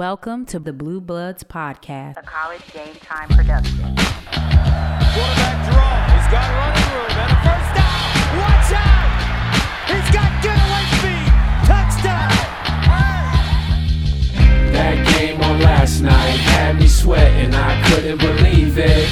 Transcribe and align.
Welcome 0.00 0.46
to 0.46 0.58
the 0.58 0.72
Blue 0.72 0.98
Bloods 0.98 1.44
Podcast, 1.44 2.16
a 2.16 2.22
college 2.22 2.62
game 2.72 2.94
time 3.02 3.28
production. 3.28 3.76
Quarterback 3.76 5.56
draw. 5.68 5.92
He's 6.08 6.28
got 6.32 6.48
running 6.56 6.88
room 6.96 7.12
and 7.20 7.28
a 7.28 7.36
first 7.44 7.70
down. 7.76 8.08
Watch 8.40 8.72
out! 8.80 9.12
He's 9.92 10.08
got 10.08 10.30
getaway 10.40 10.84
speed. 10.96 11.28
Touchdown! 11.68 12.32
That 14.72 14.96
game 15.18 15.38
on 15.42 15.60
last 15.60 16.00
night 16.00 16.38
had 16.48 16.78
me 16.78 16.86
sweating, 16.88 17.52
I 17.52 17.82
couldn't 17.90 18.20
believe 18.20 18.78
it. 18.78 19.06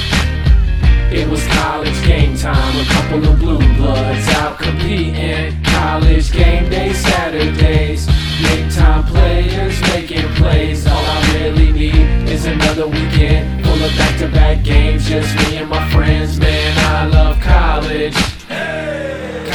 It 1.12 1.28
was 1.28 1.46
college 1.48 2.02
game 2.06 2.34
time, 2.34 2.76
a 2.80 2.84
couple 2.86 3.28
of 3.28 3.38
blue 3.38 3.58
bloods 3.76 4.26
out 4.28 4.58
competing. 4.58 5.62
College 5.64 6.32
game 6.32 6.70
day 6.70 6.94
Saturdays, 6.94 8.08
big 8.42 8.70
time 8.70 9.04
players 9.04 9.80
making 9.82 10.28
plays. 10.34 10.86
All 10.86 10.92
I 10.96 11.32
really 11.34 11.72
need 11.72 12.28
is 12.28 12.46
another 12.46 12.86
weekend 12.86 13.64
full 13.64 13.82
of 13.82 13.96
back 13.96 14.18
to 14.18 14.28
back 14.28 14.64
games. 14.64 15.08
Just 15.08 15.34
me 15.36 15.56
and 15.56 15.68
my 15.68 15.88
friends, 15.90 16.38
man, 16.38 16.78
I 16.78 17.06
love 17.06 17.40
college. 17.40 18.14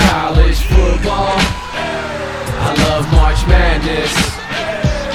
College 0.10 0.60
football, 0.72 1.38
I 2.60 2.76
love 2.88 3.12
March 3.12 3.48
Madness. 3.48 4.14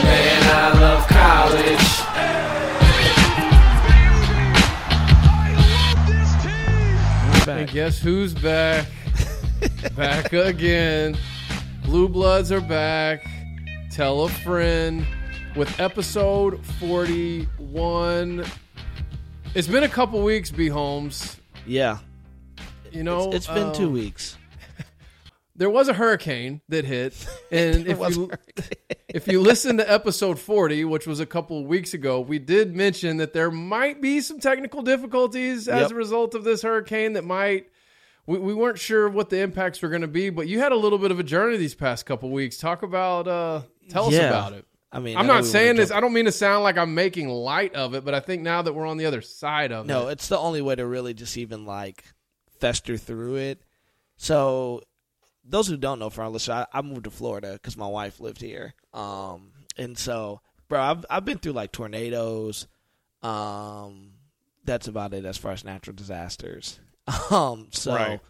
Man, 0.02 0.43
I 0.55 0.80
love 0.80 1.07
college. 1.09 1.98
And 7.48 7.71
guess 7.71 7.98
who's 7.98 8.35
back? 8.35 8.87
back 9.96 10.32
again. 10.32 11.16
Blue 11.82 12.09
Bloods 12.09 12.52
are 12.52 12.60
back. 12.60 13.38
Tell 13.98 14.23
a 14.23 14.29
friend 14.29 15.05
with 15.57 15.80
episode 15.80 16.65
41. 16.79 18.45
It's 19.57 19.66
been 19.66 19.83
a 19.83 19.88
couple 19.88 20.23
weeks, 20.23 20.52
B 20.52 20.68
Holmes. 20.68 21.37
Yeah, 21.66 21.99
You 22.93 23.02
know, 23.02 23.24
it's, 23.32 23.35
it's 23.35 23.46
been 23.49 23.74
two 23.74 23.87
um, 23.87 23.95
weeks. 23.95 24.37
There 25.57 25.69
was 25.69 25.88
a 25.88 25.95
hurricane 25.95 26.60
that 26.69 26.85
hit, 26.85 27.26
and 27.51 27.88
if 27.88 27.99
you 27.99 28.30
if 29.09 29.26
you 29.26 29.41
listen 29.41 29.79
to 29.79 29.93
episode 29.93 30.38
40, 30.38 30.85
which 30.85 31.04
was 31.04 31.19
a 31.19 31.26
couple 31.26 31.59
of 31.59 31.66
weeks 31.66 31.93
ago, 31.93 32.21
we 32.21 32.38
did 32.38 32.76
mention 32.76 33.16
that 33.16 33.32
there 33.32 33.51
might 33.51 34.01
be 34.01 34.21
some 34.21 34.38
technical 34.38 34.82
difficulties 34.82 35.66
as 35.66 35.80
Yep. 35.80 35.91
a 35.91 35.95
result 35.96 36.35
of 36.37 36.45
this 36.45 36.63
hurricane 36.63 37.15
that 37.15 37.24
might. 37.24 37.66
We, 38.26 38.38
we 38.38 38.54
weren't 38.54 38.79
sure 38.79 39.09
what 39.09 39.30
the 39.30 39.41
impacts 39.41 39.82
were 39.82 39.88
going 39.88 40.02
to 40.02 40.07
be, 40.07 40.30
but 40.30 40.46
you 40.46 40.60
had 40.60 40.71
a 40.71 40.76
little 40.76 40.99
bit 40.99 41.10
of 41.10 41.19
a 41.19 41.24
journey 41.24 41.57
these 41.57 41.74
past 41.74 42.07
couple 42.07 42.30
weeks. 42.30 42.59
Talk 42.59 42.85
about, 42.85 43.26
uh, 43.26 43.63
tell 43.89 44.07
us 44.07 44.15
about 44.15 44.53
it. 44.53 44.65
I 44.91 45.01
mean, 45.01 45.17
I'm 45.19 45.25
I 45.31 45.35
not 45.35 45.45
saying 45.45 45.77
this. 45.77 45.91
jump- 45.91 45.99
I 45.99 46.01
don't 46.01 46.13
mean 46.15 46.25
to 46.25 46.33
sound 46.33 46.63
like 46.65 46.79
I'm 46.79 46.95
making 46.95 47.29
light 47.29 47.75
of 47.75 47.95
it, 47.95 48.05
but 48.05 48.15
I 48.15 48.21
think 48.21 48.43
now 48.43 48.63
that 48.63 48.73
we're 48.73 48.87
on 48.87 48.97
the 48.97 49.05
other 49.07 49.21
side 49.21 49.71
of 49.71 49.85
No, 49.87 50.01
it, 50.01 50.05
no, 50.05 50.09
it's 50.09 50.29
the 50.29 50.39
only 50.39 50.63
way 50.63 50.75
to 50.77 50.87
really 50.87 51.13
just 51.13 51.37
even 51.37 51.67
like 51.67 52.05
fester 52.59 52.97
through 52.97 53.37
it. 53.37 53.61
So, 54.16 54.81
those 55.45 55.66
who 55.69 55.77
don't 55.77 55.99
know, 55.99 56.09
for 56.11 56.23
our 56.23 56.29
listeners, 56.31 56.66
I, 56.73 56.79
I 56.79 56.83
moved 56.83 57.05
to 57.05 57.11
Florida 57.11 57.53
because 57.53 57.77
my 57.77 57.87
wife 57.87 58.19
lived 58.19 58.41
here. 58.41 58.75
Um, 58.95 59.53
and 59.77 59.97
so, 59.99 60.41
bro, 60.69 60.81
I've 60.81 61.05
I've 61.11 61.25
been 61.27 61.39
through 61.39 61.53
like 61.53 61.71
tornadoes. 61.73 62.66
Um, 63.23 64.12
that's 64.65 64.89
about 64.89 65.12
it 65.15 65.25
as 65.25 65.37
far 65.39 65.53
as 65.53 65.65
natural 65.65 65.94
disasters. 65.97 66.78
Um, 67.31 67.69
so 67.72 67.94
Right. 67.94 68.21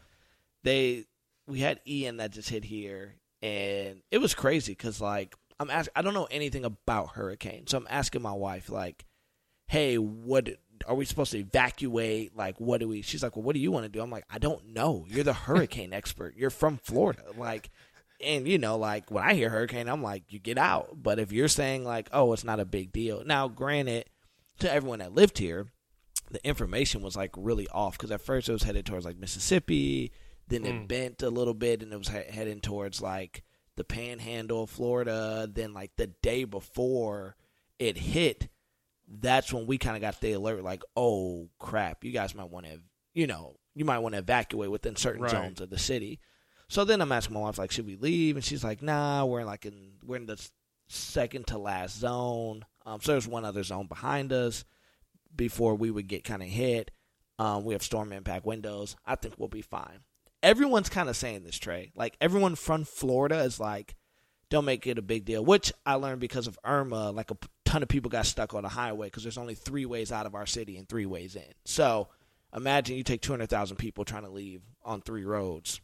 they 0.62 1.04
we 1.48 1.58
had 1.60 1.80
Ian 1.86 2.18
that 2.18 2.30
just 2.30 2.48
hit 2.48 2.62
here, 2.64 3.16
and 3.42 4.02
it 4.12 4.18
was 4.18 4.34
crazy 4.34 4.72
because 4.72 5.00
like 5.00 5.34
I'm 5.60 5.70
ask 5.70 5.90
I 5.94 6.02
don't 6.02 6.14
know 6.14 6.28
anything 6.30 6.64
about 6.64 7.10
hurricanes, 7.10 7.70
so 7.70 7.78
I'm 7.78 7.86
asking 7.90 8.22
my 8.22 8.32
wife 8.32 8.70
like, 8.70 9.06
"Hey, 9.66 9.96
what 9.96 10.48
are 10.86 10.94
we 10.94 11.04
supposed 11.04 11.32
to 11.32 11.38
evacuate? 11.38 12.36
Like, 12.36 12.60
what 12.60 12.80
do 12.80 12.88
we?" 12.88 13.02
She's 13.02 13.22
like, 13.22 13.36
"Well, 13.36 13.42
what 13.42 13.54
do 13.54 13.60
you 13.60 13.72
want 13.72 13.84
to 13.84 13.88
do?" 13.88 14.00
I'm 14.00 14.10
like, 14.10 14.24
"I 14.30 14.38
don't 14.38 14.68
know. 14.68 15.04
You're 15.08 15.24
the 15.24 15.32
hurricane 15.32 15.92
expert. 15.92 16.34
You're 16.36 16.50
from 16.50 16.78
Florida, 16.78 17.24
like." 17.36 17.70
And 18.20 18.48
you 18.48 18.58
know, 18.58 18.76
like 18.76 19.12
when 19.12 19.22
I 19.22 19.34
hear 19.34 19.48
hurricane, 19.48 19.88
I'm 19.88 20.02
like, 20.02 20.24
you 20.32 20.40
get 20.40 20.58
out. 20.58 21.00
But 21.00 21.20
if 21.20 21.30
you're 21.30 21.46
saying 21.46 21.84
like, 21.84 22.08
oh, 22.12 22.32
it's 22.32 22.42
not 22.42 22.58
a 22.58 22.64
big 22.64 22.90
deal. 22.90 23.22
Now, 23.24 23.46
granted, 23.46 24.06
to 24.58 24.72
everyone 24.72 24.98
that 24.98 25.14
lived 25.14 25.38
here, 25.38 25.68
the 26.30 26.44
information 26.46 27.02
was 27.02 27.16
like 27.16 27.30
really 27.36 27.68
off 27.68 27.96
because 27.96 28.10
at 28.10 28.20
first 28.20 28.48
it 28.48 28.52
was 28.52 28.64
headed 28.64 28.86
towards 28.86 29.04
like 29.04 29.18
Mississippi, 29.18 30.12
then 30.48 30.64
it 30.64 30.74
mm. 30.74 30.88
bent 30.88 31.22
a 31.22 31.30
little 31.30 31.54
bit 31.54 31.82
and 31.82 31.92
it 31.92 31.96
was 31.96 32.08
he- 32.08 32.32
heading 32.32 32.60
towards 32.60 33.00
like 33.00 33.44
the 33.78 33.84
Panhandle 33.84 34.64
of 34.64 34.70
Florida. 34.70 35.48
Then 35.50 35.72
like 35.72 35.92
the 35.96 36.08
day 36.08 36.44
before 36.44 37.36
it 37.78 37.96
hit, 37.96 38.48
that's 39.08 39.52
when 39.52 39.66
we 39.66 39.78
kind 39.78 39.96
of 39.96 40.02
got 40.02 40.20
the 40.20 40.32
alert 40.32 40.62
like, 40.62 40.82
oh 40.96 41.48
crap, 41.58 42.04
you 42.04 42.12
guys 42.12 42.34
might 42.34 42.50
want 42.50 42.66
to, 42.66 42.80
you 43.14 43.26
know, 43.26 43.56
you 43.74 43.84
might 43.86 44.00
want 44.00 44.12
to 44.14 44.18
evacuate 44.18 44.70
within 44.70 44.96
certain 44.96 45.22
Right. 45.22 45.30
zones 45.30 45.60
of 45.60 45.70
the 45.70 45.78
city. 45.78 46.20
So 46.68 46.84
then 46.84 47.00
I'm 47.00 47.12
asking 47.12 47.32
my 47.34 47.40
wife 47.40 47.56
like, 47.56 47.70
should 47.70 47.86
we 47.86 47.96
leave? 47.96 48.36
And 48.36 48.44
she's 48.44 48.62
like, 48.62 48.82
nah, 48.82 49.24
we're 49.24 49.40
in 49.40 49.46
like 49.46 49.64
in 49.64 49.92
we're 50.04 50.16
in 50.16 50.26
the 50.26 50.44
second 50.88 51.46
to 51.46 51.56
last 51.58 51.98
zone. 51.98 52.66
Um, 52.84 53.00
so 53.00 53.12
there's 53.12 53.28
one 53.28 53.44
other 53.46 53.62
zone 53.62 53.86
behind 53.86 54.32
us 54.32 54.64
before 55.34 55.74
we 55.74 55.90
would 55.90 56.08
get 56.08 56.24
kind 56.24 56.42
of 56.42 56.48
hit. 56.48 56.90
Um, 57.38 57.64
we 57.64 57.72
have 57.74 57.82
storm 57.82 58.12
impact 58.12 58.44
windows. 58.44 58.96
I 59.06 59.14
think 59.14 59.34
we'll 59.38 59.48
be 59.48 59.62
fine. 59.62 60.00
Everyone's 60.42 60.88
kind 60.88 61.08
of 61.08 61.16
saying 61.16 61.42
this, 61.44 61.58
Trey. 61.58 61.92
Like 61.94 62.16
everyone 62.20 62.54
from 62.54 62.84
Florida 62.84 63.40
is 63.40 63.58
like, 63.58 63.96
don't 64.50 64.64
make 64.64 64.86
it 64.86 64.98
a 64.98 65.02
big 65.02 65.24
deal. 65.24 65.44
Which 65.44 65.72
I 65.84 65.94
learned 65.94 66.20
because 66.20 66.46
of 66.46 66.58
Irma. 66.64 67.10
Like 67.10 67.30
a 67.30 67.36
ton 67.64 67.82
of 67.82 67.88
people 67.88 68.10
got 68.10 68.26
stuck 68.26 68.54
on 68.54 68.62
the 68.62 68.68
highway 68.68 69.08
because 69.08 69.22
there's 69.22 69.38
only 69.38 69.54
three 69.54 69.84
ways 69.84 70.10
out 70.12 70.26
of 70.26 70.34
our 70.34 70.46
city 70.46 70.76
and 70.76 70.88
three 70.88 71.06
ways 71.06 71.36
in. 71.36 71.42
So 71.64 72.08
imagine 72.54 72.96
you 72.96 73.02
take 73.02 73.20
200,000 73.20 73.76
people 73.76 74.04
trying 74.04 74.22
to 74.22 74.30
leave 74.30 74.62
on 74.84 75.02
three 75.02 75.24
roads. 75.24 75.80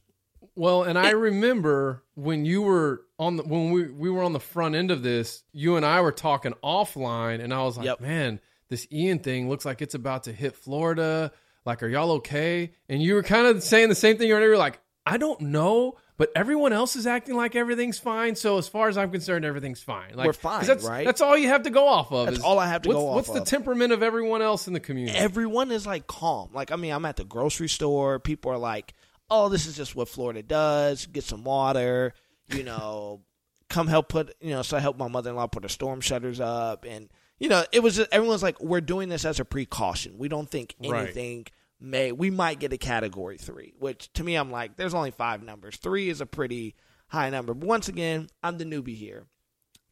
Well, 0.55 0.83
and 0.83 0.99
I 0.99 1.11
remember 1.11 2.05
when 2.15 2.45
you 2.45 2.63
were 2.63 3.03
on 3.19 3.37
the 3.37 3.43
when 3.45 3.71
we 3.71 3.91
we 3.91 4.11
were 4.11 4.23
on 4.23 4.35
the 4.35 4.41
front 4.41 4.75
end 4.75 4.91
of 4.91 5.03
this, 5.03 5.43
you 5.53 5.77
and 5.77 5.87
I 5.87 6.03
were 6.03 6.13
talking 6.13 6.53
offline, 6.63 7.43
and 7.43 7.53
I 7.53 7.63
was 7.63 7.79
like, 7.79 7.87
Yep. 7.87 8.01
"Man, 8.01 8.41
this 8.69 8.87
Ian 8.93 9.21
thing 9.21 9.49
looks 9.49 9.65
like 9.65 9.81
it's 9.81 9.95
about 9.95 10.25
to 10.25 10.33
hit 10.33 10.55
Florida. 10.55 11.33
Like, 11.65 11.83
are 11.83 11.89
y'all 11.89 12.13
okay?" 12.13 12.73
And 12.89 13.03
you 13.03 13.15
were 13.15 13.23
kind 13.23 13.47
of 13.47 13.63
saying 13.63 13.89
the 13.89 13.95
same 13.95 14.17
thing. 14.17 14.29
You 14.29 14.35
were 14.35 14.57
like, 14.57 14.81
"I 15.07 15.17
don't 15.17 15.41
know." 15.41 15.97
But 16.17 16.31
everyone 16.37 16.73
else 16.73 16.95
is 16.95 17.09
acting 17.09 17.35
like 17.35 17.57
everything's 17.57 17.99
fine. 17.99 18.37
So 18.37 18.57
as 18.59 18.69
far 18.69 18.89
as 18.89 18.97
I'm 18.97 19.11
concerned, 19.11 19.45
everything's 19.45 19.83
fine. 19.83 20.15
Like, 20.15 20.27
We're 20.27 20.33
fine, 20.33 20.65
that's, 20.65 20.85
right? 20.85 21.05
That's 21.05 21.21
all 21.21 21.37
you 21.37 21.49
have 21.49 21.65
to 21.65 21.71
go 21.71 21.89
off 21.89 22.13
of. 22.13 22.27
That's 22.27 22.39
is 22.39 22.45
all 22.45 22.61
I 22.61 22.69
have 22.69 22.83
to 22.83 22.91
go 22.91 23.09
off 23.09 23.15
What's 23.17 23.31
the 23.31 23.45
temperament 23.45 23.93
of 23.93 24.01
everyone 24.01 24.41
else 24.41 24.69
in 24.69 24.75
the 24.75 24.81
community? 24.81 25.19
everyone 25.19 25.73
is 25.73 25.87
like 25.87 26.07
calm. 26.07 26.51
Like 26.53 26.71
I 26.71 26.77
mean, 26.77 26.93
I'm 26.93 27.05
at 27.05 27.17
the 27.17 27.25
grocery 27.25 27.69
store. 27.69 28.21
People 28.21 28.53
are 28.53 28.59
like, 28.59 28.95
"Oh, 29.29 29.49
this 29.49 29.67
is 29.67 29.77
just 29.77 29.97
what 29.97 30.09
Florida 30.09 30.43
does. 30.43 31.07
Get 31.07 31.25
some 31.25 31.43
water, 31.43 32.15
you 32.49 32.63
know, 32.63 33.23
come 33.69 33.89
help 33.89 34.09
put, 34.09 34.37
you 34.41 34.51
know." 34.51 34.63
So 34.63 34.77
I 34.77 34.81
helped 34.81 35.01
my 35.01 35.09
mother-in-law 35.09 35.49
put 35.49 35.65
her 35.65 35.69
storm 35.69 36.01
shutters 36.01 36.39
up, 36.39 36.85
and 36.89 37.09
you 37.39 37.49
know, 37.49 37.65
it 37.73 37.81
was 37.81 37.97
just, 37.97 38.13
everyone's 38.13 38.43
like, 38.43 38.61
"We're 38.61 38.81
doing 38.81 39.09
this 39.09 39.25
as 39.25 39.41
a 39.41 39.45
precaution. 39.45 40.19
We 40.19 40.29
don't 40.29 40.51
think 40.51 40.75
Right. 40.81 41.05
anything 41.05 41.47
may. 41.81 42.13
We 42.13 42.31
might 42.31 42.61
get 42.61 42.73
a 42.73 42.79
category 42.79 43.39
three, 43.39 43.75
which 43.79 44.13
to 44.15 44.25
me, 44.25 44.35
I'm 44.37 44.51
like, 44.51 44.77
there's 44.77 44.95
only 44.95 45.11
five 45.11 45.43
numbers. 45.43 45.77
Three 45.77 46.09
is 46.09 46.21
a 46.21 46.27
pretty 46.27 46.75
high 47.09 47.31
number. 47.31 47.55
But 47.55 47.67
once 47.67 47.89
again, 47.89 48.29
I'm 48.43 48.59
the 48.59 48.65
newbie 48.65 48.97
here. 48.97 49.27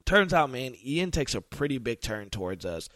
Turns 0.05 0.33
out, 0.33 0.51
man, 0.51 0.75
Ian 0.85 1.11
takes 1.11 1.35
a 1.35 1.41
pretty 1.41 1.79
big 1.79 2.01
turn 2.01 2.31
towards 2.31 2.65
us. 2.65 2.89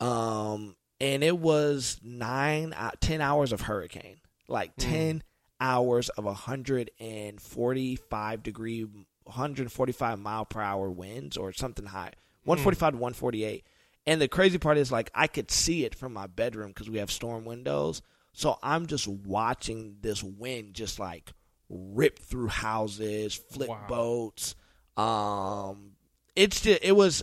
Um, 0.00 0.76
and 1.00 1.22
it 1.24 1.38
was 1.38 1.98
nine, 2.02 2.72
uh, 2.74 2.90
10 3.00 3.20
hours 3.20 3.52
of 3.52 3.62
hurricane, 3.62 4.20
like 4.48 4.72
10 4.78 5.22
hours 5.60 6.08
of 6.10 6.24
145 6.24 8.42
degree, 8.42 8.86
145 9.24 10.18
mile 10.18 10.44
per 10.44 10.60
hour 10.60 10.90
winds 10.90 11.36
or 11.36 11.52
something 11.52 11.86
high, 11.86 12.12
145 12.44 12.92
to 12.94 12.98
148. 12.98 13.64
And 14.06 14.20
the 14.20 14.28
crazy 14.28 14.58
part 14.58 14.78
is, 14.78 14.90
like, 14.90 15.10
I 15.14 15.26
could 15.26 15.50
see 15.50 15.84
it 15.84 15.94
from 15.94 16.12
my 16.12 16.26
bedroom 16.26 16.68
because 16.68 16.90
we 16.90 16.98
have 16.98 17.10
storm 17.10 17.44
windows. 17.44 18.02
So 18.32 18.58
I'm 18.62 18.86
just 18.86 19.06
watching 19.06 19.96
this 20.00 20.22
wind 20.22 20.74
just 20.74 20.98
like 20.98 21.32
rip 21.68 22.18
through 22.18 22.48
houses, 22.48 23.34
flip 23.34 23.68
Wow. 23.68 23.86
boats. 23.88 24.54
Um, 24.96 25.92
it's 26.34 26.60
just, 26.60 26.80
it 26.82 26.96
was 26.96 27.22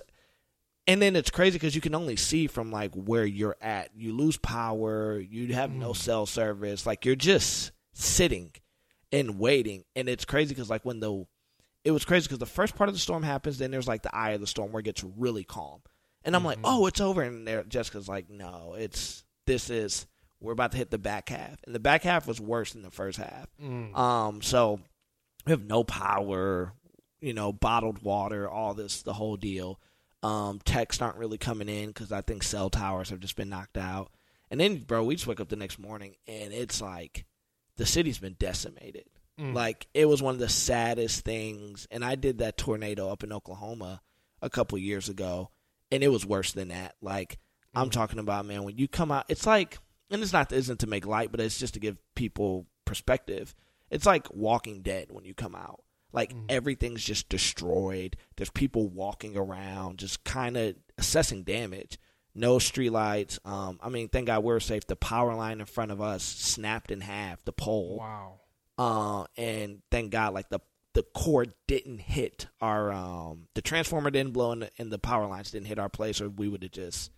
and 0.88 1.01
then 1.01 1.15
it's 1.15 1.30
crazy 1.30 1.54
because 1.54 1.75
you 1.75 1.81
can 1.81 1.94
only 1.94 2.15
see 2.15 2.48
from 2.48 2.71
like 2.71 2.94
where 2.95 3.25
you're 3.25 3.57
at. 3.62 3.89
You 3.95 4.12
lose 4.15 4.38
power. 4.38 5.19
You 5.19 5.54
have 5.54 5.71
no 5.71 5.94
cell 5.94 6.25
service. 6.25 6.86
Like 6.88 7.06
you're 7.06 7.15
just 7.15 7.71
sitting 7.94 8.51
and 9.12 9.38
waiting. 9.38 9.83
And 9.95 10.09
it's 10.09 10.25
crazy 10.25 10.50
because 10.56 10.69
like 10.69 10.86
when 10.86 11.00
the 11.00 11.25
it 11.83 11.92
was 11.92 12.06
crazy 12.06 12.25
because 12.25 12.39
the 12.39 12.45
first 12.48 12.75
part 12.75 12.88
of 12.89 12.95
the 12.95 13.00
storm 13.00 13.24
happens, 13.24 13.57
then 13.59 13.69
there's 13.71 13.88
like 13.88 14.01
the 14.04 14.15
eye 14.15 14.31
of 14.31 14.42
the 14.42 14.48
storm 14.48 14.71
where 14.71 14.80
it 14.80 14.86
gets 14.86 15.04
really 15.04 15.44
calm. 15.44 15.81
And 16.24 16.36
I'm 16.36 16.44
like, 16.44 16.60
oh, 16.63 16.86
it's 16.88 17.01
over. 17.01 17.21
And 17.21 17.48
there, 17.48 17.63
Jessica's 17.63 18.07
like, 18.10 18.30
no, 18.30 18.75
it's 18.77 19.24
this 19.45 19.69
is 19.69 20.06
we're 20.42 20.54
about 20.54 20.71
to 20.71 20.77
hit 20.77 20.92
the 20.92 20.98
back 20.98 21.30
half, 21.30 21.60
and 21.66 21.74
the 21.75 21.80
back 21.80 22.04
half 22.04 22.27
was 22.27 22.39
worse 22.39 22.74
than 22.74 22.81
the 22.81 22.92
first 22.92 23.18
half. 23.18 23.48
Um, 23.95 24.42
so 24.42 24.80
we 25.45 25.51
have 25.51 25.66
no 25.66 25.83
power, 25.83 26.74
you 27.21 27.33
know, 27.33 27.51
bottled 27.51 28.01
water, 28.04 28.50
all 28.50 28.74
this, 28.74 29.01
the 29.01 29.13
whole 29.13 29.36
deal. 29.38 29.80
Um, 30.21 30.60
texts 30.66 31.01
aren't 31.01 31.18
really 31.18 31.38
coming 31.38 31.69
in 31.69 31.88
because 31.88 32.12
I 32.12 32.21
think 32.21 32.44
cell 32.44 32.69
towers 32.69 33.10
have 33.10 33.19
just 33.21 33.36
been 33.38 33.50
knocked 33.50 33.77
out. 33.77 34.12
And 34.51 34.60
then, 34.60 34.77
bro, 34.80 35.04
we 35.04 35.16
just 35.16 35.27
wake 35.27 35.39
up 35.39 35.48
the 35.50 35.56
next 35.56 35.80
morning 35.80 36.16
and 36.27 36.51
it's 36.54 36.81
like 36.81 37.25
the 37.77 37.86
city's 37.86 38.18
been 38.19 38.36
decimated. 38.38 39.06
Like 39.54 39.88
it 39.94 40.06
was 40.07 40.21
one 40.21 40.33
of 40.33 40.39
the 40.39 40.50
saddest 40.50 41.24
things. 41.24 41.88
And 41.92 42.04
I 42.04 42.16
did 42.16 42.39
that 42.39 42.57
tornado 42.57 43.10
up 43.10 43.24
in 43.24 43.31
Oklahoma 43.31 44.01
a 44.42 44.50
couple 44.50 44.77
years 44.77 45.07
ago, 45.07 45.51
and 45.91 46.03
it 46.03 46.09
was 46.09 46.25
worse 46.25 46.53
than 46.53 46.69
that. 46.69 46.95
Like 47.01 47.38
I'm 47.74 47.89
talking 47.89 48.19
about, 48.19 48.45
man, 48.45 48.63
when 48.63 48.77
you 48.77 48.88
come 48.88 49.12
out, 49.12 49.25
it's 49.30 49.45
like, 49.45 49.77
and 50.09 50.21
it's 50.21 50.33
not 50.33 50.51
isn't 50.51 50.80
to 50.80 50.88
make 50.88 51.06
light, 51.06 51.31
but 51.31 51.39
it's 51.39 51.59
just 51.59 51.75
to 51.75 51.80
give 51.80 51.97
people 52.15 52.68
perspective. 52.86 53.53
It's 53.89 54.06
like 54.06 54.27
Walking 54.33 54.81
Dead 54.81 55.07
when 55.12 55.25
you 55.25 55.33
come 55.33 55.56
out. 55.56 55.83
Like 56.12 56.33
everything's 56.47 57.03
just 57.03 57.30
destroyed. 57.30 58.18
There's 58.36 58.50
people 58.50 58.88
walking 58.88 59.38
around, 59.38 60.00
just 60.00 60.24
kind 60.24 60.57
of 60.57 60.75
assessing 60.97 61.44
damage. 61.44 62.00
No 62.33 62.57
streetlights. 62.57 63.45
Um, 63.45 63.80
I 63.81 63.89
mean, 63.89 64.07
thank 64.07 64.27
God 64.27 64.44
we're 64.44 64.59
safe. 64.59 64.88
The 64.88 64.95
power 64.95 65.35
line 65.35 65.59
in 65.59 65.65
front 65.65 65.92
of 65.92 66.01
us 66.01 66.24
snapped 66.24 66.89
in 66.89 67.01
half. 67.01 67.44
The 67.45 67.51
pole. 67.51 67.97
Wow. 68.00 68.39
Uh, 68.77 69.25
and 69.35 69.81
thank 69.92 70.12
God, 70.12 70.33
like 70.33 70.50
the 70.50 70.59
the 70.94 71.03
cord 71.03 71.53
didn't 71.68 72.00
hit 72.00 72.47
our 72.62 72.91
um 72.91 73.47
the 73.53 73.62
transformer 73.62 74.09
didn't 74.09 74.33
blow 74.33 74.51
and 74.51 74.63
the, 74.63 74.71
and 74.80 74.91
the 74.91 74.97
power 75.00 75.27
lines 75.27 75.51
didn't 75.51 75.68
hit 75.68 75.80
our 75.80 75.89
place, 75.89 76.19
or 76.21 76.30
we 76.30 76.47
would 76.47 76.63
have 76.63 76.71
just 76.71 77.12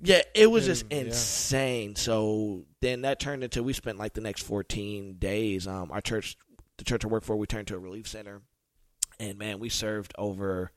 yeah, 0.00 0.22
it 0.34 0.50
was 0.50 0.66
just 0.66 0.84
Yeah, 0.90 0.98
yeah. 0.98 1.04
insane. 1.06 1.96
So 1.96 2.66
then 2.80 3.02
that 3.02 3.20
turned 3.20 3.44
into 3.44 3.62
we 3.62 3.72
spent 3.72 3.98
like 3.98 4.12
the 4.14 4.20
next 4.20 4.42
fourteen 4.42 5.14
days. 5.14 5.66
Um, 5.66 5.90
our 5.92 6.00
church, 6.00 6.36
the 6.78 6.84
church 6.84 7.04
I 7.04 7.08
work 7.08 7.24
for, 7.24 7.36
we 7.36 7.46
turned 7.46 7.68
to 7.68 7.76
a 7.76 7.78
relief 7.78 8.08
center, 8.08 8.42
and 9.20 9.38
man, 9.38 9.60
we 9.60 9.68
served 9.68 10.12
over 10.18 10.72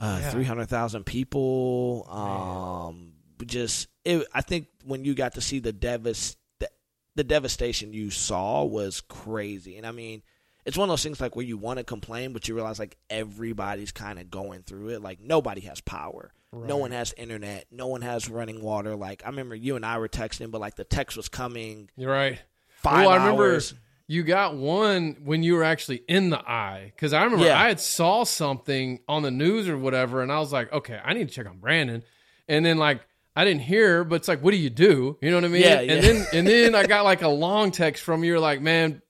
uh, 0.00 0.18
Yeah. 0.20 0.30
three 0.30 0.44
hundred 0.44 0.66
thousand 0.68 1.04
people. 1.04 2.06
Um, 2.10 3.12
just 3.46 3.86
it, 4.04 4.26
I 4.34 4.40
think 4.40 4.66
when 4.84 5.04
you 5.04 5.14
got 5.14 5.34
to 5.34 5.40
see 5.40 5.60
the 5.60 5.72
devas 5.72 6.36
the, 6.58 6.68
the 7.14 7.24
devastation 7.24 7.92
you 7.92 8.10
saw 8.10 8.64
was 8.64 9.00
crazy, 9.00 9.76
and 9.76 9.86
I 9.86 9.92
mean. 9.92 10.22
It's 10.68 10.76
one 10.76 10.90
of 10.90 10.92
those 10.92 11.02
things 11.02 11.18
like 11.18 11.34
where 11.34 11.46
you 11.46 11.56
want 11.56 11.78
to 11.78 11.84
complain, 11.84 12.34
but 12.34 12.46
you 12.46 12.54
realize 12.54 12.78
like 12.78 12.98
everybody's 13.08 13.90
kind 13.90 14.18
of 14.18 14.30
going 14.30 14.60
through 14.64 14.90
it. 14.90 15.00
Like 15.00 15.18
nobody 15.18 15.62
has 15.62 15.80
power, 15.80 16.30
no 16.52 16.76
one 16.76 16.90
has 16.90 17.14
internet, 17.16 17.64
no 17.70 17.86
one 17.86 18.02
has 18.02 18.28
running 18.28 18.60
water. 18.60 18.94
Like 18.94 19.22
I 19.24 19.30
remember 19.30 19.54
you 19.54 19.76
and 19.76 19.86
I 19.86 19.96
were 19.96 20.10
texting, 20.10 20.50
but 20.50 20.60
like 20.60 20.76
the 20.76 20.84
text 20.84 21.16
was 21.16 21.30
coming 21.30 21.88
You're 21.96 22.12
right. 22.12 22.38
five 22.68 23.06
well, 23.06 23.08
I 23.08 23.16
remember 23.16 23.52
hours. 23.52 23.72
you 24.08 24.22
got 24.22 24.56
one 24.56 25.16
when 25.24 25.42
you 25.42 25.54
were 25.54 25.64
actually 25.64 26.02
in 26.06 26.28
the 26.28 26.38
eye 26.38 26.92
because 26.94 27.14
I 27.14 27.24
remember 27.24 27.46
Yeah. 27.46 27.58
I 27.58 27.68
had 27.68 27.80
saw 27.80 28.24
something 28.24 29.00
on 29.08 29.22
the 29.22 29.30
news 29.30 29.70
or 29.70 29.78
whatever, 29.78 30.20
and 30.20 30.30
I 30.30 30.38
was 30.38 30.52
like, 30.52 30.70
okay, 30.70 31.00
I 31.02 31.14
need 31.14 31.28
to 31.28 31.34
check 31.34 31.48
on 31.48 31.60
Brandon, 31.60 32.02
and 32.46 32.62
then 32.66 32.76
like 32.76 33.00
I 33.34 33.44
didn't 33.44 33.62
hear, 33.62 34.04
but 34.04 34.16
it's 34.16 34.28
like, 34.28 34.42
what 34.42 34.50
do 34.50 34.58
you 34.58 34.68
do? 34.68 35.16
You 35.22 35.30
know 35.30 35.36
what 35.38 35.44
I 35.44 35.48
mean? 35.48 35.62
Yeah, 35.62 35.80
and 35.80 36.04
then 36.04 36.26
and 36.34 36.46
then 36.46 36.74
I 36.74 36.84
got 36.86 37.04
like 37.04 37.22
a 37.22 37.28
long 37.28 37.70
text 37.70 38.02
from 38.02 38.22
you, 38.22 38.38
like, 38.38 38.60
man, 38.60 39.00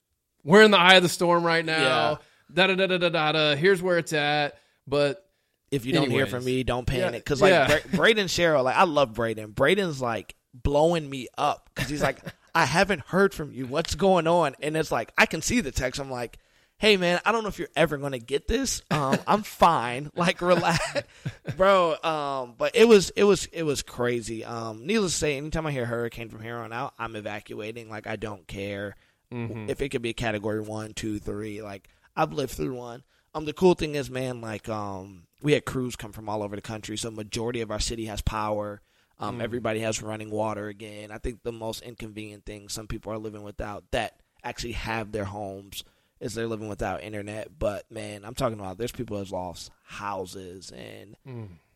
we're 0.49 0.63
in 0.63 0.71
the 0.71 0.79
eye 0.79 0.95
of 0.95 1.03
the 1.03 1.09
storm 1.09 1.43
right 1.45 1.63
now. 1.63 2.19
Da 2.51 2.67
da 2.67 2.75
da 2.75 2.87
da 2.87 2.97
da 2.97 3.31
da. 3.31 3.55
Here's 3.55 3.81
where 3.81 3.97
it's 3.99 4.11
at, 4.13 4.57
but 4.87 5.23
If 5.71 5.85
you 5.85 5.93
don't 5.93 6.09
hear 6.09 6.25
from 6.25 6.43
me, 6.43 6.63
don't 6.63 6.85
panic. 6.87 7.23
Because 7.23 7.41
like 7.41 7.51
yeah. 7.51 7.67
Bra- 7.67 7.97
Braden 7.97 8.27
Cheryl, 8.27 8.63
like 8.63 8.75
I 8.75 8.83
love 8.83 9.13
Braden. 9.13 9.51
Braden's 9.51 10.01
like 10.01 10.35
blowing 10.53 11.07
me 11.09 11.27
up 11.37 11.69
because 11.73 11.89
he's 11.89 12.01
like, 12.01 12.19
I 12.55 12.65
haven't 12.65 13.01
heard 13.01 13.33
from 13.35 13.51
you. 13.51 13.67
What's 13.67 13.93
going 13.93 14.25
on? 14.25 14.55
And 14.61 14.75
it's 14.75 14.91
like 14.91 15.11
I 15.17 15.27
can 15.27 15.41
see 15.41 15.61
the 15.61 15.71
text. 15.71 15.99
I'm 15.99 16.09
like. 16.11 16.37
Hey 16.81 16.95
man, 16.95 17.19
I 17.25 17.33
don't 17.33 17.43
know 17.43 17.49
if 17.49 17.59
you're 17.59 17.67
ever 17.75 17.97
gonna 17.97 18.19
get 18.19 18.47
this. 18.47 18.81
Um, 18.89 19.17
I'm 19.27 19.43
fine. 19.43 20.09
Like 20.15 20.39
relax, 20.41 20.79
bro. 21.57 22.01
Um, 22.01 22.55
but 22.57 22.73
it 22.73 22.87
was 22.87 23.09
it 23.17 23.25
was 23.25 23.47
it 23.47 23.63
was 23.63 23.81
crazy. 23.81 24.45
Um, 24.45 24.85
needless 24.87 25.11
to 25.11 25.17
say, 25.17 25.35
anytime 25.35 25.67
I 25.67 25.73
hear 25.73 25.85
hurricane 25.85 26.29
from 26.29 26.41
here 26.41 26.55
on 26.55 26.71
out, 26.71 26.93
I'm 26.97 27.17
evacuating. 27.17 27.89
Like 27.89 28.07
I 28.07 28.15
don't 28.15 28.47
care 28.47 28.95
if 29.31 29.81
it 29.81 29.89
could 29.89 30.01
be 30.01 30.09
a 30.09 30.13
category 30.13 30.61
one, 30.61 30.93
two, 30.93 31.19
three. 31.19 31.61
Like 31.61 31.87
I've 32.15 32.33
lived 32.33 32.53
through 32.53 32.75
one. 32.75 33.03
Um, 33.35 33.45
the 33.45 33.53
cool 33.53 33.75
thing 33.75 33.95
is, 33.95 34.09
man, 34.09 34.41
like 34.41 34.67
um, 34.69 35.23
we 35.41 35.53
had 35.53 35.65
crews 35.65 35.95
come 35.95 36.11
from 36.11 36.27
all 36.27 36.41
over 36.41 36.55
the 36.55 36.61
country, 36.61 36.97
so 36.97 37.11
majority 37.11 37.61
of 37.61 37.71
our 37.71 37.79
city 37.79 38.05
has 38.05 38.21
power. 38.21 38.81
Um, 39.19 39.41
everybody 39.41 39.81
has 39.81 40.01
running 40.01 40.31
water 40.31 40.67
again. 40.67 41.11
I 41.11 41.17
think 41.17 41.43
the 41.43 41.51
most 41.51 41.81
inconvenient 41.81 42.45
thing 42.45 42.69
some 42.69 42.87
people 42.87 43.11
are 43.11 43.17
living 43.17 43.43
without 43.43 43.83
that 43.91 44.15
actually 44.43 44.71
have 44.71 45.11
their 45.11 45.25
homes 45.25 45.83
is 46.21 46.33
they're 46.33 46.47
living 46.47 46.69
without 46.69 47.03
internet. 47.03 47.59
But 47.59 47.91
man, 47.91 48.23
I'm 48.23 48.33
talking 48.33 48.59
about 48.59 48.77
there's 48.77 48.91
people 48.93 49.17
that's 49.17 49.31
lost 49.31 49.71
houses 49.83 50.71
and 50.71 51.15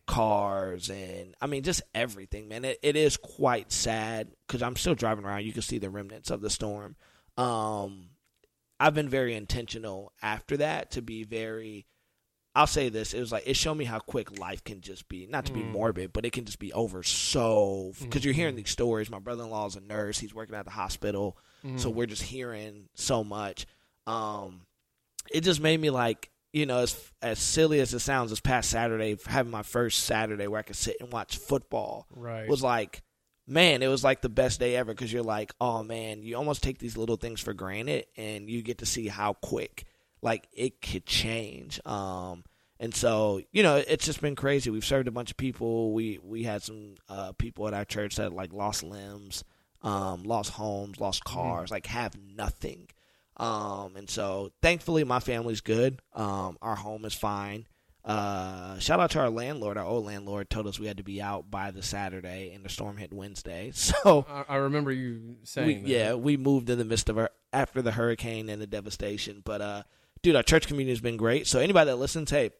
cars 0.06 0.90
and 0.90 1.34
I 1.40 1.46
mean 1.46 1.62
just 1.62 1.82
everything, 1.94 2.48
man. 2.48 2.64
It, 2.64 2.78
it 2.82 2.96
is 2.96 3.16
quite 3.16 3.72
sad 3.72 4.28
because 4.46 4.62
I'm 4.62 4.76
still 4.76 4.94
driving 4.94 5.24
around. 5.24 5.44
You 5.44 5.52
can 5.52 5.62
see 5.62 5.78
the 5.78 5.90
remnants 5.90 6.30
of 6.30 6.40
the 6.40 6.50
storm. 6.50 6.96
Um, 7.36 8.10
I've 8.80 8.94
been 8.94 9.08
very 9.08 9.34
intentional 9.34 10.12
after 10.22 10.56
that 10.58 10.92
to 10.92 11.02
be 11.02 11.24
very. 11.24 11.86
I'll 12.56 12.66
say 12.68 12.88
this: 12.88 13.14
it 13.14 13.20
was 13.20 13.32
like 13.32 13.44
it 13.46 13.56
showed 13.56 13.74
me 13.74 13.84
how 13.84 13.98
quick 13.98 14.38
life 14.38 14.62
can 14.62 14.80
just 14.80 15.08
be. 15.08 15.26
Not 15.26 15.46
to 15.46 15.52
be 15.52 15.62
morbid, 15.64 16.12
but 16.12 16.24
it 16.24 16.32
can 16.32 16.44
just 16.44 16.58
be 16.60 16.72
over 16.72 17.02
so. 17.02 17.92
Because 18.00 18.24
you're 18.24 18.34
hearing 18.34 18.54
these 18.56 18.70
stories. 18.70 19.10
My 19.10 19.18
brother-in-law 19.18 19.66
is 19.66 19.76
a 19.76 19.80
nurse; 19.80 20.18
he's 20.18 20.34
working 20.34 20.54
at 20.54 20.64
the 20.64 20.70
hospital, 20.70 21.36
so 21.76 21.90
we're 21.90 22.06
just 22.06 22.22
hearing 22.22 22.88
so 22.94 23.24
much. 23.24 23.66
Um, 24.06 24.62
it 25.32 25.40
just 25.40 25.60
made 25.60 25.80
me 25.80 25.90
like 25.90 26.30
you 26.52 26.66
know 26.66 26.78
as 26.78 27.12
as 27.22 27.40
silly 27.40 27.80
as 27.80 27.92
it 27.92 27.98
sounds. 28.00 28.30
This 28.30 28.40
past 28.40 28.70
Saturday, 28.70 29.16
having 29.26 29.50
my 29.50 29.62
first 29.64 30.04
Saturday 30.04 30.46
where 30.46 30.60
I 30.60 30.62
could 30.62 30.76
sit 30.76 30.98
and 31.00 31.10
watch 31.12 31.38
football 31.38 32.06
Right. 32.14 32.48
was 32.48 32.62
like 32.62 33.02
man 33.46 33.82
it 33.82 33.88
was 33.88 34.02
like 34.02 34.22
the 34.22 34.28
best 34.28 34.58
day 34.58 34.76
ever 34.76 34.92
because 34.92 35.12
you're 35.12 35.22
like 35.22 35.52
oh 35.60 35.82
man 35.82 36.22
you 36.22 36.36
almost 36.36 36.62
take 36.62 36.78
these 36.78 36.96
little 36.96 37.16
things 37.16 37.40
for 37.40 37.52
granted 37.52 38.06
and 38.16 38.48
you 38.48 38.62
get 38.62 38.78
to 38.78 38.86
see 38.86 39.06
how 39.08 39.34
quick 39.34 39.84
like 40.22 40.48
it 40.52 40.80
could 40.80 41.04
change 41.04 41.78
um 41.86 42.42
and 42.80 42.94
so 42.94 43.40
you 43.52 43.62
know 43.62 43.76
it's 43.76 44.04
just 44.04 44.20
been 44.20 44.34
crazy. 44.34 44.68
We've 44.68 44.84
served 44.84 45.08
a 45.08 45.12
bunch 45.12 45.30
of 45.30 45.36
people. 45.36 45.92
We 45.92 46.18
we 46.22 46.42
had 46.42 46.62
some 46.62 46.96
uh 47.08 47.32
people 47.32 47.68
at 47.68 47.74
our 47.74 47.84
church 47.84 48.16
that 48.16 48.32
like 48.32 48.52
lost 48.52 48.82
limbs 48.82 49.44
um 49.82 50.22
lost 50.24 50.50
homes 50.50 50.98
lost 50.98 51.24
cars 51.24 51.70
like 51.70 51.86
have 51.86 52.16
nothing 52.18 52.88
um 53.36 53.96
and 53.96 54.08
so 54.08 54.50
thankfully 54.62 55.04
my 55.04 55.20
family's 55.20 55.60
good. 55.60 56.00
Um 56.14 56.58
our 56.60 56.74
home 56.74 57.04
is 57.04 57.14
fine 57.14 57.66
uh, 58.04 58.78
shout 58.78 59.00
out 59.00 59.10
to 59.12 59.20
our 59.20 59.30
landlord. 59.30 59.78
Our 59.78 59.84
old 59.84 60.04
landlord 60.04 60.50
told 60.50 60.66
us 60.66 60.78
we 60.78 60.86
had 60.86 60.98
to 60.98 61.02
be 61.02 61.22
out 61.22 61.50
by 61.50 61.70
the 61.70 61.82
Saturday, 61.82 62.52
and 62.54 62.64
the 62.64 62.68
storm 62.68 62.98
hit 62.98 63.12
Wednesday. 63.12 63.72
So, 63.84 64.26
I, 64.28 64.54
I 64.54 64.56
remember 64.56 64.92
you 64.92 65.20
we, 65.26 65.36
saying, 65.44 65.82
that. 65.82 65.88
yeah, 65.88 66.14
we 66.14 66.36
moved 66.36 66.68
in 66.68 66.78
the 66.78 66.84
midst 66.84 67.08
of 67.08 67.18
our 67.18 67.30
after 67.52 67.80
the 67.82 67.92
hurricane 67.92 68.48
and 68.48 68.60
the 68.60 68.66
devastation. 68.66 69.40
But, 69.44 69.60
uh, 69.60 69.82
dude, 70.22 70.36
our 70.36 70.42
church 70.42 70.66
community 70.66 70.92
has 70.92 71.00
been 71.00 71.16
great. 71.16 71.46
So, 71.46 71.60
anybody 71.60 71.90
that 71.90 71.96
listens, 71.96 72.30
hey, 72.30 72.50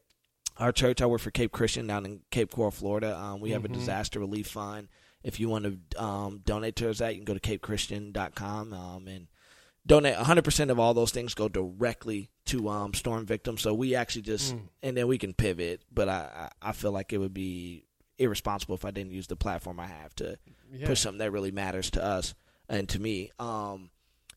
our 0.56 0.72
church, 0.72 1.02
I 1.02 1.06
work 1.06 1.20
for 1.20 1.30
Cape 1.30 1.52
Christian 1.52 1.86
down 1.86 2.06
in 2.06 2.20
Cape 2.30 2.50
Coral, 2.52 2.70
Florida. 2.70 3.18
Um, 3.18 3.40
we 3.40 3.50
have 3.50 3.64
a 3.64 3.68
disaster 3.68 4.20
relief 4.20 4.46
fund. 4.48 4.88
If 5.22 5.40
you 5.40 5.48
want 5.48 5.64
to 5.92 6.02
um, 6.02 6.40
donate 6.44 6.76
to 6.76 6.90
us, 6.90 6.98
that 6.98 7.14
you 7.14 7.22
can 7.22 7.24
go 7.24 7.34
to 7.34 7.40
capechristian.com 7.40 8.72
um, 8.72 9.08
and 9.08 9.26
donate 9.86 10.16
100% 10.16 10.70
of 10.70 10.78
all 10.78 10.94
those 10.94 11.10
things 11.10 11.34
go 11.34 11.48
directly 11.48 12.30
to 12.46 12.68
um, 12.68 12.94
storm 12.94 13.26
victims. 13.26 13.60
So 13.62 13.74
we 13.74 13.94
actually 13.94 14.22
just 14.22 14.54
and 14.82 14.96
then 14.96 15.06
we 15.06 15.18
can 15.18 15.34
pivot 15.34 15.82
but 15.92 16.08
I, 16.08 16.50
I 16.62 16.72
feel 16.72 16.92
like 16.92 17.12
it 17.12 17.18
would 17.18 17.34
be 17.34 17.84
irresponsible 18.18 18.76
if 18.76 18.84
i 18.84 18.92
didn't 18.92 19.10
use 19.10 19.26
the 19.26 19.34
platform 19.34 19.80
i 19.80 19.86
have 19.86 20.14
to 20.14 20.38
Yeah. 20.72 20.86
push 20.86 21.00
something 21.00 21.18
that 21.18 21.32
really 21.32 21.50
matters 21.50 21.90
to 21.90 22.04
us 22.04 22.34
and 22.68 22.88
to 22.90 23.00
me. 23.00 23.32
Um 23.38 23.90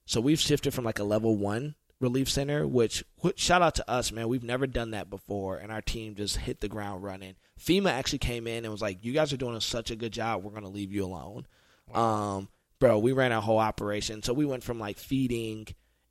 so 0.05 0.19
we've 0.21 0.39
shifted 0.39 0.73
from 0.73 0.83
like 0.85 0.99
a 0.99 1.03
level 1.03 1.35
one 1.37 1.75
relief 1.99 2.29
center 2.29 2.65
which, 2.67 3.03
shout 3.35 3.61
out 3.61 3.75
to 3.75 3.89
us 3.89 4.11
man. 4.11 4.27
We've 4.29 4.43
never 4.43 4.67
done 4.67 4.91
that 4.91 5.09
before 5.09 5.57
and 5.57 5.71
our 5.71 5.81
team 5.81 6.15
just 6.15 6.37
hit 6.37 6.59
the 6.61 6.67
ground 6.67 7.03
running. 7.03 7.35
Fema 7.59 7.89
actually 7.91 8.19
came 8.19 8.47
in 8.47 8.63
and 8.65 8.71
was 8.71 8.81
like 8.81 9.03
you 9.05 9.13
guys 9.13 9.31
are 9.33 9.37
doing 9.37 9.59
such 9.59 9.91
a 9.91 9.95
good 9.95 10.11
job. 10.13 10.43
We're 10.43 10.51
going 10.51 10.63
to 10.63 10.69
leave 10.69 10.91
you 10.93 11.05
alone. 11.05 11.45
Um, 11.93 12.49
bro, 12.79 13.00
we 13.00 13.12
ran 13.12 13.31
our 13.31 13.41
whole 13.41 13.60
operation. 13.60 14.24
So 14.24 14.34
we 14.34 14.46
went 14.46 14.63
from 14.63 14.79
like 14.79 14.98
feeding 14.98 15.67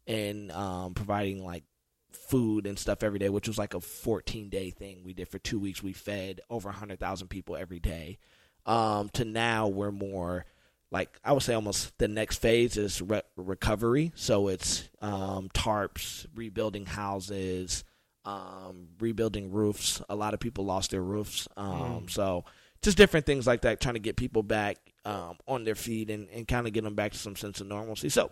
and 0.06 0.50
um, 0.52 0.94
providing 0.94 1.44
like 1.44 1.64
food 2.12 2.66
and 2.66 2.78
stuff 2.78 3.02
every 3.02 3.18
day, 3.18 3.28
which 3.28 3.48
was 3.48 3.58
like 3.58 3.74
a 3.74 3.80
14 3.80 4.48
day 4.48 4.70
thing 4.70 5.02
we 5.04 5.12
did 5.12 5.28
for 5.28 5.38
two 5.38 5.58
weeks. 5.58 5.82
We 5.82 5.92
fed 5.92 6.40
over 6.50 6.68
100,000 6.68 7.28
people 7.28 7.56
every 7.56 7.80
day. 7.80 8.18
Um, 8.64 9.10
to 9.10 9.24
now 9.24 9.68
we're 9.68 9.92
more 9.92 10.44
like 10.90 11.18
I 11.24 11.32
would 11.32 11.42
say 11.42 11.54
almost 11.54 11.96
the 11.98 12.08
next 12.08 12.38
phase 12.38 12.76
is 12.76 13.00
re- 13.02 13.22
recovery. 13.36 14.12
So 14.14 14.48
it's 14.48 14.88
um, 15.00 15.48
tarps, 15.54 16.26
rebuilding 16.34 16.86
houses, 16.86 17.84
um, 18.24 18.88
rebuilding 18.98 19.52
roofs. 19.52 20.02
A 20.08 20.16
lot 20.16 20.34
of 20.34 20.40
people 20.40 20.64
lost 20.64 20.90
their 20.90 21.02
roofs. 21.02 21.48
Um, 21.56 22.06
So 22.08 22.44
just 22.82 22.96
different 22.96 23.26
things 23.26 23.46
like 23.46 23.62
that, 23.62 23.80
trying 23.80 23.94
to 23.94 24.00
get 24.00 24.16
people 24.16 24.42
back 24.42 24.76
um, 25.04 25.36
on 25.46 25.64
their 25.64 25.74
feet 25.74 26.10
and, 26.10 26.28
and 26.30 26.46
kind 26.46 26.66
of 26.66 26.72
get 26.72 26.84
them 26.84 26.94
back 26.94 27.12
to 27.12 27.18
some 27.18 27.36
sense 27.36 27.60
of 27.60 27.66
normalcy. 27.66 28.08
So 28.08 28.30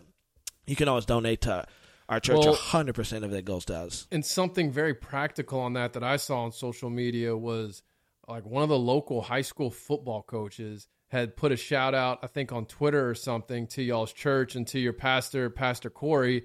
you 0.66 0.76
can 0.76 0.88
always 0.88 1.06
donate 1.06 1.42
to 1.42 1.64
our 2.08 2.20
church. 2.20 2.44
Well- 2.44 2.54
hundred 2.54 2.94
percent 2.94 3.24
of 3.24 3.30
that 3.30 3.44
goes 3.44 3.64
to 3.66 3.74
us. 3.76 4.06
and 4.10 4.24
something 4.24 4.70
very 4.72 4.94
practical 4.94 5.60
on 5.60 5.72
that 5.74 5.94
that 5.94 6.02
I 6.04 6.16
saw 6.16 6.44
on 6.44 6.52
social 6.52 6.90
media 6.90 7.36
was 7.36 7.82
like 8.28 8.44
one 8.44 8.62
of 8.62 8.68
the 8.68 8.78
local 8.78 9.20
high 9.22 9.42
school 9.42 9.70
football 9.70 10.22
coaches 10.22 10.86
had 11.08 11.36
put 11.36 11.52
a 11.52 11.56
shout 11.56 11.94
out, 11.94 12.18
I 12.22 12.26
think 12.26 12.50
on 12.52 12.66
Twitter 12.66 13.08
or 13.08 13.14
something, 13.14 13.66
to 13.68 13.82
y'all's 13.82 14.12
church 14.12 14.56
and 14.56 14.66
to 14.68 14.80
your 14.80 14.92
pastor, 14.94 15.48
Pastor 15.50 15.88
Corey, 15.90 16.44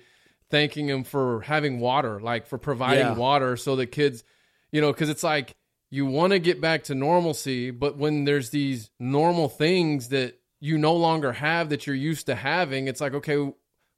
thanking 0.51 0.87
him 0.87 1.03
for 1.03 1.41
having 1.41 1.79
water, 1.79 2.19
like 2.19 2.47
for 2.47 2.57
providing 2.57 3.05
Yeah. 3.05 3.13
water 3.15 3.57
so 3.57 3.75
that 3.77 3.87
kids, 3.87 4.23
you 4.71 4.81
know, 4.81 4.91
because 4.91 5.09
it's 5.09 5.23
like 5.23 5.55
you 5.89 6.05
want 6.05 6.31
to 6.33 6.39
get 6.39 6.61
back 6.61 6.83
to 6.85 6.95
normalcy, 6.95 7.71
but 7.71 7.97
when 7.97 8.23
there's 8.25 8.49
these 8.51 8.89
normal 8.99 9.49
things 9.49 10.09
that 10.09 10.39
you 10.59 10.77
no 10.77 10.95
longer 10.95 11.31
have 11.31 11.69
that 11.69 11.87
you're 11.87 11.95
used 11.95 12.27
to 12.27 12.35
having, 12.35 12.87
it's 12.87 13.01
like, 13.01 13.13
okay, 13.13 13.51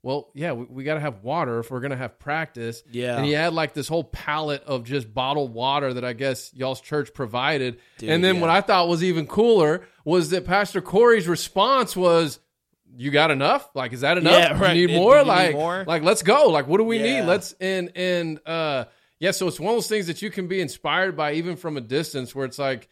well, 0.03 0.29
yeah, 0.33 0.53
we, 0.53 0.65
we 0.65 0.83
got 0.83 0.95
to 0.95 0.99
have 0.99 1.23
water 1.23 1.59
if 1.59 1.69
we're 1.69 1.79
going 1.79 1.91
to 1.91 1.97
have 1.97 2.17
practice. 2.17 2.83
Yeah. 2.91 3.17
And 3.17 3.25
he 3.25 3.33
had 3.33 3.53
like 3.53 3.73
this 3.73 3.87
whole 3.87 4.03
pallet 4.03 4.63
of 4.63 4.83
just 4.83 5.13
bottled 5.13 5.53
water 5.53 5.93
that 5.93 6.03
I 6.05 6.13
guess 6.13 6.51
y'all's 6.53 6.81
church 6.81 7.13
provided. 7.13 7.79
Dude, 7.97 8.09
and 8.09 8.23
then 8.23 8.35
yeah. 8.35 8.41
what 8.41 8.49
I 8.49 8.61
thought 8.61 8.87
was 8.87 9.03
even 9.03 9.27
cooler 9.27 9.85
was 10.03 10.31
that 10.31 10.45
Pastor 10.45 10.81
Corey's 10.81 11.27
response 11.27 11.95
was, 11.95 12.39
"You 12.95 13.11
got 13.11 13.29
enough? 13.29 13.69
Like, 13.75 13.93
is 13.93 14.01
that 14.01 14.17
enough? 14.17 14.33
Yeah, 14.33 14.59
right. 14.59 14.75
You 14.75 14.87
need 14.87 14.95
more? 14.95 15.17
you 15.17 15.21
need 15.23 15.27
like, 15.27 15.53
more? 15.53 15.83
like 15.85 16.01
let's 16.01 16.23
go. 16.23 16.49
Like, 16.49 16.67
what 16.67 16.77
do 16.77 16.83
we 16.83 16.97
Yeah. 16.97 17.19
need? 17.21 17.27
Let's 17.27 17.53
and 17.61 17.91
and 17.95 18.39
uh, 18.47 18.85
yeah. 19.21 19.31
So 19.31 19.47
it's 19.47 19.59
one 19.59 19.69
of 19.69 19.77
those 19.77 19.87
things 19.87 20.07
that 20.07 20.21
you 20.21 20.31
can 20.31 20.47
be 20.47 20.59
inspired 20.59 21.15
by 21.15 21.33
even 21.33 21.55
from 21.55 21.77
a 21.77 21.81
distance, 21.81 22.35
where 22.35 22.45
it's 22.45 22.59
like 22.59 22.89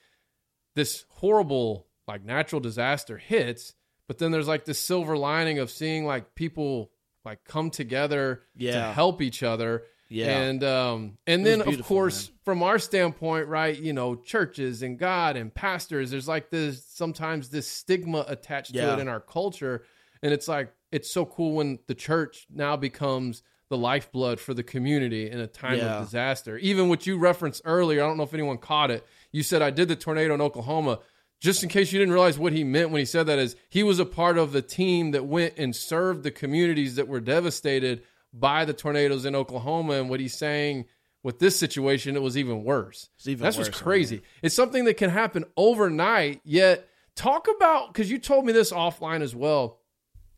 this 0.76 1.04
horrible 1.10 1.88
like 2.08 2.24
natural 2.24 2.62
disaster 2.62 3.18
hits, 3.18 3.74
but 4.08 4.20
then 4.20 4.32
there's 4.32 4.48
like 4.48 4.64
this 4.64 4.80
silver 4.80 5.18
lining 5.18 5.60
of 5.60 5.70
seeing 5.70 6.06
like 6.06 6.36
people 6.36 6.92
like 7.26 7.44
come 7.44 7.70
together 7.70 8.44
to 8.60 8.82
help 8.94 9.22
each 9.22 9.44
other. 9.44 9.84
Yeah. 10.08 10.40
And 10.40 10.64
um 10.64 11.18
and 11.28 11.46
then 11.46 11.62
of 11.62 11.84
course 11.84 12.30
man. 12.30 12.38
from 12.44 12.64
our 12.64 12.80
standpoint, 12.80 13.48
right, 13.48 13.78
you 13.78 13.94
know, 13.94 14.16
churches 14.16 14.82
and 14.84 14.98
God 14.98 15.36
and 15.36 15.54
pastors, 15.54 16.12
there's 16.12 16.28
like 16.28 16.50
this 16.50 16.86
sometimes 16.86 17.50
this 17.50 17.68
stigma 17.68 18.24
attached 18.28 18.74
to 18.74 18.94
it 18.94 19.00
in 19.00 19.08
our 19.08 19.20
culture. 19.20 19.84
And 20.22 20.32
it's 20.32 20.48
like 20.48 20.74
it's 20.92 21.12
so 21.12 21.26
cool 21.26 21.56
when 21.56 21.80
the 21.88 21.96
church 21.96 22.48
now 22.50 22.76
becomes 22.76 23.44
the 23.70 23.78
lifeblood 23.78 24.40
for 24.40 24.54
the 24.54 24.64
community 24.64 25.30
in 25.30 25.40
a 25.40 25.48
time 25.48 25.78
Yeah. 25.78 26.00
of 26.00 26.06
disaster. 26.06 26.58
Even 26.58 26.90
what 26.90 27.06
you 27.08 27.18
referenced 27.18 27.62
earlier, 27.66 28.04
I 28.04 28.08
don't 28.08 28.18
know 28.18 28.24
if 28.24 28.34
anyone 28.34 28.58
caught 28.58 28.92
it. 28.92 29.06
You 29.32 29.44
said 29.44 29.62
I 29.62 29.70
did 29.70 29.88
the 29.88 29.96
tornado 29.96 30.34
in 30.34 30.42
Oklahoma. 30.42 31.00
Just 31.40 31.64
in 31.64 31.70
case 31.70 31.94
you 31.94 32.00
didn't 32.00 32.14
realize 32.14 32.38
what 32.38 32.52
he 32.52 32.64
meant 32.66 32.90
when 32.90 33.00
he 33.00 33.06
said 33.06 33.28
that 33.28 33.40
is 33.40 33.56
he 33.70 33.84
was 33.84 34.00
a 34.00 34.06
part 34.06 34.38
of 34.38 34.52
the 34.52 34.62
team 34.62 35.12
that 35.12 35.26
went 35.26 35.54
and 35.58 35.74
served 35.76 36.24
the 36.24 36.32
communities 36.32 36.96
that 36.96 37.08
were 37.08 37.22
devastated 37.22 38.02
by 38.34 38.66
the 38.66 38.74
tornadoes 38.74 39.24
in 39.24 39.36
Oklahoma. 39.36 39.94
And 39.94 40.10
what 40.10 40.20
he's 40.20 40.38
saying 40.38 40.86
with 41.24 41.40
this 41.40 41.58
situation, 41.58 42.16
it 42.16 42.22
was 42.22 42.38
even 42.38 42.64
worse. 42.64 43.10
It's 43.18 43.28
even 43.28 43.44
That's 43.44 43.58
worse, 43.58 43.68
what's 43.68 43.82
crazy. 43.82 44.22
It's 44.42 44.56
something 44.56 44.84
that 44.86 44.98
can 44.98 45.12
happen 45.12 45.46
overnight. 45.56 46.42
Yet 46.44 46.90
talk 47.16 47.48
about 47.56 47.94
because 47.94 48.10
you 48.12 48.18
told 48.18 48.46
me 48.46 48.52
this 48.52 48.72
offline 48.74 49.22
as 49.22 49.36
well 49.36 49.78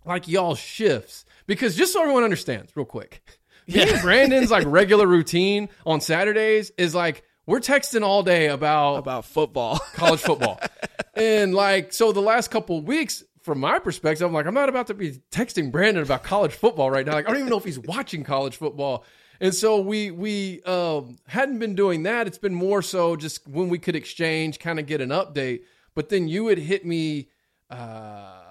like 0.05 0.27
y'all 0.27 0.55
shifts. 0.55 1.25
Because 1.47 1.75
just 1.75 1.93
so 1.93 2.01
everyone 2.01 2.23
understands 2.23 2.71
real 2.75 2.85
quick 2.85 3.21
me 3.67 3.81
and 3.81 4.01
brandon's 4.01 4.51
like 4.51 4.65
regular 4.67 5.05
routine 5.05 5.69
on 5.85 6.01
saturdays 6.01 6.71
is 6.77 6.95
like 6.95 7.23
we're 7.45 7.59
texting 7.59 8.03
all 8.03 8.23
day 8.23 8.47
about, 8.47 8.95
about 8.97 9.25
football. 9.25 9.79
college 9.93 10.21
football. 10.21 10.59
And 11.15 11.53
like 11.53 11.91
so 11.91 12.11
the 12.11 12.21
last 12.21 12.51
couple 12.51 12.77
of 12.77 12.85
weeks 12.85 13.23
from 13.41 13.59
my 13.59 13.79
perspective 13.79 14.25
i'm 14.25 14.33
like 14.33 14.45
i'm 14.45 14.53
not 14.53 14.69
about 14.69 14.85
to 14.87 14.93
be 14.93 15.19
texting 15.31 15.71
brandon 15.71 16.03
about 16.03 16.23
college 16.23 16.53
football 16.53 16.91
right 16.91 17.05
now. 17.05 17.13
Like 17.13 17.25
i 17.25 17.29
don't 17.29 17.39
even 17.39 17.49
know 17.49 17.57
if 17.57 17.65
he's 17.65 17.79
watching 17.79 18.23
college 18.23 18.55
football. 18.55 19.03
And 19.41 19.55
so 19.55 19.81
we 19.81 20.11
we 20.11 20.61
um, 20.63 21.17
hadn't 21.27 21.57
been 21.57 21.73
doing 21.73 22.03
that. 22.03 22.27
It's 22.27 22.37
been 22.37 22.53
more 22.53 22.83
so 22.83 23.15
just 23.15 23.47
when 23.47 23.69
we 23.69 23.79
could 23.79 23.95
exchange 23.95 24.59
kind 24.59 24.79
of 24.79 24.85
get 24.85 25.01
an 25.01 25.09
update. 25.09 25.61
But 25.95 26.09
then 26.09 26.27
you 26.27 26.43
would 26.43 26.59
hit 26.59 26.85
me 26.85 27.27
uh, 27.71 28.50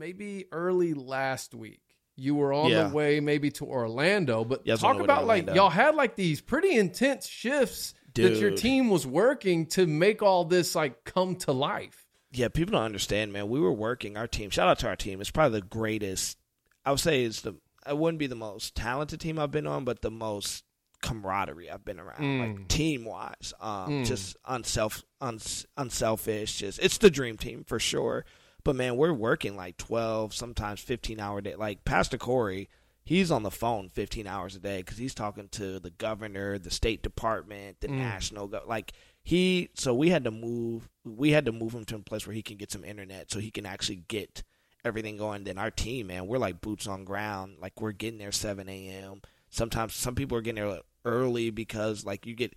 maybe 0.00 0.46
early 0.50 0.94
last 0.94 1.54
week. 1.54 1.80
You 2.16 2.34
were 2.34 2.52
on 2.52 2.70
Yeah. 2.70 2.88
the 2.88 2.94
way 2.94 3.20
maybe 3.20 3.50
to 3.52 3.64
Orlando, 3.66 4.44
but 4.44 4.62
Yeah, 4.66 4.72
I 4.72 4.74
was 4.74 4.84
on 4.84 4.88
talk 4.88 4.96
the 4.96 5.02
way 5.02 5.06
to 5.06 5.12
about 5.12 5.26
like 5.26 5.54
y'all 5.54 5.70
had 5.70 5.94
like 5.94 6.16
these 6.16 6.40
pretty 6.40 6.74
intense 6.76 7.26
shifts 7.28 7.94
that 8.14 8.36
your 8.36 8.50
team 8.50 8.90
was 8.90 9.06
working 9.06 9.66
to 9.66 9.86
make 9.86 10.22
all 10.22 10.44
this 10.44 10.74
like 10.74 11.04
come 11.04 11.36
to 11.36 11.52
life. 11.52 12.04
Yeah, 12.32 12.48
people 12.48 12.72
don't 12.72 12.82
understand, 12.84 13.32
man. 13.32 13.48
We 13.48 13.60
were 13.60 13.72
working 13.72 14.16
our 14.16 14.26
team. 14.26 14.50
Shout 14.50 14.68
out 14.68 14.78
to 14.80 14.88
our 14.88 14.96
team. 14.96 15.20
It's 15.20 15.30
probably 15.30 15.60
the 15.60 15.66
greatest. 15.66 16.36
I 16.84 16.90
would 16.90 17.00
say 17.00 17.24
it's 17.24 17.42
the. 17.42 17.54
I 17.86 17.92
wouldn't 17.94 18.18
be 18.18 18.26
the 18.26 18.34
most 18.36 18.74
talented 18.74 19.20
team 19.20 19.38
I've 19.38 19.50
been 19.50 19.66
on, 19.66 19.84
but 19.84 20.02
the 20.02 20.10
most 20.10 20.64
camaraderie 21.02 21.70
I've 21.70 21.84
been 21.84 21.98
around, 21.98 22.20
Mm. 22.20 22.40
like 22.58 22.68
team 22.68 23.04
wise. 23.06 23.54
Um, 23.60 24.02
Mm. 24.02 24.06
just 24.06 24.36
unself, 24.44 25.02
uns, 25.20 25.64
unselfish. 25.76 26.58
Just 26.58 26.78
it's 26.80 26.98
the 26.98 27.10
dream 27.10 27.36
team 27.38 27.64
for 27.64 27.78
sure. 27.78 28.24
But 28.64 28.76
man, 28.76 28.96
we're 28.96 29.12
working 29.12 29.56
like 29.56 29.76
twelve, 29.76 30.34
sometimes 30.34 30.80
fifteen 30.80 31.20
hour 31.20 31.40
day. 31.40 31.54
Like 31.54 31.84
Pastor 31.84 32.18
Corey, 32.18 32.68
he's 33.04 33.30
on 33.30 33.42
the 33.42 33.50
phone 33.50 33.88
fifteen 33.88 34.26
hours 34.26 34.54
a 34.56 34.60
day 34.60 34.78
because 34.82 34.98
he's 34.98 35.14
talking 35.14 35.48
to 35.52 35.78
the 35.80 35.90
governor, 35.90 36.58
the 36.58 36.70
State 36.70 37.02
Department, 37.02 37.80
the 37.80 37.88
Mm. 37.88 37.98
national. 37.98 38.48
Go- 38.48 38.62
like 38.66 38.92
he, 39.22 39.68
so 39.74 39.94
we 39.94 40.10
had 40.10 40.24
to 40.24 40.30
move. 40.30 40.88
We 41.04 41.30
had 41.32 41.44
to 41.46 41.52
move 41.52 41.74
him 41.74 41.84
to 41.86 41.96
a 41.96 42.00
place 42.00 42.26
where 42.26 42.34
he 42.34 42.42
can 42.42 42.56
get 42.56 42.70
some 42.70 42.84
internet, 42.84 43.30
so 43.30 43.38
he 43.38 43.50
can 43.50 43.66
actually 43.66 44.02
get 44.08 44.42
everything 44.84 45.16
going. 45.18 45.44
Then 45.44 45.58
our 45.58 45.70
team, 45.70 46.06
man, 46.08 46.26
we're 46.26 46.38
like 46.38 46.60
boots 46.60 46.86
on 46.86 47.04
ground. 47.04 47.56
Like 47.60 47.80
we're 47.80 47.92
getting 47.92 48.18
there 48.18 48.32
seven 48.32 48.68
a.m. 48.68 49.22
Sometimes 49.50 49.94
some 49.94 50.14
people 50.14 50.38
are 50.38 50.42
getting 50.42 50.62
there 50.64 50.80
early 51.04 51.50
because 51.50 52.04
like 52.04 52.24
you 52.26 52.34
get 52.34 52.54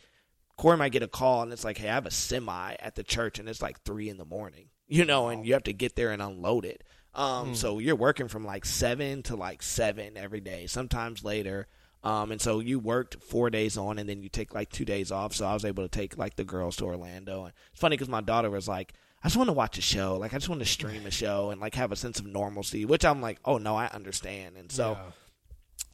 Corey 0.55 0.77
might 0.77 0.91
get 0.91 1.01
a 1.03 1.07
call 1.07 1.41
and 1.41 1.51
it's 1.51 1.63
like, 1.63 1.77
hey, 1.79 1.89
I 1.89 1.93
have 1.95 2.05
a 2.05 2.11
semi 2.11 2.75
at 2.79 2.95
the 2.95 3.03
church 3.03 3.39
and 3.39 3.49
it's 3.49 3.61
like 3.61 3.81
three 3.81 4.07
in 4.09 4.17
the 4.17 4.25
morning, 4.25 4.69
you 4.93 5.05
know, 5.05 5.29
and 5.29 5.43
you 5.43 5.53
have 5.53 5.63
to 5.63 5.73
get 5.73 5.95
there 5.95 6.11
and 6.11 6.21
unload 6.21 6.65
it. 6.65 6.83
Um, 7.15 7.55
so 7.55 7.79
you're 7.79 7.95
working 7.95 8.27
from 8.27 8.45
like 8.45 8.63
seven 8.63 9.23
to 9.23 9.35
like 9.35 9.63
seven 9.63 10.17
every 10.17 10.39
day, 10.39 10.67
sometimes 10.67 11.23
later. 11.23 11.67
Um, 12.03 12.31
and 12.31 12.39
so 12.39 12.59
you 12.59 12.77
worked 12.77 13.15
four 13.23 13.49
days 13.49 13.75
on 13.75 13.97
and 13.97 14.07
then 14.07 14.21
you 14.21 14.29
take 14.29 14.53
like 14.53 14.69
two 14.69 14.85
days 14.85 15.11
off. 15.11 15.33
So 15.33 15.47
I 15.47 15.53
was 15.53 15.65
able 15.65 15.83
to 15.83 15.89
take 15.89 16.17
like 16.17 16.35
the 16.35 16.43
girls 16.43 16.75
to 16.77 16.85
Orlando. 16.85 17.45
And 17.45 17.53
it's 17.71 17.79
funny 17.81 17.95
because 17.95 18.09
my 18.09 18.21
daughter 18.21 18.51
was 18.51 18.67
like, 18.67 18.93
I 19.23 19.27
just 19.27 19.37
want 19.37 19.47
to 19.47 19.53
watch 19.53 19.77
a 19.79 19.81
show. 19.81 20.17
Like, 20.17 20.33
I 20.33 20.37
just 20.37 20.49
want 20.49 20.61
to 20.61 20.67
stream 20.67 21.05
a 21.07 21.11
show 21.23 21.49
and 21.49 21.59
like 21.59 21.73
have 21.75 21.91
a 21.91 21.95
sense 21.95 22.19
of 22.19 22.25
normalcy, 22.27 22.85
which 22.85 23.03
I'm 23.05 23.21
like, 23.21 23.39
oh 23.45 23.57
no, 23.57 23.75
I 23.75 23.87
understand. 23.87 24.57
And 24.57 24.71
so 24.71 24.91
Yeah. 24.91 25.11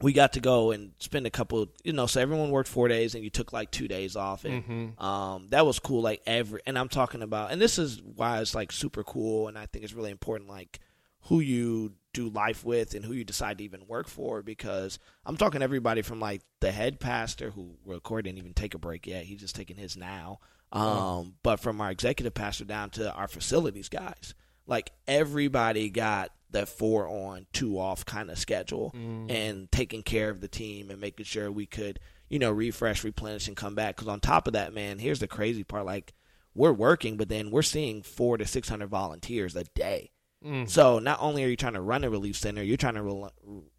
We 0.01 0.13
got 0.13 0.33
to 0.33 0.39
go 0.39 0.71
and 0.71 0.91
spend 0.99 1.25
a 1.25 1.29
couple 1.29 1.67
you 1.83 1.93
know 1.93 2.05
so 2.05 2.21
everyone 2.21 2.51
worked 2.51 2.69
four 2.69 2.87
days 2.87 3.15
and 3.15 3.23
you 3.23 3.29
took 3.29 3.51
like 3.53 3.69
two 3.71 3.87
days 3.87 4.15
off. 4.15 4.45
And 4.45 4.99
um 4.99 5.47
that 5.49 5.65
was 5.65 5.79
cool 5.79 6.01
like 6.01 6.21
every 6.25 6.61
and 6.65 6.77
i'm 6.77 6.89
talking 6.89 7.21
about 7.21 7.51
and 7.51 7.61
this 7.61 7.77
is 7.77 8.01
why 8.01 8.39
it's 8.41 8.55
like 8.55 8.71
super 8.71 9.03
cool 9.03 9.47
and 9.47 9.57
i 9.57 9.65
think 9.65 9.83
it's 9.83 9.93
really 9.93 10.11
important 10.11 10.49
like 10.49 10.79
who 11.23 11.39
you 11.41 11.93
do 12.13 12.29
life 12.29 12.63
with 12.65 12.95
and 12.95 13.03
who 13.05 13.13
you 13.13 13.23
decide 13.23 13.57
to 13.59 13.63
even 13.63 13.85
work 13.87 14.07
for 14.07 14.41
because 14.41 14.99
i'm 15.25 15.37
talking 15.37 15.61
everybody 15.61 16.01
from 16.01 16.19
like 16.19 16.41
the 16.59 16.71
head 16.71 16.99
pastor 16.99 17.51
who 17.51 17.75
well 17.83 17.99
corey 17.99 18.23
didn't 18.23 18.37
even 18.39 18.53
take 18.53 18.73
a 18.73 18.79
break 18.79 19.05
yet. 19.05 19.25
He's 19.25 19.39
just 19.41 19.55
taking 19.55 19.77
his 19.77 19.95
now. 19.97 20.39
Um 20.71 21.35
but 21.43 21.59
from 21.59 21.81
our 21.81 21.91
executive 21.91 22.33
pastor 22.33 22.65
down 22.65 22.89
to 22.91 23.11
our 23.13 23.27
facilities 23.27 23.89
guys 23.89 24.33
like 24.65 24.91
everybody 25.07 25.89
got 25.89 26.31
that 26.51 26.69
four 26.69 27.07
on 27.07 27.45
two 27.53 27.79
off 27.79 28.05
kind 28.05 28.29
of 28.29 28.37
schedule 28.37 28.93
mm. 28.95 29.29
and 29.29 29.71
taking 29.71 30.03
care 30.03 30.29
of 30.29 30.41
the 30.41 30.47
team 30.47 30.89
and 30.89 30.99
making 30.99 31.25
sure 31.25 31.51
we 31.51 31.65
could 31.65 31.99
you 32.27 32.39
know 32.39 32.51
refresh 32.51 33.03
replenish 33.03 33.47
and 33.47 33.57
come 33.57 33.75
back. 33.75 33.95
Because 33.95 34.07
on 34.07 34.19
top 34.19 34.47
of 34.47 34.53
that 34.53 34.73
man 34.73 34.99
here's 34.99 35.19
the 35.19 35.27
crazy 35.27 35.63
part 35.63 35.85
like 35.85 36.13
we're 36.55 36.73
working 36.73 37.17
but 37.17 37.29
then 37.29 37.51
we're 37.51 37.61
seeing 37.61 38.01
four 38.01 38.37
to 38.37 38.45
six 38.45 38.69
hundred 38.69 38.89
volunteers 38.89 39.55
a 39.55 39.63
day. 39.75 40.11
Mm. 40.43 40.69
So 40.69 40.99
not 40.99 41.19
only 41.21 41.43
are 41.43 41.47
you 41.47 41.57
trying 41.57 41.73
to 41.73 41.81
run 41.81 42.03
a 42.03 42.09
relief 42.09 42.37
center 42.37 42.63
you're 42.63 42.77
trying 42.77 42.95
to 42.95 43.03
rel- 43.03 43.33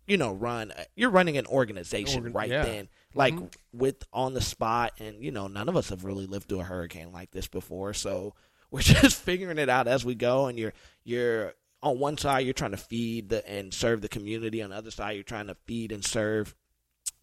you 0.06 0.16
know 0.16 0.32
run 0.32 0.72
uh, 0.72 0.84
you're 0.94 1.10
running 1.10 1.36
an 1.36 1.46
organization 1.46 2.20
Organ- 2.20 2.32
right 2.32 2.50
yeah. 2.50 2.64
then. 2.64 2.88
Like 3.14 3.34
mm-hmm. 3.34 3.46
with 3.72 4.04
on 4.12 4.34
the 4.34 4.40
spot 4.40 4.92
and 5.00 5.24
you 5.24 5.32
know 5.32 5.48
none 5.48 5.68
of 5.68 5.76
us 5.76 5.88
have 5.88 6.04
really 6.04 6.26
lived 6.26 6.48
through 6.48 6.60
a 6.60 6.64
hurricane 6.64 7.12
like 7.12 7.32
this 7.32 7.48
before. 7.48 7.94
So 7.94 8.34
we're 8.70 8.80
just 8.80 9.20
figuring 9.20 9.58
it 9.58 9.68
out 9.68 9.88
as 9.88 10.04
we 10.04 10.14
go 10.14 10.46
and 10.46 10.56
you're 10.58 10.72
you're 11.02 11.54
on 11.82 11.98
one 11.98 12.18
side 12.18 12.40
you're 12.40 12.52
trying 12.54 12.70
to 12.72 12.76
feed 12.76 13.28
the, 13.30 13.48
and 13.50 13.72
serve 13.72 14.00
the 14.02 14.08
community. 14.08 14.62
On 14.62 14.70
the 14.70 14.76
other 14.76 14.90
side 14.90 15.12
you're 15.12 15.22
trying 15.22 15.46
to 15.48 15.56
feed 15.66 15.92
and 15.92 16.04
serve 16.04 16.54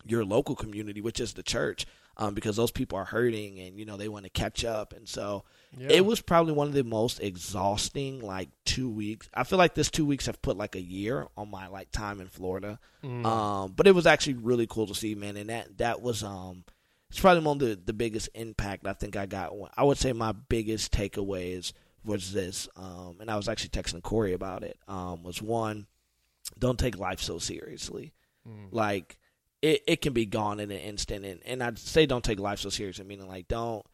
your 0.06 0.24
local 0.24 0.56
community 0.56 1.02
which 1.02 1.20
is 1.20 1.34
the 1.34 1.44
church 1.44 1.86
um, 2.16 2.34
because 2.34 2.56
those 2.56 2.72
people 2.72 2.98
are 2.98 3.06
hurting 3.06 3.60
and 3.60 3.78
you 3.78 3.86
know 3.86 3.98
they 3.98 4.08
want 4.08 4.24
to 4.26 4.30
catch 4.32 4.64
up. 4.66 4.94
And 4.94 5.08
so 5.08 5.44
Yeah. 5.78 5.88
it 5.92 6.06
was 6.06 6.22
probably 6.22 6.54
one 6.54 6.68
of 6.68 6.74
the 6.74 6.84
most 6.84 7.20
exhausting 7.22 8.22
like 8.22 8.50
two 8.66 8.90
weeks. 8.90 9.30
I 9.34 9.44
feel 9.44 9.58
like 9.60 9.76
this 9.76 9.92
two 9.92 10.06
weeks 10.06 10.26
have 10.26 10.42
put 10.42 10.58
like 10.58 10.76
a 10.76 10.82
year 10.82 11.28
on 11.38 11.52
my 11.52 11.68
like 11.68 11.92
time 11.92 12.20
in 12.22 12.28
florida. 12.28 12.80
Um, 13.04 13.74
but 13.76 13.86
it 13.88 13.94
was 13.94 14.08
actually 14.08 14.36
really 14.36 14.66
cool 14.68 14.88
to 14.88 14.96
see 14.96 15.14
man. 15.16 15.38
And 15.38 15.50
that 15.50 15.78
that 15.78 16.02
was 16.02 16.24
um 16.24 16.64
it's 17.10 17.20
probably 17.20 17.44
one 17.44 17.56
of 17.58 17.68
the, 17.68 17.76
the 17.86 17.94
biggest 17.94 18.30
impact 18.36 18.86
I 18.88 18.94
think 18.94 19.16
I 19.16 19.26
got. 19.28 19.54
I 19.78 19.84
would 19.84 19.98
say 19.98 20.12
my 20.14 20.32
biggest 20.34 20.92
takeaways 20.92 21.72
was 22.08 22.34
this, 22.34 22.68
um, 22.76 23.18
and 23.20 23.30
I 23.30 23.36
was 23.36 23.48
actually 23.48 23.70
texting 23.70 24.02
Corey 24.02 24.34
about 24.34 24.64
it. 24.64 24.80
Um, 24.88 25.22
was 25.24 25.42
one, 25.42 25.86
don't 26.58 26.80
take 26.80 26.98
life 26.98 27.20
so 27.22 27.38
seriously. 27.38 28.14
Like 28.72 29.18
it, 29.62 29.84
it 29.88 30.02
can 30.02 30.14
be 30.14 30.26
gone 30.26 30.60
in 30.60 30.72
an 30.72 30.80
instant, 30.80 31.26
and, 31.26 31.42
and 31.46 31.62
I'd 31.62 31.78
say 31.78 32.06
don't 32.06 32.24
take 32.24 32.40
life 32.40 32.60
so 32.60 32.70
seriously. 32.70 33.06
Meaning 33.06 33.28
like 33.28 33.48
don't 33.48 33.86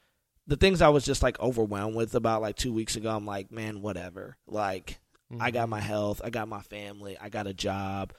the 0.45 0.57
things 0.57 0.81
I 0.81 0.89
was 0.89 1.05
just 1.05 1.23
like 1.23 1.39
overwhelmed 1.39 1.95
with 1.95 2.15
about 2.15 2.41
like 2.41 2.55
two 2.55 2.73
weeks 2.73 2.95
ago, 2.95 3.15
I'm 3.15 3.25
like, 3.25 3.51
man, 3.51 3.81
whatever. 3.81 4.37
Like, 4.45 4.99
I 5.39 5.51
got 5.51 5.69
my 5.69 5.79
health, 5.79 6.21
I 6.23 6.29
got 6.29 6.47
my 6.47 6.61
family, 6.61 7.17
I 7.19 7.29
got 7.29 7.47
a 7.47 7.53
job. 7.53 8.13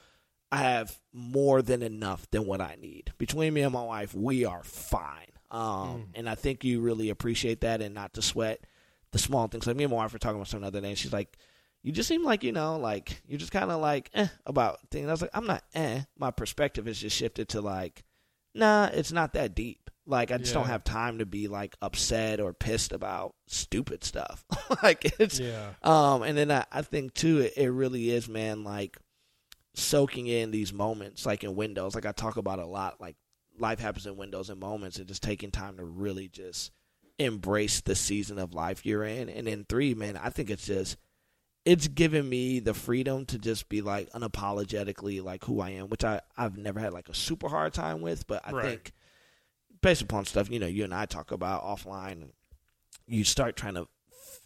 I 0.50 0.58
have 0.58 0.98
more 1.12 1.62
than 1.62 1.82
enough 1.82 2.30
than 2.30 2.46
what 2.46 2.60
I 2.60 2.76
need. 2.80 3.12
Between 3.18 3.52
me 3.54 3.60
and 3.62 3.72
my 3.72 3.84
wife, 3.84 4.14
we 4.14 4.44
are 4.44 4.62
fine. 4.64 5.32
Um, 5.50 6.06
And 6.14 6.28
I 6.28 6.34
think 6.34 6.64
you 6.64 6.80
really 6.80 7.10
appreciate 7.10 7.60
that 7.60 7.82
and 7.82 7.94
not 7.94 8.14
to 8.14 8.22
sweat 8.22 8.64
the 9.14 9.18
small 9.18 9.48
things. 9.48 9.66
Like 9.66 9.76
me 9.76 9.84
and 9.84 9.90
my 9.92 9.96
wife 9.98 10.12
were 10.12 10.18
talking 10.18 10.36
about 10.36 10.48
something 10.48 10.62
the 10.62 10.66
other 10.68 10.80
day, 10.82 10.88
and 10.90 10.98
she's 10.98 11.12
like, 11.12 11.38
you 11.82 11.92
just 11.92 12.08
seem 12.08 12.24
like, 12.24 12.42
you 12.42 12.52
know, 12.52 12.76
like, 12.78 13.22
you're 13.26 13.38
just 13.38 13.52
kind 13.52 13.70
of 13.70 13.80
like, 13.80 14.10
eh, 14.14 14.26
about 14.46 14.78
things. 14.90 15.06
I 15.08 15.10
was 15.12 15.22
like, 15.22 15.30
I'm 15.34 15.46
not 15.46 15.62
eh. 15.74 16.00
My 16.18 16.30
perspective 16.30 16.86
has 16.86 16.98
just 16.98 17.16
shifted 17.16 17.48
to 17.50 17.60
like, 17.60 18.04
nah, 18.54 18.86
it's 18.92 19.12
not 19.12 19.34
that 19.34 19.54
deep. 19.54 19.90
Like, 20.06 20.30
I 20.30 20.38
just 20.38 20.52
don't 20.52 20.66
have 20.66 20.82
time 20.84 21.18
to 21.18 21.26
be 21.26 21.46
like 21.48 21.76
upset 21.80 22.40
or 22.40 22.52
pissed 22.52 22.92
about 22.92 23.34
stupid 23.46 24.02
stuff. 24.04 24.44
like, 24.82 25.18
it's, 25.18 25.38
Yeah. 25.40 25.70
um, 25.82 26.22
and 26.22 26.36
then 26.36 26.50
I, 26.50 26.64
I 26.72 26.82
think 26.82 27.14
too, 27.14 27.40
it, 27.40 27.52
it 27.56 27.70
really 27.70 28.10
is, 28.10 28.28
man, 28.28 28.64
like 28.64 28.98
soaking 29.74 30.26
in 30.26 30.50
these 30.50 30.72
moments, 30.72 31.26
like 31.26 31.44
in 31.44 31.54
windows. 31.54 31.94
Like 31.94 32.06
I 32.06 32.12
talk 32.12 32.36
about 32.36 32.58
a 32.58 32.66
lot, 32.66 33.00
like 33.00 33.16
life 33.58 33.78
happens 33.78 34.06
in 34.06 34.16
windows 34.16 34.50
and 34.50 34.60
moments, 34.60 34.98
and 34.98 35.06
just 35.08 35.22
taking 35.22 35.50
time 35.50 35.76
to 35.76 35.84
really 35.84 36.28
just 36.28 36.70
embrace 37.18 37.80
the 37.80 37.94
season 37.94 38.38
of 38.38 38.54
life 38.54 38.84
you're 38.84 39.04
in. 39.04 39.28
And 39.28 39.46
then 39.46 39.66
three, 39.68 39.94
man, 39.94 40.16
I 40.16 40.30
think 40.30 40.50
it's 40.50 40.66
just 40.66 40.96
it's 41.64 41.88
given 41.88 42.28
me 42.28 42.60
the 42.60 42.74
freedom 42.74 43.24
to 43.26 43.38
just 43.38 43.68
be 43.70 43.80
like 43.80 44.10
unapologetically 44.10 45.22
like 45.22 45.44
who 45.44 45.60
I 45.60 45.70
am, 45.70 45.88
which 45.88 46.04
I 46.04 46.20
I've 46.36 46.56
never 46.58 46.80
had 46.80 46.92
like 46.92 47.08
a 47.08 47.14
super 47.14 47.48
hard 47.48 47.72
time 47.72 48.00
with, 48.00 48.26
but 48.26 48.42
I 48.44 48.52
Right. 48.52 48.64
think 48.64 48.92
based 49.80 50.02
upon 50.02 50.24
stuff 50.24 50.50
you 50.50 50.58
know 50.58 50.66
you 50.66 50.84
and 50.84 50.94
I 50.94 51.06
talk 51.06 51.30
about 51.30 51.64
offline, 51.64 52.30
you 53.06 53.24
start 53.24 53.56
trying 53.56 53.74
to 53.74 53.86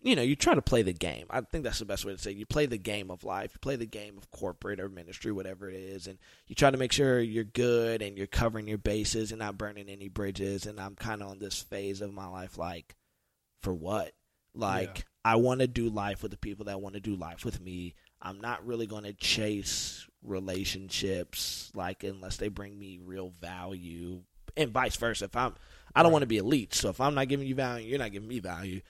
you 0.00 0.14
know, 0.14 0.22
you 0.22 0.36
try 0.36 0.54
to 0.54 0.62
play 0.62 0.82
the 0.82 0.92
game. 0.92 1.26
I 1.28 1.40
think 1.40 1.64
that's 1.64 1.80
the 1.80 1.84
best 1.84 2.04
way 2.04 2.12
to 2.12 2.18
say. 2.18 2.30
It. 2.30 2.36
You 2.36 2.46
play 2.46 2.66
the 2.66 2.78
game 2.78 3.10
of 3.10 3.24
life. 3.24 3.52
You 3.54 3.58
play 3.58 3.76
the 3.76 3.86
game 3.86 4.16
of 4.16 4.30
corporate 4.30 4.80
or 4.80 4.88
ministry, 4.88 5.32
whatever 5.32 5.68
it 5.68 5.74
is, 5.74 6.06
and 6.06 6.18
you 6.46 6.54
try 6.54 6.70
to 6.70 6.76
make 6.76 6.92
sure 6.92 7.20
you're 7.20 7.44
good 7.44 8.00
and 8.00 8.16
you're 8.16 8.28
covering 8.28 8.68
your 8.68 8.78
bases 8.78 9.32
and 9.32 9.40
not 9.40 9.58
burning 9.58 9.88
any 9.88 10.08
bridges. 10.08 10.66
And 10.66 10.80
I'm 10.80 10.94
kind 10.94 11.22
of 11.22 11.28
on 11.28 11.38
this 11.40 11.60
phase 11.60 12.00
of 12.00 12.12
my 12.12 12.26
life, 12.28 12.56
like, 12.56 12.94
for 13.60 13.74
what? 13.74 14.12
Like, 14.54 14.98
Yeah. 14.98 15.02
I 15.32 15.36
want 15.36 15.60
to 15.60 15.66
do 15.66 15.88
life 15.88 16.22
with 16.22 16.30
the 16.30 16.38
people 16.38 16.66
that 16.66 16.80
want 16.80 16.94
to 16.94 17.00
do 17.00 17.16
life 17.16 17.44
with 17.44 17.60
me. 17.60 17.94
I'm 18.22 18.40
not 18.40 18.66
really 18.66 18.86
going 18.86 19.04
to 19.04 19.12
chase 19.12 20.06
relationships, 20.22 21.70
like, 21.74 22.04
unless 22.04 22.36
they 22.36 22.48
bring 22.48 22.78
me 22.78 23.00
real 23.04 23.32
value, 23.40 24.22
and 24.56 24.70
vice 24.70 24.96
versa. 24.96 25.26
If 25.26 25.36
I'm, 25.36 25.54
I 25.94 26.02
don't 26.02 26.12
want 26.12 26.22
to 26.22 26.26
be 26.26 26.38
elite. 26.38 26.74
So 26.74 26.88
if 26.88 27.00
I'm 27.00 27.14
not 27.14 27.28
giving 27.28 27.46
you 27.46 27.54
value, 27.54 27.88
you're 27.88 27.98
not 27.98 28.12
giving 28.12 28.28
me 28.28 28.38
value 28.38 28.80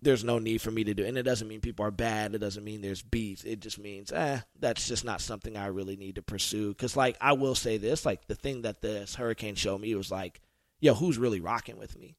there's 0.00 0.22
no 0.24 0.38
need 0.38 0.60
for 0.60 0.70
me 0.70 0.84
to 0.84 0.94
do 0.94 1.04
and 1.04 1.18
it 1.18 1.24
doesn't 1.24 1.48
mean 1.48 1.60
people 1.60 1.84
are 1.84 1.90
bad 1.90 2.34
it 2.34 2.38
doesn't 2.38 2.62
mean 2.64 2.80
there's 2.80 3.02
beef 3.02 3.44
it 3.44 3.60
just 3.60 3.78
means 3.78 4.12
eh 4.12 4.38
that's 4.60 4.86
just 4.86 5.04
not 5.04 5.20
something 5.20 5.56
i 5.56 5.66
really 5.66 5.96
need 5.96 6.14
to 6.14 6.22
pursue 6.22 6.68
because 6.68 6.96
like 6.96 7.16
i 7.20 7.32
will 7.32 7.54
say 7.56 7.76
this 7.78 8.06
like 8.06 8.26
the 8.28 8.34
thing 8.36 8.62
that 8.62 8.80
this 8.80 9.16
hurricane 9.16 9.54
showed 9.56 9.80
me 9.80 9.94
was 9.94 10.10
like 10.10 10.40
yo 10.80 10.94
who's 10.94 11.18
really 11.18 11.40
rocking 11.40 11.76
with 11.78 11.98
me? 11.98 12.16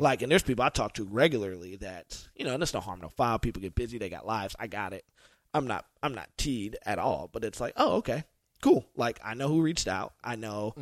Like 0.00 0.22
and 0.22 0.32
there's 0.32 0.42
people 0.42 0.64
i 0.64 0.68
talk 0.70 0.94
to 0.94 1.04
regularly 1.04 1.76
that 1.76 2.26
you 2.34 2.44
know 2.44 2.54
and 2.54 2.62
it's 2.62 2.74
no 2.74 2.80
harm 2.80 3.00
no 3.00 3.08
foul 3.08 3.38
people 3.38 3.62
get 3.62 3.76
busy 3.76 3.98
they 3.98 4.08
got 4.08 4.26
lives 4.26 4.56
i 4.58 4.66
got 4.66 4.92
it. 4.92 5.04
I'm 5.54 5.68
not 5.68 5.84
i'm 6.02 6.14
not 6.16 6.28
teed 6.36 6.76
at 6.84 6.98
all 6.98 7.30
but 7.32 7.44
it's 7.44 7.60
like 7.60 7.74
oh 7.76 7.98
okay 7.98 8.24
cool 8.62 8.84
like 8.96 9.20
i 9.24 9.34
know 9.34 9.46
who 9.46 9.62
reached 9.62 9.86
out 9.86 10.14
i 10.24 10.34
know 10.34 10.74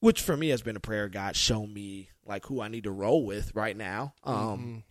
which 0.00 0.20
for 0.20 0.36
me 0.36 0.48
has 0.50 0.60
been 0.60 0.76
a 0.76 0.80
prayer 0.80 1.08
god 1.08 1.34
show 1.36 1.66
me 1.66 2.10
like 2.26 2.44
who 2.44 2.60
i 2.60 2.68
need 2.68 2.84
to 2.84 2.90
roll 2.90 3.24
with 3.24 3.54
right 3.54 3.76
now 3.76 4.12
um 4.24 4.84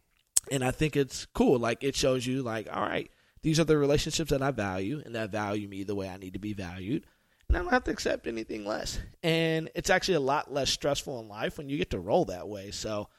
and 0.52 0.64
I 0.64 0.72
think 0.72 0.96
it's 0.96 1.26
cool. 1.34 1.60
Like 1.60 1.84
it 1.84 1.96
shows 1.96 2.26
you, 2.26 2.42
like, 2.42 2.68
all 2.72 2.84
right, 2.84 3.10
these 3.42 3.60
are 3.60 3.64
the 3.64 3.78
relationships 3.78 4.32
that 4.32 4.42
I 4.42 4.52
value, 4.52 5.02
and 5.06 5.16
that 5.16 5.32
value 5.32 5.68
me 5.68 5.84
the 5.84 5.96
way 5.96 6.10
I 6.10 6.18
need 6.18 6.34
to 6.34 6.40
be 6.40 6.54
valued, 6.54 7.06
and 7.48 7.58
I 7.58 7.62
don't 7.62 7.70
have 7.70 7.84
to 7.86 7.92
accept 7.92 8.28
anything 8.28 8.66
less. 8.66 9.00
And 9.24 9.70
it's 9.76 9.90
actually 9.90 10.16
a 10.16 10.20
lot 10.22 10.52
less 10.52 10.70
stressful 10.70 11.20
in 11.20 11.28
life 11.28 11.58
when 11.58 11.70
you 11.70 11.78
get 11.78 11.92
to 11.92 12.00
roll 12.00 12.26
that 12.26 12.48
way. 12.48 12.72
So, 12.72 13.10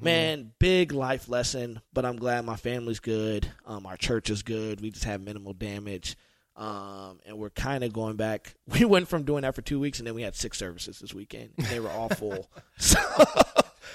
man, 0.00 0.52
big 0.58 0.92
life 0.92 1.28
lesson. 1.28 1.80
But 1.92 2.04
I'm 2.06 2.16
glad 2.16 2.44
my 2.44 2.56
family's 2.56 3.00
good. 3.00 3.50
Um, 3.66 3.84
our 3.84 3.96
church 3.96 4.30
is 4.30 4.42
good. 4.42 4.80
We 4.80 4.90
just 4.90 5.04
have 5.04 5.20
minimal 5.20 5.52
damage. 5.52 6.16
Um, 6.56 7.20
and 7.26 7.36
we're 7.36 7.50
kind 7.50 7.84
of 7.84 7.92
going 7.92 8.16
back. 8.16 8.54
We 8.78 8.86
went 8.86 9.08
from 9.08 9.24
doing 9.24 9.42
that 9.42 9.54
for 9.54 9.60
two 9.62 9.78
weeks, 9.78 9.98
and 9.98 10.06
then 10.06 10.14
we 10.14 10.22
had 10.22 10.34
six 10.34 10.56
services 10.56 10.98
this 11.00 11.12
weekend. 11.12 11.50
And 11.58 11.66
they 11.66 11.80
were 11.80 11.90
all 11.90 12.08
full. 12.08 12.48
so 12.78 12.98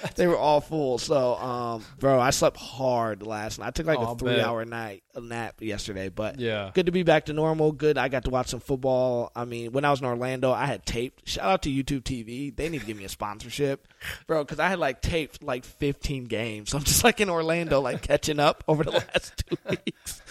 they 0.16 0.26
were 0.26 0.36
all 0.36 0.60
full. 0.60 0.98
So, 0.98 1.34
um, 1.36 1.84
bro, 1.98 2.20
I 2.20 2.30
slept 2.30 2.56
hard 2.56 3.26
last 3.26 3.58
night. 3.58 3.68
I 3.68 3.70
took 3.70 3.86
like 3.86 3.98
Oh, 3.98 4.12
a 4.12 4.16
three 4.18 4.36
bet. 4.36 4.44
hour 4.44 4.64
night 4.64 5.02
a 5.14 5.20
nap 5.20 5.56
yesterday, 5.60 6.08
but 6.08 6.38
Yeah. 6.40 6.70
good 6.74 6.86
to 6.86 6.92
be 6.92 7.02
back 7.02 7.26
to 7.26 7.32
normal. 7.32 7.72
Good, 7.72 7.98
I 7.98 8.08
got 8.08 8.24
to 8.24 8.30
watch 8.30 8.48
some 8.48 8.60
football. 8.60 9.30
I 9.36 9.44
mean, 9.44 9.72
when 9.72 9.84
I 9.84 9.90
was 9.90 10.00
in 10.00 10.06
Orlando, 10.06 10.52
I 10.52 10.66
had 10.66 10.84
taped. 10.86 11.28
Shout 11.28 11.44
out 11.44 11.62
to 11.62 11.70
YouTube 11.70 12.02
TV. 12.02 12.54
They 12.54 12.68
need 12.68 12.80
to 12.80 12.86
give 12.86 12.96
me 12.96 13.04
a 13.04 13.08
sponsorship, 13.08 13.86
bro, 14.26 14.42
because 14.44 14.58
I 14.58 14.68
had 14.68 14.78
like 14.78 15.02
taped 15.02 15.42
like 15.42 15.64
15 15.64 16.24
games. 16.24 16.70
So 16.70 16.78
I'm 16.78 16.84
just 16.84 17.04
like 17.04 17.20
in 17.20 17.28
Orlando, 17.30 17.80
like 17.80 18.02
catching 18.02 18.40
up 18.40 18.64
over 18.68 18.84
the 18.84 18.90
last 19.14 19.44
two 19.46 19.56
weeks. 19.68 20.22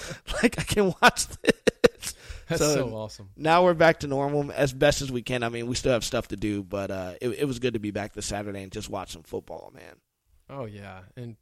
Like 0.42 0.60
I 0.60 0.64
can 0.64 0.94
watch 1.02 1.28
this. 1.28 1.54
That's 2.52 2.74
so, 2.74 2.90
awesome. 2.96 3.30
Now 3.36 3.64
we're 3.64 3.74
back 3.74 4.02
to 4.02 4.08
normal 4.08 4.52
as 4.52 4.74
best 4.74 5.02
as 5.02 5.12
we 5.12 5.22
can. 5.22 5.44
I 5.44 5.50
mean, 5.50 5.68
we 5.68 5.76
still 5.76 5.94
have 5.94 6.04
stuff 6.04 6.30
to 6.30 6.36
do, 6.36 6.64
but 6.64 6.92
uh, 6.92 7.14
it, 7.22 7.30
it 7.30 7.46
was 7.46 7.60
good 7.60 7.74
to 7.74 7.80
be 7.80 7.92
back 7.92 8.14
this 8.14 8.26
Saturday 8.26 8.64
and 8.64 8.72
just 8.72 8.90
watch 8.90 9.12
some 9.12 9.24
football, 9.24 9.72
man. 9.74 9.96
Oh 10.50 10.66
yeah, 10.66 11.02
and 11.16 11.38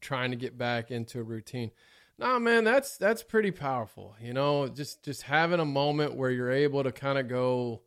trying 0.00 0.30
to 0.30 0.36
get 0.36 0.56
back 0.56 0.90
into 0.90 1.20
a 1.20 1.22
routine. 1.22 1.70
Nah, 2.18 2.38
man, 2.38 2.64
that's 2.64 2.96
that's 2.96 3.22
pretty 3.22 3.50
powerful. 3.50 4.14
You 4.20 4.32
know, 4.32 4.68
just 4.68 5.02
just 5.02 5.22
having 5.22 5.60
a 5.60 5.64
moment 5.64 6.14
where 6.16 6.30
you're 6.30 6.52
able 6.52 6.82
to 6.84 6.92
kind 6.92 7.18
of 7.18 7.28
go, 7.28 7.82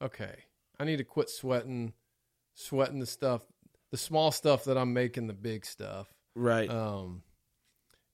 okay, 0.00 0.34
I 0.78 0.84
need 0.84 0.98
to 0.98 1.04
quit 1.04 1.28
sweating, 1.28 1.92
sweating 2.54 3.00
the 3.00 3.06
stuff, 3.06 3.42
the 3.90 3.96
small 3.96 4.30
stuff 4.30 4.64
that 4.64 4.78
I'm 4.78 4.92
making 4.92 5.26
the 5.26 5.34
big 5.34 5.66
stuff. 5.66 6.06
Right. 6.36 6.70
Um, 6.70 7.22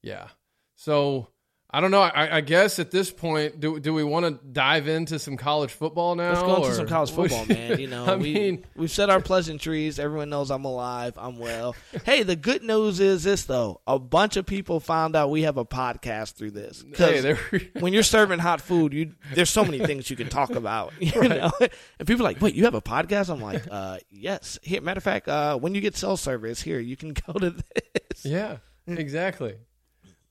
yeah. 0.01 0.29
So 0.75 1.27
I 1.73 1.79
don't 1.79 1.91
know. 1.91 2.01
I, 2.01 2.37
I 2.37 2.41
guess 2.41 2.79
at 2.79 2.91
this 2.91 3.11
point, 3.11 3.61
do 3.61 3.79
do 3.79 3.93
we 3.93 4.03
want 4.03 4.25
to 4.25 4.45
dive 4.45 4.89
into 4.89 5.17
some 5.19 5.37
college 5.37 5.71
football 5.71 6.15
now? 6.15 6.31
Let's 6.31 6.41
go 6.41 6.55
into 6.57 6.67
or- 6.67 6.73
some 6.73 6.87
college 6.87 7.11
football, 7.11 7.45
man. 7.45 7.79
You 7.79 7.87
know, 7.95 8.05
I 8.05 8.17
we, 8.17 8.33
mean, 8.33 8.65
we've 8.75 8.91
said 8.91 9.09
our 9.09 9.21
pleasantries. 9.21 9.97
Everyone 9.97 10.29
knows 10.29 10.51
I'm 10.51 10.65
alive. 10.65 11.13
I'm 11.17 11.37
well. 11.39 11.73
hey, 12.05 12.23
the 12.23 12.35
good 12.35 12.61
news 12.61 12.99
is 12.99 13.23
this 13.23 13.45
though: 13.45 13.79
a 13.87 13.97
bunch 13.97 14.35
of 14.35 14.45
people 14.45 14.81
found 14.81 15.15
out 15.15 15.29
we 15.29 15.43
have 15.43 15.55
a 15.55 15.63
podcast 15.63 16.33
through 16.33 16.51
this. 16.51 16.83
'Cause 16.93 17.23
hey, 17.23 17.69
when 17.79 17.93
you're 17.93 18.03
serving 18.03 18.39
hot 18.39 18.59
food, 18.59 18.91
you 18.91 19.13
there's 19.33 19.49
so 19.49 19.63
many 19.63 19.79
things 19.79 20.09
you 20.09 20.17
can 20.17 20.27
talk 20.27 20.49
about. 20.51 20.91
You 21.01 21.27
know, 21.29 21.51
and 21.61 22.05
people 22.07 22.25
are 22.25 22.29
like, 22.29 22.41
"Wait, 22.41 22.53
you 22.53 22.65
have 22.65 22.75
a 22.75 22.81
podcast?" 22.81 23.29
I'm 23.29 23.41
like, 23.41 23.63
uh, 23.71 23.97
"Yes." 24.09 24.59
Here, 24.61 24.81
matter 24.81 24.97
of 24.97 25.03
fact, 25.03 25.29
uh, 25.29 25.57
when 25.57 25.73
you 25.73 25.79
get 25.79 25.95
cell 25.95 26.17
service 26.17 26.61
here, 26.61 26.79
you 26.79 26.97
can 26.97 27.13
go 27.13 27.33
to 27.33 27.51
this. 27.51 28.25
Yeah, 28.25 28.57
exactly. 28.87 29.55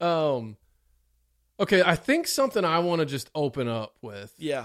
Um, 0.00 0.56
okay, 1.60 1.82
I 1.84 1.94
think 1.94 2.26
something 2.26 2.64
I 2.64 2.80
want 2.80 3.00
to 3.00 3.06
just 3.06 3.30
open 3.34 3.68
up 3.68 3.94
with, 4.02 4.34
Yeah, 4.38 4.64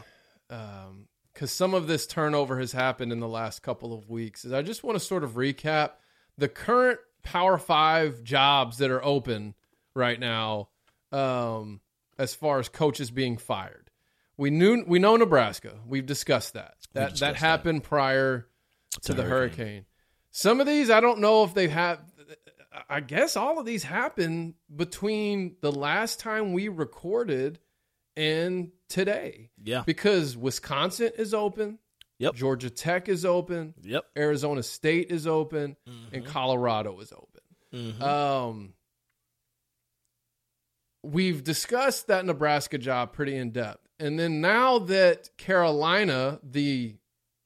um, 0.49 1.07
because 1.33 1.51
some 1.51 1.73
of 1.73 1.87
this 1.87 2.07
turnover 2.07 2.59
has 2.59 2.71
happened 2.71 3.11
in 3.11 3.19
the 3.19 3.27
last 3.27 3.61
couple 3.61 3.93
of 3.93 4.09
weeks, 4.09 4.45
is 4.45 4.53
I 4.53 4.61
just 4.61 4.83
want 4.83 4.95
to 4.97 5.03
sort 5.03 5.23
of 5.23 5.31
recap 5.33 5.91
the 6.37 6.47
current 6.47 6.99
Power 7.23 7.57
Five 7.57 8.23
jobs 8.23 8.77
that 8.77 8.89
are 8.91 9.03
open 9.03 9.55
right 9.95 10.19
now, 10.19 10.69
um, 11.11 11.81
as 12.17 12.33
far 12.33 12.59
as 12.59 12.69
coaches 12.69 13.11
being 13.11 13.37
fired. 13.37 13.89
We 14.37 14.49
knew 14.49 14.83
we 14.85 14.99
know 14.99 15.15
Nebraska. 15.15 15.79
We've 15.87 16.05
discussed 16.05 16.53
that. 16.53 16.75
That 16.93 16.99
that 16.99 17.09
discussed 17.11 17.19
that. 17.19 17.35
happened 17.37 17.83
prior 17.83 18.47
to 19.01 19.13
the 19.13 19.23
hurricane. 19.23 19.57
hurricane. 19.57 19.85
Some 20.31 20.59
of 20.59 20.67
these 20.67 20.89
I 20.89 20.99
don't 20.99 21.19
know 21.19 21.43
if 21.43 21.53
they 21.53 21.67
have. 21.69 21.99
I 22.89 22.99
guess 22.99 23.35
all 23.37 23.59
of 23.59 23.65
these 23.65 23.83
happened 23.83 24.55
between 24.75 25.55
the 25.61 25.71
last 25.71 26.19
time 26.19 26.53
we 26.53 26.67
recorded 26.67 27.59
and 28.17 28.71
today. 28.89 29.49
yeah, 29.63 29.83
Because 29.85 30.35
Wisconsin 30.37 31.11
is 31.17 31.33
open, 31.33 31.79
Yep. 32.19 32.35
Georgia 32.35 32.69
Tech 32.69 33.09
is 33.09 33.25
open, 33.25 33.73
yep. 33.81 34.05
Arizona 34.17 34.63
State 34.63 35.11
is 35.11 35.27
open, 35.27 35.75
Mm-hmm. 35.87 36.15
and 36.15 36.25
Colorado 36.25 36.99
is 37.01 37.11
open. 37.11 38.01
Um, 38.01 38.73
we've 41.03 41.43
discussed 41.43 42.07
that 42.07 42.25
Nebraska 42.25 42.77
job 42.77 43.13
pretty 43.13 43.35
in 43.35 43.51
depth, 43.51 43.85
and 43.99 44.17
then 44.19 44.41
now 44.41 44.79
that 44.79 45.29
Carolina, 45.37 46.39
the 46.43 46.95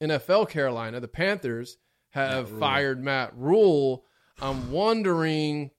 NFL 0.00 0.48
Carolina, 0.48 1.00
the 1.00 1.08
Panthers 1.08 1.76
have 2.10 2.48
fired 2.58 3.02
Matt 3.02 3.36
Rhule, 3.36 4.04
I'm 4.42 4.70
wondering. 4.70 5.70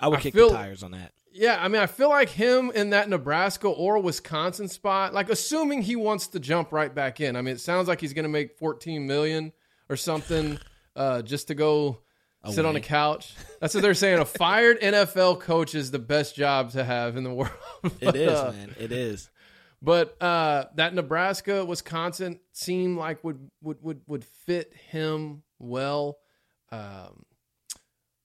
I 0.00 0.08
would 0.08 0.18
I 0.18 0.22
kick 0.22 0.34
feel- 0.34 0.48
the 0.50 0.56
tires 0.56 0.82
on 0.82 0.92
that. 0.92 1.12
Yeah, 1.34 1.56
I 1.58 1.68
mean, 1.68 1.80
I 1.80 1.86
feel 1.86 2.10
like 2.10 2.28
him 2.28 2.70
in 2.74 2.90
that 2.90 3.08
Nebraska 3.08 3.66
or 3.66 3.98
Wisconsin 4.00 4.68
spot, 4.68 5.14
like 5.14 5.30
assuming 5.30 5.80
he 5.80 5.96
wants 5.96 6.26
to 6.28 6.38
jump 6.38 6.72
right 6.72 6.94
back 6.94 7.22
in. 7.22 7.36
I 7.36 7.40
mean, 7.40 7.54
it 7.54 7.60
sounds 7.60 7.88
like 7.88 8.02
he's 8.02 8.12
going 8.12 8.24
to 8.24 8.28
make 8.28 8.58
14 8.58 9.06
million 9.06 9.52
or 9.88 9.96
something 9.96 10.58
uh, 10.96 11.22
just 11.22 11.48
to 11.48 11.54
go 11.54 12.02
sit 12.50 12.66
on 12.66 12.76
a 12.76 12.80
couch. 12.82 13.32
That's 13.60 13.72
what 13.72 13.80
they're 13.80 13.94
saying. 13.94 14.18
A 14.18 14.26
fired 14.26 14.78
NFL 14.82 15.40
coach 15.40 15.74
is 15.74 15.90
the 15.90 15.98
best 15.98 16.36
job 16.36 16.72
to 16.72 16.84
have 16.84 17.16
in 17.16 17.24
the 17.24 17.32
world. 17.32 17.50
It 17.84 17.92
But, 18.02 18.16
is, 18.16 18.30
uh, 18.38 18.52
man. 18.58 18.74
It 18.78 18.92
is. 18.92 19.30
But 19.80 20.20
uh, 20.22 20.66
that 20.74 20.92
Nebraska 20.92 21.64
Wisconsin 21.64 22.40
seemed 22.52 22.98
like 22.98 23.24
would 23.24 23.48
would 23.62 23.78
would 23.82 24.02
would 24.06 24.24
fit 24.24 24.74
him 24.90 25.44
well. 25.58 26.18
Um, 26.70 27.24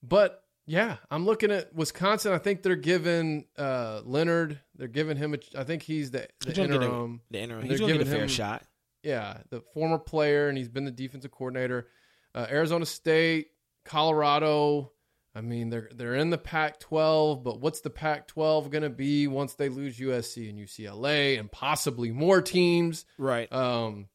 but 0.08 0.44
yeah, 0.66 0.98
I'm 1.10 1.26
looking 1.26 1.52
at 1.52 1.74
Wisconsin. 1.74 2.34
I 2.34 2.38
think 2.38 2.62
they're 2.62 2.76
giving 2.76 3.46
uh, 3.58 4.02
Leonhard. 4.04 4.60
They're 4.76 4.88
giving 4.88 5.18
him. 5.18 5.34
A, 5.34 5.60
I 5.60 5.64
think 5.64 5.82
he's 5.84 6.12
the, 6.12 6.28
the 6.42 6.48
He's 6.50 6.58
gonna 6.58 6.74
a- 6.74 6.76
interim. 6.76 7.22
The 7.32 7.40
interim. 7.40 7.62
He's 7.66 7.80
they're 7.80 7.88
to 7.88 7.94
get 7.98 8.02
a 8.08 8.10
fair 8.10 8.24
him- 8.24 8.28
shot. 8.28 8.64
Yeah, 9.04 9.38
the 9.50 9.62
former 9.74 9.98
player, 10.00 10.50
and 10.50 10.58
he's 10.58 10.68
been 10.68 10.84
the 10.84 10.92
defensive 10.92 11.32
coordinator. 11.32 11.88
Uh, 12.36 12.46
Arizona 12.50 12.86
State, 12.86 13.48
Colorado. 13.86 14.92
I 15.34 15.42
mean, 15.42 15.70
they're 15.70 15.90
they're 15.94 16.16
in 16.16 16.32
the 16.32 16.38
Pac-12, 16.38 17.44
but 17.44 17.62
what's 17.62 17.82
the 17.82 17.90
Pac-12 17.92 18.70
going 18.72 18.82
to 18.84 18.90
be 18.90 19.28
once 19.28 19.54
they 19.54 19.70
lose 19.70 19.98
USC 20.00 20.50
and 20.50 20.58
UCLA 20.60 21.40
and 21.40 21.50
possibly 21.52 22.12
more 22.12 22.42
teams? 22.42 23.06
Right. 23.18 23.52
Um, 23.54 24.08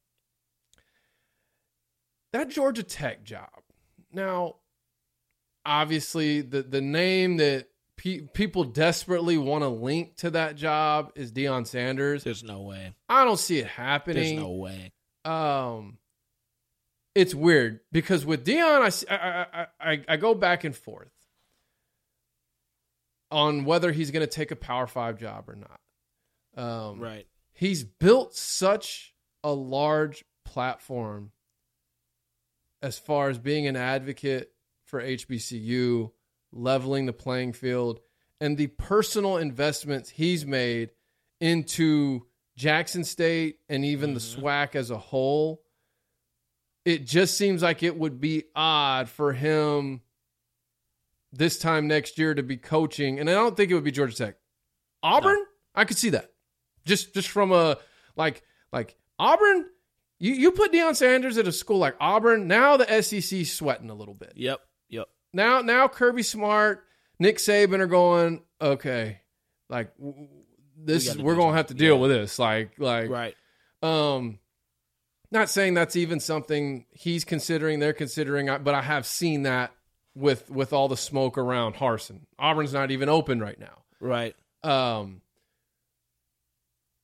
that 2.33 2.50
Georgia 2.50 2.83
Tech 2.83 3.24
job. 3.24 3.48
Now, 4.12 4.57
obviously, 5.64 6.40
the 6.42 6.62
the 6.62 6.81
name 6.81 7.37
that 7.38 7.68
pe- 7.96 8.20
people 8.33 8.64
desperately 8.64 9.37
want 9.38 9.62
to 9.62 9.68
link 9.68 10.16
to 10.16 10.31
that 10.31 10.57
job 10.57 11.12
is 11.14 11.33
Deion 11.33 11.66
Sanders. 11.66 12.25
There's 12.25 12.42
no 12.44 12.62
way. 12.62 12.94
I 13.09 13.25
don't 13.25 13.38
see 13.38 13.59
it 13.59 13.66
happening. 13.66 14.37
There's 14.37 14.42
no 14.42 14.51
way. 14.53 14.92
um 15.25 15.98
it's 17.14 17.35
weird 17.35 17.81
because 17.92 18.25
with 18.25 18.44
Deion 18.44 19.05
I 19.81 20.16
go 20.16 20.35
back 20.35 20.64
and 20.64 20.75
forth 20.75 21.12
on 23.31 23.64
whether 23.64 23.92
he's 23.92 24.11
going 24.11 24.25
to 24.27 24.31
take 24.33 24.51
a 24.51 24.57
power 24.57 24.87
5 24.87 25.18
job 25.18 25.48
or 25.48 25.57
not. 25.57 25.81
Um 26.57 27.01
Right. 27.01 27.27
he's 27.53 27.85
built 27.85 28.35
such 28.35 29.14
a 29.44 29.53
large 29.53 30.25
platform 30.44 31.33
as 32.83 32.98
far 32.98 33.29
as 33.29 33.38
being 33.38 33.66
an 33.66 33.77
advocate 33.77 34.51
for 34.92 35.02
HBCU, 35.02 36.11
leveling 36.52 37.07
the 37.07 37.14
playing 37.14 37.55
field, 37.55 38.00
and 38.42 38.59
the 38.59 38.66
personal 38.66 39.38
investments 39.38 40.11
he's 40.11 40.44
made 40.44 40.90
into 41.40 42.26
Jackson 42.57 43.02
State 43.02 43.61
and 43.70 43.87
even 43.87 44.12
the 44.12 44.20
mm-hmm. 44.20 44.44
SWAC 44.44 44.74
as 44.76 44.90
a 44.90 44.98
whole. 44.98 45.62
It 46.85 47.07
just 47.07 47.38
seems 47.38 47.62
like 47.62 47.83
it 47.83 47.96
would 47.96 48.20
be 48.20 48.44
odd 48.55 49.09
for 49.09 49.33
him 49.33 50.02
this 51.33 51.59
time 51.59 51.88
next 51.88 52.18
year 52.18 52.35
to 52.35 52.42
be 52.42 52.59
coaching, 52.59 53.18
and 53.18 53.31
I 53.31 53.33
don't 53.33 53.57
think 53.57 53.70
it 53.70 53.74
would 53.74 53.85
be 53.85 53.92
Georgia 53.92 54.14
Tech. 54.14 54.37
Auburn, 55.02 55.42
I 55.74 55.87
could 55.87 55.96
see 55.96 56.11
that 56.11 56.33
just 56.85 57.14
just 57.14 57.28
from 57.28 57.50
a 57.50 57.78
like 58.14 58.42
like 58.74 58.98
Auburn. 59.18 59.64
You 60.18 60.35
you 60.35 60.50
put 60.50 60.70
Deion 60.70 60.94
Sanders 60.94 61.38
at 61.38 61.48
a 61.48 61.52
school 61.52 61.78
like 61.78 61.96
Auburn. 61.98 62.46
Now 62.46 62.76
the 62.76 63.02
SEC 63.02 63.46
sweating 63.46 63.88
a 63.88 63.94
little 63.94 64.14
bit. 64.14 64.35
Yep. 64.37 64.61
Now 65.33 65.61
now 65.62 65.88
Kirby 65.88 66.23
Smart, 66.23 66.85
Nick 67.18 67.38
Saban 67.38 67.81
are 67.81 67.87
going 67.87 68.42
okay. 68.61 69.21
Like 69.68 69.92
this 70.77 71.14
we 71.16 71.23
we're 71.23 71.37
gonna 71.37 71.57
have 71.57 71.68
to 71.68 71.75
deal 71.75 71.95
Yeah. 71.97 72.01
with 72.01 72.11
this. 72.11 72.38
Like 72.38 72.73
like 72.79 73.11
Right. 73.11 73.35
um. 73.83 74.38
Not 75.31 75.49
saying 75.49 75.73
that's 75.73 75.97
even 75.97 76.21
something 76.21 76.85
he's 76.90 77.25
considering, 77.25 77.79
they're 77.81 77.95
considering, 77.95 78.51
I- 78.51 78.59
but 78.59 78.75
I 78.75 78.83
have 78.83 79.07
seen 79.07 79.45
that 79.45 79.73
with 80.14 80.51
with 80.51 80.75
all 80.75 80.88
the 80.88 80.97
smoke 80.97 81.38
around 81.38 81.75
Harsin. 81.77 82.27
Auburn's 82.38 82.75
not 82.75 82.90
even 82.90 83.09
open 83.09 83.40
right 83.40 83.59
now. 83.59 83.83
Right. 83.99 84.37
Um, 84.62 85.23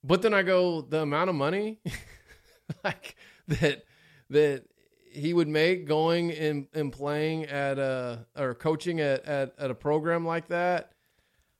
but 0.04 0.20
then 0.20 0.34
I 0.34 0.42
go 0.42 0.82
the 0.82 1.00
amount 1.00 1.30
of 1.30 1.36
money, 1.36 1.80
like 2.84 3.16
that 3.48 3.84
that 4.28 4.64
he 5.10 5.32
would 5.34 5.48
make 5.48 5.86
going 5.86 6.30
and, 6.32 6.66
and 6.74 6.92
playing 6.92 7.44
at 7.46 7.78
a 7.78 8.26
or 8.36 8.54
coaching 8.54 9.00
at, 9.00 9.24
at, 9.24 9.54
at 9.58 9.70
a 9.70 9.74
program 9.74 10.24
like 10.26 10.48
that. 10.48 10.92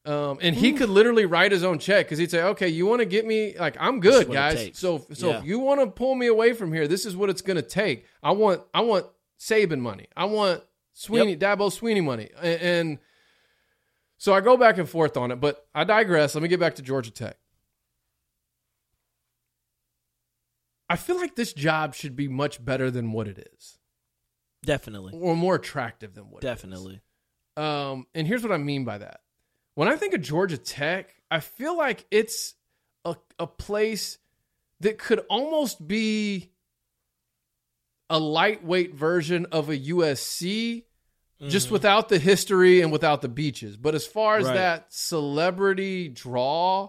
Um, 0.05 0.39
and 0.41 0.55
he 0.57 0.73
could 0.73 0.89
literally 0.89 1.27
write 1.27 1.53
his 1.53 1.63
own 1.65 1.79
check 1.79 2.07
because 2.07 2.19
he'd 2.19 2.31
say, 2.31 2.43
"Okay, 2.43 2.69
you 2.69 2.87
want 2.87 3.01
to 3.01 3.05
get 3.05 3.27
me 3.27 3.55
like 3.59 3.77
I'm 3.79 4.01
good, 4.01 4.31
guys. 4.33 4.55
takes." 4.55 4.79
So 4.79 5.05
so 5.13 5.31
Yeah. 5.31 5.39
if 5.41 5.45
you 5.45 5.59
want 5.59 5.81
to 5.81 5.87
pull 5.87 6.15
me 6.15 6.29
away 6.29 6.55
from 6.55 6.73
here, 6.73 6.89
this 6.89 7.05
is 7.05 7.15
what 7.15 7.29
it's 7.29 7.43
going 7.43 7.57
to 7.57 7.63
take. 7.63 8.07
I 8.23 8.31
want 8.31 8.63
I 8.73 8.81
want 8.81 9.05
Saban 9.39 9.81
money. 9.81 10.07
I 10.17 10.25
want 10.25 10.63
Swinney 10.97 11.39
Dabo 11.39 11.69
Swinney 11.71 12.03
money, 12.03 12.31
and, 12.41 12.61
and 12.63 12.99
so 14.17 14.33
I 14.33 14.41
go 14.41 14.57
back 14.57 14.79
and 14.79 14.89
forth 14.89 15.17
on 15.17 15.31
it. 15.31 15.41
But 15.41 15.67
I 15.75 15.85
digress. 15.85 16.35
Let 16.35 16.43
me 16.43 16.49
get 16.49 16.61
back 16.61 16.77
to 16.77 16.83
Georgia 16.83 17.11
Tech. 17.11 17.37
I 20.89 20.97
feel 20.97 21.17
like 21.17 21.35
this 21.37 21.53
job 21.53 21.95
should 21.95 22.17
be 22.17 22.29
much 22.29 22.65
better 22.65 22.91
than 22.91 23.13
what 23.13 23.29
it 23.29 23.51
is, 23.55 23.79
Definitely. 24.65 25.13
or 25.15 25.37
more 25.37 25.55
attractive 25.57 26.15
than 26.15 26.25
what. 26.31 26.43
it 26.43 26.47
is. 26.47 26.51
Definitely. 26.51 27.01
Um, 27.57 28.07
and 28.15 28.27
here's 28.27 28.43
what 28.43 28.53
I 28.53 28.57
mean 28.59 28.85
by 28.85 28.99
that. 28.99 29.21
When 29.75 29.89
I 29.89 29.97
think 29.97 30.15
of 30.15 30.23
Georgia 30.23 30.57
Tech, 30.59 31.15
I 31.31 31.41
feel 31.41 31.77
like 31.77 32.07
it's 32.11 32.55
a, 33.05 33.17
a 33.39 33.47
place 33.47 34.19
that 34.81 34.99
could 34.99 35.21
almost 35.29 35.87
be 35.87 36.51
a 38.11 38.19
lightweight 38.19 38.95
version 38.95 39.47
of 39.53 39.69
a 39.69 39.77
USC, 39.79 40.85
just 41.47 41.71
without 41.71 42.09
the 42.09 42.19
history 42.19 42.81
and 42.81 42.91
without 42.91 43.23
the 43.23 43.29
beaches. 43.29 43.77
But 43.77 43.95
as 43.95 44.07
far 44.07 44.39
as 44.39 44.47
Right. 44.47 44.55
that 44.55 44.93
celebrity 44.93 46.09
draw, 46.09 46.89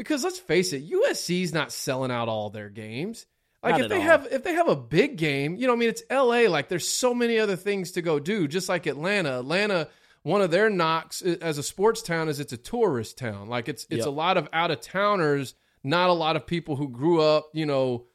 because 0.00 0.24
let's 0.24 0.38
face 0.38 0.72
it, 0.72 0.90
USC's 0.90 1.52
not 1.52 1.70
selling 1.72 2.10
out 2.10 2.26
all 2.30 2.48
their 2.48 2.70
games. 2.70 3.26
Like 3.62 3.72
Not 3.72 3.80
if 3.82 3.88
they 3.90 3.96
all. 3.96 4.00
have 4.00 4.28
if 4.30 4.42
they 4.42 4.54
have 4.54 4.68
a 4.68 4.74
big 4.74 5.18
game, 5.18 5.56
you 5.56 5.66
know, 5.66 5.74
I 5.74 5.76
mean, 5.76 5.90
it's 5.90 6.02
LA. 6.10 6.48
Like 6.48 6.70
there's 6.70 6.88
so 6.88 7.12
many 7.12 7.38
other 7.38 7.56
things 7.56 7.92
to 7.92 8.00
go 8.00 8.18
do. 8.18 8.48
Just 8.48 8.70
like 8.70 8.86
Atlanta. 8.86 9.40
Atlanta, 9.40 9.88
one 10.22 10.40
of 10.40 10.50
their 10.50 10.70
knocks 10.70 11.20
as 11.20 11.58
a 11.58 11.62
sports 11.62 12.00
town 12.00 12.30
is 12.30 12.40
it's 12.40 12.54
a 12.54 12.56
tourist 12.56 13.18
town. 13.18 13.48
Like 13.48 13.68
it's 13.68 13.82
it's 13.90 13.98
Yep. 13.98 14.06
a 14.06 14.10
lot 14.10 14.38
of 14.38 14.48
out 14.54 14.70
of 14.70 14.80
towners, 14.80 15.54
not 15.84 16.08
a 16.08 16.14
lot 16.14 16.36
of 16.36 16.46
people 16.46 16.76
who 16.76 16.88
grew 16.88 17.20
up, 17.20 17.50
you 17.52 17.66
know, 17.66 18.06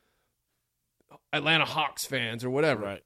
Atlanta 1.31 1.65
Hawks 1.65 2.03
fans 2.03 2.43
or 2.43 2.49
whatever. 2.49 2.81
Right. 2.83 3.03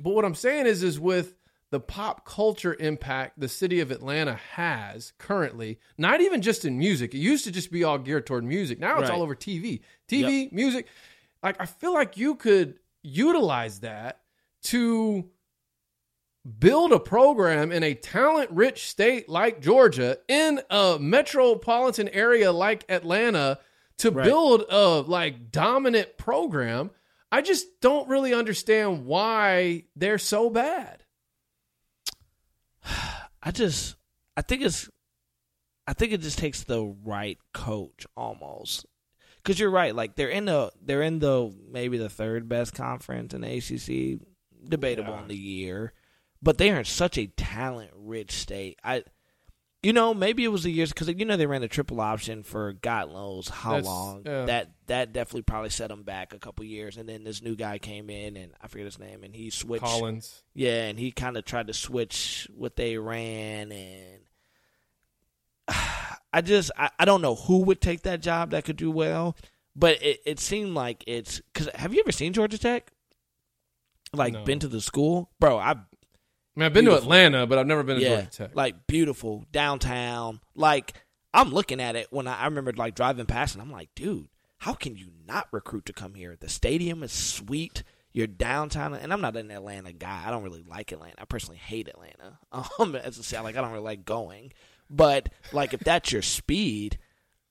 But 0.00 0.10
what 0.14 0.24
I'm 0.24 0.34
saying 0.34 0.66
is, 0.66 0.82
is 0.82 0.98
with 0.98 1.32
the 1.70 1.80
pop 1.80 2.24
culture 2.24 2.76
impact 2.80 3.38
the 3.38 3.48
city 3.48 3.78
of 3.80 3.90
Atlanta 3.90 4.34
has 4.34 5.12
currently, 5.18 5.78
not 5.96 6.20
even 6.20 6.42
just 6.42 6.64
in 6.64 6.76
music. 6.78 7.14
It 7.14 7.18
used 7.18 7.44
to 7.44 7.52
just 7.52 7.70
be 7.70 7.84
all 7.84 7.98
geared 7.98 8.26
toward 8.26 8.44
music. 8.44 8.78
Now 8.80 8.98
it's 8.98 9.08
Right. 9.08 9.10
all 9.16 9.22
over 9.22 9.34
TV, 9.36 9.80
TV, 10.08 10.50
music. 10.52 10.86
Like 11.42 11.56
I 11.60 11.66
feel 11.66 11.92
like 11.94 12.16
you 12.16 12.34
could 12.34 12.78
utilize 13.02 13.80
that 13.80 14.20
to 14.64 15.30
build 16.58 16.90
a 16.92 16.98
program 17.00 17.70
in 17.70 17.82
a 17.82 17.94
talent 17.94 18.50
rich 18.50 18.88
state 18.88 19.28
like 19.28 19.60
Georgia 19.60 20.18
in 20.26 20.60
a 20.70 20.98
metropolitan 20.98 22.08
area 22.08 22.50
like 22.50 22.84
Atlanta 22.90 23.58
to 23.98 24.10
Right. 24.10 24.24
build 24.24 24.64
a 24.70 25.00
like 25.02 25.50
dominant 25.52 26.16
program. 26.16 26.90
I 27.30 27.42
just 27.42 27.80
don't 27.80 28.08
really 28.08 28.34
understand 28.34 29.06
why 29.06 29.84
they're 29.94 30.18
so 30.18 30.50
bad. 30.50 30.99
I 33.42 33.50
just 33.52 33.96
I 34.36 34.42
think 34.42 34.62
it's 34.62 34.88
I 35.86 35.92
think 35.92 36.12
it 36.12 36.20
just 36.20 36.38
takes 36.38 36.62
the 36.64 36.84
right 37.04 37.38
coach 37.52 38.06
almost. 38.16 38.86
Cuz 39.44 39.58
you're 39.58 39.70
right, 39.70 39.94
like 39.94 40.16
they're 40.16 40.28
in 40.28 40.44
the 40.44 40.70
they're 40.82 41.02
in 41.02 41.18
the 41.18 41.54
maybe 41.70 41.98
the 41.98 42.10
third 42.10 42.48
best 42.48 42.74
conference 42.74 43.32
in 43.34 43.40
the 43.40 43.48
ACC, 43.56 44.20
debatable 44.68 45.14
Yeah. 45.14 45.22
in 45.22 45.28
the 45.28 45.36
year, 45.36 45.92
but 46.42 46.58
they 46.58 46.70
are 46.70 46.78
in 46.78 46.84
such 46.84 47.16
a 47.16 47.26
talent 47.28 47.90
rich 47.94 48.32
state. 48.32 48.78
I 48.84 49.04
you 49.82 49.92
know, 49.94 50.12
maybe 50.12 50.44
it 50.44 50.48
was 50.48 50.62
the 50.64 50.70
years 50.70 50.90
because 50.92 51.08
you 51.08 51.24
know 51.24 51.36
they 51.36 51.46
ran 51.46 51.62
the 51.62 51.68
triple 51.68 52.00
option 52.00 52.42
for 52.42 52.74
God 52.74 53.10
knows 53.12 53.48
how 53.48 53.70
That's- 53.70 53.86
long. 53.86 54.22
yeah. 54.26 54.44
That 54.44 54.70
that 54.86 55.12
definitely 55.12 55.42
probably 55.42 55.70
set 55.70 55.88
them 55.88 56.02
back 56.02 56.34
a 56.34 56.38
couple 56.38 56.64
years, 56.64 56.96
and 56.96 57.08
then 57.08 57.24
this 57.24 57.40
new 57.42 57.56
guy 57.56 57.78
came 57.78 58.10
in, 58.10 58.36
and 58.36 58.52
I 58.60 58.66
forget 58.68 58.84
his 58.84 58.98
name, 58.98 59.22
and 59.24 59.34
he 59.34 59.48
switched. 59.50 59.84
Collins. 59.84 60.42
Yeah, 60.54 60.84
and 60.86 60.98
he 60.98 61.12
kind 61.12 61.36
of 61.36 61.44
tried 61.44 61.68
to 61.68 61.72
switch 61.72 62.48
what 62.54 62.76
they 62.76 62.98
ran, 62.98 63.72
and 63.72 64.20
I 66.32 66.40
just 66.42 66.70
I, 66.76 66.90
I 66.98 67.04
don't 67.04 67.22
know 67.22 67.34
who 67.34 67.58
would 67.64 67.80
take 67.80 68.02
that 68.02 68.20
job 68.20 68.50
that 68.50 68.64
could 68.64 68.76
do 68.76 68.90
well, 68.90 69.36
but 69.74 70.02
it, 70.02 70.20
it 70.26 70.40
seemed 70.40 70.74
like 70.74 71.04
it's 71.06 71.40
because 71.52 71.68
have 71.74 71.94
you 71.94 72.00
ever 72.00 72.12
seen 72.12 72.32
Georgia 72.32 72.58
Tech? 72.58 72.90
Like 74.12 74.32
No. 74.32 74.44
been 74.44 74.58
to 74.60 74.68
the 74.68 74.80
school, 74.80 75.30
bro? 75.38 75.58
I 75.58 75.76
I 76.56 76.60
mean, 76.60 76.66
I've 76.66 76.72
been 76.72 76.84
to 76.86 76.96
Atlanta, 76.96 77.46
but 77.46 77.58
I've 77.58 77.66
never 77.66 77.82
been 77.82 77.96
to 77.96 78.02
yeah, 78.02 78.08
Georgia 78.08 78.30
Tech. 78.30 78.56
like 78.56 78.86
beautiful 78.86 79.44
downtown. 79.52 80.40
Like 80.54 80.94
I'm 81.32 81.50
looking 81.50 81.80
at 81.80 81.96
it 81.96 82.08
when 82.10 82.26
I, 82.26 82.40
I 82.40 82.44
remember 82.46 82.72
like 82.72 82.94
driving 82.94 83.26
past, 83.26 83.54
and 83.54 83.62
I'm 83.62 83.70
like, 83.70 83.90
dude, 83.94 84.28
how 84.58 84.74
can 84.74 84.96
you 84.96 85.10
not 85.26 85.48
recruit 85.52 85.86
to 85.86 85.92
come 85.92 86.14
here? 86.14 86.36
The 86.38 86.48
stadium 86.48 87.02
is 87.02 87.12
sweet. 87.12 87.82
You're 88.12 88.26
downtown, 88.26 88.94
and 88.94 89.12
I'm 89.12 89.20
not 89.20 89.36
an 89.36 89.50
Atlanta 89.50 89.92
guy. 89.92 90.24
I 90.26 90.30
don't 90.30 90.42
really 90.42 90.64
like 90.68 90.90
Atlanta. 90.90 91.20
I 91.20 91.24
personally 91.24 91.58
hate 91.58 91.88
Atlanta. 91.88 92.38
Um, 92.78 92.96
as 92.96 93.18
I 93.18 93.22
say, 93.22 93.40
like 93.40 93.56
I 93.56 93.60
don't 93.60 93.70
really 93.70 93.84
like 93.84 94.04
going. 94.04 94.52
But 94.88 95.28
like 95.52 95.72
if 95.72 95.80
that's 95.80 96.10
your 96.10 96.22
speed, 96.22 96.98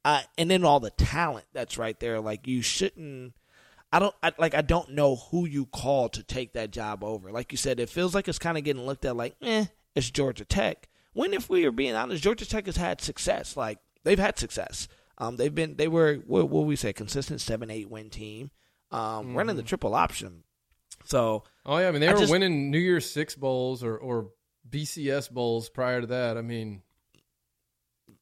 uh, 0.03 0.21
and 0.37 0.51
then 0.51 0.65
all 0.65 0.79
the 0.81 0.91
talent 0.91 1.45
that's 1.53 1.77
right 1.77 1.97
there, 1.99 2.19
like 2.19 2.47
you 2.47 2.61
shouldn't. 2.61 3.33
I 3.91 3.99
don't 3.99 4.15
I, 4.21 4.31
like. 4.37 4.53
I 4.53 4.61
don't 4.61 4.91
know 4.91 5.15
who 5.15 5.45
you 5.45 5.65
call 5.65 6.09
to 6.09 6.21
take 6.23 6.53
that 6.53 6.71
job 6.71 7.03
over. 7.03 7.31
Like 7.31 7.51
you 7.51 7.57
said, 7.57 7.79
it 7.79 7.89
feels 7.89 8.13
like 8.13 8.27
it's 8.27 8.37
kind 8.39 8.57
of 8.57 8.63
getting 8.63 8.85
looked 8.85 9.03
at 9.05 9.15
like, 9.15 9.35
eh, 9.41 9.65
it's 9.95 10.11
Georgia 10.11 10.45
Tech. 10.45 10.87
When, 11.13 11.33
if 11.33 11.49
we 11.49 11.65
are 11.65 11.71
being 11.71 11.95
honest, 11.95 12.23
Georgia 12.23 12.47
Tech 12.47 12.67
has 12.67 12.77
had 12.77 13.01
success. 13.01 13.57
Like 13.57 13.79
they've 14.03 14.19
had 14.19 14.37
success. 14.37 14.87
Um, 15.17 15.37
they've 15.37 15.53
been 15.53 15.75
they 15.75 15.87
were 15.87 16.15
what, 16.27 16.49
what 16.49 16.65
we 16.65 16.75
say 16.75 16.93
consistent 16.93 17.41
seven 17.41 17.71
eight 17.71 17.89
win 17.89 18.09
team, 18.09 18.51
um, 18.91 19.35
running 19.35 19.55
the 19.55 19.63
triple 19.63 19.95
option. 19.95 20.43
So 21.05 21.43
Oh 21.65 21.77
yeah, 21.77 21.87
I 21.87 21.91
mean 21.91 22.01
they 22.01 22.09
I 22.09 22.13
were 22.13 22.19
just- 22.19 22.31
winning 22.31 22.69
New 22.71 22.77
Year's 22.79 23.09
Six 23.09 23.35
bowls 23.35 23.83
or 23.83 23.97
or 23.97 24.29
BCS 24.69 25.31
bowls 25.31 25.67
prior 25.67 26.01
to 26.01 26.07
that. 26.07 26.37
I 26.37 26.41
mean, 26.41 26.83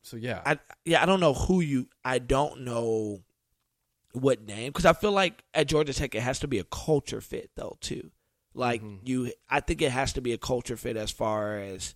so 0.01 0.15
yeah, 0.17 0.41
I 0.45 0.60
yeah, 0.86 1.03
I 1.03 1.06
don't 1.06 1.19
know 1.19 1.34
who 1.34 1.60
you. 1.60 1.88
I 2.06 2.19
don't 2.19 2.62
know 2.62 3.23
what 4.17 4.41
name 4.41 4.69
because 4.69 4.86
I 4.86 4.93
feel 4.93 5.12
like 5.12 5.43
at 5.53 5.67
Georgia 5.67 5.93
Tech 5.93 6.15
it 6.15 6.21
has 6.21 6.39
to 6.39 6.47
be 6.47 6.60
a 6.60 6.63
culture 6.63 7.21
fit 7.21 7.51
though 7.56 7.77
too. 7.82 8.12
Like 8.53 8.82
mm-hmm. 8.82 9.06
you, 9.06 9.32
I 9.49 9.60
think 9.60 9.82
it 9.82 9.91
has 9.91 10.13
to 10.13 10.21
be 10.21 10.34
a 10.34 10.38
culture 10.38 10.77
fit 10.77 10.97
as 10.97 11.12
far 11.12 11.60
as 11.60 11.95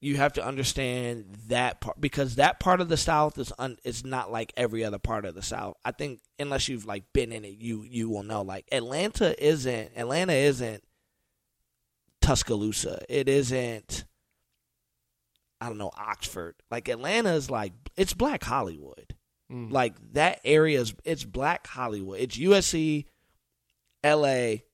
you 0.00 0.16
have 0.16 0.32
to 0.32 0.44
understand 0.44 1.26
that 1.46 1.80
part 1.80 2.00
because 2.00 2.34
that 2.34 2.58
part 2.58 2.80
of 2.80 2.88
the 2.88 2.96
South 2.96 3.38
is 3.38 3.52
un, 3.56 3.78
is 3.84 4.04
not 4.04 4.32
like 4.32 4.52
every 4.56 4.84
other 4.84 4.98
part 4.98 5.24
of 5.24 5.36
the 5.36 5.42
South. 5.42 5.76
I 5.84 5.92
think 5.92 6.20
unless 6.40 6.68
you've 6.68 6.86
like 6.86 7.04
been 7.12 7.30
in 7.30 7.44
it, 7.44 7.54
you 7.58 7.84
you 7.84 8.10
will 8.10 8.24
know. 8.24 8.42
Like 8.42 8.66
Atlanta 8.72 9.40
isn't 9.42 9.92
Atlanta 9.96 10.32
isn't 10.32 10.82
Tuscaloosa. 12.20 13.04
It 13.08 13.28
isn't. 13.28 14.04
I 15.60 15.68
don't 15.68 15.78
know 15.78 15.92
Oxford. 15.96 16.56
Like 16.68 16.88
Atlanta 16.88 17.34
is 17.34 17.48
like 17.48 17.72
it's 17.96 18.12
Black 18.12 18.42
Hollywood. 18.42 19.11
Mm. 19.52 19.70
Like 19.70 19.94
that 20.14 20.40
area 20.44 20.80
is 20.80 20.94
it's 21.04 21.24
Black 21.24 21.66
Hollywood. 21.66 22.20
It's 22.20 22.36
USC, 22.36 23.04
L.A., 24.02 24.64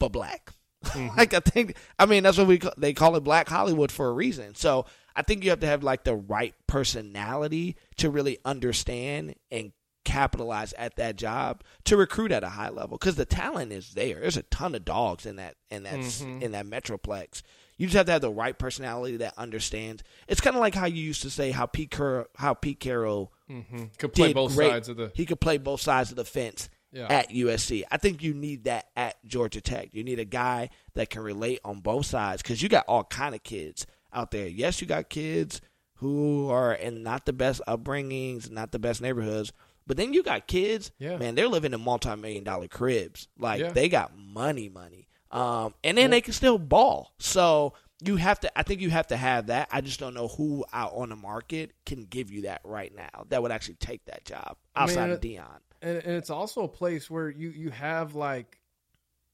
but 0.00 0.08
black. 0.10 0.50
Mm-hmm. 0.84 1.16
like 1.16 1.32
I 1.34 1.40
think 1.40 1.76
I 1.98 2.06
mean 2.06 2.24
that's 2.24 2.36
what 2.36 2.46
we 2.46 2.60
they 2.76 2.92
call 2.92 3.16
it 3.16 3.20
Black 3.20 3.48
Hollywood 3.48 3.92
for 3.92 4.08
a 4.08 4.12
reason. 4.12 4.54
So 4.54 4.86
I 5.14 5.22
think 5.22 5.44
you 5.44 5.50
have 5.50 5.60
to 5.60 5.66
have 5.66 5.84
like 5.84 6.04
the 6.04 6.16
right 6.16 6.54
personality 6.66 7.76
to 7.98 8.10
really 8.10 8.38
understand 8.44 9.36
and 9.50 9.72
capitalize 10.04 10.72
at 10.74 10.96
that 10.96 11.16
job 11.16 11.62
to 11.84 11.96
recruit 11.96 12.30
at 12.30 12.44
a 12.44 12.50
high 12.50 12.68
level 12.68 12.98
because 12.98 13.16
the 13.16 13.24
talent 13.24 13.72
is 13.72 13.94
there. 13.94 14.20
There's 14.20 14.36
a 14.36 14.42
ton 14.42 14.74
of 14.74 14.84
dogs 14.84 15.24
in 15.24 15.36
that 15.36 15.54
in 15.70 15.84
that 15.84 16.00
mm-hmm. 16.00 16.42
in 16.42 16.52
that 16.52 16.66
metroplex. 16.66 17.42
You 17.76 17.86
just 17.86 17.96
have 17.96 18.06
to 18.06 18.12
have 18.12 18.20
the 18.20 18.30
right 18.30 18.56
personality 18.56 19.16
that 19.18 19.34
understands. 19.36 20.02
It's 20.28 20.40
kind 20.40 20.54
of 20.56 20.60
like 20.60 20.74
how 20.74 20.86
you 20.86 21.02
used 21.02 21.22
to 21.22 21.30
say 21.30 21.50
how 21.50 21.66
Pete 21.66 21.90
Car- 21.90 22.28
how 22.36 22.54
Pete 22.54 22.78
Carroll 22.80 23.32
mm-hmm. 23.50 23.84
could 23.98 24.12
play 24.12 24.32
both 24.32 24.54
great. 24.54 24.70
sides 24.70 24.88
of 24.88 24.96
the. 24.96 25.10
He 25.14 25.26
could 25.26 25.40
play 25.40 25.58
both 25.58 25.80
sides 25.80 26.10
of 26.10 26.16
the 26.16 26.24
fence 26.24 26.68
Yeah. 26.92 27.06
at 27.10 27.30
USC. 27.30 27.82
I 27.90 27.96
think 27.96 28.22
you 28.22 28.32
need 28.34 28.64
that 28.64 28.86
at 28.96 29.16
Georgia 29.24 29.60
Tech. 29.60 29.88
You 29.92 30.04
need 30.04 30.18
a 30.20 30.24
guy 30.24 30.70
that 30.94 31.10
can 31.10 31.22
relate 31.22 31.60
on 31.64 31.80
both 31.80 32.06
sides 32.06 32.42
because 32.42 32.62
you 32.62 32.68
got 32.68 32.84
all 32.86 33.04
kind 33.04 33.34
of 33.34 33.42
kids 33.42 33.86
out 34.12 34.30
there. 34.30 34.46
Yes, 34.46 34.80
you 34.80 34.86
got 34.86 35.08
kids 35.08 35.60
who 35.96 36.48
are 36.50 36.72
in 36.74 37.02
not 37.02 37.24
the 37.26 37.32
best 37.32 37.60
upbringings, 37.66 38.50
not 38.50 38.72
the 38.72 38.78
best 38.78 39.00
neighborhoods. 39.00 39.52
But 39.86 39.96
then 39.98 40.14
you 40.14 40.22
got 40.22 40.46
kids, 40.46 40.90
Yeah. 40.98 41.18
man, 41.18 41.34
they're 41.34 41.48
living 41.48 41.74
in 41.74 41.80
multi 41.80 42.14
million 42.16 42.44
dollar 42.44 42.68
cribs. 42.68 43.28
Like 43.38 43.60
Yeah. 43.60 43.72
they 43.72 43.88
got 43.88 44.16
money, 44.16 44.68
money. 44.68 45.03
Um, 45.34 45.74
and 45.82 45.98
then 45.98 46.10
they 46.10 46.20
can 46.20 46.32
still 46.32 46.58
ball. 46.58 47.12
So 47.18 47.74
you 48.02 48.16
have 48.16 48.40
to 48.40 48.58
I 48.58 48.62
think 48.62 48.80
you 48.80 48.90
have 48.90 49.08
to 49.08 49.16
have 49.16 49.46
that. 49.48 49.68
I 49.72 49.80
just 49.80 49.98
don't 50.00 50.14
know 50.14 50.28
who 50.28 50.64
out 50.72 50.92
on 50.94 51.08
the 51.08 51.16
market 51.16 51.72
can 51.86 52.04
give 52.04 52.30
you 52.30 52.42
that 52.42 52.60
right 52.64 52.94
now 52.94 53.24
that 53.30 53.42
would 53.42 53.50
actually 53.52 53.74
take 53.76 54.04
that 54.06 54.24
job 54.24 54.56
I 54.76 54.86
mean, 54.86 54.90
outside 54.90 55.10
of 55.10 55.20
Deion. 55.20 55.44
and, 55.82 55.98
and 55.98 56.12
it's 56.16 56.30
also 56.30 56.62
a 56.62 56.68
place 56.68 57.10
where 57.10 57.28
you 57.30 57.50
you 57.50 57.70
have 57.70 58.14
like 58.14 58.60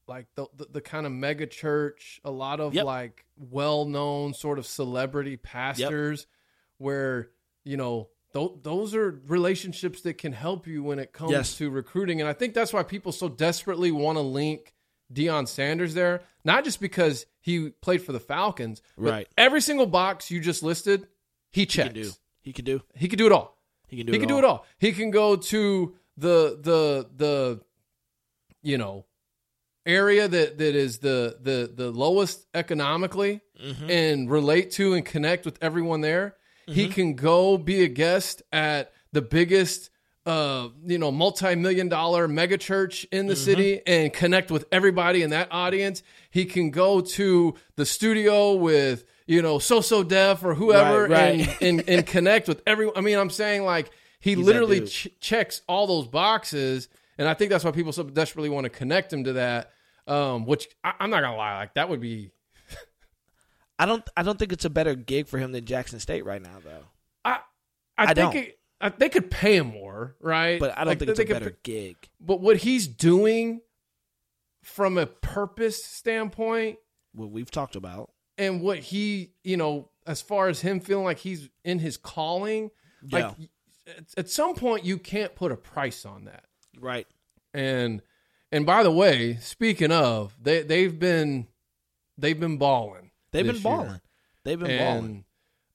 like 0.07 0.27
the 0.35 0.47
the, 0.57 0.65
the 0.73 0.81
kind 0.81 1.05
of 1.05 1.11
mega 1.11 1.45
church 1.47 2.19
a 2.25 2.31
lot 2.31 2.59
of 2.59 2.73
Yep. 2.73 2.85
like 2.85 3.25
well-known 3.37 4.33
sort 4.33 4.57
of 4.59 4.65
celebrity 4.65 5.37
pastors 5.37 6.25
where 6.77 7.29
you 7.63 7.77
know 7.77 8.09
th- 8.33 8.51
those 8.63 8.95
are 8.95 9.21
relationships 9.27 10.01
that 10.01 10.17
can 10.17 10.33
help 10.33 10.65
you 10.67 10.81
when 10.83 10.97
it 10.99 11.13
comes 11.13 11.31
Yes. 11.31 11.57
to 11.57 11.69
recruiting 11.69 12.19
and 12.21 12.29
i 12.29 12.33
think 12.33 12.53
that's 12.53 12.73
why 12.73 12.83
people 12.83 13.11
so 13.11 13.29
desperately 13.29 13.91
want 13.91 14.17
to 14.17 14.21
link 14.21 14.73
Deion 15.13 15.47
Sanders 15.47 15.93
there 15.93 16.21
not 16.43 16.63
just 16.63 16.79
because 16.81 17.25
he 17.39 17.69
played 17.69 18.01
for 18.01 18.11
the 18.11 18.19
Falcons 18.19 18.81
but 18.97 19.11
Right. 19.11 19.27
every 19.37 19.61
single 19.61 19.85
box 19.87 20.31
you 20.31 20.39
just 20.39 20.63
listed 20.63 21.07
he 21.51 21.65
checks. 21.65 21.89
He 21.89 21.93
can 21.93 22.03
do. 22.03 22.11
He 22.41 22.53
can 22.53 22.65
do. 22.65 22.81
he 22.95 23.07
could 23.07 23.19
do 23.19 23.25
it 23.27 23.31
all 23.31 23.57
He 23.87 23.97
can 23.97 24.05
do. 24.05 24.11
he 24.13 24.17
it 24.17 24.21
can 24.21 24.31
all. 24.31 24.41
do 24.41 24.45
it 24.45 24.47
all. 24.47 24.65
He 24.79 24.91
can 24.93 25.11
go 25.11 25.35
to 25.35 25.95
the 26.17 26.57
the 26.61 27.09
the 27.15 27.61
you 28.63 28.77
know 28.77 29.05
area 29.85 30.27
that 30.27 30.57
that 30.57 30.75
is 30.75 30.99
the 30.99 31.37
the 31.41 31.71
the 31.73 31.91
lowest 31.91 32.45
economically 32.53 33.41
Mm-hmm. 33.61 33.91
and 33.91 34.27
relate 34.31 34.71
to 34.71 34.95
and 34.95 35.05
connect 35.05 35.45
with 35.45 35.59
everyone 35.61 36.01
there. 36.01 36.35
He 36.65 36.87
can 36.87 37.13
go 37.13 37.59
be 37.59 37.83
a 37.83 37.87
guest 37.87 38.41
at 38.51 38.91
the 39.11 39.21
biggest 39.21 39.90
uh 40.25 40.69
you 40.85 40.97
know 40.99 41.11
multi-million 41.11 41.89
dollar 41.89 42.27
mega 42.27 42.57
church 42.57 43.05
in 43.11 43.21
Mm-hmm. 43.21 43.27
the 43.29 43.35
city 43.35 43.81
and 43.87 44.13
connect 44.13 44.51
with 44.51 44.65
everybody 44.71 45.23
in 45.23 45.31
that 45.31 45.47
audience. 45.51 46.03
He 46.29 46.45
can 46.45 46.69
go 46.71 47.01
to 47.01 47.55
the 47.75 47.85
studio 47.85 48.53
with 48.53 49.03
you 49.25 49.41
know 49.41 49.57
So 49.59 49.81
So 49.81 50.03
Def 50.03 50.43
or 50.43 50.53
whoever 50.53 51.07
Right, 51.07 51.11
and 51.39 51.47
right. 51.47 51.61
and 51.61 51.83
and 51.89 52.05
connect 52.15 52.47
with 52.47 52.61
everyone. 52.67 52.95
I 52.97 53.01
mean, 53.01 53.17
I'm 53.17 53.29
saying 53.31 53.63
like 53.63 53.89
he 54.19 54.35
He's 54.35 54.45
literally 54.45 54.81
ch- 54.87 55.07
checks 55.19 55.61
all 55.67 55.87
those 55.87 56.07
boxes, 56.07 56.87
and 57.17 57.27
I 57.27 57.33
think 57.33 57.49
that's 57.49 57.63
why 57.63 57.71
people 57.71 57.91
so 57.91 58.03
desperately 58.03 58.49
want 58.49 58.65
to 58.65 58.69
connect 58.69 59.11
him 59.11 59.23
to 59.23 59.33
that. 59.33 59.71
Um, 60.07 60.45
which 60.45 60.67
I, 60.83 60.93
I'm 60.99 61.09
not 61.09 61.21
gonna 61.21 61.35
lie, 61.37 61.57
like 61.57 61.73
that 61.73 61.89
would 61.89 62.01
be. 62.01 62.31
I 63.79 63.85
don't. 63.87 64.03
I 64.15 64.21
don't 64.23 64.37
think 64.37 64.51
it's 64.53 64.65
a 64.65 64.69
better 64.69 64.93
gig 64.93 65.27
for 65.27 65.39
him 65.39 65.51
than 65.51 65.65
Jackson 65.65 65.99
State 65.99 66.25
right 66.25 66.41
now, 66.41 66.57
though. 66.63 66.83
I 67.25 67.39
I, 67.97 68.03
I 68.03 68.05
think 68.07 68.17
don't. 68.17 68.35
It, 68.35 68.59
I, 68.81 68.89
they 68.89 69.09
could 69.09 69.29
pay 69.31 69.57
him 69.57 69.67
more, 69.67 70.15
right? 70.19 70.59
But 70.59 70.71
I 70.77 70.79
don't 70.79 70.87
Like, 70.87 70.99
think 70.99 71.09
it's 71.11 71.17
they 71.19 71.25
a 71.25 71.27
better 71.27 71.51
pay- 71.51 71.57
gig. 71.63 72.09
but 72.19 72.41
what 72.41 72.57
he's 72.57 72.87
doing 72.87 73.61
from 74.63 74.97
a 74.97 75.05
purpose 75.05 75.83
standpoint, 75.83 76.77
What 77.13 77.31
we've 77.31 77.49
talked 77.51 77.75
about. 77.75 78.11
and 78.37 78.61
what 78.61 78.79
he, 78.79 79.33
you 79.43 79.57
know, 79.57 79.89
as 80.07 80.21
far 80.21 80.47
as 80.49 80.61
him 80.61 80.79
feeling 80.79 81.05
like 81.05 81.19
he's 81.19 81.49
in 81.63 81.79
his 81.79 81.97
calling, 81.97 82.71
like 83.11 83.33
at, 84.17 84.29
some 84.29 84.55
point 84.55 84.83
you 84.85 84.97
can't 84.97 85.35
put 85.35 85.51
a 85.51 85.57
price 85.57 86.05
on 86.05 86.25
that. 86.25 86.45
Right. 86.79 87.07
And 87.53 88.01
and 88.51 88.65
by 88.65 88.83
the 88.83 88.91
way, 88.91 89.37
speaking 89.41 89.91
of, 89.91 90.35
they 90.41 90.61
they've 90.63 90.97
been 90.97 91.47
they've 92.17 92.39
been 92.39 92.57
balling. 92.57 93.11
They've 93.31 93.45
been 93.45 93.61
balling. 93.61 94.01
They've 94.43 94.59
been 94.59 94.77
balling. 94.77 95.25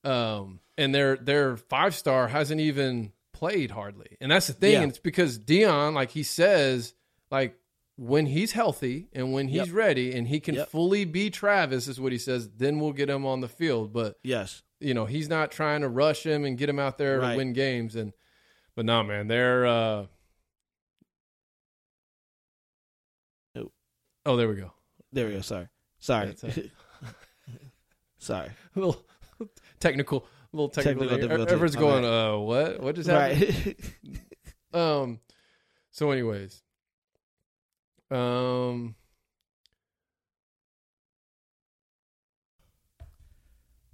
um 0.03 0.59
and 0.77 0.93
their 0.93 1.17
their 1.17 1.57
five 1.57 1.95
star 1.95 2.27
hasn't 2.27 2.61
even 2.61 3.11
played 3.33 3.71
hardly. 3.71 4.17
And 4.21 4.31
that's 4.31 4.47
the 4.47 4.53
thing. 4.53 4.73
Yeah. 4.73 4.81
And 4.81 4.89
it's 4.89 4.99
because 4.99 5.37
Deion, 5.39 5.93
like 5.93 6.11
he 6.11 6.23
says, 6.23 6.93
like 7.31 7.55
when 7.97 8.25
he's 8.25 8.51
healthy 8.51 9.09
and 9.13 9.33
when 9.33 9.47
he's 9.47 9.67
Yep. 9.67 9.75
ready 9.75 10.15
and 10.15 10.27
he 10.27 10.39
can 10.39 10.55
Yep. 10.55 10.69
fully 10.69 11.05
be 11.05 11.29
Travis, 11.29 11.87
is 11.87 11.99
what 11.99 12.11
he 12.11 12.17
says, 12.17 12.49
then 12.57 12.79
we'll 12.79 12.93
get 12.93 13.09
him 13.09 13.25
on 13.25 13.41
the 13.41 13.47
field. 13.47 13.91
But 13.93 14.17
Yes. 14.23 14.61
you 14.79 14.93
know, 14.93 15.05
he's 15.05 15.27
not 15.29 15.51
trying 15.51 15.81
to 15.81 15.89
rush 15.89 16.23
him 16.25 16.45
and 16.45 16.57
get 16.57 16.69
him 16.69 16.79
out 16.79 16.97
there 16.97 17.19
Right. 17.19 17.31
to 17.31 17.37
win 17.37 17.53
games. 17.53 17.95
And 17.95 18.13
but 18.75 18.85
no, 18.85 19.03
man, 19.03 19.27
they're 19.27 19.65
uh 19.65 20.05
Oh. 23.55 23.71
Oh, 24.25 24.35
there 24.37 24.47
we 24.47 24.55
go. 24.55 24.71
There 25.11 25.27
we 25.27 25.33
go. 25.33 25.41
Sorry. 25.41 25.67
Sorry. 25.99 26.35
Sorry. 28.19 28.49
Technical, 29.79 30.25
little 30.53 30.69
technical. 30.69 31.03
Technical 31.03 31.17
difficulty. 31.27 31.51
Everyone's 31.53 31.75
going, 31.75 32.03
bad. 32.03 32.33
uh, 32.33 32.37
what? 32.37 32.79
What 32.81 32.95
just 32.95 33.09
happened? 33.09 33.41
Right. 33.65 33.77
Um. 34.73 35.21
So, 35.91 36.11
anyways, 36.11 36.61
um, 38.11 38.95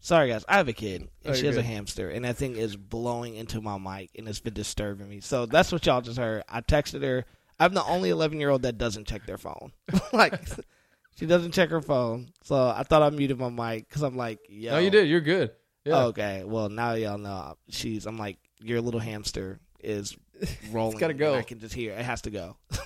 Sorry, 0.04 0.28
guys. 0.28 0.44
I 0.50 0.58
have 0.58 0.68
a 0.68 0.74
kid, 0.74 1.08
and 1.24 1.34
Oh, 1.34 1.34
she 1.34 1.46
has 1.46 1.56
a 1.56 1.64
hamster, 1.64 2.10
and 2.10 2.26
that 2.26 2.36
thing 2.36 2.58
is 2.58 2.76
blowing 2.76 3.36
into 3.36 3.62
my 3.62 3.78
mic, 3.78 4.10
and 4.18 4.28
it's 4.28 4.42
been 4.42 4.54
disturbing 4.54 5.08
me. 5.08 5.22
So 5.22 5.46
that's 5.46 5.72
what 5.72 5.86
y'all 5.86 6.02
just 6.02 6.18
heard. 6.18 6.44
I 6.50 6.60
texted 6.60 7.04
her. 7.04 7.24
I'm 7.58 7.74
the 7.74 7.86
only 7.86 8.10
11 8.10 8.38
year 8.38 8.50
old 8.50 8.64
that 8.64 8.78
doesn't 8.78 9.08
check 9.08 9.26
their 9.26 9.38
phone. 9.38 9.72
like, 10.12 10.42
she 11.16 11.26
doesn't 11.26 11.54
check 11.54 11.70
her 11.70 11.82
phone. 11.82 12.32
So 12.44 12.56
I 12.56 12.84
thought 12.84 13.02
I 13.02 13.12
muted 13.12 13.40
my 13.40 13.50
mic 13.50 13.88
because 13.88 14.02
I'm 14.02 14.18
like, 14.18 14.40
yo. 14.50 14.74
no, 14.74 14.80
you 14.80 14.90
did. 14.90 15.08
You're 15.08 15.22
good. 15.22 15.52
Yeah. 15.86 16.04
Okay. 16.06 16.44
Well, 16.46 16.70
now 16.70 16.94
y'all 16.94 17.18
know. 17.18 17.58
She's. 17.70 18.06
I'm 18.06 18.18
like, 18.18 18.38
your 18.62 18.82
little 18.82 19.00
hamster 19.00 19.60
is 19.80 20.16
rolling. 20.72 20.98
gotta 20.98 21.14
go. 21.14 21.36
I 21.36 21.42
can 21.42 21.60
just 21.60 21.74
hear. 21.76 21.92
It 21.94 22.06
has 22.06 22.22
to 22.24 22.30
go. 22.30 22.58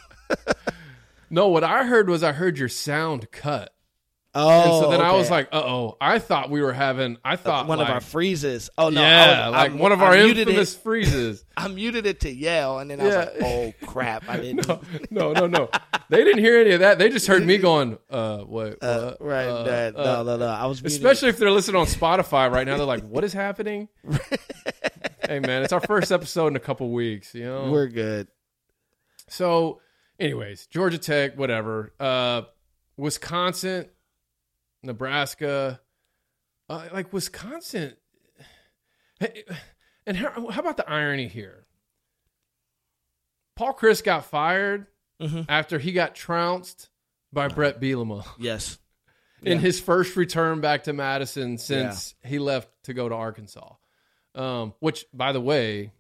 No, 1.30 1.50
what 1.50 1.64
I 1.64 1.84
heard 1.84 2.10
was 2.10 2.24
I 2.24 2.32
heard 2.32 2.58
your 2.58 2.70
sound 2.70 3.32
cut. 3.32 3.74
Oh, 4.40 4.62
And 4.62 4.84
so 4.86 4.92
then 4.92 5.02
I 5.02 5.14
was 5.14 5.32
like, 5.32 5.48
uh 5.52 5.64
oh. 5.66 5.98
I 6.00 6.20
thought 6.20 6.50
we 6.52 6.62
were 6.62 6.74
having, 6.74 7.18
I 7.26 7.38
thought 7.38 7.68
one 7.68 7.80
like, 7.80 7.88
of 7.88 7.94
our 7.96 8.02
freezes. 8.02 8.70
Oh 8.78 8.90
no, 8.90 9.02
yeah, 9.02 9.46
I 9.46 9.50
was, 9.50 9.54
like 9.58 9.72
I- 9.72 9.76
one 9.76 9.92
of 9.92 10.02
I 10.02 10.06
our 10.06 10.14
muted 10.16 10.48
infamous 10.48 10.76
It, 10.76 10.80
freezes. 10.82 11.44
I 11.58 11.68
muted 11.70 12.06
it 12.06 12.20
to 12.22 12.32
yell, 12.32 12.78
and 12.80 12.92
then 12.92 13.02
I 13.02 13.04
was 13.06 13.14
Yeah. 13.14 13.20
like, 13.20 13.34
"Oh 13.42 13.74
crap, 13.88 14.30
I 14.30 14.38
didn't." 14.42 14.68
no, 15.12 15.34
no, 15.34 15.48
no. 15.48 15.70
They 16.10 16.24
didn't 16.24 16.40
hear 16.44 16.60
any 16.62 16.72
of 16.72 16.82
that. 16.82 17.00
They 17.00 17.10
just 17.10 17.26
heard 17.28 17.44
me 17.46 17.58
going, 17.70 17.98
uh, 18.12 18.40
what? 18.40 18.78
Uh, 18.84 19.16
what? 19.18 19.22
right, 19.22 19.48
Uh, 19.48 19.64
that- 19.64 19.96
uh, 19.98 20.04
no, 20.04 20.24
no, 20.24 20.38
no. 20.38 20.48
I 20.48 20.68
was 20.68 20.84
muted. 20.84 20.98
Especially 21.00 21.30
if 21.30 21.38
they're 21.38 21.50
listening 21.52 21.82
on 21.82 21.88
Spotify 21.88 22.52
right 22.52 22.68
now. 22.68 22.78
They're 22.78 22.86
like, 22.86 23.04
what 23.08 23.24
is 23.24 23.34
happening? 23.34 23.88
hey, 25.28 25.40
man, 25.40 25.64
it's 25.64 25.74
our 25.74 25.82
first 25.82 26.12
episode 26.12 26.48
in 26.48 26.56
a 26.56 26.60
couple 26.60 26.90
weeks, 26.92 27.34
you 27.34 27.44
know? 27.46 27.72
we're 27.72 27.88
good. 27.88 28.28
So, 29.30 29.82
anyways, 30.20 30.68
Georgia 30.68 30.98
Tech, 30.98 31.38
whatever. 31.38 31.92
Uh, 32.00 32.44
Wisconsin, 32.98 33.88
Nebraska, 34.84 35.80
uh, 36.70 36.88
like 36.94 37.12
Wisconsin. 37.14 37.96
Hey, 39.20 39.44
And 40.06 40.16
how, 40.16 40.50
how 40.50 40.62
about 40.62 40.78
the 40.78 40.90
irony 40.90 41.28
here? 41.28 41.66
Paul 43.56 43.74
Chryst 43.74 44.04
got 44.04 44.26
fired 44.26 44.88
Mhm. 45.20 45.46
after 45.50 45.80
he 45.80 45.92
got 45.94 46.14
trounced 46.16 46.90
by 47.34 47.48
Bret 47.48 47.82
Bielema 47.82 48.26
Yes, 48.38 48.78
in 49.42 49.54
Yeah. 49.54 49.58
his 49.64 49.80
first 49.80 50.16
return 50.16 50.62
back 50.62 50.84
to 50.84 50.94
Madison 50.94 51.58
since 51.58 52.14
he 52.24 52.38
left 52.40 52.70
to 52.84 52.94
go 52.94 53.10
to 53.10 53.16
Arkansas. 53.16 53.74
Um, 54.36 54.76
which, 54.80 55.06
by 55.12 55.32
the 55.32 55.42
way, 55.42 55.92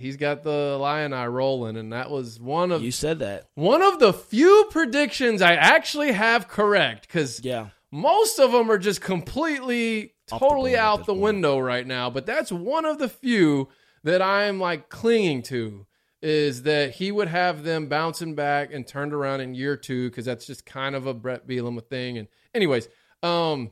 he's 0.00 0.16
got 0.16 0.42
the 0.42 0.76
Illini 0.80 1.26
rolling, 1.28 1.76
and 1.76 1.92
that 1.92 2.10
was 2.10 2.40
one 2.40 2.72
of 2.72 2.82
you 2.82 2.90
said 2.90 3.18
that. 3.20 3.48
one 3.54 3.82
of 3.82 3.98
the 4.00 4.12
few 4.12 4.66
predictions 4.70 5.42
I 5.42 5.54
actually 5.54 6.12
have 6.12 6.48
correct 6.48 7.06
because 7.06 7.40
Yeah, 7.44 7.68
most 7.92 8.38
of 8.40 8.52
them 8.52 8.70
are 8.70 8.78
just 8.78 9.00
completely, 9.00 10.14
Off 10.32 10.40
the 10.40 10.46
totally 10.48 10.76
out 10.76 10.98
the 11.06 11.12
point. 11.12 11.20
window 11.20 11.58
right 11.58 11.86
now. 11.86 12.10
But 12.10 12.26
that's 12.26 12.50
one 12.52 12.84
of 12.84 12.98
the 12.98 13.08
few 13.08 13.68
that 14.04 14.22
I'm 14.22 14.58
like 14.58 14.88
clinging 14.88 15.42
to 15.44 15.86
is 16.22 16.62
that 16.64 16.92
he 16.92 17.10
would 17.10 17.28
have 17.28 17.62
them 17.64 17.86
bouncing 17.86 18.34
back 18.34 18.72
and 18.72 18.86
turned 18.86 19.12
around 19.14 19.40
in 19.40 19.54
year 19.54 19.76
two 19.76 20.10
because 20.10 20.24
that's 20.26 20.46
just 20.46 20.66
kind 20.66 20.94
of 20.94 21.06
a 21.06 21.14
Bret 21.14 21.46
Bielema 21.48 21.82
thing. 21.86 22.18
And 22.18 22.28
anyways, 22.54 22.88
um, 23.22 23.70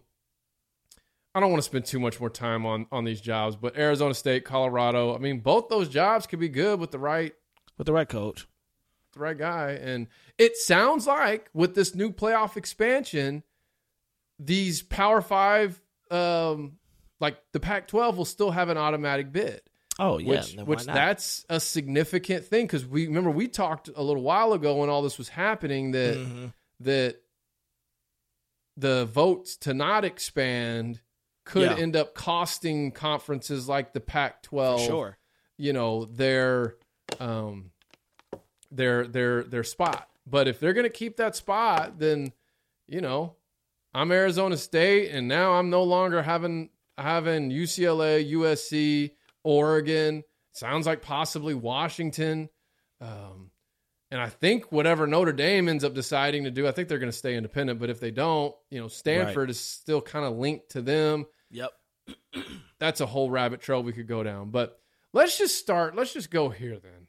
I 1.38 1.40
don't 1.40 1.50
want 1.50 1.62
to 1.62 1.68
spend 1.68 1.86
too 1.86 1.98
much 2.00 2.20
more 2.20 2.28
time 2.30 2.66
on 2.66 2.86
on 2.92 3.04
these 3.04 3.20
jobs, 3.20 3.56
but 3.56 3.78
Arizona 3.78 4.12
State, 4.14 4.44
Colorado, 4.44 5.14
I 5.14 5.18
mean, 5.18 5.40
both 5.40 5.68
those 5.68 5.88
jobs 5.88 6.26
could 6.26 6.40
be 6.40 6.48
good 6.48 6.78
with 6.80 6.90
the 6.90 6.98
right 6.98 7.32
with 7.78 7.86
the 7.86 7.92
right 7.92 8.08
coach. 8.08 8.46
the 9.14 9.20
right 9.20 9.38
guy. 9.38 9.70
And 9.72 10.08
it 10.36 10.56
sounds 10.56 11.06
like 11.06 11.48
with 11.54 11.74
this 11.74 11.94
new 11.94 12.10
playoff 12.12 12.56
expansion, 12.56 13.42
these 14.38 14.82
Power 14.82 15.20
Five, 15.22 15.80
um, 16.10 16.78
like 17.20 17.38
the 17.52 17.60
Pac-12, 17.60 18.16
will 18.16 18.24
still 18.24 18.50
have 18.50 18.68
an 18.68 18.76
automatic 18.76 19.32
bid. 19.32 19.62
Oh 20.00 20.18
yeah, 20.18 20.40
which 20.40 20.54
which 20.56 20.84
that's 20.84 21.44
a 21.48 21.58
significant 21.58 22.44
thing 22.44 22.66
because 22.66 22.84
we 22.86 23.06
remember 23.06 23.30
we 23.30 23.48
talked 23.48 23.88
a 23.96 24.02
little 24.02 24.22
while 24.22 24.52
ago 24.52 24.76
when 24.76 24.88
all 24.90 25.02
this 25.02 25.18
was 25.18 25.28
happening 25.28 25.90
that 25.92 26.16
Mhm. 26.18 26.52
that 26.80 27.22
the 28.76 29.06
votes 29.06 29.56
to 29.56 29.74
not 29.74 30.04
expand 30.04 31.00
could 31.48 31.62
Yeah. 31.70 31.76
end 31.76 31.96
up 31.96 32.14
costing 32.14 32.92
conferences 32.92 33.68
like 33.68 33.92
the 33.94 34.00
Pac-12 34.00 34.86
sure. 34.86 35.18
you 35.56 35.72
know 35.72 36.04
their 36.04 36.76
um 37.18 37.70
their 38.70 39.06
their 39.06 39.42
their 39.44 39.64
spot 39.64 40.08
but 40.26 40.46
if 40.46 40.60
they're 40.60 40.74
going 40.74 40.84
to 40.84 40.90
keep 40.90 41.16
that 41.16 41.34
spot 41.34 41.98
then 41.98 42.32
you 42.86 43.00
know 43.00 43.34
i'm 43.94 44.12
arizona 44.12 44.58
state 44.58 45.10
and 45.10 45.26
now 45.26 45.52
i'm 45.54 45.70
no 45.70 45.82
longer 45.84 46.22
having 46.22 46.68
having 46.98 47.50
ucla 47.50 48.30
usc 48.32 49.10
oregon 49.42 50.22
sounds 50.52 50.86
like 50.86 51.00
possibly 51.00 51.54
washington 51.54 52.50
um 53.00 53.50
and 54.10 54.20
i 54.20 54.28
think 54.28 54.70
whatever 54.70 55.06
notre 55.06 55.32
dame 55.32 55.66
ends 55.66 55.82
up 55.84 55.94
deciding 55.94 56.44
to 56.44 56.50
do 56.50 56.68
i 56.68 56.72
think 56.72 56.88
they're 56.88 56.98
going 56.98 57.10
to 57.10 57.16
stay 57.16 57.34
independent 57.36 57.78
but 57.80 57.88
if 57.88 58.00
they 58.00 58.10
don't 58.10 58.54
you 58.70 58.78
know 58.78 58.88
stanford 58.88 59.48
is 59.48 59.58
still 59.58 60.02
kind 60.02 60.26
of 60.26 60.36
linked 60.36 60.68
to 60.72 60.82
them 60.82 61.24
Yep. 61.50 61.70
that's 62.78 63.00
a 63.00 63.06
whole 63.06 63.30
rabbit 63.30 63.60
trail 63.60 63.82
we 63.82 63.92
could 63.92 64.08
go 64.08 64.22
down. 64.22 64.50
But 64.50 64.80
let's 65.12 65.38
just 65.38 65.56
start. 65.56 65.94
Let's 65.96 66.12
just 66.12 66.30
go 66.30 66.48
here 66.48 66.78
then. 66.78 67.06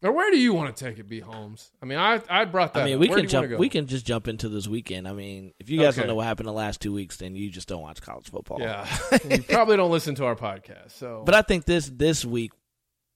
Or 0.00 0.12
where 0.12 0.30
do 0.30 0.38
you 0.38 0.54
want 0.54 0.76
to 0.76 0.84
take 0.84 1.00
it, 1.00 1.08
B 1.08 1.18
Holmes? 1.18 1.72
I 1.82 1.86
mean, 1.86 1.98
I 1.98 2.22
I 2.30 2.44
brought 2.44 2.72
that. 2.74 2.82
I 2.82 2.84
mean, 2.84 2.94
up. 2.94 3.00
we 3.00 3.08
can 3.08 3.16
do 3.16 3.22
you 3.22 3.36
wanna 3.36 3.48
jump. 3.48 3.58
We 3.60 3.68
can 3.68 3.86
just 3.88 4.06
jump 4.06 4.28
into 4.28 4.48
this 4.48 4.68
weekend. 4.68 5.08
I 5.08 5.12
mean, 5.12 5.52
if 5.58 5.70
you 5.70 5.78
guys 5.80 5.94
Okay. 5.94 6.02
don't 6.02 6.08
know 6.08 6.14
what 6.14 6.26
happened 6.26 6.48
the 6.48 6.52
last 6.52 6.80
two 6.80 6.92
weeks, 6.92 7.16
then 7.16 7.34
you 7.34 7.50
just 7.50 7.66
don't 7.66 7.82
watch 7.82 8.00
college 8.00 8.30
football. 8.30 8.60
Yeah, 8.60 8.86
you 9.28 9.42
probably 9.42 9.76
don't 9.76 9.90
listen 9.90 10.14
to 10.16 10.24
our 10.24 10.36
podcast. 10.36 10.92
So, 10.92 11.24
But 11.26 11.34
I 11.34 11.42
think 11.42 11.64
this 11.64 11.90
this 11.92 12.24
week, 12.24 12.52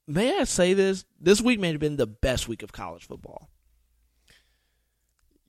may 0.09 0.37
I 0.41 0.43
say 0.43 0.75
this? 0.75 1.05
This 1.21 1.41
week 1.41 1.61
may 1.61 1.71
have 1.71 1.79
been 1.79 1.97
the 1.97 2.09
best 2.09 2.49
week 2.49 2.65
of 2.65 2.73
college 2.73 3.07
football. 3.07 3.49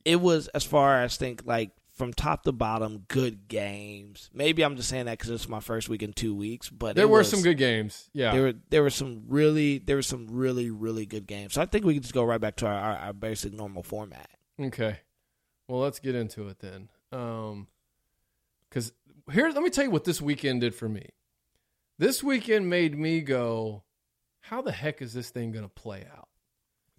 It 0.06 0.22
was 0.22 0.50
as 0.50 0.64
far 0.64 1.02
as 1.02 1.18
think 1.18 1.42
like 1.46 1.72
from 2.04 2.14
top 2.14 2.44
to 2.44 2.52
bottom, 2.52 3.06
good 3.08 3.48
games. 3.48 4.30
Maybe 4.34 4.62
I'm 4.62 4.76
just 4.76 4.90
saying 4.90 5.06
that 5.06 5.18
because 5.18 5.30
it's 5.30 5.48
my 5.48 5.62
first 5.62 5.88
week 5.88 6.04
in 6.04 6.12
two 6.12 6.36
weeks, 6.36 6.70
but 6.70 6.98
there 6.98 7.08
were 7.08 7.20
was- 7.20 7.30
some 7.30 7.42
good 7.42 7.58
games. 7.58 8.10
Yeah, 8.14 8.34
There 8.34 8.42
were 8.42 8.54
there 8.70 8.84
were 8.84 8.90
some 8.90 9.24
really 9.28 9.78
there 9.78 9.96
were 9.96 10.02
some 10.02 10.28
really 10.30 10.70
really 10.70 11.06
good 11.06 11.28
games. 11.28 11.54
So 11.54 11.62
I 11.62 11.66
think 11.66 11.86
we 11.86 11.94
can 11.94 12.02
just 12.02 12.14
go 12.14 12.26
right 12.26 12.42
back 12.42 12.58
to 12.58 12.68
our, 12.68 12.74
our, 12.74 12.98
our 12.98 13.14
basic 13.14 13.54
normal 13.54 13.84
format. 13.84 14.30
Okay. 14.60 14.98
Well, 15.68 15.80
let's 15.80 16.00
get 16.00 16.14
into 16.14 16.50
it 16.50 16.60
then. 16.60 16.90
Um, 17.14 17.68
because 18.70 18.92
here, 19.32 19.50
let 19.50 19.64
me 19.64 19.70
tell 19.70 19.86
you 19.86 19.92
what 19.92 20.04
this 20.04 20.22
weekend 20.22 20.60
did 20.62 20.76
for 20.76 20.90
me. 20.90 21.08
This 21.98 22.22
weekend 22.22 22.70
made 22.70 23.00
me 23.00 23.22
go, 23.22 23.84
"How 24.42 24.62
the 24.62 24.74
heck 24.74 25.02
is 25.02 25.14
this 25.14 25.30
thing 25.30 25.54
going 25.54 25.64
to 25.64 25.70
play 25.70 26.06
out?" 26.12 26.28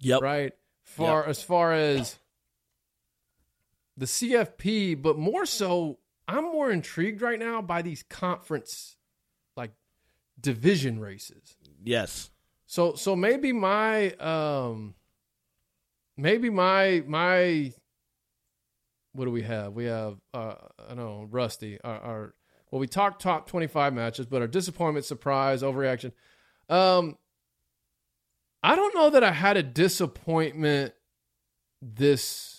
Yep. 0.01 0.23
right? 0.23 0.53
Far 0.83 1.27
as 1.27 1.43
far 1.43 1.73
as 1.75 2.19
the 3.97 4.07
CFP, 4.07 5.01
but 5.01 5.19
more 5.19 5.47
so, 5.47 5.99
I'm 6.27 6.45
more 6.45 6.71
intrigued 6.71 7.23
right 7.23 7.39
now 7.39 7.63
by 7.63 7.83
these 7.83 8.03
conference 8.03 8.97
like 9.57 9.73
division 10.41 10.99
races. 11.01 11.57
Yes. 11.83 12.31
So 12.67 12.95
so 12.95 13.15
maybe 13.15 13.53
my 13.53 14.11
um 14.13 14.95
maybe 16.17 16.51
my 16.51 17.03
my 17.07 17.73
what 19.13 19.27
do 19.27 19.31
we 19.31 19.43
have? 19.43 19.75
We 19.75 19.85
have 19.85 20.17
uh 20.33 20.55
I 20.89 20.95
know 20.95 21.29
Rusty 21.31 21.79
our, 21.85 22.01
our 22.01 22.35
well 22.71 22.81
we 22.81 22.87
talked 22.87 23.23
top 23.23 23.49
25 23.49 23.93
matches, 23.95 24.27
but 24.27 24.41
our 24.43 24.49
disappointment, 24.49 25.05
surprise, 25.05 25.63
overreaction. 25.63 26.13
Um 26.69 27.17
I 28.63 28.77
don't 28.77 28.95
know 28.95 29.11
that 29.11 29.23
I 29.23 29.31
had 29.31 29.59
a 29.59 29.63
disappointment 29.63 30.95
this 31.83 32.54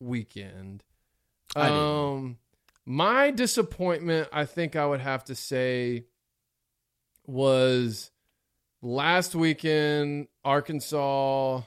weekend. 0.00 0.82
Um 1.56 2.38
my 2.86 3.30
disappointment, 3.30 4.28
I 4.32 4.44
think 4.44 4.76
I 4.76 4.84
would 4.86 5.00
have 5.00 5.24
to 5.24 5.34
say 5.34 6.04
was 7.26 8.10
last 8.82 9.34
weekend 9.34 10.28
Arkansas, 10.44 11.62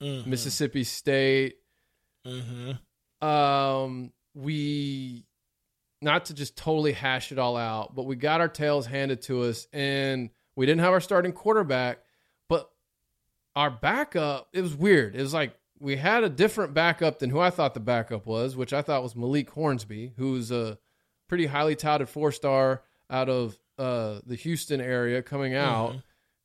Mhm. 0.00 0.26
Mississippi 0.26 0.84
State. 0.84 1.56
Mm-hmm. 2.26 3.26
Um, 3.26 4.12
we 4.34 5.24
not 6.00 6.26
to 6.26 6.34
just 6.34 6.56
totally 6.56 6.92
hash 6.92 7.32
it 7.32 7.38
all 7.38 7.56
out, 7.56 7.94
but 7.94 8.04
we 8.04 8.14
got 8.14 8.40
our 8.40 8.48
tails 8.48 8.86
handed 8.86 9.22
to 9.22 9.42
us, 9.42 9.66
and 9.72 10.30
we 10.54 10.66
didn't 10.66 10.80
have 10.82 10.92
our 10.92 11.00
starting 11.00 11.32
quarterback, 11.32 11.98
but 12.48 12.70
our 13.56 13.70
backup. 13.70 14.48
It 14.52 14.60
was 14.60 14.74
weird. 14.76 15.16
It 15.16 15.22
was 15.22 15.34
like 15.34 15.56
we 15.80 15.96
had 15.96 16.24
a 16.24 16.28
different 16.28 16.74
backup 16.74 17.18
than 17.18 17.30
who 17.30 17.40
I 17.40 17.50
thought 17.50 17.74
the 17.74 17.80
backup 17.80 18.26
was, 18.26 18.56
which 18.56 18.72
I 18.72 18.82
thought 18.82 19.02
was 19.02 19.14
Malik 19.16 19.50
Hornsby, 19.50 20.12
who's 20.16 20.50
a 20.50 20.78
pretty 21.28 21.46
highly 21.46 21.76
touted 21.76 22.08
four 22.08 22.32
star 22.32 22.82
out 23.10 23.28
of 23.28 23.58
uh, 23.78 24.20
the 24.26 24.34
Houston 24.36 24.80
area 24.80 25.22
coming 25.22 25.54
out. 25.54 25.96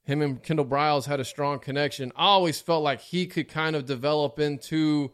Him 0.03 0.21
and 0.21 0.43
Kendall 0.43 0.65
Briles 0.65 1.05
had 1.05 1.19
a 1.21 1.25
strong 1.25 1.59
connection. 1.59 2.11
I 2.15 2.25
always 2.25 2.59
felt 2.59 2.83
like 2.83 2.99
he 2.99 3.25
could 3.25 3.47
kind 3.47 3.75
of 3.75 3.85
develop 3.85 4.37
into 4.39 5.13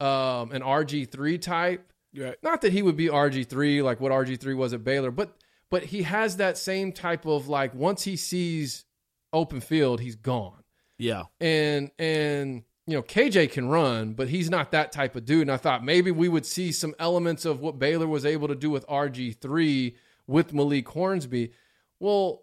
um, 0.00 0.52
an 0.52 0.62
RG3 0.62 1.40
type. 1.40 1.92
Right. 2.16 2.36
Not 2.42 2.62
that 2.62 2.72
he 2.72 2.82
would 2.82 2.96
be 2.96 3.06
RG3 3.08 3.82
like 3.82 4.00
what 4.00 4.10
RG3 4.12 4.56
was 4.56 4.72
at 4.74 4.84
Baylor, 4.84 5.10
but 5.10 5.36
but 5.70 5.84
he 5.84 6.02
has 6.02 6.36
that 6.36 6.58
same 6.58 6.92
type 6.92 7.24
of 7.24 7.48
like 7.48 7.74
once 7.74 8.02
he 8.02 8.16
sees 8.16 8.84
open 9.32 9.60
field, 9.60 10.00
he's 10.00 10.16
gone 10.16 10.62
Yeah. 10.98 11.22
and 11.40 11.90
and 11.98 12.64
you 12.86 12.94
know 12.94 13.02
KJ 13.02 13.52
can 13.52 13.68
run, 13.68 14.14
but 14.14 14.28
he's 14.28 14.50
not 14.50 14.72
that 14.72 14.92
type 14.92 15.14
of 15.16 15.24
dude. 15.24 15.42
And 15.42 15.52
I 15.52 15.56
thought 15.56 15.84
maybe 15.84 16.10
we 16.10 16.28
would 16.28 16.46
see 16.46 16.72
some 16.72 16.94
elements 16.98 17.44
of 17.44 17.60
what 17.60 17.78
Baylor 17.78 18.06
was 18.06 18.26
able 18.26 18.48
to 18.48 18.54
do 18.54 18.70
with 18.70 18.86
RG 18.86 19.38
three 19.40 19.96
with 20.26 20.52
Malik 20.52 20.88
Hornsby. 20.88 21.52
Well, 22.00 22.42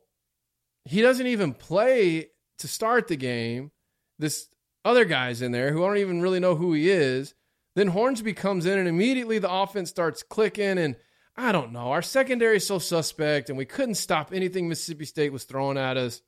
he 0.85 1.01
doesn't 1.01 1.27
even 1.27 1.53
play 1.53 2.29
to 2.59 2.67
start 2.67 3.07
the 3.07 3.15
game. 3.15 3.71
This 4.17 4.49
other 4.85 5.05
guys 5.05 5.41
in 5.41 5.51
there 5.51 5.71
who 5.71 5.83
I 5.83 5.87
don't 5.87 5.97
even 5.97 6.21
really 6.21 6.39
know 6.39 6.55
who 6.55 6.73
he 6.73 6.89
is. 6.89 7.33
Then 7.75 7.89
Hornsby 7.89 8.33
comes 8.33 8.65
in 8.65 8.79
and 8.79 8.87
immediately 8.87 9.39
the 9.39 9.51
offense 9.51 9.89
starts 9.89 10.23
clicking. 10.23 10.77
And 10.77 10.95
I 11.35 11.51
don't 11.51 11.71
know. 11.71 11.91
Our 11.91 12.01
secondary 12.01 12.57
is 12.57 12.67
so 12.67 12.79
suspect 12.79 13.49
and 13.49 13.57
we 13.57 13.65
couldn't 13.65 13.95
stop 13.95 14.33
anything 14.33 14.67
Mississippi 14.67 15.05
State 15.05 15.31
was 15.31 15.43
throwing 15.43 15.77
at 15.77 15.97
us. 15.97 16.21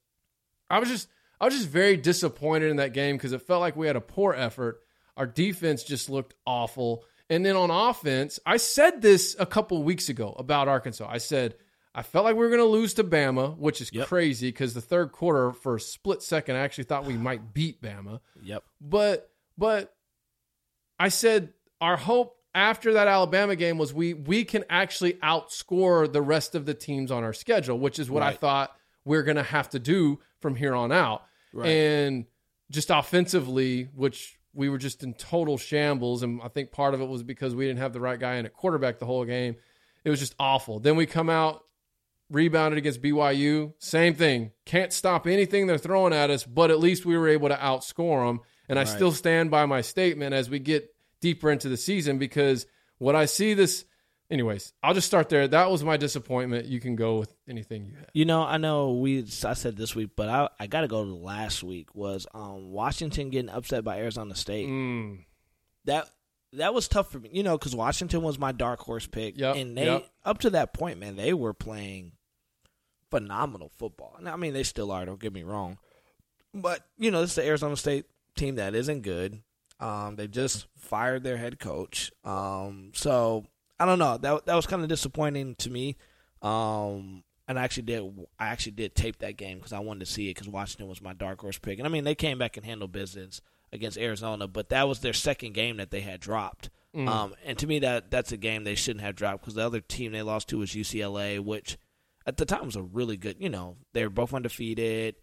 I 0.70 0.80
was 0.80 0.90
just 0.90 1.10
I 1.42 1.46
was 1.46 1.56
just 1.56 1.68
very 1.68 1.98
disappointed 1.98 2.70
in 2.70 2.78
that 2.78 2.94
game 2.94 3.18
because 3.18 3.34
it 3.34 3.42
felt 3.42 3.60
like 3.60 3.76
we 3.76 3.88
had 3.88 3.96
a 3.98 4.02
poor 4.02 4.34
effort. 4.34 4.82
Our 5.18 5.26
defense 5.26 5.84
just 5.84 6.10
looked 6.10 6.36
awful. 6.46 7.04
And 7.30 7.46
then 7.46 7.56
on 7.56 7.72
offense, 7.72 8.40
I 8.46 8.58
said 8.58 9.02
this 9.02 9.36
a 9.40 9.46
couple 9.46 9.82
weeks 9.84 10.08
ago 10.08 10.36
about 10.38 10.68
Arkansas. 10.68 11.08
I 11.10 11.18
said 11.18 11.56
I 11.94 12.04
felt 12.04 12.24
like 12.24 12.36
we 12.36 12.40
were 12.42 12.50
going 12.50 12.62
to 12.62 12.66
lose 12.66 12.94
to 12.94 13.04
Bama, 13.04 13.58
which 13.58 13.82
is 13.82 13.92
Yep. 13.92 14.08
crazy 14.08 14.48
because 14.50 14.74
the 14.74 14.80
third 14.82 15.12
quarter, 15.12 15.52
for 15.52 15.76
a 15.76 15.80
split 15.80 16.22
second, 16.22 16.56
I 16.56 16.60
actually 16.60 16.86
thought 16.86 17.04
we 17.06 17.18
might 17.18 17.54
beat 17.54 17.82
Bama. 17.82 18.22
Yep. 18.44 18.64
But 18.80 19.30
but 19.58 19.94
I 21.00 21.10
said 21.10 21.54
our 21.82 21.98
hope 21.98 22.38
after 22.54 22.94
that 22.94 23.08
Alabama 23.08 23.56
game 23.56 23.78
was 23.78 23.94
we 23.94 24.14
we 24.14 24.44
can 24.46 24.64
actually 24.70 25.14
outscore 25.14 26.12
the 26.12 26.22
rest 26.22 26.54
of 26.56 26.66
the 26.66 26.74
teams 26.74 27.12
on 27.12 27.24
our 27.24 27.34
schedule, 27.34 27.80
which 27.80 27.98
is 28.00 28.10
what 28.10 28.24
I 28.24 28.28
Right. 28.28 28.40
thought 28.40 28.76
we're 29.06 29.24
going 29.24 29.38
to 29.38 29.44
have 29.44 29.70
to 29.72 29.80
do 29.80 30.20
from 30.42 30.56
here 30.56 30.76
on 30.76 30.92
out. 30.92 31.24
Right. 31.54 31.68
And 31.68 32.26
just 32.70 32.90
offensively, 32.90 33.90
which 33.94 34.38
we 34.54 34.70
were 34.70 34.78
just 34.78 35.04
in 35.04 35.14
total 35.14 35.58
shambles, 35.58 36.24
and 36.24 36.42
I 36.42 36.48
think 36.48 36.72
part 36.72 36.94
of 36.94 37.02
it 37.02 37.08
was 37.08 37.24
because 37.24 37.56
we 37.56 37.68
didn't 37.68 37.80
have 37.80 37.94
the 37.94 38.00
right 38.00 38.20
guy 38.20 38.36
in 38.36 38.46
at 38.46 38.54
quarterback 38.54 39.00
the 39.00 39.06
whole 39.06 39.26
game. 39.26 39.56
It 40.04 40.10
was 40.10 40.20
just 40.20 40.36
awful. 40.40 40.80
Then 40.80 40.96
we 40.96 41.06
come 41.06 41.30
out 41.30 41.64
rebounded 42.30 42.78
against 42.78 43.02
BYU. 43.02 43.74
Same 43.80 44.16
thing. 44.16 44.52
Can't 44.66 44.92
stop 44.94 45.28
anything 45.28 45.68
they're 45.68 45.78
throwing 45.78 46.14
at 46.14 46.30
us, 46.30 46.46
but 46.46 46.72
at 46.72 46.80
least 46.80 47.06
we 47.06 47.18
were 47.18 47.28
able 47.28 47.50
to 47.50 47.56
outscore 47.56 48.28
them. 48.28 48.40
And 48.70 48.80
I 48.80 48.86
still 48.86 49.12
stand 49.12 49.52
by 49.52 49.66
my 49.66 49.82
statement 49.82 50.34
as 50.34 50.50
we 50.50 50.60
get 50.60 50.96
deeper 51.20 51.52
into 51.52 51.68
the 51.68 51.76
season 51.76 52.18
because 52.18 52.66
what 53.00 53.16
I 53.16 53.26
see 53.26 53.54
this. 53.54 53.86
Anyways, 54.32 54.72
I'll 54.82 54.94
just 54.94 55.08
start 55.08 55.28
there. 55.28 55.46
That 55.48 55.70
was 55.70 55.84
my 55.84 55.98
disappointment. 55.98 56.66
You 56.66 56.80
can 56.80 56.96
go 56.96 57.20
with 57.20 57.34
anything 57.50 57.86
you 57.86 57.96
have. 57.96 58.08
You 58.14 58.24
know, 58.26 58.42
I 58.44 58.58
know 58.58 58.94
we. 58.94 59.20
I 59.46 59.54
said 59.54 59.76
this 59.76 59.94
week, 59.94 60.12
but 60.16 60.30
I 60.30 60.48
I 60.58 60.68
got 60.68 60.82
to 60.82 60.88
go 60.88 61.04
to 61.04 61.14
last 61.14 61.64
week. 61.64 61.94
Was 61.94 62.26
um 62.34 62.72
Washington 62.72 63.30
getting 63.30 63.50
upset 63.50 63.84
by 63.84 63.98
Arizona 64.00 64.34
State? 64.34 64.70
Mm, 64.70 65.26
That 65.86 66.10
that 66.54 66.74
was 66.74 66.88
tough 66.88 67.12
for 67.12 67.20
me. 67.20 67.30
You 67.34 67.44
know, 67.44 67.58
because 67.58 67.76
Washington 67.76 68.22
was 68.22 68.40
my 68.40 68.54
dark 68.54 68.80
horse 68.80 69.06
pick, 69.06 69.38
Yep, 69.38 69.56
and 69.58 69.78
they 69.78 69.86
yep. 69.86 70.10
up 70.24 70.38
to 70.40 70.50
that 70.52 70.74
point, 70.74 70.98
man, 71.00 71.18
they 71.18 71.34
were 71.34 71.54
playing 71.54 72.14
phenomenal 73.10 73.70
football. 73.78 74.16
And 74.18 74.30
I 74.30 74.36
mean, 74.38 74.54
they 74.54 74.64
still 74.64 74.92
are. 74.92 75.06
Don't 75.06 75.20
get 75.20 75.34
me 75.34 75.44
wrong, 75.44 75.78
but 76.54 76.86
you 76.98 77.12
know, 77.12 77.22
this 77.22 77.32
is 77.32 77.36
the 77.36 77.46
Arizona 77.46 77.76
State 77.76 78.06
team 78.36 78.56
that 78.56 78.76
isn't 78.76 79.02
good. 79.02 79.42
Um, 79.82 80.16
they 80.16 80.28
just 80.28 80.68
fired 80.78 81.24
their 81.24 81.38
head 81.38 81.60
coach. 81.60 82.12
Um, 82.24 82.92
so 82.94 83.46
I 83.82 83.86
don't 83.86 84.00
know. 84.00 84.18
That 84.18 84.46
that 84.46 84.56
was 84.56 84.68
kind 84.68 84.84
of 84.84 84.90
disappointing 84.90 85.56
to 85.56 85.70
me. 85.72 85.98
Um, 86.44 87.24
and 87.48 87.58
I 87.58 87.64
actually 87.64 87.84
did. 87.84 88.28
I 88.40 88.48
actually 88.48 88.74
did 88.74 88.94
tape 88.94 89.18
that 89.20 89.38
game 89.38 89.58
because 89.58 89.74
I 89.74 89.80
wanted 89.80 90.02
to 90.02 90.06
see 90.06 90.30
it 90.30 90.36
because 90.36 90.48
Washington 90.48 90.88
was 90.88 91.02
my 91.02 91.14
dark 91.14 91.42
horse 91.42 91.58
pick. 91.58 91.80
And 91.80 91.88
I 91.88 91.90
mean, 91.90 92.04
they 92.04 92.14
came 92.14 92.38
back 92.38 92.58
and 92.58 92.66
handled 92.66 92.92
business 92.92 93.42
against 93.74 93.98
Arizona, 93.98 94.48
but 94.48 94.70
that 94.70 94.88
was 94.88 95.00
their 95.00 95.14
second 95.14 95.54
game 95.54 95.78
that 95.78 95.90
they 95.90 96.02
had 96.02 96.20
dropped. 96.20 96.70
Um, 97.08 97.34
and 97.44 97.58
to 97.58 97.66
me, 97.66 97.80
that 97.80 98.12
that's 98.12 98.32
a 98.32 98.38
game 98.38 98.64
they 98.66 98.76
shouldn't 98.76 99.04
have 99.04 99.16
dropped 99.16 99.42
because 99.42 99.56
the 99.56 99.66
other 99.66 99.82
team 99.82 100.12
they 100.12 100.22
lost 100.22 100.50
to 100.50 100.60
was 100.60 100.72
UCLA, 100.72 101.40
which 101.40 101.78
at 102.28 102.38
the 102.38 102.46
time 102.46 102.66
was 102.66 102.76
a 102.76 102.84
really 102.84 103.18
good. 103.18 103.38
You 103.40 103.50
know, 103.50 103.78
they 103.94 104.04
were 104.04 104.10
both 104.12 104.34
undefeated. 104.34 105.16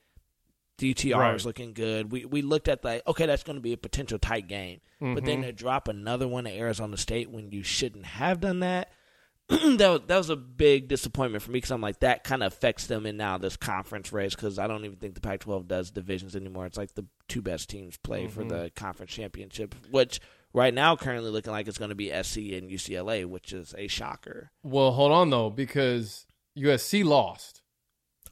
DTR 0.78 1.18
Right. 1.18 1.32
was 1.32 1.44
looking 1.44 1.72
good. 1.72 2.12
We 2.12 2.24
we 2.24 2.42
looked 2.42 2.68
at 2.68 2.84
like, 2.84 3.06
okay, 3.06 3.26
that's 3.26 3.42
going 3.42 3.56
to 3.56 3.62
be 3.62 3.72
a 3.72 3.78
potential 3.78 4.18
tight 4.18 4.48
game. 4.48 4.80
But 5.00 5.24
then 5.24 5.38
mm-hmm. 5.38 5.42
to 5.42 5.52
drop 5.52 5.86
another 5.86 6.26
one 6.26 6.44
to 6.44 6.50
Arizona 6.50 6.96
State 6.96 7.30
when 7.30 7.52
you 7.52 7.62
shouldn't 7.62 8.04
have 8.04 8.40
done 8.40 8.60
that, 8.60 8.90
that 9.48 9.88
was 9.88 10.00
that 10.08 10.16
was 10.16 10.28
a 10.28 10.36
big 10.36 10.88
disappointment 10.88 11.42
for 11.42 11.50
me 11.50 11.56
because 11.56 11.70
I'm 11.70 11.80
like 11.80 12.00
that 12.00 12.22
kind 12.22 12.42
of 12.42 12.52
affects 12.52 12.86
them 12.86 13.06
in 13.06 13.16
now 13.16 13.38
this 13.38 13.56
conference 13.56 14.12
race 14.12 14.34
because 14.34 14.58
I 14.58 14.66
don't 14.66 14.84
even 14.84 14.98
think 14.98 15.14
the 15.14 15.20
Pac-12 15.20 15.66
does 15.66 15.90
divisions 15.90 16.36
anymore. 16.36 16.66
It's 16.66 16.76
like 16.76 16.94
the 16.94 17.06
two 17.28 17.40
best 17.40 17.70
teams 17.70 17.96
play 17.96 18.26
for 18.26 18.40
mm-hmm. 18.40 18.48
the 18.48 18.70
conference 18.74 19.12
championship, 19.12 19.74
which 19.90 20.20
right 20.52 20.74
now 20.74 20.96
currently 20.96 21.30
looking 21.30 21.52
like 21.52 21.66
it's 21.66 21.78
going 21.78 21.88
to 21.88 21.94
be 21.94 22.08
SC 22.08 22.36
and 22.38 22.70
UCLA, 22.70 23.24
which 23.24 23.54
is 23.54 23.74
a 23.78 23.88
shocker. 23.88 24.50
well, 24.62 24.90
hold 24.92 25.12
on 25.12 25.30
though, 25.30 25.48
because 25.48 26.26
USC 26.58 27.04
lost. 27.04 27.62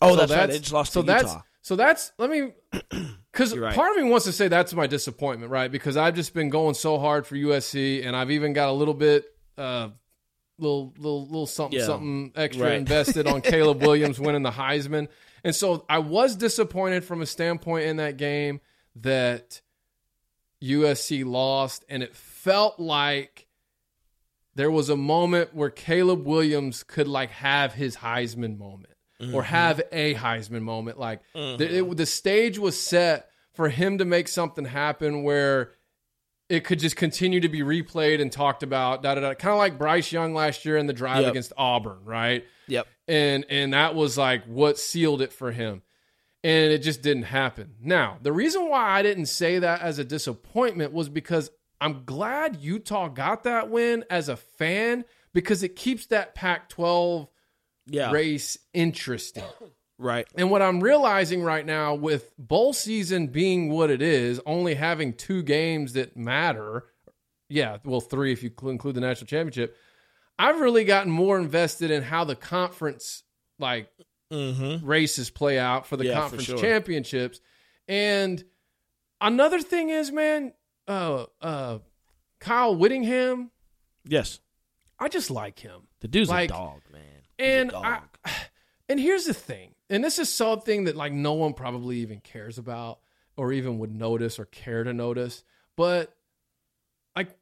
Oh, 0.03 0.11
So 0.11 0.17
that's, 0.17 0.33
right. 0.33 0.47
They 0.51 0.59
just 0.59 0.73
lost 0.73 0.93
so 0.93 1.01
to 1.01 1.07
that's, 1.07 1.33
Utah. 1.33 1.43
So 1.67 1.75
that's 1.75 2.13
let 2.17 2.31
me 2.31 2.53
because 3.33 3.59
right. 3.59 3.75
part 3.75 3.91
of 3.91 3.97
me 3.97 4.09
wants 4.09 4.25
to 4.27 4.33
say 4.33 4.47
that's 4.47 4.73
my 4.73 4.87
disappointment, 4.87 5.51
right? 5.51 5.69
Because 5.69 5.97
I've 5.97 6.15
just 6.15 6.33
been 6.33 6.49
going 6.49 6.75
so 6.75 6.97
hard 6.97 7.27
for 7.27 7.35
USC, 7.35 8.07
and 8.07 8.15
I've 8.15 8.31
even 8.31 8.53
got 8.53 8.69
a 8.69 8.73
little 8.73 8.95
bit, 8.95 9.25
uh, 9.59 9.89
little 10.61 10.95
little 10.97 11.27
little 11.27 11.47
something 11.49 11.77
Yeah. 11.77 11.87
something 11.87 12.31
extra 12.37 12.67
Right. 12.67 12.79
invested 12.79 13.27
on 13.27 13.41
Caleb 13.43 13.83
Williams 13.83 14.21
winning 14.21 14.45
the 14.45 14.53
Heisman, 14.53 15.09
and 15.43 15.57
so 15.57 15.85
I 15.89 15.99
was 15.99 16.37
disappointed 16.37 17.05
from 17.05 17.21
a 17.21 17.27
standpoint 17.27 17.87
in 17.87 17.97
that 17.97 18.17
game 18.17 18.61
that 19.01 19.61
USC 20.63 21.25
lost, 21.25 21.85
and 21.89 22.01
it 22.01 22.15
felt 22.15 22.79
like 22.79 23.49
there 24.55 24.71
was 24.71 24.89
a 24.89 24.97
moment 24.97 25.53
where 25.53 25.71
Caleb 25.71 26.25
Williams 26.25 26.85
could 26.85 27.09
like 27.09 27.31
have 27.31 27.73
his 27.73 27.97
Heisman 27.97 28.57
moment 28.57 28.96
or 29.21 29.25
mm-hmm. 29.25 29.41
have 29.41 29.81
a 29.93 30.15
Heisman 30.15 30.63
moment. 30.63 30.99
Like 30.99 31.21
the, 31.35 31.55
it, 31.55 31.59
mm-hmm. 31.59 31.93
the 31.93 32.07
stage 32.07 32.59
was 32.59 32.81
set 32.81 33.31
for 33.55 33.69
him 33.69 33.99
to 33.99 34.05
make 34.05 34.29
something 34.29 34.65
happen 34.65 35.23
where 35.23 35.73
it 36.49 36.65
could 36.65 36.79
just 36.79 36.97
continue 36.97 37.41
to 37.41 37.49
be 37.49 37.61
replayed 37.61 38.21
and 38.21 38.31
talked 38.31 38.63
about. 38.63 39.03
Da 39.03 39.15
da 39.15 39.21
da. 39.21 39.35
Kind 39.35 39.53
of 39.53 39.59
like 39.59 39.79
Bryce 39.79 40.13
Young 40.13 40.35
last 40.35 40.65
year 40.65 40.77
in 40.77 40.87
the 40.87 40.93
drive 40.93 41.23
Yep. 41.23 41.31
against 41.31 41.53
Auburn, 41.57 42.05
right? 42.05 42.45
Yep. 42.69 42.87
and 43.09 43.45
and 43.49 43.73
that 43.73 43.95
was 43.95 44.19
like 44.19 44.45
what 44.45 44.79
sealed 44.79 45.23
it 45.23 45.33
for 45.33 45.53
him 45.53 45.83
and 46.43 46.73
it 46.73 46.79
just 46.79 47.03
didn't 47.03 47.25
happen 47.25 47.75
now 47.81 48.19
the 48.23 48.33
reason 48.33 48.69
why 48.69 48.91
i 48.91 49.03
didn't 49.03 49.27
say 49.27 49.59
that 49.59 49.81
as 49.83 49.99
a 49.99 50.05
disappointment 50.05 50.93
was 50.93 51.09
because 51.09 51.51
i'm 51.81 52.05
glad 52.05 52.57
utah 52.57 53.09
got 53.09 53.45
that 53.45 53.71
win 53.71 54.05
as 54.11 54.29
a 54.29 54.37
fan 54.37 55.05
because 55.33 55.63
it 55.63 55.77
keeps 55.77 56.07
that 56.07 56.35
pac 56.35 56.69
12 56.69 57.29
Yeah. 57.89 58.11
race 58.11 58.59
interesting 58.75 59.45
Right. 59.99 60.27
and 60.35 60.51
what 60.51 60.61
i'm 60.63 60.81
realizing 60.81 61.43
right 61.43 61.65
now 61.65 61.95
with 61.95 62.31
bowl 62.39 62.73
season 62.73 63.29
being 63.29 63.71
what 63.71 63.91
it 63.91 64.03
is 64.03 64.41
only 64.45 64.75
having 64.75 65.13
two 65.15 65.43
games 65.43 65.95
that 65.95 66.17
matter 66.17 66.85
yeah 67.49 67.79
well 67.85 68.01
three 68.01 68.33
if 68.33 68.43
you 68.43 68.51
include 68.65 68.95
the 68.95 69.01
national 69.01 69.27
championship 69.27 69.77
i've 70.39 70.61
really 70.61 70.85
gotten 70.85 71.11
more 71.11 71.39
invested 71.39 71.91
in 71.91 72.03
how 72.03 72.25
the 72.25 72.37
conference 72.37 73.23
like 73.59 73.89
Mm-hmm. 74.33 74.85
races 74.85 75.31
play 75.31 75.57
out 75.57 75.87
for 75.87 75.97
the 75.97 76.07
Yeah, 76.07 76.15
for 76.15 76.21
conference 76.23 76.45
sure. 76.47 76.59
championships. 76.59 77.41
And 77.87 78.43
another 79.21 79.61
thing 79.61 79.89
is, 79.91 80.11
man, 80.11 80.53
uh, 80.89 81.27
uh, 81.41 81.79
Kyle 82.41 82.75
Whittingham, 82.75 83.53
Yes. 84.05 84.41
I 84.99 85.07
just 85.07 85.31
like 85.31 85.61
him. 85.61 85.87
The 86.01 86.09
dude's 86.09 86.29
Like, 86.29 86.51
a 86.51 86.55
dog, 86.55 86.73
man. 86.73 86.81
He's 86.83 86.86
a 86.86 86.86
And. 87.39 87.73
I, 87.73 88.01
and 88.89 89.01
here's 89.01 89.25
the 89.25 89.35
thing, 89.35 89.75
and 89.91 90.03
this 90.03 90.19
is 90.19 90.29
something 90.29 90.85
that 90.85 90.97
like 90.97 91.13
no 91.13 91.35
one 91.35 91.55
probably 91.55 91.99
even 91.99 92.21
cares 92.21 92.59
about 92.59 93.01
or 93.37 93.53
even 93.53 93.79
would 93.79 93.95
notice 93.95 94.39
or 94.39 94.47
care 94.47 94.83
to 94.85 94.93
notice, 94.93 95.45
but 95.77 96.15
like 97.15 97.37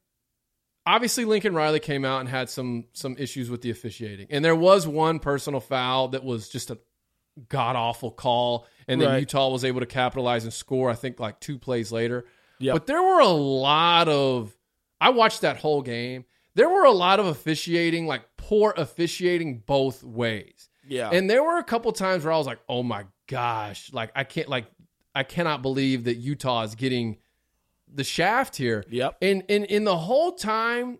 obviously 0.86 1.24
Lincoln 1.24 1.54
Riley 1.54 1.80
came 1.80 2.04
out 2.04 2.20
and 2.20 2.28
had 2.28 2.50
some 2.50 2.86
some 2.92 3.16
issues 3.18 3.50
with 3.50 3.62
the 3.62 3.70
officiating. 3.70 4.26
And 4.30 4.44
there 4.44 4.56
was 4.56 4.86
one 4.86 5.18
personal 5.18 5.60
foul 5.60 6.08
that 6.08 6.24
was 6.24 6.48
just 6.48 6.70
a 6.70 6.78
god 7.48 7.74
awful 7.74 8.12
call 8.12 8.66
and 8.86 9.00
then 9.00 9.08
Right. 9.08 9.20
Utah 9.20 9.48
was 9.50 9.64
able 9.64 9.80
to 9.80 9.86
capitalize 9.86 10.44
and 10.44 10.52
score 10.52 10.88
I 10.88 10.94
think 10.94 11.18
like 11.18 11.40
two 11.40 11.58
plays 11.58 11.90
later. 11.90 12.26
Yep. 12.60 12.74
But 12.74 12.86
there 12.86 13.02
were 13.02 13.20
a 13.20 13.28
lot 13.28 14.08
of 14.08 14.56
I 15.00 15.10
watched 15.10 15.42
that 15.42 15.56
whole 15.58 15.82
game. 15.82 16.24
There 16.54 16.68
were 16.68 16.84
a 16.84 16.92
lot 16.92 17.18
of 17.18 17.26
officiating 17.26 18.06
like 18.06 18.33
poor 18.48 18.74
officiating 18.76 19.62
both 19.66 20.02
ways. 20.04 20.68
yeah. 20.86 21.10
And 21.10 21.28
there 21.30 21.42
were 21.42 21.58
a 21.58 21.64
couple 21.64 21.90
times 21.92 22.24
where 22.24 22.32
I 22.32 22.38
was 22.38 22.46
like, 22.46 22.60
"Oh 22.68 22.82
my 22.82 23.04
gosh, 23.26 23.92
like 23.92 24.10
I 24.14 24.24
can't 24.24 24.48
like 24.48 24.66
I 25.14 25.22
cannot 25.22 25.62
believe 25.62 26.04
that 26.04 26.16
Utah 26.16 26.62
is 26.62 26.74
getting 26.74 27.18
the 27.92 28.04
shaft 28.04 28.56
here." 28.56 28.84
Yep. 28.90 29.16
And 29.22 29.44
and 29.48 29.64
in 29.64 29.84
the 29.84 29.96
whole 29.96 30.32
time 30.32 30.98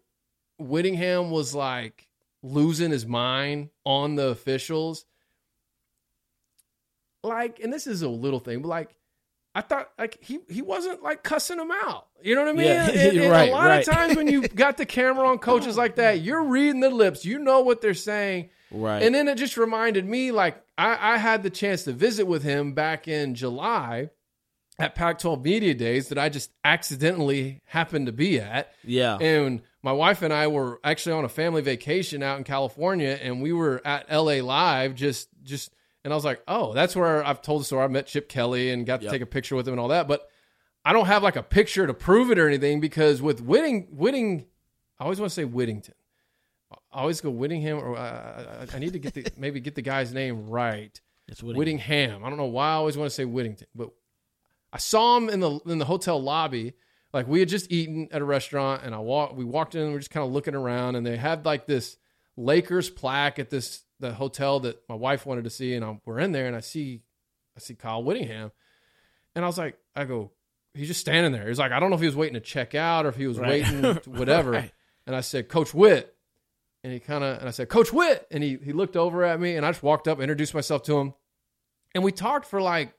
Whittingham 0.59 1.30
was 1.30 1.55
like 1.55 2.09
losing 2.42 2.90
his 2.90 3.07
mind 3.07 3.70
on 3.84 4.14
the 4.14 4.28
officials. 4.28 5.05
Like, 7.22 7.59
and 7.61 7.72
this 7.72 7.86
is 7.86 8.03
a 8.03 8.09
little 8.09 8.38
thing, 8.38 8.61
but 8.62 8.68
like 8.68 8.95
I 9.55 9.61
thought 9.61 9.90
like 9.98 10.18
he 10.22 10.40
he 10.48 10.62
wasn't 10.62 11.02
like 11.02 11.22
cussing 11.22 11.61
him 11.61 11.70
out. 11.70 12.07
You 12.22 12.34
know 12.34 12.42
what 12.42 12.50
I 12.50 12.52
mean? 12.55 12.66
Yeah, 12.66 12.88
And- 12.90 13.18
and 13.18 13.30
right, 13.30 13.48
a 13.48 13.52
lot 13.52 13.66
right. 13.66 13.86
of 13.88 13.94
times 13.94 14.16
when 14.16 14.26
you 14.28 14.48
got 14.48 14.76
the 14.78 14.86
camera 14.86 15.28
on 15.28 15.38
coaches 15.38 15.76
like 15.76 15.96
that, 15.96 16.20
you're 16.20 16.44
reading 16.44 16.80
the 16.80 16.90
lips. 16.90 17.24
You 17.24 17.38
know 17.38 17.61
what 17.61 17.80
they're 17.80 17.94
saying. 17.94 18.50
right. 18.70 19.02
And 19.02 19.14
then 19.14 19.28
it 19.28 19.36
just 19.36 19.57
reminded 19.57 20.05
me, 20.07 20.32
like 20.32 20.61
I, 20.76 21.14
I 21.14 21.18
had 21.18 21.42
the 21.42 21.50
chance 21.50 21.84
to 21.84 21.92
visit 21.92 22.26
with 22.26 22.42
him 22.42 22.72
back 22.72 23.07
in 23.07 23.34
July, 23.36 24.11
at 24.76 24.96
Pac-12 24.96 25.44
Media 25.44 25.72
Days 25.74 26.09
that 26.09 26.18
I 26.18 26.28
just 26.28 26.50
accidentally 26.64 27.61
happened 27.66 28.07
to 28.07 28.12
be 28.12 28.40
at. 28.40 28.72
Yeah. 28.82 29.16
And 29.18 29.62
my 29.82 29.92
wife 29.92 30.22
and 30.22 30.32
I 30.32 30.48
were 30.48 30.80
actually 30.82 31.12
on 31.12 31.24
a 31.24 31.28
family 31.28 31.62
vacation 31.62 32.22
out 32.24 32.38
in 32.38 32.44
California, 32.44 33.16
and 33.22 33.40
we 33.40 33.52
were 33.52 33.80
at 33.86 34.11
LA 34.11 34.42
Live. 34.42 34.94
Just, 34.96 35.28
just, 35.44 35.72
and 36.05 36.12
I 36.12 36.16
was 36.16 36.24
like, 36.24 36.42
oh, 36.46 36.72
that's 36.74 36.94
where 36.94 37.24
I've 37.24 37.42
told 37.42 37.61
the 37.62 37.64
story. 37.64 37.82
I 37.84 37.88
met 37.88 38.07
Chip 38.07 38.28
Kelly 38.28 38.70
and 38.70 38.84
got 38.86 38.98
to 39.00 39.05
Yep. 39.05 39.12
take 39.12 39.22
a 39.22 39.26
picture 39.26 39.57
with 39.57 39.66
him 39.66 39.72
and 39.74 39.80
all 39.80 39.88
that. 39.88 40.07
But 40.07 40.28
I 40.84 40.92
don't 40.92 41.07
have 41.07 41.22
like 41.22 41.36
a 41.36 41.42
picture 41.42 41.86
to 41.86 41.94
prove 41.94 42.30
it 42.30 42.38
or 42.38 42.46
anything 42.46 42.80
because 42.80 43.22
with 43.22 43.40
Whitting, 43.40 43.88
Whitting, 43.90 44.46
I 45.00 45.05
always 45.05 45.18
want 45.18 45.30
to 45.30 45.34
say 45.34 45.44
Whittington. 45.44 45.94
I 46.92 47.00
always 47.00 47.20
go 47.20 47.30
Whittingham, 47.30 47.78
or 47.78 47.96
uh, 47.96 48.66
I- 48.72 48.78
need 48.78 48.92
to 48.94 48.98
get 48.98 49.14
the 49.14 49.26
maybe 49.36 49.61
get 49.61 49.74
the 49.74 49.82
guy's 49.82 50.12
name 50.12 50.48
right. 50.48 51.00
It's 51.28 51.42
Whittingham. 51.42 51.59
Whittingham. 51.59 52.24
I 52.24 52.28
don't 52.28 52.36
know 52.38 52.44
why 52.46 52.68
I 52.70 52.72
always 52.74 52.96
want 52.98 53.09
to 53.11 53.14
say 53.14 53.24
Whittington, 53.24 53.68
but 53.74 53.90
I 54.72 54.78
saw 54.78 55.16
him 55.16 55.28
in 55.30 55.40
the 55.40 55.59
in 55.66 55.78
the 55.78 55.84
hotel 55.86 56.20
lobby. 56.22 56.74
Like 57.12 57.28
we 57.28 57.38
had 57.38 57.48
just 57.48 57.70
eaten 57.72 58.09
at 58.11 58.20
a 58.20 58.24
restaurant, 58.24 58.82
and 58.84 58.94
I 58.94 58.98
walk. 58.98 59.36
We 59.36 59.44
walked 59.44 59.74
in. 59.76 59.82
and 59.82 59.92
We're 59.92 60.00
just 60.00 60.11
kind 60.11 60.26
of 60.26 60.32
looking 60.32 60.55
around, 60.57 60.96
and 60.96 61.07
they 61.07 61.16
had 61.16 61.46
like 61.46 61.66
this 61.66 61.96
Lakers 62.36 62.90
plaque 62.90 63.38
at 63.38 63.50
this 63.50 63.84
the 64.01 64.12
hotel 64.14 64.61
that 64.61 64.82
my 64.88 64.95
wife 64.95 65.24
wanted 65.26 65.45
to 65.45 65.51
see, 65.51 65.74
and 65.74 65.84
I, 65.84 65.99
we're 66.05 66.18
in 66.18 66.32
there, 66.32 66.47
and 66.47 66.57
I 66.57 66.61
see 66.61 67.03
I 67.57 67.61
see 67.61 67.74
Kyle 67.74 68.03
Whittingham, 68.03 68.51
and 69.36 69.45
I 69.45 69.49
was 69.49 69.57
like, 69.59 69.78
I 69.95 70.05
go, 70.05 70.32
he's 70.74 70.88
just 70.88 71.01
standing 71.01 71.30
there. 71.32 71.47
He's 71.47 71.59
like, 71.59 71.70
I 71.72 71.78
don't 71.78 71.90
know 71.90 71.95
if 71.97 72.01
he 72.01 72.07
was 72.09 72.16
waiting 72.16 72.34
to 72.34 72.40
check 72.40 72.74
out 72.74 73.07
or 73.07 73.11
if 73.11 73.16
he 73.16 73.26
was 73.28 73.38
Right. 73.38 73.62
waiting, 73.62 73.82
to 74.03 74.11
whatever. 74.11 74.51
Right. 74.53 74.72
And 75.07 75.14
I 75.14 75.20
said, 75.20 75.49
Coach 75.49 75.72
Witt. 75.72 76.12
And 76.82 76.92
he 76.92 76.99
kind 76.99 77.22
of, 77.22 77.38
and 77.38 77.47
I 77.49 77.51
said, 77.53 77.68
Coach 77.68 77.92
Witt. 77.92 78.26
And 78.32 78.42
he, 78.42 78.59
he 78.62 78.72
looked 78.72 78.97
over 78.97 79.22
at 79.24 79.38
me 79.40 79.55
and 79.57 79.64
I 79.64 79.70
just 79.70 79.82
walked 79.84 80.09
up, 80.09 80.20
introduced 80.20 80.53
myself 80.53 80.82
to 80.84 80.99
him. 80.99 81.14
And 81.95 82.03
we 82.03 82.11
talked 82.12 82.45
for 82.47 82.61
like, 82.61 82.92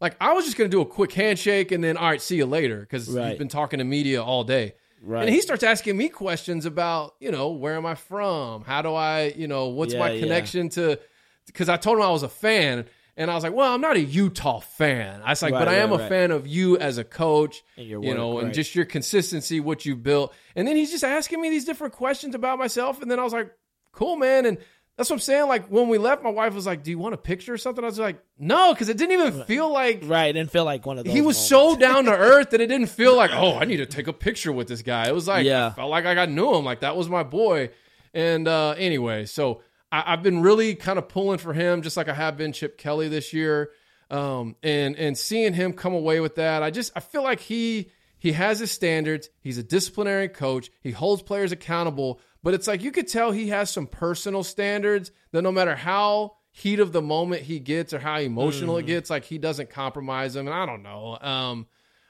like 0.00 0.16
I 0.20 0.32
was 0.32 0.44
just 0.46 0.56
going 0.56 0.70
to 0.70 0.74
do 0.74 0.80
a 0.80 0.86
quick 0.86 1.12
handshake 1.12 1.70
and 1.70 1.84
then, 1.84 1.96
all 1.98 2.08
right, 2.08 2.20
see 2.22 2.36
you 2.36 2.46
later. 2.46 2.86
Cause 2.90 3.08
Right. 3.10 3.28
he's 3.30 3.38
been 3.38 3.48
talking 3.48 3.78
to 3.78 3.84
media 3.84 4.22
all 4.22 4.42
day. 4.42 4.74
Right. 5.02 5.22
And 5.24 5.34
he 5.34 5.40
starts 5.40 5.62
asking 5.62 5.96
me 5.96 6.08
questions 6.08 6.66
about, 6.66 7.14
you 7.20 7.30
know, 7.30 7.50
where 7.50 7.76
am 7.76 7.86
I 7.86 7.94
from? 7.94 8.64
How 8.64 8.82
do 8.82 8.94
I, 8.94 9.32
you 9.36 9.48
know, 9.48 9.68
what's 9.68 9.94
my 9.94 10.08
Yeah, 10.08 10.14
yeah. 10.14 10.20
connection 10.20 10.68
to, 10.70 10.98
because 11.46 11.68
I 11.68 11.76
told 11.76 11.98
him 11.98 12.02
I 12.04 12.10
was 12.10 12.22
a 12.22 12.28
fan. 12.28 12.86
And 13.16 13.32
I 13.32 13.34
was 13.34 13.42
like, 13.42 13.52
well, 13.52 13.74
I'm 13.74 13.80
not 13.80 13.96
a 13.96 14.00
Utah 14.00 14.60
fan. 14.60 15.22
I 15.24 15.30
was 15.30 15.42
like, 15.42 15.52
Right, 15.52 15.58
but 15.58 15.68
I 15.68 15.76
am 15.78 15.90
right, 15.90 16.00
a 16.00 16.08
fan 16.08 16.30
of 16.30 16.46
you 16.46 16.78
as 16.78 16.98
a 16.98 17.04
coach, 17.04 17.64
And 17.76 17.86
your 17.88 18.00
you 18.00 18.10
work, 18.10 18.16
know, 18.16 18.38
and 18.38 18.54
just 18.54 18.76
your 18.76 18.84
consistency, 18.84 19.58
what 19.58 19.84
you 19.84 19.96
built. 19.96 20.32
And 20.54 20.68
then 20.68 20.76
he's 20.76 20.92
just 20.92 21.02
asking 21.02 21.40
me 21.40 21.50
these 21.50 21.64
different 21.64 21.94
questions 21.94 22.36
about 22.36 22.58
myself. 22.60 23.02
And 23.02 23.10
then 23.10 23.18
I 23.18 23.24
was 23.24 23.32
like, 23.32 23.50
cool, 23.92 24.14
man. 24.16 24.46
And 24.46 24.58
that's 24.98 25.08
what 25.08 25.14
I'm 25.16 25.20
saying. 25.20 25.48
Like 25.48 25.68
when 25.68 25.88
we 25.88 25.96
left, 25.96 26.22
my 26.22 26.30
wife 26.30 26.52
was 26.54 26.66
like, 26.66 26.82
do 26.82 26.90
you 26.90 26.98
want 26.98 27.14
a 27.14 27.18
picture 27.18 27.54
or 27.54 27.56
something? 27.56 27.82
I 27.82 27.86
was 27.86 27.98
like, 27.98 28.22
no, 28.38 28.74
because 28.74 28.90
it 28.90 28.98
didn't 28.98 29.12
even 29.12 29.44
feel 29.44 29.72
like 29.72 30.00
right. 30.04 30.26
It 30.26 30.32
didn't 30.34 30.50
feel 30.50 30.64
like 30.66 30.84
one 30.84 30.98
of 30.98 31.04
those. 31.04 31.14
he 31.14 31.20
was 31.22 31.36
moments. 31.36 31.48
so 31.48 31.76
down 31.76 32.04
to 32.04 32.10
earth 32.16 32.50
that 32.50 32.60
it 32.60 32.66
didn't 32.66 32.88
feel 32.88 33.16
like, 33.16 33.30
oh, 33.32 33.54
I 33.56 33.64
need 33.64 33.78
to 33.78 33.86
take 33.86 34.08
a 34.08 34.12
picture 34.12 34.52
with 34.52 34.68
this 34.68 34.82
guy. 34.82 35.08
It 35.08 35.14
was 35.14 35.26
like, 35.26 35.46
Yeah. 35.46 35.68
I 35.68 35.70
felt 35.70 35.90
like 35.90 36.04
I 36.04 36.14
got 36.14 36.28
knew 36.28 36.54
him. 36.54 36.64
Like 36.64 36.80
that 36.80 36.96
was 36.96 37.08
my 37.08 37.22
boy. 37.22 37.70
And 38.12 38.48
uh, 38.48 38.74
anyway, 38.76 39.24
so 39.26 39.62
I, 39.92 40.02
I've 40.12 40.22
been 40.22 40.42
really 40.42 40.74
kind 40.74 40.98
of 40.98 41.08
pulling 41.08 41.38
for 41.38 41.52
him, 41.52 41.82
just 41.82 41.96
like 41.96 42.08
I 42.08 42.14
have 42.14 42.36
been 42.36 42.52
Chip 42.52 42.76
Kelly 42.76 43.08
this 43.08 43.32
year. 43.32 43.70
Um, 44.10 44.56
and 44.62 44.96
and 44.96 45.16
seeing 45.16 45.52
him 45.54 45.74
come 45.74 45.94
away 45.94 46.20
with 46.20 46.36
that, 46.36 46.62
I 46.62 46.70
just 46.70 46.92
I 46.96 47.00
feel 47.00 47.22
like 47.22 47.40
he 47.40 47.90
he 48.18 48.32
has 48.32 48.58
his 48.58 48.72
standards. 48.72 49.28
He's 49.40 49.58
a 49.58 49.62
disciplinary 49.62 50.28
coach. 50.28 50.70
He 50.80 50.90
holds 50.90 51.22
players 51.22 51.52
accountable. 51.52 52.20
But 52.42 52.54
it's 52.54 52.66
like 52.66 52.82
you 52.82 52.92
could 52.92 53.08
tell 53.08 53.32
he 53.32 53.48
has 53.48 53.70
some 53.70 53.86
personal 53.86 54.42
standards 54.42 55.10
that 55.32 55.42
no 55.42 55.52
matter 55.52 55.74
how 55.74 56.36
heat 56.50 56.80
of 56.80 56.92
the 56.92 57.02
moment 57.02 57.42
he 57.42 57.58
gets 57.58 57.92
or 57.92 57.98
how 57.98 58.18
emotional 58.18 58.78
it 58.78 58.86
gets, 58.86 59.10
like 59.10 59.24
he 59.24 59.38
doesn't 59.38 59.70
compromise 59.70 60.34
them. 60.34 60.46
And 60.46 60.54
I 60.54 60.66
don't 60.66 60.82
know. 60.82 61.18
Um, 61.20 61.66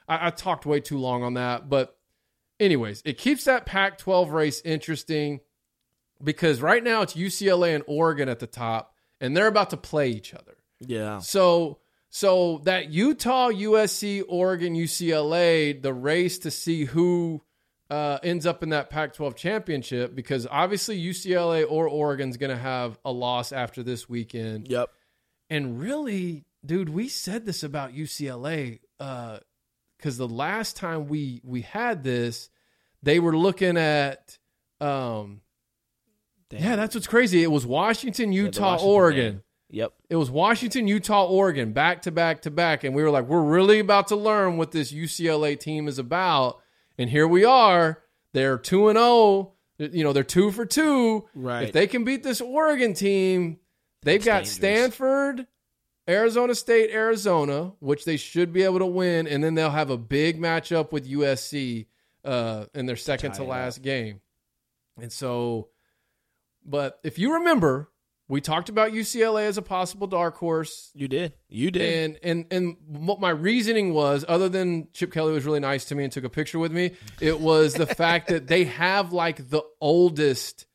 I, 0.07 0.27
I 0.27 0.29
talked 0.29 0.65
way 0.65 0.79
too 0.79 0.97
long 0.97 1.23
on 1.23 1.35
that, 1.35 1.69
but 1.69 1.97
anyways, 2.59 3.01
it 3.05 3.17
keeps 3.17 3.45
that 3.45 3.65
Pac-12 3.65 4.31
race 4.31 4.61
interesting 4.63 5.39
because 6.23 6.61
right 6.61 6.83
now 6.83 7.01
it's 7.01 7.13
UCLA 7.13 7.75
and 7.75 7.83
Oregon 7.87 8.29
at 8.29 8.39
the 8.39 8.47
top, 8.47 8.93
and 9.21 9.35
they're 9.35 9.47
about 9.47 9.69
to 9.71 9.77
play 9.77 10.09
each 10.09 10.33
other. 10.33 10.57
Yeah. 10.79 11.19
So 11.19 11.79
so 12.09 12.61
that 12.65 12.89
Utah, 12.89 13.49
USC, 13.49 14.23
Oregon, 14.27 14.73
UCLA, 14.73 15.79
the 15.81 15.93
race 15.93 16.39
to 16.39 16.51
see 16.51 16.85
who 16.85 17.41
uh, 17.89 18.19
ends 18.23 18.45
up 18.45 18.61
in 18.63 18.69
that 18.69 18.89
Pac-12 18.89 19.35
championship, 19.35 20.15
because 20.15 20.47
obviously 20.49 21.01
UCLA 21.01 21.65
or 21.67 21.87
Oregon's 21.87 22.37
going 22.37 22.51
to 22.51 22.61
have 22.61 22.99
a 23.03 23.11
loss 23.11 23.51
after 23.51 23.81
this 23.83 24.07
weekend. 24.07 24.67
Yep. 24.67 24.89
And 25.49 25.79
really, 25.79 26.45
dude, 26.63 26.89
we 26.89 27.07
said 27.09 27.45
this 27.45 27.63
about 27.63 27.93
UCLA 27.93 28.79
because 28.99 30.17
the 30.17 30.27
last 30.27 30.75
time 30.75 31.07
we 31.07 31.41
we 31.43 31.61
had 31.61 32.03
this, 32.03 32.49
they 33.01 33.19
were 33.19 33.35
looking 33.35 33.77
at. 33.77 34.37
Um, 34.79 35.41
Damn. 36.49 36.63
yeah, 36.63 36.75
that's 36.75 36.95
what's 36.95 37.07
crazy. 37.07 37.43
It 37.43 37.51
was 37.51 37.65
Washington, 37.65 38.31
Yeah, 38.31 38.43
Utah, 38.43 38.71
Washington 38.71 38.89
Oregon. 38.89 39.31
game. 39.33 39.43
Yep. 39.71 39.93
It 40.09 40.15
was 40.15 40.31
Washington, 40.31 40.87
Utah, 40.87 41.27
Oregon, 41.27 41.73
back 41.73 42.03
to 42.03 42.11
back 42.11 42.41
to 42.43 42.51
back, 42.51 42.83
and 42.83 42.95
we 42.95 43.03
were 43.03 43.11
like, 43.11 43.25
we're 43.25 43.43
really 43.43 43.79
about 43.79 44.07
to 44.07 44.15
learn 44.15 44.57
what 44.57 44.71
this 44.71 44.91
UCLA 44.91 45.59
team 45.59 45.87
is 45.87 45.99
about. 45.99 46.59
And 46.99 47.09
here 47.09 47.27
we 47.27 47.45
are. 47.45 48.03
They're 48.33 48.57
two 48.57 48.89
and 48.89 48.97
zero. 48.97 49.53
You 49.77 50.03
know, 50.03 50.11
they're 50.11 50.23
two 50.23 50.51
for 50.51 50.65
two. 50.65 51.27
Right. 51.33 51.63
If 51.63 51.71
they 51.71 51.87
can 51.87 52.03
beat 52.03 52.23
this 52.23 52.41
Oregon 52.41 52.93
team, 52.93 53.57
they've 54.03 54.21
That's 54.21 54.25
got 54.25 54.61
dangerous. 54.61 54.95
Stanford, 54.95 55.47
Arizona 56.09 56.53
State, 56.53 56.91
Arizona, 56.91 57.71
which 57.79 58.03
they 58.03 58.17
should 58.17 58.51
be 58.51 58.63
able 58.63 58.79
to 58.79 58.85
win, 58.85 59.27
and 59.27 59.41
then 59.41 59.55
they'll 59.55 59.69
have 59.69 59.89
a 59.89 59.97
big 59.97 60.41
matchup 60.41 60.91
with 60.91 61.09
USC 61.09 61.85
uh, 62.25 62.65
in 62.75 62.85
their 62.85 62.97
second 62.97 63.31
to 63.35 63.45
last 63.45 63.81
game. 63.81 64.19
And 65.01 65.11
so, 65.11 65.69
but 66.65 66.99
if 67.05 67.17
you 67.17 67.35
remember, 67.35 67.89
we 68.29 68.41
talked 68.41 68.69
about 68.69 68.91
UCLA 68.91 69.47
as 69.47 69.57
a 69.57 69.61
possible 69.63 70.05
dark 70.05 70.37
horse. 70.37 70.91
You 70.93 71.07
did. 71.07 71.33
You 71.49 71.71
did. 71.71 72.15
And 72.23 72.45
and 72.51 72.53
and 72.53 72.77
what 73.05 73.19
my 73.19 73.31
reasoning 73.31 73.91
was, 73.91 74.23
other 74.27 74.47
than 74.47 74.87
Chip 74.93 75.11
Kelly 75.11 75.33
was 75.33 75.45
really 75.45 75.59
nice 75.59 75.85
to 75.85 75.95
me 75.95 76.03
and 76.03 76.13
took 76.13 76.23
a 76.23 76.29
picture 76.29 76.59
with 76.59 76.71
me, 76.71 76.91
it 77.19 77.39
was 77.39 77.73
the 77.73 77.87
fact 77.87 78.27
that 78.27 78.45
they 78.47 78.65
have 78.65 79.11
like 79.11 79.49
the 79.49 79.63
oldest 79.81 80.67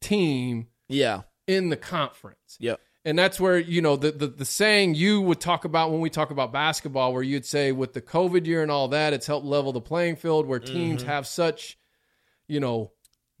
team 0.00 0.68
yeah. 0.88 1.20
in 1.46 1.68
the 1.68 1.76
conference. 1.76 2.56
Yep. 2.58 2.80
And 3.04 3.18
that's 3.18 3.38
where, 3.38 3.58
you 3.58 3.82
know, 3.82 3.96
the, 3.96 4.12
the 4.12 4.28
the 4.28 4.44
saying 4.46 4.94
you 4.94 5.20
would 5.20 5.40
talk 5.40 5.66
about 5.66 5.90
when 5.90 6.00
we 6.00 6.08
talk 6.08 6.30
about 6.30 6.50
basketball, 6.50 7.12
where 7.12 7.22
you'd 7.22 7.44
say 7.44 7.72
with 7.72 7.92
the 7.92 8.00
COVID 8.00 8.46
year 8.46 8.62
and 8.62 8.70
all 8.70 8.88
that, 8.88 9.12
it's 9.12 9.26
helped 9.26 9.44
level 9.44 9.72
the 9.72 9.82
playing 9.82 10.16
field 10.16 10.46
where 10.46 10.60
teams 10.60 11.02
mm-hmm. 11.02 11.10
have 11.10 11.26
such, 11.26 11.76
you 12.48 12.58
know, 12.58 12.92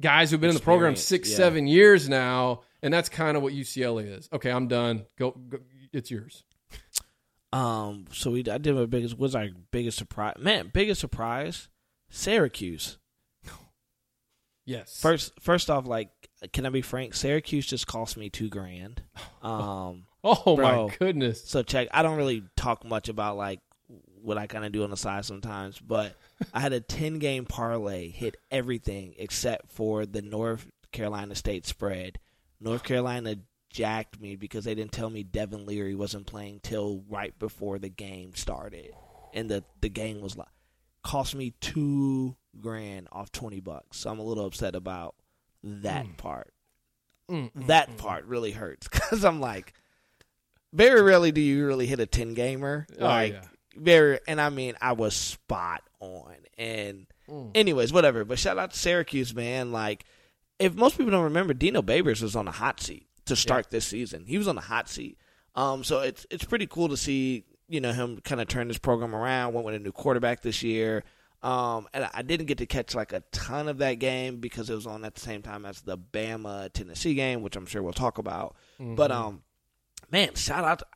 guys 0.02 0.30
who've 0.30 0.40
been 0.40 0.50
in 0.50 0.56
the 0.56 0.62
program 0.62 0.94
six, 0.94 1.30
yeah. 1.30 1.36
seven 1.36 1.66
years 1.66 2.06
now. 2.06 2.62
And 2.82 2.92
that's 2.92 3.08
kind 3.08 3.36
of 3.36 3.42
what 3.42 3.52
UCLA 3.52 4.18
is. 4.18 4.28
Okay, 4.32 4.50
I'm 4.50 4.68
done. 4.68 5.06
Go, 5.18 5.30
go 5.30 5.58
it's 5.92 6.10
yours. 6.10 6.44
Um. 7.52 8.06
So 8.12 8.30
we. 8.30 8.44
I 8.50 8.58
did 8.58 8.74
my 8.74 8.86
biggest. 8.86 9.18
Was 9.18 9.34
our 9.34 9.48
biggest 9.70 9.98
surprise? 9.98 10.36
Man, 10.38 10.70
biggest 10.72 11.00
surprise. 11.00 11.68
Syracuse. 12.10 12.98
Yes. 14.64 15.00
First. 15.00 15.32
First 15.40 15.70
off, 15.70 15.86
like, 15.86 16.08
can 16.52 16.64
I 16.66 16.70
be 16.70 16.82
frank? 16.82 17.14
Syracuse 17.14 17.66
just 17.66 17.86
cost 17.86 18.16
me 18.16 18.30
two 18.30 18.48
grand. 18.48 19.02
Um. 19.42 20.06
oh 20.24 20.56
Bro. 20.56 20.88
my 20.88 20.96
goodness. 20.98 21.44
So 21.44 21.62
check. 21.62 21.88
I 21.92 22.02
don't 22.02 22.16
really 22.16 22.44
talk 22.56 22.84
much 22.84 23.08
about 23.08 23.36
like 23.36 23.60
what 24.22 24.38
I 24.38 24.46
kind 24.46 24.64
of 24.64 24.72
do 24.72 24.84
on 24.84 24.90
the 24.90 24.96
side 24.96 25.24
sometimes, 25.24 25.78
but 25.78 26.14
I 26.54 26.60
had 26.60 26.72
a 26.72 26.80
ten 26.80 27.18
game 27.18 27.44
parlay, 27.44 28.08
hit 28.08 28.36
everything 28.50 29.14
except 29.18 29.72
for 29.72 30.06
the 30.06 30.22
North 30.22 30.66
Carolina 30.92 31.34
State 31.34 31.66
spread. 31.66 32.18
North 32.62 32.82
Carolina 32.84 33.36
jacked 33.70 34.20
me 34.20 34.36
because 34.36 34.64
they 34.64 34.74
didn't 34.74 34.92
tell 34.92 35.10
me 35.10 35.22
Devin 35.22 35.66
Leary 35.66 35.94
wasn't 35.94 36.26
playing 36.26 36.60
till 36.62 37.02
right 37.08 37.36
before 37.38 37.78
the 37.78 37.88
game 37.88 38.34
started, 38.34 38.92
and 39.32 39.48
the 39.50 39.64
the 39.80 39.88
game 39.88 40.20
was 40.20 40.36
like 40.36 40.48
cost 41.02 41.34
me 41.34 41.52
two 41.60 42.36
grand 42.60 43.08
off 43.12 43.32
twenty 43.32 43.60
bucks. 43.60 43.98
So 43.98 44.10
I'm 44.10 44.18
a 44.18 44.24
little 44.24 44.46
upset 44.46 44.74
about 44.74 45.14
that 45.62 46.16
part. 46.16 46.52
Mm, 47.30 47.52
mm, 47.52 47.66
that 47.66 47.90
mm. 47.90 47.96
part 47.98 48.24
really 48.26 48.52
hurts 48.52 48.88
because 48.92 49.24
I'm 49.24 49.40
like, 49.40 49.72
very 50.72 51.02
rarely 51.02 51.32
do 51.32 51.40
you 51.40 51.66
really 51.66 51.86
hit 51.86 52.00
a 52.00 52.06
ten 52.06 52.34
gamer. 52.34 52.86
Oh, 52.98 53.04
Like 53.04 53.32
yeah. 53.32 53.42
very, 53.76 54.18
and 54.26 54.40
I 54.40 54.50
mean, 54.50 54.74
I 54.80 54.92
was 54.92 55.14
spot 55.14 55.82
on. 56.00 56.36
And 56.58 57.06
Mm. 57.28 57.50
anyways, 57.54 57.92
whatever. 57.92 58.24
But 58.24 58.38
shout 58.38 58.58
out 58.58 58.72
to 58.72 58.78
Syracuse, 58.78 59.34
man. 59.34 59.72
Like, 59.72 60.04
if 60.58 60.74
most 60.74 60.96
people 60.96 61.10
don't 61.10 61.24
remember, 61.24 61.54
Dino 61.54 61.82
Babers 61.82 62.22
was 62.22 62.36
on 62.36 62.44
the 62.46 62.52
hot 62.52 62.80
seat 62.80 63.06
to 63.26 63.36
start 63.36 63.70
this 63.70 63.86
season. 63.86 64.24
He 64.26 64.38
was 64.38 64.48
on 64.48 64.54
the 64.54 64.62
hot 64.62 64.88
seat. 64.88 65.18
Um, 65.54 65.84
so 65.84 66.00
it's 66.00 66.26
it's 66.30 66.44
pretty 66.44 66.66
cool 66.66 66.88
to 66.88 66.96
see 66.96 67.44
you 67.68 67.80
know 67.80 67.92
him 67.92 68.20
kind 68.22 68.40
of 68.40 68.48
turn 68.48 68.68
this 68.68 68.78
program 68.78 69.14
around. 69.14 69.54
Went 69.54 69.66
with 69.66 69.74
a 69.74 69.78
new 69.78 69.92
quarterback 69.92 70.42
this 70.42 70.62
year. 70.62 71.04
Um, 71.42 71.88
and 71.92 72.08
I 72.14 72.22
didn't 72.22 72.46
get 72.46 72.58
to 72.58 72.66
catch 72.66 72.94
like 72.94 73.12
a 73.12 73.24
ton 73.32 73.66
of 73.66 73.78
that 73.78 73.94
game 73.94 74.36
because 74.36 74.70
it 74.70 74.76
was 74.76 74.86
on 74.86 75.04
at 75.04 75.14
the 75.14 75.20
same 75.20 75.42
time 75.42 75.66
as 75.66 75.80
the 75.80 75.98
Bama 75.98 76.72
Tennessee 76.72 77.14
game, 77.14 77.42
which 77.42 77.56
I'm 77.56 77.66
sure 77.66 77.82
we'll 77.82 77.92
talk 77.92 78.18
about. 78.18 78.54
But 78.94 79.10
um, 79.10 79.42
man, 80.12 80.34
shout 80.36 80.64
out! 80.64 80.78
To, 80.80 80.86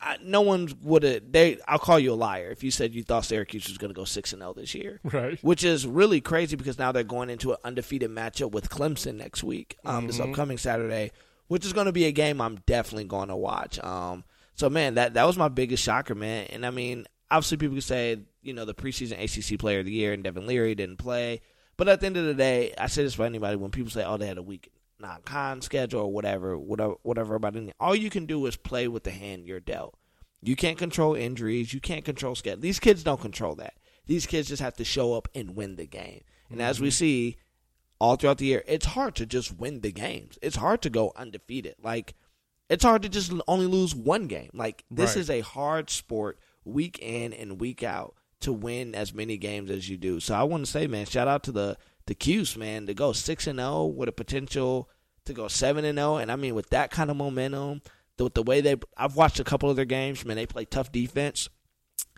I, 0.00 0.16
no 0.22 0.42
one 0.42 0.68
would 0.82 1.02
have. 1.02 1.32
They, 1.32 1.58
I'll 1.66 1.78
call 1.78 1.98
you 1.98 2.12
a 2.12 2.14
liar 2.14 2.50
if 2.50 2.62
you 2.62 2.70
said 2.70 2.94
you 2.94 3.02
thought 3.02 3.24
Syracuse 3.24 3.68
was 3.68 3.78
going 3.78 3.88
to 3.90 3.94
go 3.94 4.04
six 4.04 4.32
and 4.32 4.42
zero 4.42 4.52
this 4.52 4.74
year, 4.74 5.00
Right. 5.02 5.38
which 5.42 5.64
is 5.64 5.86
really 5.86 6.20
crazy 6.20 6.56
because 6.56 6.78
now 6.78 6.92
they're 6.92 7.04
going 7.04 7.30
into 7.30 7.52
an 7.52 7.58
undefeated 7.64 8.10
matchup 8.10 8.50
with 8.52 8.68
Clemson 8.68 9.14
next 9.16 9.42
week, 9.42 9.76
um, 9.84 10.06
this 10.06 10.20
upcoming 10.20 10.58
Saturday, 10.58 11.10
which 11.48 11.64
is 11.64 11.72
going 11.72 11.86
to 11.86 11.92
be 11.92 12.04
a 12.04 12.12
game 12.12 12.40
I'm 12.40 12.56
definitely 12.66 13.04
going 13.04 13.28
to 13.28 13.36
watch. 13.36 13.78
Um, 13.82 14.24
so 14.54 14.68
man, 14.68 14.94
that 14.96 15.14
that 15.14 15.26
was 15.26 15.38
my 15.38 15.48
biggest 15.48 15.82
shocker, 15.82 16.14
man. 16.14 16.48
And 16.50 16.66
I 16.66 16.70
mean, 16.70 17.06
obviously 17.30 17.56
people 17.56 17.76
could 17.76 17.84
say, 17.84 18.18
you 18.42 18.52
know, 18.52 18.64
the 18.66 18.74
preseason 18.74 19.22
ACC 19.22 19.58
Player 19.58 19.78
of 19.80 19.86
the 19.86 19.92
Year 19.92 20.12
and 20.12 20.22
Devin 20.22 20.46
Leary 20.46 20.74
didn't 20.74 20.98
play, 20.98 21.40
but 21.78 21.88
at 21.88 22.00
the 22.00 22.06
end 22.06 22.16
of 22.18 22.24
the 22.26 22.34
day, 22.34 22.74
I 22.76 22.88
say 22.88 23.04
this 23.04 23.14
for 23.14 23.24
anybody 23.24 23.56
when 23.56 23.70
people 23.70 23.90
say, 23.90 24.04
oh, 24.04 24.16
they 24.18 24.26
had 24.26 24.38
a 24.38 24.42
week 24.98 25.06
non-con 25.06 25.62
schedule 25.62 26.02
or 26.02 26.12
whatever, 26.12 26.58
whatever, 26.58 26.94
whatever 27.02 27.34
about 27.34 27.56
anything. 27.56 27.74
All 27.80 27.94
you 27.94 28.10
can 28.10 28.26
do 28.26 28.44
is 28.46 28.56
play 28.56 28.88
with 28.88 29.04
the 29.04 29.10
hand 29.10 29.46
you're 29.46 29.60
dealt. 29.60 29.96
You 30.42 30.56
can't 30.56 30.78
control 30.78 31.14
injuries. 31.14 31.72
You 31.72 31.80
can't 31.80 32.04
control 32.04 32.34
schedule. 32.34 32.60
These 32.60 32.80
kids 32.80 33.02
don't 33.02 33.20
control 33.20 33.54
that. 33.56 33.74
These 34.06 34.26
kids 34.26 34.48
just 34.48 34.62
have 34.62 34.76
to 34.76 34.84
show 34.84 35.14
up 35.14 35.28
and 35.34 35.56
win 35.56 35.76
the 35.76 35.86
game. 35.86 36.22
And 36.50 36.60
as 36.60 36.80
we 36.80 36.88
mm-hmm. 36.88 36.92
see 36.92 37.36
all 37.98 38.16
throughout 38.16 38.38
the 38.38 38.46
year, 38.46 38.62
it's 38.66 38.86
hard 38.86 39.14
to 39.16 39.26
just 39.26 39.56
win 39.58 39.80
the 39.80 39.92
games. 39.92 40.38
It's 40.42 40.56
hard 40.56 40.82
to 40.82 40.90
go 40.90 41.12
undefeated. 41.16 41.76
Like 41.82 42.14
it's 42.68 42.84
hard 42.84 43.02
to 43.02 43.08
just 43.08 43.32
only 43.48 43.66
lose 43.66 43.94
one 43.94 44.26
game. 44.26 44.50
Like 44.52 44.84
this 44.90 45.16
Right. 45.16 45.20
is 45.20 45.30
a 45.30 45.40
hard 45.40 45.88
sport 45.88 46.38
week 46.64 46.98
in 47.00 47.32
and 47.32 47.60
week 47.60 47.82
out 47.82 48.14
to 48.40 48.52
win 48.52 48.94
as 48.94 49.14
many 49.14 49.38
games 49.38 49.70
as 49.70 49.88
you 49.88 49.96
do. 49.96 50.20
So 50.20 50.34
I 50.34 50.42
want 50.42 50.66
to 50.66 50.70
say, 50.70 50.86
man, 50.86 51.06
shout 51.06 51.28
out 51.28 51.42
to 51.44 51.52
the 51.52 51.78
the 52.06 52.14
Cuse, 52.14 52.56
man, 52.56 52.86
to 52.86 52.94
go 52.94 53.12
six 53.12 53.46
and 53.46 53.58
zero 53.58 53.86
with 53.86 54.08
a 54.08 54.12
potential 54.12 54.88
to 55.24 55.32
go 55.32 55.48
seven 55.48 55.84
and 55.84 55.98
zero. 55.98 56.16
And 56.16 56.30
I 56.30 56.36
mean, 56.36 56.54
with 56.54 56.70
that 56.70 56.90
kind 56.90 57.10
of 57.10 57.16
momentum, 57.16 57.82
with 58.18 58.34
the 58.34 58.42
way 58.42 58.60
they, 58.60 58.76
I've 58.96 59.16
watched 59.16 59.40
a 59.40 59.44
couple 59.44 59.70
of 59.70 59.76
their 59.76 59.84
games. 59.84 60.24
Man, 60.24 60.36
they 60.36 60.46
play 60.46 60.64
tough 60.64 60.92
defense, 60.92 61.48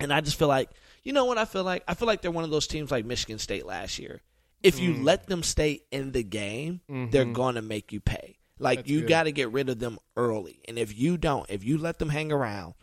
and 0.01 0.13
I 0.13 0.21
just 0.21 0.39
feel 0.39 0.49
like, 0.49 0.71
you 1.03 1.13
know 1.13 1.25
what 1.25 1.39
I 1.39 1.45
feel 1.45 1.65
like? 1.65 1.85
I 1.87 1.95
feel 1.95 2.07
like 2.07 2.21
they're 2.23 2.31
one 2.31 2.45
of 2.45 2.51
those 2.51 2.67
teams 2.67 2.91
like 2.91 3.05
Michigan 3.07 3.39
State 3.39 3.65
last 3.67 3.99
year. 3.99 4.21
If 4.63 4.77
Mm. 4.77 4.81
you 4.81 4.95
let 5.05 5.27
them 5.29 5.43
stay 5.43 5.83
in 5.93 6.13
the 6.13 6.23
game, 6.25 6.81
they're 7.11 7.25
going 7.25 7.55
to 7.55 7.63
make 7.63 7.93
you 7.93 8.01
pay. 8.01 8.39
Like 8.59 8.81
Mm-hmm. 8.81 8.83
That's 8.83 8.91
you 8.91 9.07
got 9.09 9.23
to 9.25 9.33
get 9.33 9.53
rid 9.53 9.69
of 9.69 9.79
them 9.79 9.99
early, 10.17 10.61
and 10.67 10.79
if 10.79 10.99
you 10.99 11.17
don't, 11.17 11.49
if 11.51 11.63
you 11.63 11.79
let 11.79 11.99
them 11.99 12.09
hang 12.09 12.33
around, 12.33 12.75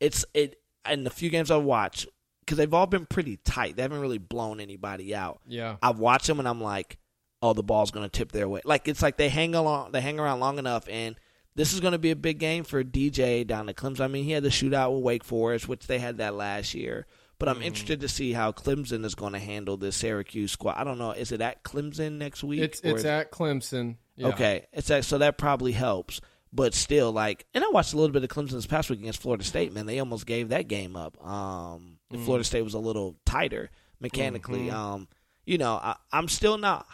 it's 0.00 0.24
it. 0.34 0.60
In 0.88 1.02
the 1.04 1.10
few 1.10 1.30
games 1.30 1.50
I've 1.50 1.62
watched, 1.62 2.06
because 2.44 2.58
they've 2.58 2.74
all 2.74 2.86
been 2.86 3.06
pretty 3.06 3.38
tight, 3.38 3.76
they 3.76 3.82
haven't 3.82 4.00
really 4.00 4.18
blown 4.18 4.60
anybody 4.60 5.14
out. 5.14 5.40
Yeah. 5.46 5.76
I've 5.82 5.98
watched 5.98 6.26
them 6.26 6.38
and 6.38 6.48
I'm 6.48 6.60
like, 6.60 6.98
oh, 7.42 7.52
the 7.52 7.62
ball's 7.62 7.90
going 7.90 8.08
to 8.08 8.10
tip 8.10 8.32
their 8.32 8.48
way. 8.48 8.60
Like 8.64 8.88
it's 8.88 9.02
like 9.02 9.16
they 9.16 9.28
hang 9.28 9.54
along, 9.54 9.92
they 9.92 10.00
hang 10.00 10.18
around 10.18 10.40
long 10.40 10.58
enough, 10.58 10.88
and 10.88 11.16
this 11.54 11.72
is 11.72 11.80
going 11.80 11.92
to 11.92 11.98
be 11.98 12.10
a 12.10 12.16
big 12.16 12.38
game 12.38 12.64
for 12.64 12.82
DJ 12.82 13.46
down 13.46 13.68
at 13.68 13.76
Clemson. 13.76 14.00
I 14.00 14.08
mean, 14.08 14.24
he 14.24 14.32
had 14.32 14.42
the 14.42 14.48
shootout 14.48 14.94
with 14.94 15.02
Wake 15.02 15.24
Forest, 15.24 15.68
which 15.68 15.86
they 15.86 15.98
had 15.98 16.18
that 16.18 16.34
last 16.34 16.74
year. 16.74 17.06
But. 17.38 17.48
I'm 17.48 17.62
interested 17.62 18.00
to 18.00 18.08
see 18.08 18.32
how 18.32 18.52
Clemson 18.52 19.04
is 19.04 19.14
going 19.14 19.34
to 19.34 19.38
handle 19.38 19.76
this 19.76 19.96
Syracuse 19.96 20.52
squad. 20.52 20.76
I 20.78 20.84
don't 20.84 20.98
know. 20.98 21.10
Is 21.10 21.30
it 21.30 21.42
at 21.42 21.62
Clemson 21.62 22.12
next 22.12 22.42
week? 22.42 22.60
It's 22.60 22.80
or 22.82 22.90
it's 22.90 23.04
at 23.04 23.32
Clemson. 23.32 23.96
Yeah. 24.16 24.28
Okay, 24.28 24.66
it's 24.72 24.90
at, 24.90 25.04
so 25.04 25.18
that 25.18 25.36
probably 25.36 25.72
helps. 25.72 26.22
But 26.54 26.72
still, 26.72 27.12
like, 27.12 27.44
and 27.52 27.64
I 27.64 27.68
watched 27.68 27.92
a 27.92 27.96
little 27.96 28.12
bit 28.12 28.22
of 28.22 28.30
Clemson 28.30 28.52
this 28.52 28.66
past 28.66 28.88
week 28.88 29.00
against 29.00 29.20
Florida 29.20 29.44
State. 29.44 29.72
Man, 29.72 29.86
they 29.86 29.98
almost 29.98 30.24
gave 30.24 30.50
that 30.50 30.68
game 30.68 30.96
up. 30.96 31.22
Um, 31.26 31.93
if 32.14 32.20
Mm. 32.20 32.24
Florida 32.24 32.44
State 32.44 32.62
was 32.62 32.74
a 32.74 32.78
little 32.78 33.16
tighter 33.26 33.70
mechanically. 34.00 34.66
Mm-hmm. 34.66 34.76
Um, 34.76 35.08
you 35.44 35.58
know, 35.58 35.74
I, 35.74 35.96
I'm 36.12 36.28
still 36.28 36.58
not 36.58 36.86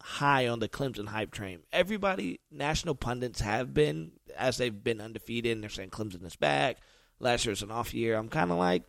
high 0.00 0.46
on 0.46 0.60
the 0.60 0.68
Clemson 0.68 1.08
hype 1.08 1.32
train. 1.32 1.60
Everybody, 1.72 2.40
national 2.50 2.94
pundits 2.94 3.40
have 3.40 3.74
been 3.74 4.12
as 4.36 4.56
they've 4.56 4.84
been 4.84 5.00
undefeated, 5.00 5.52
and 5.52 5.62
they're 5.62 5.70
saying 5.70 5.90
Clemson 5.90 6.24
is 6.24 6.36
back. 6.36 6.76
Last 7.18 7.44
year 7.44 7.52
was 7.52 7.62
an 7.62 7.70
off 7.70 7.92
year. 7.94 8.16
I'm 8.16 8.28
kind 8.28 8.52
of 8.52 8.58
like, 8.58 8.82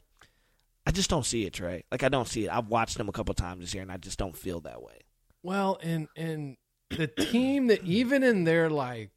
I 0.85 0.91
just 0.91 1.09
don't 1.09 1.25
see 1.25 1.45
it, 1.45 1.53
Trey. 1.53 1.83
Like, 1.91 2.03
I 2.03 2.09
don't 2.09 2.27
see 2.27 2.45
it. 2.45 2.51
I've 2.51 2.67
watched 2.67 2.97
them 2.97 3.09
a 3.09 3.11
couple 3.13 3.33
times 3.33 3.61
this 3.61 3.73
year, 3.73 3.83
and 3.83 3.91
I 3.91 3.97
just 3.97 4.19
don't 4.19 4.37
feel 4.37 4.59
that 4.61 4.81
way. 4.81 4.99
Well, 5.43 5.79
and 5.81 6.07
and 6.15 6.57
the 6.89 7.07
team 7.07 7.67
that 7.67 7.83
even 7.83 8.21
in 8.23 8.43
their 8.43 8.69
like 8.69 9.11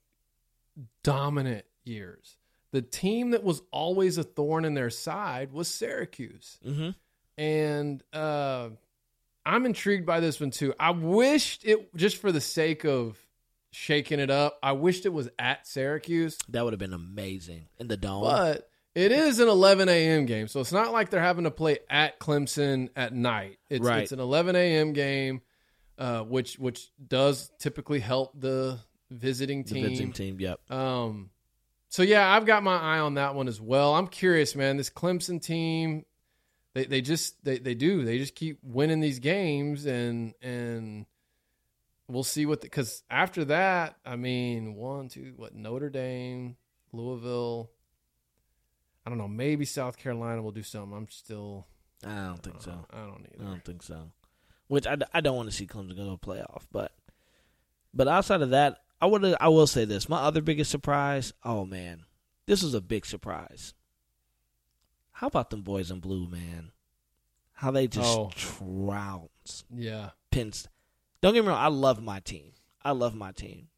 dominant 1.02 1.64
years, 1.84 2.36
the 2.72 2.82
team 2.82 3.30
that 3.30 3.42
was 3.42 3.62
always 3.70 4.18
a 4.18 4.22
thorn 4.22 4.64
in 4.64 4.74
their 4.74 4.90
side 4.90 5.52
was 5.52 5.68
Syracuse. 5.68 6.58
Mm-hmm. 6.66 6.90
And 7.38 8.02
uh 8.12 8.70
I'm 9.46 9.64
intrigued 9.66 10.06
by 10.06 10.20
this 10.20 10.38
one 10.40 10.50
too. 10.50 10.74
I 10.78 10.90
wished 10.90 11.64
it 11.64 11.94
just 11.96 12.18
for 12.18 12.30
the 12.30 12.40
sake 12.40 12.84
of 12.84 13.18
shaking 13.72 14.20
it 14.20 14.30
up, 14.30 14.58
I 14.62 14.72
wished 14.72 15.06
it 15.06 15.12
was 15.12 15.28
at 15.38 15.66
Syracuse. 15.66 16.36
That 16.48 16.64
would 16.64 16.72
have 16.72 16.80
been 16.80 16.92
amazing 16.92 17.66
in 17.78 17.88
the 17.88 17.96
dome. 17.96 18.22
But 18.22 18.68
it 18.94 19.12
is 19.12 19.38
an 19.38 19.48
11 19.48 19.88
a.m. 19.88 20.26
game, 20.26 20.48
so 20.48 20.60
it's 20.60 20.72
not 20.72 20.92
like 20.92 21.10
they're 21.10 21.20
having 21.22 21.44
to 21.44 21.50
play 21.50 21.78
at 21.88 22.18
Clemson 22.18 22.88
at 22.96 23.14
night. 23.14 23.58
It's, 23.68 23.84
Right. 23.84 24.02
it's 24.02 24.12
an 24.12 24.18
11 24.20 24.56
a.m. 24.56 24.92
game, 24.92 25.42
uh, 25.98 26.22
which 26.22 26.58
which 26.58 26.90
does 27.06 27.50
typically 27.60 28.00
help 28.00 28.32
the 28.38 28.80
visiting 29.10 29.62
the 29.62 29.74
team. 29.74 29.88
visiting 29.88 30.12
team, 30.12 30.40
yep. 30.40 30.60
Um, 30.70 31.30
so 31.90 32.04
yeah, 32.04 32.32
I've 32.32 32.46
got 32.46 32.62
my 32.62 32.76
eye 32.76 33.00
on 33.00 33.14
that 33.14 33.34
one 33.34 33.48
as 33.48 33.60
well. 33.60 33.94
I'm 33.94 34.06
curious, 34.06 34.54
man. 34.54 34.76
This 34.76 34.88
Clemson 34.88 35.42
team, 35.42 36.06
they 36.72 36.84
they 36.84 37.00
just 37.00 37.44
they 37.44 37.58
they 37.58 37.74
do 37.74 38.04
they 38.04 38.16
just 38.18 38.36
keep 38.36 38.60
winning 38.62 39.00
these 39.00 39.18
games, 39.18 39.86
and 39.86 40.32
and 40.40 41.04
we'll 42.08 42.22
see 42.22 42.46
what 42.46 42.60
because 42.60 43.02
after 43.10 43.44
that, 43.46 43.96
I 44.06 44.14
mean, 44.14 44.76
one, 44.76 45.08
two, 45.08 45.32
what 45.36 45.54
Notre 45.56 45.90
Dame, 45.90 46.56
Louisville. 46.92 47.70
I 49.04 49.10
don't 49.10 49.18
know. 49.18 49.28
Maybe 49.28 49.64
South 49.64 49.96
Carolina 49.96 50.42
will 50.42 50.52
do 50.52 50.62
something. 50.62 50.96
I'm 50.96 51.08
still. 51.10 51.66
I 52.06 52.26
don't 52.26 52.42
think 52.42 52.62
so. 52.62 52.86
I 52.92 53.00
don't 53.00 53.26
either. 53.34 53.44
I 53.44 53.48
don't 53.48 53.64
think 53.64 53.82
so. 53.82 54.12
Which 54.68 54.86
I, 54.86 54.96
I 55.12 55.20
don't 55.20 55.36
want 55.36 55.50
to 55.50 55.56
see 55.56 55.66
Clemson 55.66 55.96
go 55.96 56.04
to 56.04 56.12
a 56.12 56.18
playoff, 56.18 56.62
but 56.70 56.92
but 57.92 58.06
outside 58.06 58.42
of 58.42 58.50
that, 58.50 58.78
I 59.00 59.06
would 59.06 59.24
I 59.40 59.48
will 59.48 59.66
say 59.66 59.84
this. 59.84 60.08
My 60.08 60.18
other 60.18 60.42
biggest 60.42 60.70
surprise. 60.70 61.32
Oh 61.44 61.64
man, 61.64 62.04
this 62.46 62.62
was 62.62 62.74
a 62.74 62.80
big 62.80 63.06
surprise. 63.06 63.74
How 65.12 65.26
about 65.26 65.50
them 65.50 65.62
boys 65.62 65.90
in 65.90 66.00
blue, 66.00 66.28
man? 66.28 66.72
How 67.54 67.70
they 67.70 67.86
just 67.86 68.18
Oh. 68.18 68.30
trounced 68.34 69.64
Yeah. 69.74 70.10
Penn. 70.30 70.52
Don't 71.20 71.34
get 71.34 71.42
me 71.42 71.48
wrong. 71.48 71.58
I 71.58 71.68
love 71.68 72.02
my 72.02 72.20
team. 72.20 72.52
I 72.82 72.92
love 72.92 73.14
my 73.14 73.32
team. 73.32 73.68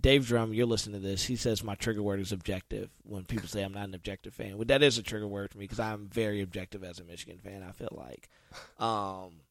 Dave 0.00 0.26
Drum, 0.26 0.54
you're 0.54 0.66
listening 0.66 1.00
to 1.02 1.06
this. 1.06 1.24
He 1.24 1.36
says 1.36 1.62
my 1.62 1.74
trigger 1.74 2.02
word 2.02 2.20
is 2.20 2.32
objective. 2.32 2.90
When 3.02 3.24
people 3.24 3.46
say 3.48 3.62
I'm 3.62 3.74
not 3.74 3.84
an 3.88 3.94
objective 3.94 4.34
fan, 4.34 4.56
well, 4.56 4.64
that 4.66 4.82
is 4.82 4.96
a 4.98 5.02
trigger 5.02 5.28
word 5.28 5.50
for 5.50 5.58
me 5.58 5.64
because 5.64 5.78
I'm 5.78 6.08
very 6.08 6.40
objective 6.40 6.82
as 6.82 6.98
a 6.98 7.04
Michigan 7.04 7.38
fan. 7.38 7.62
I 7.62 7.72
feel 7.72 7.90
like, 7.92 8.28
um, 8.78 9.42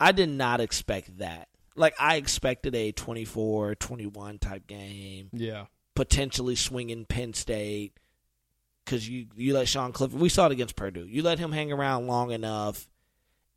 I 0.00 0.10
did 0.12 0.28
not 0.30 0.60
expect 0.60 1.18
that. 1.18 1.48
Like 1.78 1.94
I 1.98 2.16
expected 2.16 2.74
a 2.74 2.92
24-21 2.92 4.38
type 4.40 4.66
game, 4.66 5.30
Yeah. 5.32 5.66
potentially 5.94 6.56
swinging 6.56 7.04
Penn 7.06 7.34
State. 7.34 7.94
Because 8.84 9.06
you 9.08 9.26
you 9.36 9.52
let 9.52 9.68
Sean 9.68 9.92
Clifford, 9.92 10.18
we 10.18 10.30
saw 10.30 10.46
it 10.46 10.52
against 10.52 10.74
Purdue. 10.76 11.06
You 11.06 11.22
let 11.22 11.38
him 11.38 11.52
hang 11.52 11.70
around 11.70 12.06
long 12.06 12.30
enough, 12.30 12.88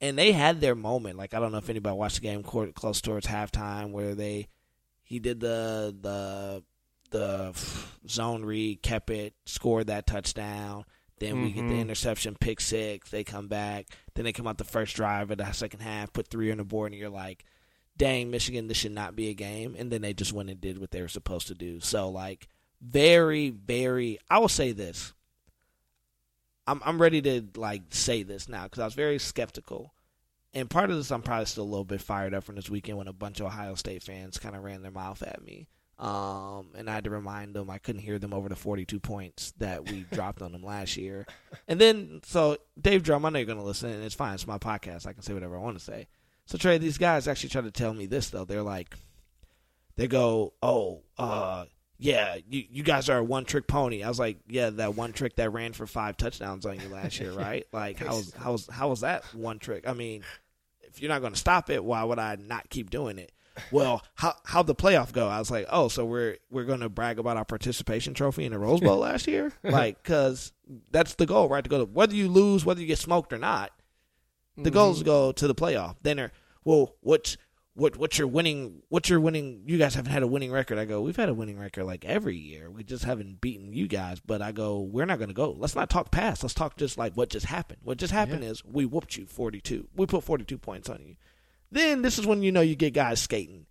and 0.01 0.17
they 0.17 0.33
had 0.33 0.59
their 0.59 0.75
moment. 0.75 1.17
Like 1.17 1.33
I 1.33 1.39
don't 1.39 1.53
know 1.53 1.57
if 1.57 1.69
anybody 1.69 1.95
watched 1.95 2.15
the 2.15 2.21
game 2.21 2.43
court, 2.43 2.75
close 2.75 2.99
towards 2.99 3.27
halftime 3.27 3.91
where 3.91 4.13
they 4.13 4.49
he 5.03 5.19
did 5.19 5.39
the 5.39 5.95
the 6.01 6.63
the 7.11 7.53
zone 8.09 8.43
read, 8.43 8.81
kept 8.81 9.09
it, 9.09 9.33
scored 9.45 9.87
that 9.87 10.05
touchdown. 10.05 10.83
Then 11.19 11.43
we 11.43 11.51
get 11.51 11.67
the 11.67 11.75
Mhm. 11.75 11.81
interception, 11.81 12.35
pick 12.39 12.59
six. 12.59 13.09
They 13.11 13.23
come 13.23 13.47
back. 13.47 13.85
Then 14.15 14.25
they 14.25 14.33
come 14.33 14.47
out 14.47 14.57
the 14.57 14.63
first 14.65 14.95
drive 14.95 15.29
of 15.31 15.37
the 15.37 15.51
second 15.53 15.79
half, 15.81 16.11
put 16.11 16.27
three 16.29 16.51
on 16.51 16.57
the 16.57 16.63
board, 16.65 16.91
and 16.91 16.99
you're 16.99 17.09
like, 17.09 17.45
"Dang, 17.97 18.31
Michigan, 18.31 18.67
this 18.67 18.77
should 18.77 18.91
not 18.91 19.15
be 19.15 19.29
a 19.29 19.33
game." 19.33 19.75
And 19.77 19.91
then 19.91 20.01
they 20.01 20.13
just 20.13 20.33
went 20.33 20.49
and 20.49 20.59
did 20.59 20.79
what 20.79 20.91
they 20.91 21.01
were 21.01 21.07
supposed 21.07 21.47
to 21.47 21.55
do. 21.55 21.79
So 21.79 22.09
like, 22.09 22.47
very, 22.81 23.49
very. 23.49 24.19
I 24.29 24.39
will 24.39 24.49
say 24.49 24.71
this. 24.71 25.13
I'm 26.67 26.81
I'm 26.85 27.01
ready 27.01 27.21
to 27.23 27.43
like 27.55 27.83
say 27.89 28.23
this 28.23 28.47
now 28.47 28.63
because 28.63 28.79
I 28.79 28.85
was 28.85 28.93
very 28.93 29.19
skeptical, 29.19 29.93
and 30.53 30.69
part 30.69 30.91
of 30.91 30.97
this 30.97 31.11
I'm 31.11 31.21
probably 31.21 31.45
still 31.45 31.63
a 31.63 31.65
little 31.65 31.85
bit 31.85 32.01
fired 32.01 32.33
up 32.33 32.43
from 32.43 32.55
this 32.55 32.69
weekend 32.69 32.97
when 32.97 33.07
a 33.07 33.13
bunch 33.13 33.39
of 33.39 33.47
Ohio 33.47 33.75
State 33.75 34.03
fans 34.03 34.37
kind 34.37 34.55
of 34.55 34.63
ran 34.63 34.81
their 34.81 34.91
mouth 34.91 35.21
at 35.23 35.43
me, 35.43 35.67
um, 35.97 36.69
and 36.75 36.89
I 36.89 36.93
had 36.93 37.05
to 37.05 37.09
remind 37.09 37.55
them 37.55 37.69
I 37.69 37.79
couldn't 37.79 38.01
hear 38.01 38.19
them 38.19 38.33
over 38.33 38.47
the 38.47 38.55
42 38.55 38.99
points 38.99 39.53
that 39.57 39.89
we 39.89 40.05
dropped 40.11 40.41
on 40.41 40.51
them 40.51 40.63
last 40.63 40.97
year, 40.97 41.25
and 41.67 41.81
then 41.81 42.21
so 42.25 42.57
Dave 42.79 43.03
Drum, 43.03 43.25
I 43.25 43.29
know 43.29 43.39
you're 43.39 43.47
gonna 43.47 43.63
listen, 43.63 43.89
and 43.89 44.03
it's 44.03 44.15
fine, 44.15 44.35
it's 44.35 44.47
my 44.47 44.59
podcast, 44.59 45.07
I 45.07 45.13
can 45.13 45.23
say 45.23 45.33
whatever 45.33 45.57
I 45.57 45.61
want 45.61 45.77
to 45.77 45.83
say. 45.83 46.07
So 46.45 46.57
Trey, 46.57 46.77
these 46.77 46.97
guys 46.97 47.27
actually 47.27 47.49
try 47.49 47.61
to 47.61 47.71
tell 47.71 47.93
me 47.93 48.05
this 48.05 48.29
though. 48.29 48.45
They're 48.45 48.63
like, 48.63 48.95
they 49.95 50.07
go, 50.07 50.53
oh, 50.61 51.03
uh, 51.17 51.65
yeah, 51.97 52.37
you, 52.49 52.63
you 52.69 52.83
guys 52.83 53.09
are 53.09 53.19
a 53.19 53.23
one 53.23 53.45
trick 53.45 53.67
pony. 53.67 54.03
I 54.03 54.09
was 54.09 54.19
like, 54.19 54.39
yeah, 54.47 54.71
that 54.71 54.95
one 54.95 55.13
trick 55.13 55.35
that 55.35 55.51
ran 55.51 55.73
for 55.73 55.85
five 55.85 56.17
touchdowns 56.17 56.65
on 56.65 56.79
you 56.79 56.89
last 56.89 57.19
year, 57.19 57.31
right? 57.37 57.65
Like, 57.71 57.99
how 57.99 58.15
was 58.15 58.33
how 58.33 58.51
was 58.51 58.67
how 58.67 58.89
was 58.89 59.01
that 59.01 59.23
one 59.35 59.59
trick? 59.59 59.87
I 59.87 59.93
mean, 59.93 60.23
if 60.81 61.01
you're 61.01 61.09
not 61.09 61.21
going 61.21 61.33
to 61.33 61.39
stop 61.39 61.69
it, 61.69 61.83
why 61.83 62.03
would 62.03 62.19
I 62.19 62.35
not 62.35 62.69
keep 62.69 62.89
doing 62.89 63.17
it? 63.17 63.31
well, 63.71 64.01
how 64.15 64.33
how'd 64.45 64.67
the 64.67 64.75
playoff 64.75 65.11
go? 65.11 65.27
I 65.27 65.39
was 65.39 65.51
like, 65.51 65.67
oh, 65.69 65.87
so 65.87 66.05
we're 66.05 66.37
we're 66.49 66.63
going 66.63 66.79
to 66.79 66.89
brag 66.89 67.19
about 67.19 67.37
our 67.37 67.45
participation 67.45 68.13
trophy 68.13 68.45
in 68.45 68.51
the 68.51 68.59
Rose 68.59 68.79
Bowl 68.79 68.99
last 68.99 69.27
year, 69.27 69.51
like 69.63 70.01
because 70.01 70.53
that's 70.91 71.15
the 71.15 71.25
goal, 71.25 71.49
right? 71.49 71.63
To 71.63 71.69
go 71.69 71.79
to 71.79 71.85
whether 71.85 72.15
you 72.15 72.29
lose, 72.29 72.65
whether 72.65 72.81
you 72.81 72.87
get 72.87 72.97
smoked 72.97 73.33
or 73.33 73.37
not, 73.37 73.71
the 74.57 74.71
goal 74.71 74.91
is 74.91 74.99
to 74.99 75.05
go 75.05 75.31
to 75.31 75.47
the 75.47 75.55
playoff. 75.55 75.95
Then 76.01 76.17
they're 76.17 76.31
well, 76.63 76.95
what's 77.01 77.37
what 77.73 77.97
what's 77.97 78.17
your 78.17 78.27
winning? 78.27 78.83
What's 78.89 79.09
your 79.09 79.19
winning? 79.19 79.63
You 79.65 79.77
guys 79.77 79.95
haven't 79.95 80.11
had 80.11 80.23
a 80.23 80.27
winning 80.27 80.51
record. 80.51 80.77
I 80.77 80.85
go, 80.85 81.01
we've 81.01 81.15
had 81.15 81.29
a 81.29 81.33
winning 81.33 81.57
record 81.57 81.85
like 81.85 82.03
every 82.05 82.35
year. 82.35 82.69
We 82.69 82.83
just 82.83 83.05
haven't 83.05 83.41
beaten 83.41 83.73
you 83.73 83.87
guys. 83.87 84.19
But 84.19 84.41
I 84.41 84.51
go, 84.51 84.81
we're 84.81 85.05
not 85.05 85.19
going 85.19 85.29
to 85.29 85.33
go. 85.33 85.51
Let's 85.51 85.75
not 85.75 85.89
talk 85.89 86.11
past. 86.11 86.43
Let's 86.43 86.53
talk 86.53 86.75
just 86.75 86.97
like 86.97 87.13
what 87.13 87.29
just 87.29 87.45
happened. 87.45 87.79
What 87.83 87.97
just 87.97 88.13
happened 88.13 88.43
is 88.43 88.63
we 88.65 88.85
whooped 88.85 89.15
you 89.17 89.25
forty 89.25 89.61
two. 89.61 89.87
We 89.95 90.05
put 90.05 90.23
forty 90.23 90.43
two 90.43 90.57
points 90.57 90.89
on 90.89 91.03
you. 91.05 91.15
Then 91.71 92.01
this 92.01 92.19
is 92.19 92.27
when 92.27 92.43
you 92.43 92.51
know 92.51 92.61
you 92.61 92.75
get 92.75 92.93
guys 92.93 93.21
skating. 93.21 93.67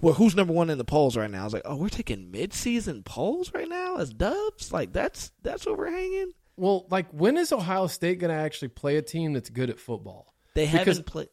Well, 0.00 0.14
who's 0.14 0.34
number 0.34 0.52
one 0.52 0.70
in 0.70 0.78
the 0.78 0.84
polls 0.84 1.16
right 1.16 1.30
now? 1.30 1.42
I 1.42 1.44
was 1.44 1.52
like, 1.52 1.62
oh, 1.64 1.76
we're 1.76 1.88
taking 1.88 2.30
mid 2.30 2.52
season 2.54 3.02
polls 3.04 3.52
right 3.54 3.68
now 3.68 3.98
as 3.98 4.12
Dubs. 4.12 4.72
Like 4.72 4.92
that's 4.92 5.30
that's 5.42 5.66
what 5.66 5.78
we're 5.78 5.90
hanging. 5.90 6.32
Well, 6.56 6.86
like 6.90 7.10
when 7.10 7.36
is 7.36 7.52
Ohio 7.52 7.86
State 7.86 8.18
going 8.18 8.34
to 8.34 8.40
actually 8.40 8.68
play 8.68 8.96
a 8.96 9.02
team 9.02 9.32
that's 9.32 9.50
good 9.50 9.70
at 9.70 9.78
football? 9.78 10.34
They 10.54 10.66
Because- 10.66 10.86
haven't 10.86 11.06
played. 11.06 11.28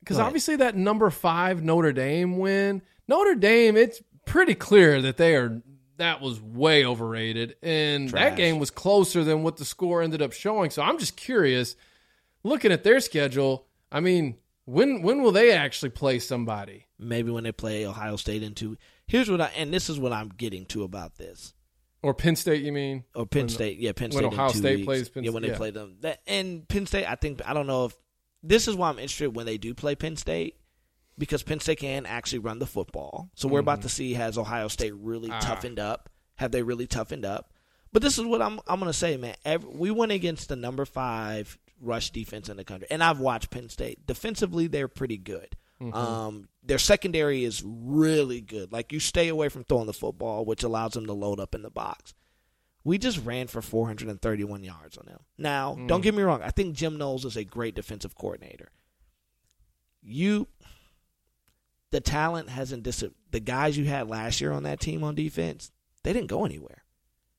Because 0.00 0.18
obviously 0.18 0.56
that 0.56 0.74
number 0.76 1.10
five 1.10 1.62
Notre 1.62 1.92
Dame 1.92 2.36
win, 2.38 2.82
Notre 3.06 3.36
Dame, 3.36 3.76
it's 3.76 4.02
pretty 4.26 4.54
clear 4.56 5.00
that 5.00 5.16
they 5.16 5.36
are 5.36 5.62
that 5.98 6.20
was 6.20 6.40
way 6.40 6.84
overrated, 6.84 7.54
and 7.62 8.08
that 8.08 8.36
game 8.36 8.58
was 8.58 8.70
closer 8.72 9.22
than 9.22 9.44
what 9.44 9.58
the 9.58 9.64
score 9.64 10.02
ended 10.02 10.20
up 10.20 10.32
showing. 10.32 10.70
So 10.70 10.82
I'm 10.82 10.98
just 10.98 11.16
curious, 11.16 11.76
looking 12.42 12.72
at 12.72 12.82
their 12.82 12.98
schedule. 12.98 13.68
I 13.92 14.00
mean, 14.00 14.38
when 14.64 15.02
when 15.02 15.22
will 15.22 15.30
they 15.30 15.52
actually 15.52 15.90
play 15.90 16.18
somebody? 16.18 16.86
Maybe 16.98 17.30
when 17.30 17.44
they 17.44 17.52
play 17.52 17.86
Ohio 17.86 18.16
State 18.16 18.42
into. 18.42 18.76
Here's 19.06 19.30
what 19.30 19.40
I 19.40 19.52
and 19.56 19.72
this 19.72 19.88
is 19.88 20.00
what 20.00 20.12
I'm 20.12 20.30
getting 20.30 20.64
to 20.66 20.82
about 20.82 21.16
this. 21.16 21.54
Or 22.02 22.14
Penn 22.14 22.34
State? 22.36 22.62
You 22.62 22.72
mean? 22.72 23.04
Or 23.14 23.26
Penn 23.26 23.42
When- 23.42 23.48
State, 23.48 23.78
yeah, 23.78 23.92
Penn 23.92 24.10
State. 24.10 24.22
when 24.24 24.32
State. 24.32 24.40
Ohio 24.40 24.52
State 24.52 24.76
weeks. 24.76 24.84
plays 24.86 25.08
Penn 25.08 25.24
yeah, 25.24 25.30
when 25.30 25.42
they 25.42 25.50
yeah. 25.50 25.56
play 25.56 25.70
them. 25.70 25.96
That 26.00 26.20
and 26.26 26.66
Penn 26.68 26.86
State, 26.86 27.06
I 27.06 27.14
think 27.14 27.40
I 27.46 27.54
don't 27.54 27.66
know 27.66 27.84
if 27.86 27.96
this 28.42 28.66
is 28.68 28.74
why 28.74 28.88
I'm 28.88 28.98
interested 28.98 29.34
when 29.36 29.46
they 29.46 29.56
do 29.58 29.72
play 29.74 29.94
Penn 29.94 30.16
State 30.16 30.56
because 31.16 31.42
Penn 31.42 31.60
State 31.60 31.78
can 31.78 32.06
actually 32.06 32.40
run 32.40 32.58
the 32.58 32.66
football. 32.66 33.30
So 33.36 33.46
we're 33.48 33.60
about 33.60 33.82
to 33.82 33.88
see 33.88 34.14
has 34.14 34.36
Ohio 34.36 34.68
State 34.68 34.94
really 34.96 35.28
Mm-hmm. 35.28 35.38
Ah. 35.42 35.54
toughened 35.54 35.78
up? 35.78 36.08
Have 36.36 36.50
they 36.50 36.62
really 36.62 36.86
toughened 36.88 37.24
up? 37.24 37.52
But 37.92 38.02
this 38.02 38.18
is 38.18 38.24
what 38.24 38.42
I'm 38.42 38.58
I'm 38.66 38.80
gonna 38.80 38.92
say, 38.92 39.16
man. 39.16 39.36
Every, 39.44 39.68
we 39.70 39.90
went 39.90 40.10
against 40.12 40.48
the 40.48 40.56
number 40.56 40.84
five 40.84 41.56
rush 41.80 42.10
defense 42.10 42.48
in 42.48 42.56
the 42.56 42.64
country, 42.64 42.88
and 42.90 43.02
I've 43.04 43.20
watched 43.20 43.50
Penn 43.50 43.68
State. 43.68 44.06
Defensively, 44.06 44.66
they're 44.66 44.88
pretty 44.88 45.18
good. 45.18 45.56
Mm-hmm. 45.80 45.94
Um, 45.94 46.48
their 46.62 46.78
secondary 46.78 47.44
is 47.44 47.62
really 47.64 48.40
good. 48.40 48.72
Like 48.72 48.92
you 48.92 49.00
stay 49.00 49.28
away 49.28 49.48
from 49.48 49.64
throwing 49.64 49.86
the 49.86 49.92
football, 49.92 50.44
which 50.44 50.62
allows 50.62 50.92
them 50.92 51.06
to 51.06 51.12
load 51.12 51.40
up 51.40 51.54
in 51.54 51.62
the 51.62 51.70
box. 51.70 52.14
We 52.84 52.98
just 52.98 53.24
ran 53.24 53.46
for 53.46 53.62
431 53.62 54.64
yards 54.64 54.96
on 54.98 55.06
them. 55.06 55.20
Now, 55.38 55.74
Mm. 55.76 55.88
don't 55.88 56.00
get 56.00 56.14
me 56.14 56.22
wrong. 56.22 56.42
I 56.42 56.50
think 56.50 56.74
Jim 56.76 56.98
Knowles 56.98 57.24
is 57.24 57.36
a 57.36 57.44
great 57.44 57.74
defensive 57.76 58.14
coordinator. 58.16 58.70
You, 60.02 60.48
the 61.90 62.00
talent 62.00 62.48
hasn't 62.48 62.82
dis. 62.82 63.04
The 63.30 63.40
guys 63.40 63.76
you 63.78 63.84
had 63.84 64.08
last 64.08 64.40
year 64.40 64.52
on 64.52 64.64
that 64.64 64.80
team 64.80 65.04
on 65.04 65.14
defense, 65.14 65.70
they 66.02 66.12
didn't 66.12 66.28
go 66.28 66.44
anywhere 66.44 66.82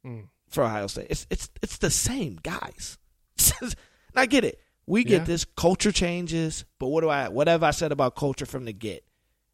Mm. 0.06 0.30
for 0.50 0.64
Ohio 0.64 0.88
State. 0.88 1.08
It's 1.10 1.28
it's 1.30 1.50
it's 1.62 1.78
the 1.78 1.90
same 1.90 2.40
guys. 2.42 2.98
and 3.62 3.76
I 4.16 4.26
get 4.26 4.44
it. 4.46 4.60
We 4.86 5.04
get 5.04 5.20
Yeah. 5.22 5.26
this 5.26 5.46
culture 5.46 5.92
changes, 5.92 6.66
but 6.80 6.88
what 6.88 7.02
do 7.02 7.10
I 7.10 7.28
what 7.30 7.48
have 7.48 7.64
I 7.64 7.72
said 7.72 7.92
about 7.92 8.16
culture 8.16 8.46
from 8.46 8.64
the 8.66 8.74
get? 8.74 9.04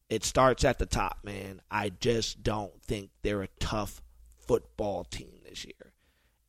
It 0.09 0.23
starts 0.23 0.63
at 0.65 0.79
the 0.79 0.85
top, 0.85 1.19
man. 1.23 1.61
I 1.69 1.89
just 1.89 2.41
don't 2.43 2.81
think 2.83 3.11
they're 3.21 3.43
a 3.43 3.47
tough 3.59 4.01
football 4.39 5.03
team 5.03 5.39
this 5.47 5.65
year. 5.65 5.93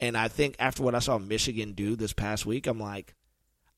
And 0.00 0.16
I 0.16 0.28
think 0.28 0.56
after 0.58 0.82
what 0.82 0.94
I 0.94 0.98
saw 1.00 1.18
Michigan 1.18 1.72
do 1.72 1.94
this 1.94 2.14
past 2.14 2.46
week, 2.46 2.66
I'm 2.66 2.80
like, 2.80 3.14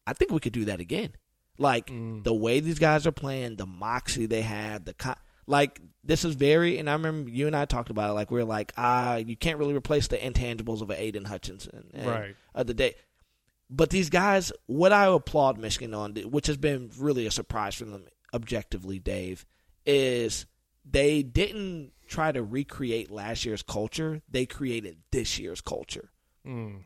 I 0.06 0.12
think 0.12 0.30
we 0.30 0.38
could 0.40 0.52
do 0.52 0.66
that 0.66 0.80
again. 0.80 1.12
Like 1.58 1.88
Mm. 1.88 2.22
the 2.24 2.32
way 2.34 2.60
these 2.60 2.78
guys 2.78 3.06
are 3.06 3.12
playing, 3.12 3.56
the 3.56 3.66
moxie 3.66 4.26
they 4.26 4.42
have, 4.42 4.84
the 4.84 4.94
co- 4.94 5.14
like 5.46 5.80
this 6.04 6.24
is 6.24 6.34
very. 6.36 6.78
And 6.78 6.88
I 6.88 6.92
remember 6.92 7.28
you 7.30 7.48
and 7.48 7.56
I 7.56 7.64
talked 7.64 7.90
about 7.90 8.10
it. 8.10 8.14
Like 8.14 8.30
we 8.30 8.40
are 8.40 8.44
like, 8.44 8.72
ah, 8.76 9.16
you 9.16 9.36
can't 9.36 9.58
really 9.58 9.74
replace 9.74 10.06
the 10.06 10.16
intangibles 10.16 10.80
of 10.80 10.90
an 10.90 10.96
Aidan 10.98 11.24
Hutchinson, 11.24 11.90
and, 11.92 12.06
Right. 12.06 12.36
Uh, 12.54 12.62
the 12.62 12.74
day, 12.74 12.94
but 13.68 13.90
these 13.90 14.10
guys, 14.10 14.52
what 14.66 14.92
I 14.92 15.06
applaud 15.06 15.58
Michigan 15.58 15.92
on, 15.94 16.14
which 16.14 16.46
has 16.46 16.56
been 16.56 16.90
really 16.98 17.26
a 17.26 17.30
surprise 17.32 17.74
for 17.74 17.84
them, 17.86 18.04
objectively, 18.32 18.98
Dave, 19.00 19.44
is 19.86 20.46
they 20.84 21.22
didn't 21.22 21.92
try 22.08 22.32
to 22.32 22.42
recreate 22.42 23.10
last 23.10 23.44
year's 23.44 23.62
culture. 23.62 24.22
They 24.28 24.46
created 24.46 24.98
this 25.10 25.38
year's 25.38 25.60
culture. 25.60 26.10
Mm. 26.46 26.84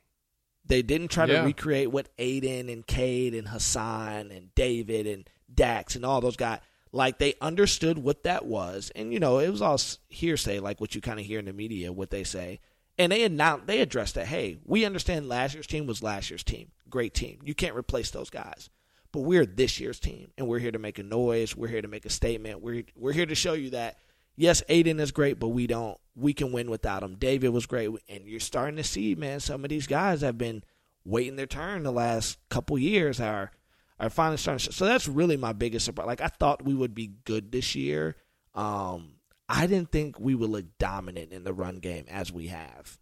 They 0.65 0.83
didn't 0.83 1.09
try 1.09 1.27
Yeah. 1.27 1.41
to 1.41 1.47
recreate 1.47 1.91
what 1.91 2.09
Aidan 2.19 2.69
and 2.69 2.87
Cade 2.87 3.35
and 3.35 3.49
Hassan 3.49 4.31
and 4.31 4.55
David 4.55 5.07
and 5.07 5.29
Dax 5.53 5.95
and 5.97 6.05
all 6.05 6.21
those 6.21 6.37
guys 6.37 6.61
like 6.93 7.19
they 7.19 7.35
understood 7.41 7.99
what 7.99 8.23
that 8.23 8.47
was, 8.47 8.91
and 8.97 9.13
you 9.13 9.21
know 9.21 9.39
it 9.39 9.51
was 9.51 9.61
all 9.61 9.79
hearsay, 10.09 10.61
like 10.61 10.81
what 10.81 10.95
you 10.95 11.01
kind 11.01 11.21
of 11.21 11.27
hear 11.27 11.39
in 11.39 11.45
the 11.45 11.53
media, 11.53 11.93
what 11.93 12.11
they 12.11 12.25
say, 12.25 12.59
and 12.97 13.13
they 13.13 13.23
announced 13.23 13.67
they 13.67 13.81
addressed 13.81 14.15
that. 14.15 14.27
Hey, 14.27 14.59
we 14.65 14.85
understand 14.85 15.29
last 15.29 15.53
year's 15.55 15.67
team 15.67 15.87
was 15.87 16.03
last 16.03 16.31
year's 16.31 16.45
team, 16.45 16.71
great 16.89 17.13
team. 17.13 17.39
You 17.45 17.55
can't 17.55 17.77
replace 17.77 18.11
those 18.11 18.31
guys, 18.31 18.71
but 19.13 19.21
we're 19.21 19.47
this 19.47 19.81
year's 19.81 20.01
team, 20.01 20.31
and 20.37 20.47
we're 20.47 20.59
here 20.59 20.73
to 20.73 20.79
make 20.79 20.99
a 20.99 21.03
noise. 21.03 21.57
We're 21.57 21.69
here 21.69 21.83
to 21.83 21.89
make 21.89 22.05
a 22.05 22.11
statement. 22.11 22.63
We're 22.63 22.85
we're 22.97 23.13
here 23.13 23.27
to 23.27 23.35
show 23.35 23.55
you 23.55 23.71
that 23.71 23.99
yes, 24.37 24.63
Aidan 24.69 25.01
is 25.01 25.13
great, 25.13 25.39
but 25.39 25.49
we 25.49 25.67
don't. 25.67 25.99
We 26.15 26.33
can 26.33 26.53
win 26.53 26.71
without 26.71 27.03
him. 27.03 27.17
David 27.17 27.51
was 27.51 27.67
great, 27.67 27.91
and 28.09 28.27
you're 28.27 28.41
starting 28.41 28.77
to 28.77 28.85
see, 28.85 29.15
man. 29.15 29.41
Some 29.41 29.65
of 29.65 29.71
these 29.71 29.87
guys 29.87 30.21
have 30.23 30.39
been 30.39 30.63
waiting 31.05 31.37
their 31.37 31.47
turn 31.47 31.85
the 31.85 31.93
last 31.93 32.39
couple 32.49 32.79
years 32.79 33.21
are 33.21 33.53
are 33.99 34.11
finally 34.11 34.37
starting. 34.37 34.73
So 34.73 34.85
that's 34.85 35.09
really 35.09 35.37
my 35.37 35.53
biggest 35.53 35.87
surprise. 35.87 36.07
Like 36.07 36.21
I 36.21 36.29
thought 36.29 36.65
we 36.65 36.75
would 36.75 36.95
be 36.95 37.13
good 37.25 37.53
this 37.53 37.75
year. 37.75 38.17
Um, 38.55 39.13
I 39.49 39.67
didn't 39.67 39.93
think 39.93 40.19
we 40.19 40.35
would 40.35 40.51
look 40.51 40.67
dominant 40.79 41.33
in 41.33 41.45
the 41.45 41.53
run 41.53 41.77
game 41.77 42.05
as 42.09 42.33
we 42.33 42.49
have. 42.49 42.99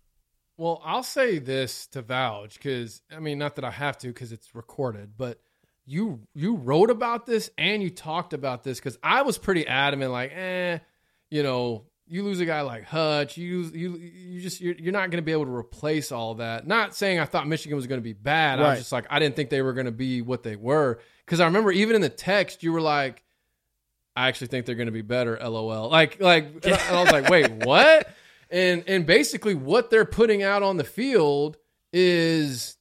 Well, 0.57 0.81
I'll 0.85 1.03
say 1.03 1.39
this 1.39 1.87
to 1.89 2.03
vouch 2.03 2.55
because 2.55 3.03
I 3.11 3.19
mean, 3.19 3.39
not 3.39 3.57
that 3.57 3.65
I 3.65 3.71
have 3.71 3.99
to 3.99 4.09
because 4.09 4.31
it's 4.31 4.55
recorded, 4.55 5.15
but 5.17 5.41
you 5.87 6.21
you 6.35 6.57
wrote 6.57 6.91
about 6.91 7.27
this 7.27 7.51
and 7.59 7.83
you 7.83 7.91
talked 7.91 8.33
about 8.33 8.65
this 8.65 8.79
because 8.79 8.99
I 9.03 9.23
was 9.23 9.39
pretty 9.39 9.67
adamant, 9.67 10.13
like, 10.13 10.33
eh, 10.35 10.79
you 11.31 11.43
know, 11.43 11.85
you 12.07 12.23
lose 12.23 12.41
a 12.41 12.47
guy 12.47 12.63
like 12.63 12.85
Hutch, 12.85 13.37
you 13.37 13.63
you 13.75 13.97
you 13.97 14.41
just 14.41 14.61
you're, 14.61 14.75
you're 14.75 14.93
not 14.93 15.11
going 15.11 15.23
to 15.23 15.23
be 15.23 15.33
able 15.33 15.47
to 15.47 15.55
replace 15.55 16.13
all 16.13 16.37
that. 16.37 16.67
Not 16.67 16.95
saying 16.95 17.19
I 17.19 17.25
thought 17.25 17.47
Michigan 17.47 17.77
was 17.77 17.87
going 17.87 18.01
to 18.01 18.05
be 18.05 18.13
bad. 18.13 18.61
I 18.61 18.71
was 18.71 18.79
just 18.81 18.93
like, 18.93 19.07
I 19.11 19.19
didn't 19.19 19.37
think 19.37 19.51
they 19.51 19.63
were 19.63 19.73
going 19.73 19.87
to 19.87 19.93
be 19.93 20.23
what 20.23 20.43
they 20.43 20.57
were 20.57 21.01
because 21.25 21.41
I 21.41 21.47
remember 21.47 21.73
even 21.73 21.97
in 21.97 22.03
the 22.03 22.09
text 22.09 22.63
you 22.63 22.73
were 22.73 22.83
like. 22.83 23.23
I 24.17 24.29
actually 24.29 24.47
think 24.47 24.65
they're 24.65 24.77
going 24.77 24.87
to 24.87 24.93
be 24.93 25.03
better. 25.03 25.37
LOL. 25.43 25.91
Like, 25.91 26.21
like, 26.21 26.65
and 26.65 26.75
I 26.75 27.03
was 27.03 27.11
like, 27.11 27.29
wait, 27.29 27.51
what? 27.65 28.09
And 28.49 28.85
and 28.87 29.05
basically, 29.05 29.57
what 29.57 29.91
they're 29.91 30.05
putting 30.05 30.45
out 30.45 30.63
on 30.63 30.77
the 30.77 30.85
field 30.85 31.57
is 31.93 32.77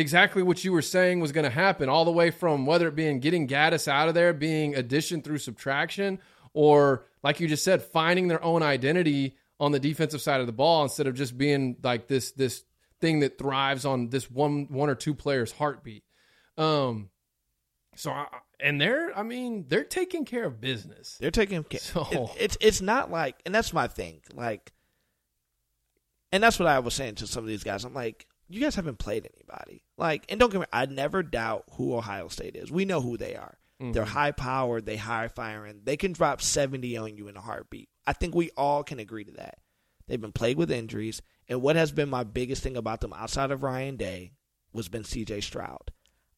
exactly 0.00 0.42
what 0.42 0.64
you 0.64 0.72
were 0.72 0.82
saying 0.82 1.20
was 1.20 1.30
going 1.32 1.44
to 1.44 1.50
happen. 1.50 1.88
All 1.88 2.04
the 2.04 2.10
way 2.12 2.30
from 2.30 2.66
whether 2.66 2.88
it 2.88 2.96
being 2.96 3.20
getting 3.20 3.46
Gattis 3.46 3.86
out 3.86 4.08
of 4.08 4.14
there, 4.14 4.32
being 4.32 4.74
addition 4.74 5.22
through 5.22 5.38
subtraction, 5.38 6.18
or 6.54 7.06
like 7.22 7.38
you 7.40 7.46
just 7.46 7.62
said, 7.64 7.82
finding 7.82 8.26
their 8.28 8.42
own 8.42 8.62
identity 8.62 9.36
on 9.60 9.72
the 9.72 9.78
defensive 9.80 10.20
side 10.22 10.40
of 10.40 10.46
the 10.46 10.52
ball 10.52 10.82
instead 10.82 11.06
of 11.06 11.14
just 11.14 11.36
being 11.38 11.76
like 11.82 12.08
this 12.08 12.32
this 12.32 12.64
thing 13.00 13.20
that 13.20 13.38
thrives 13.38 13.84
on 13.84 14.08
this 14.08 14.30
one 14.30 14.66
one 14.70 14.88
or 14.90 14.94
two 14.94 15.14
players' 15.14 15.52
heartbeat. 15.52 16.02
Um, 16.58 17.10
so 17.96 18.10
I, 18.10 18.26
and 18.58 18.80
they're, 18.80 19.16
I 19.16 19.22
mean, 19.22 19.64
they're 19.68 19.84
taking 19.84 20.24
care 20.24 20.44
of 20.44 20.60
business. 20.60 21.16
They're 21.20 21.30
taking 21.30 21.62
care. 21.64 21.80
So- 21.80 22.06
it- 22.10 22.30
it's 22.42 22.56
it's 22.60 22.80
not 22.80 23.10
like, 23.10 23.36
and 23.46 23.54
that's 23.54 23.72
my 23.72 23.86
thing. 23.88 24.20
Like, 24.34 24.72
and 26.32 26.42
that's 26.42 26.58
what 26.58 26.68
I 26.68 26.78
was 26.78 26.94
saying 26.94 27.16
to 27.16 27.26
some 27.26 27.42
of 27.44 27.48
these 27.48 27.64
guys. 27.64 27.84
I'm 27.84 27.94
like, 27.94 28.26
you 28.50 28.60
guys 28.60 28.74
haven't 28.74 28.98
played 28.98 29.28
anybody. 29.34 29.82
Like, 29.96 30.26
and 30.28 30.38
don't 30.38 30.50
get 30.50 30.60
me. 30.60 30.66
I 30.72 30.86
never 30.86 31.22
doubt 31.22 31.64
who 31.72 31.94
Ohio 31.94 32.28
State 32.28 32.56
is. 32.56 32.70
We 32.70 32.84
know 32.84 33.00
who 33.00 33.16
they 33.16 33.36
are. 33.36 33.58
Mm-hmm. 33.80 33.92
They're 33.92 34.04
high 34.04 34.32
powered. 34.32 34.86
They 34.86 34.96
high 34.96 35.28
firing. 35.28 35.80
They 35.84 35.96
can 35.96 36.12
drop 36.12 36.42
70 36.42 36.96
on 36.96 37.16
you 37.16 37.28
in 37.28 37.36
a 37.36 37.40
heartbeat. 37.40 37.88
I 38.06 38.12
think 38.12 38.34
we 38.34 38.50
all 38.56 38.82
can 38.82 38.98
agree 38.98 39.24
to 39.24 39.32
that. 39.32 39.58
They've 40.06 40.20
been 40.20 40.32
plagued 40.32 40.58
with 40.58 40.72
injuries, 40.72 41.22
and 41.48 41.62
what 41.62 41.76
has 41.76 41.92
been 41.92 42.10
my 42.10 42.24
biggest 42.24 42.62
thing 42.62 42.76
about 42.76 43.00
them 43.00 43.12
outside 43.12 43.52
of 43.52 43.62
Ryan 43.62 43.96
Day 43.96 44.32
was 44.72 44.88
been 44.88 45.04
C.J. 45.04 45.42
Stroud. 45.42 45.92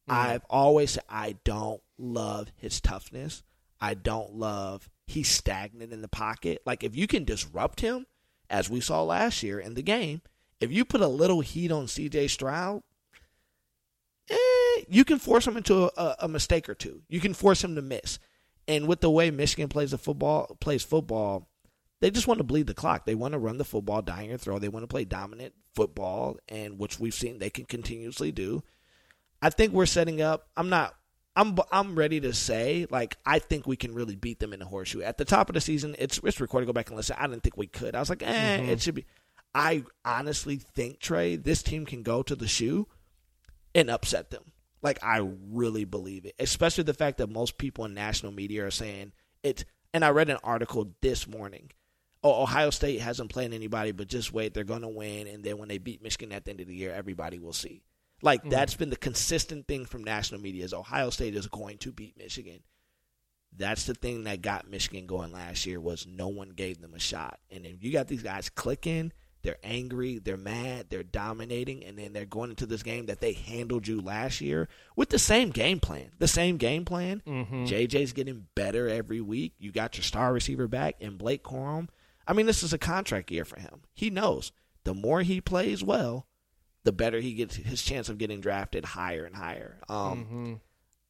Mm-hmm. 0.07 0.13
I've 0.13 0.45
always 0.49 0.91
said 0.91 1.03
I 1.09 1.37
don't 1.43 1.81
love 1.97 2.51
his 2.55 2.79
toughness. 2.79 3.41
I 3.81 3.95
don't 3.95 4.35
love 4.35 4.89
he's 5.07 5.29
stagnant 5.29 5.91
in 5.91 6.01
the 6.01 6.07
pocket. 6.07 6.61
Like 6.65 6.83
if 6.83 6.95
you 6.95 7.07
can 7.07 7.23
disrupt 7.23 7.81
him, 7.81 8.05
as 8.49 8.69
we 8.69 8.79
saw 8.79 9.03
last 9.03 9.43
year 9.43 9.59
in 9.59 9.73
the 9.73 9.81
game, 9.81 10.21
if 10.59 10.71
you 10.71 10.85
put 10.85 11.01
a 11.01 11.07
little 11.07 11.41
heat 11.41 11.71
on 11.71 11.87
C.J. 11.87 12.27
Stroud, 12.27 12.83
eh, 14.29 14.83
you 14.87 15.05
can 15.05 15.19
force 15.19 15.47
him 15.47 15.57
into 15.57 15.91
a, 15.99 16.15
a 16.19 16.27
mistake 16.27 16.69
or 16.69 16.75
two. 16.75 17.01
You 17.09 17.19
can 17.19 17.33
force 17.33 17.63
him 17.63 17.75
to 17.75 17.81
miss. 17.81 18.19
And 18.67 18.87
with 18.87 19.01
the 19.01 19.11
way 19.11 19.29
Michigan 19.31 19.69
plays 19.69 19.91
the 19.91 19.97
football 19.97 20.57
plays 20.59 20.83
football, 20.83 21.49
they 21.99 22.11
just 22.11 22.27
want 22.27 22.39
to 22.39 22.43
bleed 22.43 22.67
the 22.67 22.73
clock. 22.73 23.05
They 23.05 23.15
want 23.15 23.33
to 23.33 23.39
run 23.39 23.57
the 23.57 23.65
football 23.65 24.01
down 24.01 24.25
your 24.25 24.37
throat. 24.37 24.61
They 24.61 24.69
want 24.69 24.83
to 24.83 24.87
play 24.87 25.05
dominant 25.05 25.53
football, 25.75 26.37
and 26.47 26.79
which 26.79 26.99
we've 26.99 27.13
seen 27.13 27.39
they 27.39 27.49
can 27.49 27.65
continuously 27.65 28.31
do. 28.31 28.63
I 29.41 29.49
think 29.49 29.73
we're 29.73 29.85
setting 29.85 30.21
up. 30.21 30.47
I'm 30.55 30.69
not. 30.69 30.95
I'm 31.35 31.57
I'm 31.71 31.95
ready 31.95 32.19
to 32.21 32.33
say 32.33 32.85
like 32.89 33.17
I 33.25 33.39
think 33.39 33.65
we 33.65 33.75
can 33.75 33.93
really 33.93 34.15
beat 34.15 34.39
them 34.39 34.53
in 34.53 34.59
the 34.59 34.65
horseshoe. 34.65 35.01
At 35.01 35.17
the 35.17 35.25
top 35.25 35.49
of 35.49 35.55
the 35.55 35.61
season, 35.61 35.95
it's 35.97 36.19
it's 36.23 36.39
recorded. 36.39 36.67
Go 36.67 36.73
back 36.73 36.89
and 36.89 36.97
listen. 36.97 37.15
I 37.19 37.27
didn't 37.27 37.43
think 37.43 37.57
we 37.57 37.67
could. 37.67 37.95
I 37.95 37.99
was 37.99 38.09
like, 38.09 38.23
eh, 38.23 38.57
it 38.57 38.81
should 38.81 38.95
be. 38.95 39.05
I 39.55 39.83
honestly 40.03 40.57
think 40.57 40.99
Trey, 40.99 41.35
this 41.35 41.61
team 41.61 41.85
can 41.85 42.03
go 42.03 42.23
to 42.23 42.35
the 42.35 42.47
shoe 42.47 42.87
and 43.75 43.89
upset 43.89 44.31
them. 44.31 44.51
Like 44.81 45.03
I 45.03 45.27
really 45.51 45.85
believe 45.85 46.25
it, 46.25 46.35
especially 46.39 46.83
the 46.83 46.93
fact 46.93 47.17
that 47.19 47.29
most 47.29 47.57
people 47.57 47.85
in 47.85 47.93
national 47.93 48.31
media 48.31 48.65
are 48.65 48.71
saying 48.71 49.13
it. 49.41 49.65
And 49.93 50.03
I 50.03 50.09
read 50.09 50.29
an 50.29 50.39
article 50.43 50.93
this 51.01 51.27
morning. 51.27 51.71
Oh, 52.23 52.43
Ohio 52.43 52.69
State 52.71 52.99
hasn't 52.99 53.29
played 53.29 53.53
anybody, 53.53 53.91
but 53.91 54.07
just 54.07 54.33
wait, 54.33 54.53
they're 54.53 54.63
going 54.63 54.81
to 54.81 54.87
win. 54.87 55.27
And 55.27 55.43
then 55.43 55.57
when 55.57 55.69
they 55.69 55.77
beat 55.77 56.01
Michigan 56.01 56.31
at 56.31 56.45
the 56.45 56.51
end 56.51 56.61
of 56.61 56.67
the 56.67 56.75
year, 56.75 56.93
everybody 56.93 57.37
will 57.37 57.53
see. 57.53 57.83
Like 58.21 58.43
mm. 58.43 58.49
that's 58.49 58.75
been 58.75 58.89
the 58.89 58.95
consistent 58.95 59.67
thing 59.67 59.85
from 59.85 60.03
national 60.03 60.41
media 60.41 60.65
is 60.65 60.73
Ohio 60.73 61.11
State 61.11 61.35
is 61.35 61.47
going 61.47 61.77
to 61.79 61.91
beat 61.91 62.17
Michigan. 62.17 62.61
That's 63.55 63.85
the 63.85 63.93
thing 63.93 64.23
that 64.23 64.41
got 64.41 64.69
Michigan 64.69 65.05
going 65.05 65.31
last 65.31 65.65
year 65.67 65.79
was 65.79 66.07
no 66.07 66.29
one 66.29 66.49
gave 66.49 66.81
them 66.81 66.95
a 66.95 66.99
shot. 66.99 67.39
And 67.51 67.65
if 67.65 67.83
you 67.83 67.91
got 67.91 68.07
these 68.07 68.23
guys 68.23 68.49
clicking, 68.49 69.11
they're 69.43 69.57
angry, 69.63 70.19
they're 70.19 70.37
mad, 70.37 70.87
they're 70.89 71.03
dominating, 71.03 71.83
and 71.83 71.97
then 71.99 72.13
they're 72.13 72.25
going 72.25 72.49
into 72.49 72.65
this 72.65 72.81
game 72.83 73.05
that 73.07 73.19
they 73.19 73.33
handled 73.33 73.87
you 73.87 74.01
last 74.01 74.41
year 74.41 74.69
with 74.95 75.09
the 75.09 75.19
same 75.19 75.49
game 75.51 75.79
plan. 75.79 76.11
The 76.17 76.27
same 76.27 76.57
game 76.57 76.85
plan. 76.85 77.21
JJ's 77.67 78.13
getting 78.13 78.47
better 78.55 78.87
every 78.87 79.21
week. 79.21 79.53
You 79.59 79.71
got 79.71 79.97
your 79.97 80.03
star 80.03 80.31
receiver 80.33 80.67
back 80.67 80.95
and 81.01 81.17
Blake 81.17 81.43
Corum. 81.43 81.89
I 82.25 82.33
mean, 82.33 82.45
this 82.45 82.63
is 82.63 82.71
a 82.73 82.77
contract 82.77 83.31
year 83.31 83.43
for 83.45 83.59
him. 83.59 83.81
He 83.93 84.09
knows 84.09 84.51
the 84.85 84.93
more 84.93 85.21
he 85.21 85.41
plays 85.41 85.83
well, 85.83 86.25
the 86.85 86.91
better 86.93 87.19
he 87.19 87.33
gets 87.33 87.55
his 87.55 87.81
chance 87.81 88.07
of 88.09 88.17
getting 88.17 88.39
drafted 88.41 88.85
higher 88.85 89.25
and 89.25 89.35
higher. 89.35 89.79
Um, 89.89 90.61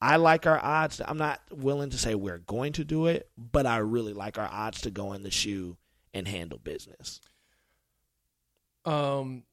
I 0.01 0.17
like 0.17 0.45
our 0.47 0.59
odds. 0.59 1.01
I'm 1.05 1.17
not 1.17 1.39
willing 1.51 1.91
to 1.91 1.97
say 1.97 2.13
we're 2.15 2.39
going 2.39 2.73
to 2.73 2.84
do 2.84 3.05
it, 3.07 3.29
but 3.38 3.65
I 3.65 3.77
really 3.77 4.13
like 4.13 4.38
our 4.38 4.49
odds 4.51 4.81
to 4.81 4.91
go 4.91 5.13
in 5.13 5.23
the 5.23 5.31
shoe 5.31 5.77
and 6.13 6.27
handle 6.27 6.59
business. 6.59 7.21
Um, 8.86 9.43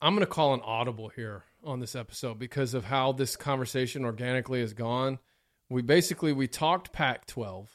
I'm 0.00 0.14
going 0.14 0.20
to 0.26 0.32
call 0.32 0.54
an 0.54 0.60
audible 0.64 1.08
here 1.08 1.44
on 1.62 1.80
this 1.80 1.94
episode 1.94 2.38
because 2.38 2.74
of 2.74 2.84
how 2.84 3.12
this 3.12 3.36
conversation 3.36 4.04
organically 4.04 4.60
has 4.60 4.72
gone. 4.74 5.18
We 5.70 5.82
basically 5.82 6.32
we 6.32 6.46
talked 6.46 6.92
Pac-12, 6.92 7.68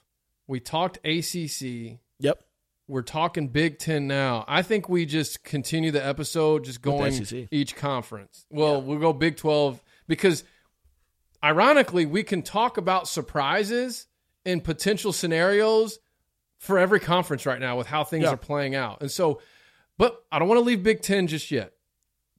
we 0.47 0.59
talked 0.59 0.97
ACC, 1.03 1.99
Yep. 2.19 2.43
we're 2.87 3.01
talking 3.01 3.47
Big 3.47 3.79
Ten 3.79 4.07
now. 4.07 4.45
I 4.47 4.61
think 4.61 4.87
we 4.89 5.05
just 5.07 5.43
continue 5.43 5.89
the 5.91 6.05
episode 6.05 6.65
just 6.65 6.81
going 6.81 7.13
each 7.51 7.75
conference. 7.75 8.45
Well, 8.51 8.81
we'll 8.81 8.99
go 8.99 9.11
Big 9.11 9.37
12 9.37 9.81
because 10.07 10.43
ironically, 11.43 12.05
we 12.05 12.21
can 12.23 12.41
talk 12.43 12.77
about 12.77 13.07
surprises 13.07 14.05
and 14.45 14.63
potential 14.63 15.11
scenarios 15.13 15.99
for 16.59 16.77
every 16.77 16.99
conference 16.99 17.45
right 17.45 17.59
now 17.59 17.77
with 17.77 17.87
how 17.87 18.03
things 18.03 18.23
Yeah. 18.25 18.31
are 18.33 18.37
playing 18.37 18.75
out. 18.75 19.01
And 19.01 19.09
so, 19.09 19.41
but 19.99 20.23
I 20.31 20.39
don't 20.39 20.47
want 20.47 20.57
to 20.57 20.63
leave 20.63 20.81
Big 20.81 21.01
Ten 21.01 21.27
just 21.27 21.51
yet 21.51 21.73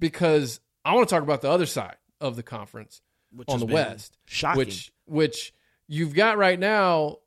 because 0.01 0.59
I 0.85 0.95
want 0.95 1.09
to 1.09 1.15
talk 1.15 1.23
about 1.23 1.43
the 1.43 1.51
other 1.51 1.67
side 1.67 1.97
of 2.21 2.35
the 2.35 2.43
conference 2.43 3.03
Which 3.33 3.49
on 3.49 3.61
the 3.61 3.67
West, 3.67 4.19
shocking. 4.27 4.59
which 4.59 4.93
which 5.07 5.55
you've 5.87 6.15
got 6.15 6.39
right 6.39 6.59
now. 6.59 7.19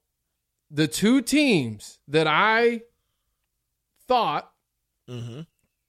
The 0.71 0.87
two 0.87 1.21
teams 1.21 1.99
that 2.07 2.27
I 2.27 2.81
thought 4.07 4.51
hmm 5.07 5.41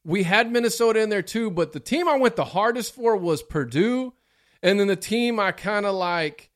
we 0.05 0.23
had 0.25 0.53
Minnesota 0.53 1.01
in 1.01 1.09
there 1.09 1.23
too, 1.23 1.51
but 1.51 1.73
the 1.73 1.81
team 1.81 2.07
I 2.07 2.19
went 2.19 2.37
the 2.37 2.45
hardest 2.45 2.95
for 2.95 3.17
was 3.17 3.43
Purdue, 3.43 4.13
and 4.63 4.79
then 4.79 4.87
the 4.87 4.97
team 4.97 5.41
I 5.41 5.53
kind 5.53 5.87
of 5.87 5.95
like 5.95 6.51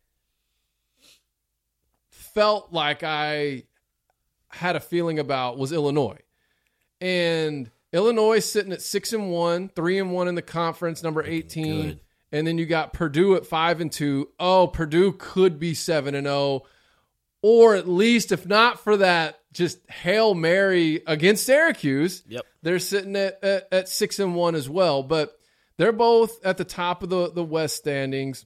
felt 2.10 2.70
like 2.72 3.02
I 3.02 3.62
had 4.50 4.76
a 4.76 4.80
feeling 4.80 5.18
about 5.18 5.56
was 5.56 5.72
Illinois, 5.72 6.18
and 7.00 7.70
Illinois 7.92 8.40
sitting 8.40 8.72
at 8.72 8.82
six 8.82 9.12
and 9.12 9.30
one, 9.30 9.68
three 9.68 9.98
and 9.98 10.12
one 10.12 10.28
in 10.28 10.34
the 10.34 10.42
conference, 10.42 11.02
number 11.02 11.22
eighteen, 11.24 11.82
good. 11.86 12.00
and 12.32 12.46
then 12.46 12.58
you 12.58 12.66
got 12.66 12.92
Purdue 12.92 13.34
at 13.36 13.46
five 13.46 13.80
and 13.80 13.90
two. 13.90 14.28
Oh, 14.38 14.66
Purdue 14.66 15.12
could 15.12 15.58
be 15.58 15.74
seven 15.74 16.14
and 16.14 16.26
zero 16.26 16.62
or 17.40 17.76
at 17.76 17.88
least 17.88 18.32
if 18.32 18.46
not 18.46 18.80
for 18.80 18.96
that 18.96 19.38
just 19.52 19.78
hail 19.88 20.34
mary 20.34 21.00
against 21.06 21.46
syracuse 21.46 22.24
Yep. 22.26 22.44
they're 22.62 22.80
sitting 22.80 23.14
at, 23.14 23.42
at, 23.44 23.68
at 23.70 23.88
six 23.88 24.18
and 24.18 24.34
one 24.34 24.56
as 24.56 24.68
well 24.68 25.04
but 25.04 25.38
they're 25.76 25.92
both 25.92 26.44
at 26.44 26.56
the 26.56 26.64
top 26.64 27.04
of 27.04 27.10
the, 27.10 27.30
the 27.30 27.44
west 27.44 27.76
standings 27.76 28.44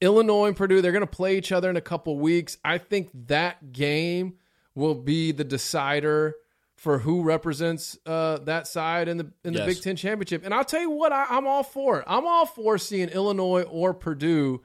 illinois 0.00 0.48
and 0.48 0.56
purdue 0.56 0.80
they're 0.82 0.90
going 0.90 1.00
to 1.00 1.06
play 1.06 1.36
each 1.38 1.52
other 1.52 1.70
in 1.70 1.76
a 1.76 1.80
couple 1.80 2.18
weeks 2.18 2.58
i 2.64 2.76
think 2.76 3.08
that 3.28 3.72
game 3.72 4.34
will 4.74 4.96
be 4.96 5.30
the 5.30 5.44
decider 5.44 6.34
for 6.80 7.00
who 7.00 7.22
represents 7.22 7.98
uh, 8.06 8.38
that 8.38 8.66
side 8.66 9.06
in 9.06 9.18
the 9.18 9.30
in 9.44 9.52
the 9.52 9.58
Yes. 9.58 9.66
Big 9.66 9.82
Ten 9.82 9.96
championship. 9.96 10.46
And 10.46 10.54
I'll 10.54 10.64
tell 10.64 10.80
you 10.80 10.88
what, 10.90 11.12
I, 11.12 11.26
I'm 11.28 11.46
all 11.46 11.62
for 11.62 11.98
it. 11.98 12.04
I'm 12.06 12.26
all 12.26 12.46
for 12.46 12.78
seeing 12.78 13.10
Illinois 13.10 13.64
or 13.64 13.92
Purdue 13.92 14.62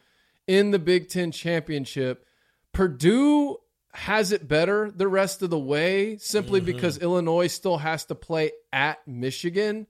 in 0.48 0.72
the 0.72 0.80
Big 0.80 1.10
Ten 1.10 1.32
championship. 1.32 2.26
Purdue 2.72 3.58
has 3.92 4.32
it 4.32 4.48
better 4.48 4.90
the 4.92 5.10
rest 5.10 5.42
of 5.42 5.50
the 5.50 5.60
way 5.60 6.16
simply 6.16 6.62
because 6.62 6.98
Illinois 7.00 7.48
still 7.48 7.80
has 7.80 8.06
to 8.06 8.16
play 8.16 8.52
at 8.72 9.06
Michigan. 9.06 9.86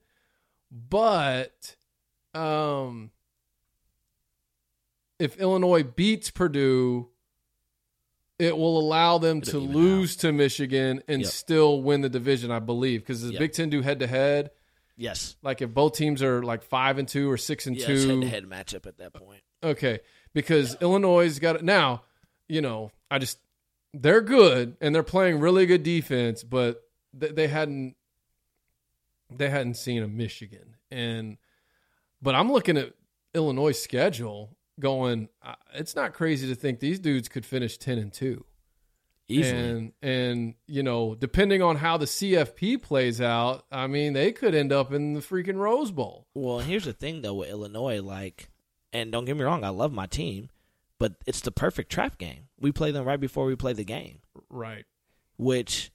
But 0.72 1.76
um, 2.34 3.12
if 5.20 5.38
Illinois 5.38 5.84
beats 5.84 6.30
Purdue, 6.30 7.08
it 8.38 8.56
will 8.56 8.78
allow 8.78 9.18
them 9.18 9.40
to 9.40 9.58
lose 9.58 10.16
to 10.16 10.32
Michigan 10.32 11.02
and 11.08 11.22
Yep. 11.22 11.30
still 11.30 11.82
win 11.82 12.02
the 12.02 12.08
division, 12.08 12.50
I 12.50 12.58
believe. 12.58 13.00
Because 13.00 13.22
the 13.22 13.32
Yep. 13.32 13.38
Big 13.38 13.52
Ten 13.52 13.70
do 13.70 13.80
head 13.82 14.00
to 14.00 14.06
head. 14.06 14.50
Yes. 14.96 15.36
Like 15.42 15.62
if 15.62 15.70
both 15.72 15.94
teams 15.94 16.22
are 16.22 16.42
like 16.42 16.62
five 16.62 16.98
and 16.98 17.06
two 17.08 17.30
or 17.30 17.36
six 17.36 17.66
and 17.66 17.76
Yeah, 17.76 17.86
two, 17.86 18.08
head 18.08 18.20
to 18.20 18.28
head 18.28 18.44
matchup 18.44 18.86
at 18.86 18.98
that 18.98 19.12
point. 19.14 19.42
Okay, 19.62 20.00
because 20.34 20.76
Illinois 20.80 21.38
got 21.38 21.56
it 21.56 21.64
now. 21.64 22.02
You 22.48 22.60
know, 22.60 22.90
I 23.10 23.18
just 23.18 23.38
they're 23.92 24.20
good 24.20 24.76
and 24.80 24.94
they're 24.94 25.02
playing 25.02 25.40
really 25.40 25.66
good 25.66 25.82
defense, 25.82 26.44
but 26.44 26.82
they, 27.14 27.28
they 27.28 27.46
hadn't 27.48 27.96
they 29.34 29.48
hadn't 29.50 29.74
seen 29.74 30.02
a 30.02 30.08
Michigan, 30.08 30.76
and 30.90 31.36
but 32.22 32.34
I'm 32.34 32.52
looking 32.52 32.76
at 32.76 32.92
Illinois' 33.34 33.72
schedule, 33.72 34.56
going, 34.80 35.28
it's 35.74 35.96
not 35.96 36.12
crazy 36.12 36.48
to 36.48 36.54
think 36.54 36.80
these 36.80 36.98
dudes 36.98 37.28
could 37.28 37.44
finish 37.46 37.78
ten 37.78 37.98
and 37.98 38.12
two. 38.12 38.44
Easily. 39.28 39.58
And 39.60 39.92
and 40.02 40.54
you 40.66 40.82
know, 40.84 41.14
depending 41.16 41.60
on 41.62 41.76
how 41.76 41.96
the 41.96 42.04
CFP 42.06 42.80
plays 42.82 43.20
out, 43.20 43.64
I 43.72 43.86
mean, 43.88 44.12
they 44.12 44.30
could 44.32 44.54
end 44.54 44.72
up 44.72 44.92
in 44.92 45.14
the 45.14 45.20
freaking 45.20 45.56
Rose 45.56 45.90
Bowl. 45.90 46.28
Well, 46.34 46.60
here's 46.60 46.84
the 46.84 46.92
thing 46.92 47.22
though 47.22 47.34
with 47.34 47.48
Illinois, 47.50 48.00
like, 48.00 48.50
and 48.92 49.10
don't 49.10 49.24
get 49.24 49.36
me 49.36 49.42
wrong, 49.42 49.64
I 49.64 49.70
love 49.70 49.92
my 49.92 50.06
team, 50.06 50.48
but 51.00 51.14
it's 51.26 51.40
the 51.40 51.50
perfect 51.50 51.90
trap 51.90 52.18
game. 52.18 52.48
We 52.60 52.70
play 52.70 52.92
them 52.92 53.04
right 53.04 53.18
before 53.20 53.46
we 53.46 53.56
play 53.56 53.72
the 53.72 53.84
game, 53.84 54.20
Right. 54.48 54.84
which, 55.36 55.90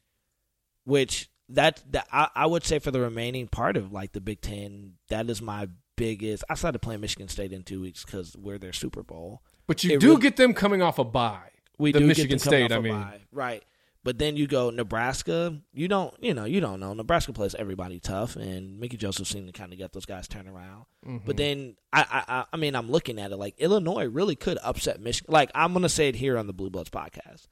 which 0.83 1.29
that 1.47 1.81
that 1.91 2.07
I, 2.11 2.27
I 2.35 2.45
would 2.47 2.65
say 2.65 2.79
for 2.79 2.91
the 2.91 2.99
remaining 2.99 3.47
part 3.47 3.77
of 3.77 3.93
like 3.93 4.11
the 4.11 4.21
Big 4.21 4.41
Ten, 4.41 4.95
that 5.07 5.29
is 5.29 5.41
my 5.41 5.69
biggest. 6.01 6.43
I 6.49 6.55
started 6.55 6.79
playing 6.79 7.01
Michigan 7.01 7.27
State 7.27 7.53
in 7.53 7.63
two 7.63 7.79
weeks 7.81 8.03
because 8.03 8.35
we're 8.37 8.57
their 8.57 8.73
Super 8.73 9.03
Bowl. 9.03 9.43
But 9.67 9.83
you 9.83 9.99
do 9.99 10.09
really- 10.09 10.21
get 10.21 10.35
them 10.37 10.53
coming 10.53 10.81
off 10.81 10.97
a 10.99 11.03
bye. 11.03 11.49
We 11.77 11.91
the 11.91 11.99
do 11.99 12.07
Michigan 12.07 12.37
get 12.37 12.43
them 12.43 12.51
coming 12.51 12.67
State, 12.67 12.71
off 12.73 12.77
I 12.77 12.79
a 12.79 12.81
mean. 12.81 13.01
bye, 13.01 13.21
right? 13.31 13.63
But 14.03 14.17
then 14.17 14.35
you 14.35 14.47
go 14.47 14.71
Nebraska. 14.71 15.61
You 15.73 15.87
don't, 15.87 16.11
you 16.23 16.33
know, 16.33 16.45
you 16.45 16.59
don't 16.59 16.79
know. 16.79 16.93
Nebraska 16.93 17.33
plays 17.33 17.53
everybody 17.53 17.99
tough, 17.99 18.35
and 18.35 18.79
Mickey 18.79 18.97
Joseph 18.97 19.27
seemed 19.27 19.45
to 19.45 19.53
kind 19.53 19.71
of 19.71 19.77
get 19.77 19.93
those 19.93 20.07
guys 20.07 20.27
turned 20.27 20.47
around. 20.49 20.85
Mm-hmm. 21.05 21.25
But 21.25 21.37
then 21.37 21.75
I, 21.93 22.01
I, 22.01 22.33
I, 22.35 22.45
I 22.53 22.57
mean, 22.57 22.75
I'm 22.75 22.89
looking 22.89 23.19
at 23.19 23.31
it 23.31 23.37
like 23.37 23.53
Illinois 23.59 24.05
really 24.07 24.35
could 24.35 24.57
upset 24.63 24.99
Michigan. 24.99 25.31
Like 25.31 25.51
I'm 25.53 25.71
gonna 25.73 25.87
say 25.89 26.07
it 26.07 26.15
here 26.15 26.37
on 26.37 26.47
the 26.47 26.53
Blue 26.53 26.71
Bloods 26.71 26.89
podcast. 26.89 27.47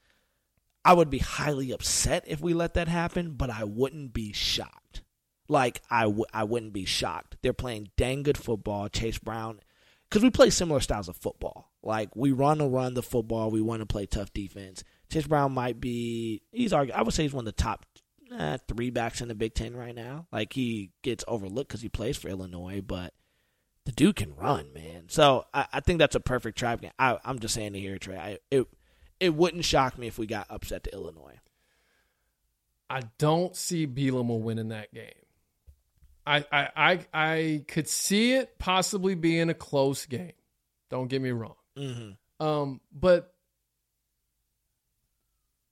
I 0.83 0.93
would 0.93 1.09
be 1.11 1.19
highly 1.19 1.71
upset 1.71 2.23
if 2.25 2.41
we 2.41 2.53
let 2.55 2.73
that 2.73 2.87
happen, 2.87 3.35
but 3.35 3.51
I 3.51 3.63
wouldn't 3.63 4.13
be 4.13 4.33
shocked. 4.33 5.03
Like 5.49 5.81
I, 5.89 6.03
w- 6.03 6.25
I 6.33 6.45
wouldn't 6.45 6.71
be 6.73 6.85
shocked. 6.85 7.35
They're 7.41 7.51
playing 7.51 7.89
dang 7.97 8.23
good 8.23 8.37
football. 8.37 8.87
Chase 8.87 9.17
Brown, 9.17 9.59
because 10.07 10.23
we 10.23 10.29
play 10.29 10.49
similar 10.51 10.79
styles 10.79 11.09
of 11.09 11.17
football. 11.17 11.71
Like 11.83 12.15
we 12.15 12.31
run 12.31 12.59
to 12.59 12.67
run 12.67 12.93
the 12.93 13.03
football. 13.03 13.51
We 13.51 13.59
want 13.59 13.81
to 13.81 13.85
play 13.85 14.05
tough 14.05 14.31
defense. 14.33 14.83
Chase 15.11 15.27
Brown 15.27 15.51
might 15.51 15.81
be. 15.81 16.43
He's 16.51 16.71
argu- 16.71 16.93
I 16.93 17.01
would 17.01 17.13
say 17.13 17.23
he's 17.23 17.33
one 17.33 17.47
of 17.47 17.55
the 17.55 17.61
top 17.63 17.85
uh, 18.37 18.59
three 18.67 18.91
backs 18.91 19.21
in 19.21 19.27
the 19.27 19.35
Big 19.35 19.55
Ten 19.55 19.75
right 19.75 19.95
now. 19.95 20.27
Like 20.31 20.53
he 20.53 20.91
gets 21.01 21.23
overlooked 21.27 21.69
because 21.69 21.81
he 21.81 21.89
plays 21.89 22.15
for 22.15 22.29
Illinois, 22.29 22.81
but 22.81 23.13
the 23.85 23.91
dude 23.91 24.17
can 24.17 24.35
run, 24.35 24.71
man. 24.73 25.05
So 25.07 25.45
I, 25.53 25.65
I 25.73 25.79
think 25.79 25.97
that's 25.97 26.15
a 26.15 26.19
perfect 26.19 26.59
trap 26.59 26.81
game. 26.81 26.91
I, 26.99 27.17
I'm 27.25 27.39
just 27.39 27.55
saying 27.55 27.73
it 27.75 27.79
here, 27.79 27.97
Trey. 27.97 28.17
I, 28.17 28.37
it, 28.51 28.67
it 29.19 29.33
wouldn't 29.33 29.65
shock 29.65 29.97
me 29.97 30.05
if 30.05 30.19
we 30.19 30.27
got 30.27 30.45
upset 30.49 30.83
to 30.83 30.93
Illinois. 30.93 31.39
I 32.89 33.01
don't 33.17 33.55
see 33.55 33.87
Bielema 33.87 34.39
winning 34.39 34.69
that 34.69 34.93
game. 34.93 35.18
I, 36.29 36.45
I 36.51 36.69
I 36.75 36.99
I 37.13 37.65
could 37.67 37.87
see 37.87 38.33
it 38.33 38.59
possibly 38.59 39.15
being 39.15 39.49
a 39.49 39.55
close 39.55 40.05
game. 40.05 40.33
Don't 40.91 41.07
get 41.07 41.21
me 41.21 41.31
wrong. 41.31 41.55
Mm-hmm. 41.77 42.45
Um, 42.45 42.81
but 42.93 43.33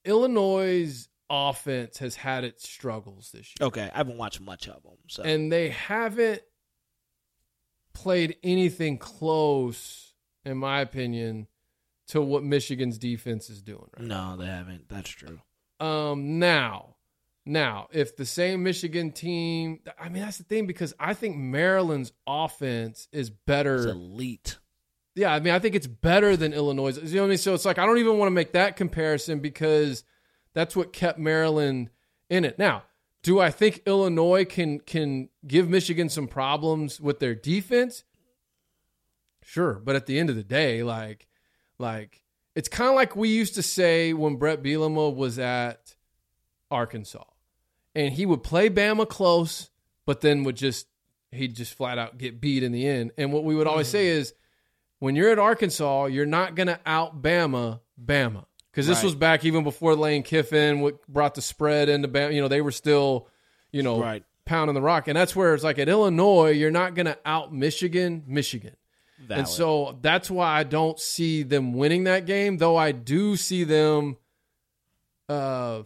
Illinois' 0.03 1.07
offense 1.29 1.99
has 1.99 2.15
had 2.15 2.43
its 2.43 2.67
struggles 2.67 3.31
this 3.31 3.53
year. 3.59 3.67
Okay, 3.67 3.89
I 3.93 3.97
haven't 3.97 4.17
watched 4.17 4.41
much 4.41 4.67
of 4.67 4.81
them. 4.81 4.97
So 5.07 5.23
and 5.23 5.51
they 5.51 5.69
haven't 5.69 6.41
played 7.93 8.37
anything 8.43 8.97
close, 8.97 10.13
in 10.43 10.57
my 10.57 10.81
opinion, 10.81 11.47
to 12.07 12.21
what 12.21 12.43
Michigan's 12.43 12.97
defense 12.97 13.49
is 13.49 13.61
doing 13.61 13.89
right 13.97 14.07
no, 14.07 14.37
they 14.37 14.45
haven't. 14.47 14.89
That's 14.89 15.09
true. 15.09 15.39
Um, 15.79 16.39
now, 16.39 16.95
now, 17.47 17.87
if 17.91 18.15
the 18.15 18.25
same 18.25 18.63
Michigan 18.63 19.11
team, 19.11 19.79
I 19.99 20.09
mean, 20.09 20.23
that's 20.23 20.37
the 20.37 20.43
thing 20.43 20.67
because 20.67 20.93
I 20.99 21.13
think 21.13 21.37
Maryland's 21.37 22.11
offense 22.25 23.07
is 23.11 23.29
better. 23.29 23.75
It's 23.75 23.85
elite. 23.85 24.57
Yeah, 25.15 25.33
I 25.33 25.39
mean, 25.39 25.53
I 25.53 25.59
think 25.59 25.73
it's 25.73 25.87
better 25.87 26.37
than 26.37 26.53
Illinois. 26.53 26.95
You 26.97 27.15
know 27.15 27.21
what 27.21 27.27
I 27.27 27.29
mean? 27.29 27.37
So 27.39 27.53
it's 27.53 27.65
like 27.65 27.79
I 27.79 27.85
don't 27.85 27.97
even 27.97 28.17
want 28.19 28.27
to 28.27 28.33
make 28.33 28.53
that 28.53 28.75
comparison 28.75 29.39
because 29.39 30.03
that's 30.53 30.75
what 30.75 30.93
kept 30.93 31.17
Maryland 31.17 31.89
in 32.29 32.45
it. 32.45 32.59
Now, 32.59 32.83
do 33.23 33.39
I 33.39 33.49
think 33.49 33.81
Illinois 33.85 34.45
can 34.45 34.79
can 34.79 35.29
give 35.45 35.69
Michigan 35.69 36.09
some 36.09 36.27
problems 36.27 37.01
with 37.01 37.19
their 37.19 37.33
defense? 37.33 38.03
Sure, 39.43 39.81
but 39.83 39.95
at 39.95 40.05
the 40.05 40.19
end 40.19 40.29
of 40.29 40.35
the 40.35 40.43
day, 40.43 40.83
like 40.83 41.27
like 41.79 42.21
it's 42.55 42.69
kind 42.69 42.89
of 42.89 42.95
like 42.95 43.15
we 43.15 43.29
used 43.29 43.55
to 43.55 43.63
say 43.63 44.13
when 44.13 44.35
Bret 44.35 44.61
Bielema 44.61 45.13
was 45.15 45.39
at 45.39 45.95
Arkansas, 46.69 47.23
and 47.95 48.13
he 48.13 48.25
would 48.25 48.43
play 48.43 48.69
Bama 48.69 49.07
close, 49.07 49.69
but 50.05 50.21
then 50.21 50.43
would 50.43 50.55
just 50.55 50.87
he'd 51.31 51.55
just 51.55 51.73
flat 51.73 51.97
out 51.97 52.17
get 52.17 52.39
beat 52.39 52.63
in 52.63 52.71
the 52.71 52.87
end. 52.87 53.11
And 53.17 53.33
what 53.33 53.43
we 53.43 53.53
would 53.55 53.67
always 53.67 53.87
say 53.87 54.07
is, 54.07 54.33
when 54.99 55.15
you're 55.15 55.29
at 55.29 55.39
Arkansas, 55.39 56.05
you're 56.05 56.25
not 56.25 56.55
gonna 56.55 56.79
out 56.85 57.21
Bama 57.21 57.81
Bama 58.03 58.45
because 58.71 58.87
this 58.87 58.97
Right. 58.99 59.05
was 59.05 59.15
back 59.15 59.43
even 59.45 59.63
before 59.63 59.95
Lane 59.95 60.23
Kiffin 60.23 60.79
what 60.81 61.05
brought 61.07 61.35
the 61.35 61.41
spread 61.41 61.89
into 61.89 62.07
Bama. 62.07 62.33
You 62.33 62.41
know 62.41 62.47
they 62.47 62.61
were 62.61 62.71
still, 62.71 63.27
you 63.71 63.83
know, 63.83 63.99
Right. 63.99 64.23
pounding 64.45 64.73
the 64.75 64.81
rock, 64.81 65.07
and 65.07 65.17
that's 65.17 65.35
where 65.35 65.53
it's 65.53 65.63
like 65.63 65.77
at 65.79 65.89
Illinois, 65.89 66.51
you're 66.51 66.71
not 66.71 66.95
gonna 66.95 67.17
out 67.25 67.53
Michigan 67.53 68.23
Michigan. 68.25 68.75
Valid. 69.19 69.39
And 69.39 69.47
so 69.47 69.97
that's 70.01 70.29
why 70.31 70.47
I 70.59 70.63
don't 70.63 70.99
see 70.99 71.41
them 71.43 71.73
winning 71.73 72.03
that 72.05 72.25
game, 72.27 72.57
though 72.57 72.77
I 72.77 72.91
do 72.91 73.35
see 73.35 73.63
them. 73.63 74.17
Uh, 75.27 75.83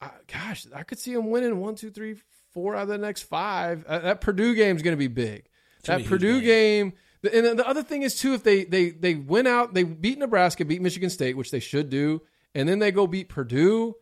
I, 0.00 0.10
gosh, 0.32 0.66
I 0.74 0.82
could 0.82 0.98
see 0.98 1.14
them 1.14 1.30
winning 1.30 1.58
one, 1.60 1.74
two, 1.74 1.90
three, 1.90 2.16
four 2.52 2.74
out 2.74 2.82
of 2.82 2.88
the 2.88 2.98
next 2.98 3.22
five. 3.22 3.84
Uh, 3.86 3.98
that 4.00 4.20
Purdue 4.20 4.54
game 4.54 4.76
is 4.76 4.82
going 4.82 4.94
to 4.94 4.98
be 4.98 5.08
big. 5.08 5.48
gonna 5.84 5.98
That 5.98 6.04
be 6.04 6.08
Purdue 6.08 6.40
game. 6.40 6.94
the- 7.22 7.34
And 7.36 7.44
then 7.46 7.56
the 7.56 7.68
other 7.68 7.82
thing 7.82 8.02
is 8.02 8.14
too, 8.18 8.32
if 8.34 8.42
they 8.42 8.64
they 8.64 8.90
they 8.90 9.14
went 9.14 9.46
out, 9.48 9.74
they 9.74 9.82
beat 9.84 10.18
Nebraska, 10.18 10.64
beat 10.64 10.80
Michigan 10.82 11.10
State, 11.10 11.36
which 11.36 11.50
they 11.50 11.60
should 11.60 11.90
do, 11.90 12.22
and 12.54 12.68
then 12.68 12.78
they 12.78 12.90
go 12.92 13.06
beat 13.06 13.28
Purdue. 13.28 13.94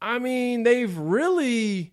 I 0.00 0.18
mean, 0.18 0.62
they've 0.62 0.96
really 0.96 1.92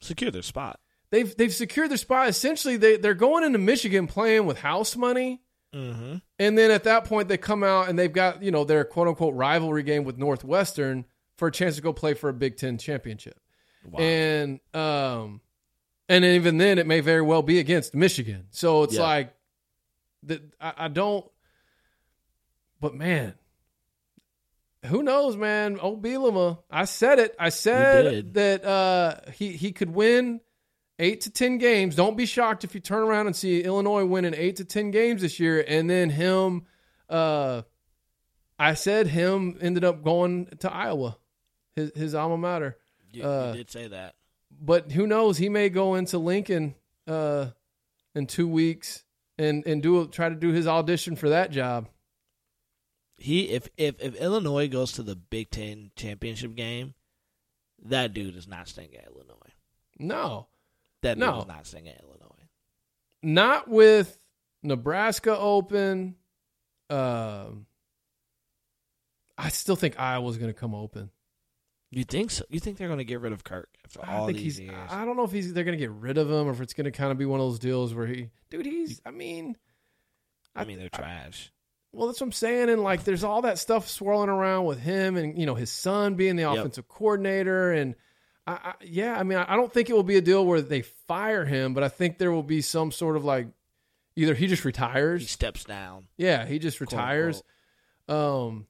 secured 0.00 0.34
their 0.34 0.42
spot. 0.42 0.80
they've 1.10 1.34
they've 1.36 1.54
secured 1.54 1.90
their 1.90 1.96
spot. 1.96 2.28
Essentially, 2.28 2.76
they 2.76 2.96
they're 2.96 3.14
going 3.14 3.44
into 3.44 3.58
Michigan 3.58 4.06
playing 4.06 4.46
with 4.46 4.58
house 4.58 4.96
money, 4.96 5.42
Mm-hmm. 5.74 6.16
and 6.38 6.56
then 6.58 6.70
at 6.70 6.84
that 6.84 7.04
point 7.04 7.28
they 7.28 7.36
come 7.36 7.62
out 7.62 7.88
and 7.90 7.98
they've 7.98 8.12
got 8.12 8.42
you 8.42 8.50
know 8.50 8.64
their 8.64 8.84
quote 8.84 9.06
unquote 9.06 9.34
rivalry 9.34 9.82
game 9.82 10.02
with 10.04 10.16
Northwestern 10.18 11.04
for 11.38 11.48
a 11.48 11.52
chance 11.52 11.76
to 11.76 11.82
go 11.82 11.92
play 11.94 12.12
for 12.12 12.28
a 12.28 12.34
Big 12.34 12.56
Ten 12.58 12.76
championship, 12.76 13.40
Wow. 13.90 14.00
and 14.00 14.60
um, 14.74 15.40
and 16.08 16.24
even 16.24 16.58
then 16.58 16.78
it 16.78 16.86
may 16.86 17.00
very 17.00 17.22
well 17.22 17.42
be 17.42 17.58
against 17.58 17.94
Michigan. 17.94 18.48
So 18.50 18.82
it's 18.82 18.94
Yeah. 18.96 19.02
like 19.02 19.34
that 20.24 20.42
I, 20.60 20.72
I 20.76 20.88
don't. 20.88 21.24
But 22.80 22.94
man, 22.94 23.34
who 24.86 25.02
knows, 25.02 25.36
man? 25.36 25.78
Oh, 25.82 25.96
Bielema. 25.96 26.58
I 26.70 26.84
said 26.84 27.18
it. 27.18 27.34
I 27.38 27.48
said 27.48 28.34
that 28.34 28.64
uh, 28.64 29.30
he 29.32 29.52
he 29.52 29.72
could 29.72 29.90
win 29.90 30.40
eight 31.00 31.22
to 31.22 31.30
ten 31.30 31.58
games. 31.58 31.96
Don't 31.96 32.16
be 32.16 32.26
shocked 32.26 32.64
if 32.64 32.74
you 32.74 32.80
turn 32.80 33.02
around 33.02 33.26
and 33.26 33.34
see 33.34 33.62
Illinois 33.62 34.04
winning 34.04 34.34
eight 34.34 34.56
to 34.56 34.64
ten 34.64 34.90
games 34.90 35.22
this 35.22 35.40
year, 35.40 35.64
and 35.66 35.88
then 35.90 36.10
him. 36.10 36.66
Uh, 37.08 37.62
I 38.60 38.74
said 38.74 39.06
him 39.06 39.56
ended 39.60 39.84
up 39.84 40.02
going 40.02 40.46
to 40.60 40.72
Iowa, 40.72 41.16
his 41.78 41.92
his 41.94 42.14
alma 42.14 42.36
mater. 42.36 42.76
you, 43.12 43.24
uh, 43.24 43.52
you 43.52 43.58
did 43.58 43.70
say 43.70 43.88
that. 43.88 44.14
But 44.60 44.92
who 44.92 45.06
knows? 45.06 45.38
He 45.38 45.48
may 45.48 45.68
go 45.68 45.94
into 45.94 46.18
Lincoln 46.18 46.74
uh, 47.06 47.46
in 48.14 48.26
two 48.26 48.48
weeks 48.48 49.04
and 49.38 49.64
and 49.66 49.82
do 49.82 50.06
try 50.08 50.28
to 50.28 50.34
do 50.34 50.50
his 50.50 50.66
audition 50.66 51.16
for 51.16 51.28
that 51.28 51.50
job. 51.50 51.88
He 53.16 53.48
if 53.50 53.68
if 53.76 54.00
if 54.00 54.14
Illinois 54.16 54.68
goes 54.68 54.92
to 54.92 55.02
the 55.02 55.16
Big 55.16 55.50
Ten 55.50 55.90
championship 55.96 56.54
game, 56.54 56.94
that 57.84 58.12
dude 58.14 58.36
is 58.36 58.46
not 58.48 58.68
staying 58.68 58.94
at 58.96 59.06
Illinois. 59.06 59.34
No, 59.98 60.46
That 61.02 61.14
dude 61.14 61.26
No. 61.26 61.40
is 61.40 61.46
not 61.46 61.66
staying 61.66 61.88
at 61.88 62.00
Illinois. 62.00 62.48
not 63.22 63.68
with 63.68 64.16
Nebraska 64.62 65.36
open. 65.36 66.14
Um, 66.90 67.66
I 69.36 69.48
still 69.50 69.76
think 69.76 69.98
Iowa's 69.98 70.36
going 70.38 70.52
to 70.52 70.58
come 70.58 70.74
open. 70.74 71.10
You 71.90 72.04
think 72.04 72.30
so? 72.30 72.44
You 72.50 72.60
think 72.60 72.76
they're 72.76 72.88
going 72.88 72.98
to 72.98 73.04
get 73.04 73.20
rid 73.20 73.32
of 73.32 73.44
Kirk 73.44 73.70
after 73.84 74.00
I 74.04 74.16
all 74.18 74.26
think 74.26 74.38
these 74.38 74.58
he's. 74.58 74.66
years? 74.66 74.90
I 74.90 75.04
don't 75.06 75.16
know 75.16 75.24
if 75.24 75.32
he's. 75.32 75.52
They're 75.54 75.64
going 75.64 75.78
to 75.78 75.82
get 75.82 75.90
rid 75.90 76.18
of 76.18 76.28
him, 76.30 76.46
or 76.46 76.50
if 76.50 76.60
it's 76.60 76.74
going 76.74 76.84
to 76.84 76.90
kind 76.90 77.10
of 77.10 77.16
be 77.18 77.24
one 77.24 77.40
of 77.40 77.46
those 77.46 77.58
deals 77.58 77.94
where 77.94 78.06
he, 78.06 78.28
dude, 78.50 78.66
he's. 78.66 79.00
I 79.06 79.10
mean, 79.10 79.56
I 80.54 80.64
mean, 80.64 80.78
they're 80.78 80.90
trash. 80.90 81.50
Well, 81.92 82.06
that's 82.08 82.20
what 82.20 82.26
I'm 82.26 82.32
saying. 82.32 82.68
And 82.68 82.82
like, 82.82 83.04
there's 83.04 83.24
all 83.24 83.42
that 83.42 83.58
stuff 83.58 83.88
swirling 83.88 84.28
around 84.28 84.66
with 84.66 84.78
him 84.78 85.16
and, 85.16 85.38
you 85.38 85.46
know, 85.46 85.54
his 85.54 85.70
son 85.70 86.16
being 86.16 86.36
the 86.36 86.42
Yep. 86.42 86.58
offensive 86.58 86.86
coordinator. 86.88 87.72
And 87.72 87.94
I, 88.46 88.52
I, 88.52 88.74
yeah, 88.82 89.18
I 89.18 89.22
mean, 89.22 89.38
I, 89.38 89.54
I 89.54 89.56
don't 89.56 89.72
think 89.72 89.88
it 89.88 89.94
will 89.94 90.02
be 90.02 90.16
a 90.16 90.20
deal 90.20 90.44
where 90.44 90.60
they 90.60 90.82
fire 90.82 91.46
him, 91.46 91.72
but 91.72 91.82
I 91.82 91.88
think 91.88 92.18
there 92.18 92.30
will 92.30 92.42
be 92.42 92.60
some 92.60 92.92
sort 92.92 93.16
of 93.16 93.24
like 93.24 93.48
either 94.16 94.34
he 94.34 94.46
just 94.48 94.66
retires, 94.66 95.22
He 95.22 95.28
steps 95.28 95.64
down. 95.64 96.08
Yeah, 96.18 96.44
he 96.44 96.58
just 96.58 96.82
retires. 96.82 97.42
Um, 98.06 98.66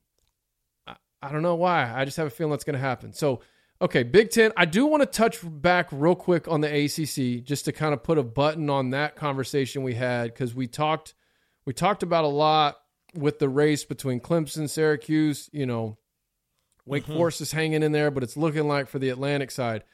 I, 1.23 1.33
don't 1.33 1.43
know 1.43 1.55
why. 1.55 1.93
I 1.95 2.05
just 2.05 2.16
have 2.16 2.27
a 2.27 2.31
feeling 2.31 2.51
that's 2.53 2.64
going 2.64 2.75
to 2.75 2.81
happen. 2.81 3.12
So, 3.12 3.41
okay, 3.81 4.03
Big 4.03 4.31
Ten. 4.31 4.53
I 4.57 4.64
do 4.64 4.87
want 4.87 5.03
to 5.03 5.07
touch 5.07 5.39
back 5.43 5.89
real 5.91 6.14
quick 6.14 6.49
on 6.49 6.61
the 6.61 6.69
ACC 6.69 7.45
just 7.45 7.64
to 7.66 7.73
kind 7.73 7.93
of 7.93 8.03
put 8.03 8.19
a 8.19 8.23
button 8.23 8.71
on 8.71 8.91
that 8.91 9.16
conversation 9.16 9.83
we 9.83 9.95
had 9.95 10.33
because 10.33 10.55
we 10.55 10.66
talked 10.66 11.14
we 11.64 11.73
talked 11.73 12.03
about 12.03 12.25
a 12.25 12.29
lot 12.29 12.79
with 13.14 13.39
the 13.39 13.49
race 13.49 13.85
between 13.85 14.21
Clemson, 14.21 14.69
Syracuse. 14.69 15.51
You 15.53 15.66
know, 15.66 15.99
Wake 16.87 17.05
mm-hmm. 17.05 17.14
Forest 17.14 17.41
is 17.41 17.53
hanging 17.53 17.83
in 17.83 17.93
there, 17.93 18.11
but 18.11 18.23
it's 18.23 18.37
looking 18.37 18.66
like 18.66 18.89
for 18.89 18.99
the 18.99 19.11
Atlantic 19.11 19.51
side. 19.51 19.85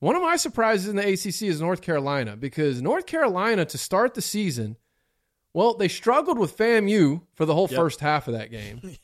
One 0.00 0.16
of 0.16 0.22
my 0.22 0.34
surprises 0.34 0.88
in 0.88 0.96
the 0.96 1.12
ACC 1.12 1.42
is 1.42 1.60
North 1.60 1.80
Carolina 1.80 2.36
because 2.36 2.82
North 2.82 3.06
Carolina 3.06 3.64
to 3.66 3.78
start 3.78 4.14
the 4.14 4.20
season, 4.20 4.76
well, 5.54 5.74
they 5.74 5.86
struggled 5.86 6.40
with 6.40 6.56
FAMU 6.56 7.22
for 7.34 7.46
the 7.46 7.54
whole 7.54 7.68
Yep. 7.70 7.78
first 7.78 8.00
half 8.00 8.26
of 8.26 8.34
that 8.34 8.50
game. 8.50 8.80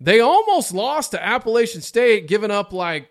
they 0.00 0.20
almost 0.20 0.72
lost 0.74 1.12
to 1.12 1.24
Appalachian 1.24 1.80
State, 1.82 2.28
giving 2.28 2.50
up 2.50 2.72
like 2.72 3.08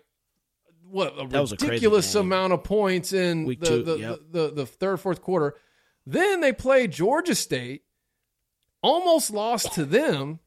what 0.88 1.14
a 1.18 1.26
That 1.26 1.34
a 1.34 1.46
ridiculous 1.50 2.12
game. 2.12 2.22
amount 2.22 2.52
of 2.52 2.62
points 2.64 3.12
in 3.12 3.46
the, 3.46 3.56
two, 3.56 3.82
the, 3.82 3.96
yep. 3.96 4.18
the, 4.30 4.40
the 4.48 4.54
the 4.54 4.66
third 4.66 4.98
fourth 5.00 5.22
quarter. 5.22 5.56
Then 6.06 6.40
they 6.40 6.52
played 6.52 6.92
Georgia 6.92 7.34
State, 7.34 7.82
almost 8.82 9.30
lost 9.30 9.72
to 9.74 9.84
them. 9.84 10.40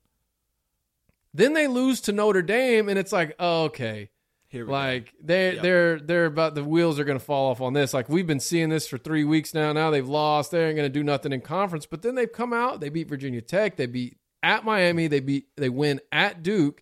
Then 1.34 1.54
they 1.54 1.68
lose 1.68 2.02
to 2.02 2.12
Notre 2.12 2.42
Dame, 2.42 2.90
and 2.90 2.98
it's 2.98 3.12
like, 3.12 3.36
oh, 3.40 3.66
okay, 3.66 4.10
Here 4.48 4.66
we 4.66 4.72
like 4.72 5.14
they 5.22 5.54
Yep. 5.56 5.62
they're 5.64 6.00
they're 6.00 6.26
about 6.26 6.56
the 6.56 6.64
wheels 6.64 7.00
are 7.00 7.04
going 7.04 7.20
to 7.20 7.24
fall 7.24 7.52
off 7.52 7.62
on 7.62 7.74
this. 7.74 7.94
Like 7.94 8.08
we've 8.10 8.26
been 8.28 8.40
seeing 8.40 8.70
this 8.70 8.88
for 8.88 8.98
three 8.98 9.24
weeks 9.24 9.54
now. 9.54 9.74
Now 9.74 9.92
they've 9.92 10.08
lost. 10.08 10.52
They 10.52 10.66
ain't 10.66 10.78
going 10.78 10.92
to 10.92 11.00
do 11.00 11.04
nothing 11.04 11.34
in 11.34 11.42
conference. 11.42 11.86
But 11.86 12.02
then 12.04 12.16
they've 12.16 12.32
come 12.32 12.54
out. 12.54 12.80
They 12.80 12.90
beat 12.90 13.10
Virginia 13.10 13.42
Tech. 13.42 13.76
They 13.76 13.86
beat 13.88 14.18
at 14.44 14.66
Miami. 14.66 15.08
They 15.08 15.20
beat 15.20 15.48
they 15.56 15.70
win 15.70 16.02
at 16.12 16.44
Duke, 16.44 16.82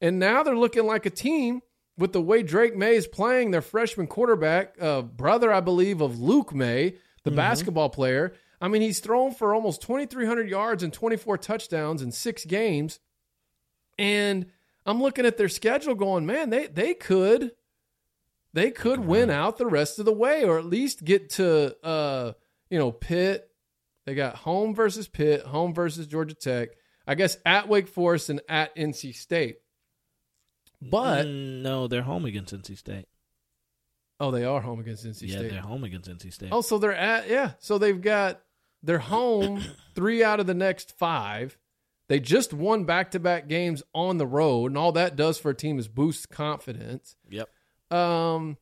and 0.00 0.18
now 0.18 0.42
they're 0.42 0.56
looking 0.56 0.86
like 0.86 1.06
a 1.06 1.10
team 1.10 1.62
with 1.98 2.12
the 2.12 2.20
way 2.20 2.42
Drake 2.42 2.76
Maye 2.76 2.96
is 2.96 3.06
playing. 3.06 3.50
Their 3.50 3.62
freshman 3.62 4.06
quarterback, 4.06 4.76
uh, 4.80 5.02
brother, 5.02 5.52
I 5.52 5.60
believe, 5.60 6.00
of 6.00 6.20
Luke 6.20 6.54
Maye, 6.54 6.96
the 7.24 7.30
basketball 7.30 7.88
player. 7.88 8.34
I 8.60 8.68
mean, 8.68 8.82
he's 8.82 9.00
thrown 9.00 9.32
for 9.32 9.54
almost 9.54 9.82
twenty 9.82 10.06
three 10.06 10.26
hundred 10.26 10.48
yards 10.48 10.82
and 10.82 10.92
twenty 10.92 11.16
four 11.16 11.36
touchdowns 11.38 12.02
in 12.02 12.12
six 12.12 12.44
games. 12.44 12.98
And 13.98 14.46
I'm 14.84 15.02
looking 15.02 15.26
at 15.26 15.36
their 15.36 15.48
schedule 15.48 15.94
going, 15.94 16.26
man, 16.26 16.50
they 16.50 16.66
they 16.66 16.94
could 16.94 17.52
they 18.52 18.70
could 18.70 19.00
win 19.00 19.30
out 19.30 19.58
the 19.58 19.66
rest 19.66 19.98
of 19.98 20.04
the 20.04 20.12
way 20.12 20.44
or 20.44 20.58
at 20.58 20.64
least 20.64 21.04
get 21.04 21.30
to 21.30 21.76
uh 21.84 22.32
you 22.70 22.78
know, 22.78 22.90
Pitt. 22.92 23.50
They 24.04 24.14
got 24.14 24.36
home 24.36 24.74
versus 24.74 25.08
Pitt, 25.08 25.42
home 25.42 25.74
versus 25.74 26.06
Georgia 26.06 26.34
Tech. 26.34 26.70
I 27.06 27.14
guess 27.14 27.36
at 27.46 27.68
Wake 27.68 27.88
Forest 27.88 28.30
and 28.30 28.40
at 28.48 28.74
NC 28.76 29.14
State. 29.14 29.58
But 30.82 31.26
Mm, 31.26 31.62
no, 31.62 31.86
they're 31.88 32.02
home 32.02 32.24
against 32.24 32.52
NC 32.54 32.76
State. 32.76 33.06
oh, 34.20 34.30
they 34.30 34.44
are 34.44 34.60
home 34.60 34.80
against 34.80 35.04
NC 35.06 35.14
State. 35.16 35.28
yeah, 35.30 35.38
State. 35.38 35.50
they're 35.52 35.60
home 35.60 35.84
against 35.84 36.08
NC 36.10 36.32
State. 36.32 36.48
Oh, 36.52 36.60
so 36.62 36.78
they're 36.78 36.94
at 36.94 37.28
yeah. 37.28 37.52
So 37.60 37.78
they've 37.78 38.00
got 38.00 38.40
they're 38.82 38.98
home 38.98 39.62
three 39.94 40.22
out 40.24 40.40
of 40.40 40.46
the 40.46 40.54
next 40.54 40.96
five. 40.98 41.56
They 42.08 42.20
just 42.20 42.52
won 42.52 42.84
back 42.84 43.12
to 43.12 43.18
back 43.20 43.48
games 43.48 43.82
on 43.94 44.18
the 44.18 44.26
road, 44.26 44.66
and 44.66 44.78
all 44.78 44.92
that 44.92 45.16
does 45.16 45.38
for 45.38 45.50
a 45.50 45.54
team 45.54 45.78
is 45.78 45.88
boost 45.88 46.28
confidence. 46.30 47.16
Yep. 47.30 47.48
Um, 47.90 48.58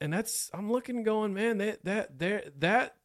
and 0.00 0.12
that's 0.12 0.50
I'm 0.54 0.70
looking, 0.72 1.02
going, 1.02 1.34
man, 1.34 1.58
that 1.58 1.84
that 1.84 2.18
there 2.18 2.44
that 2.60 2.96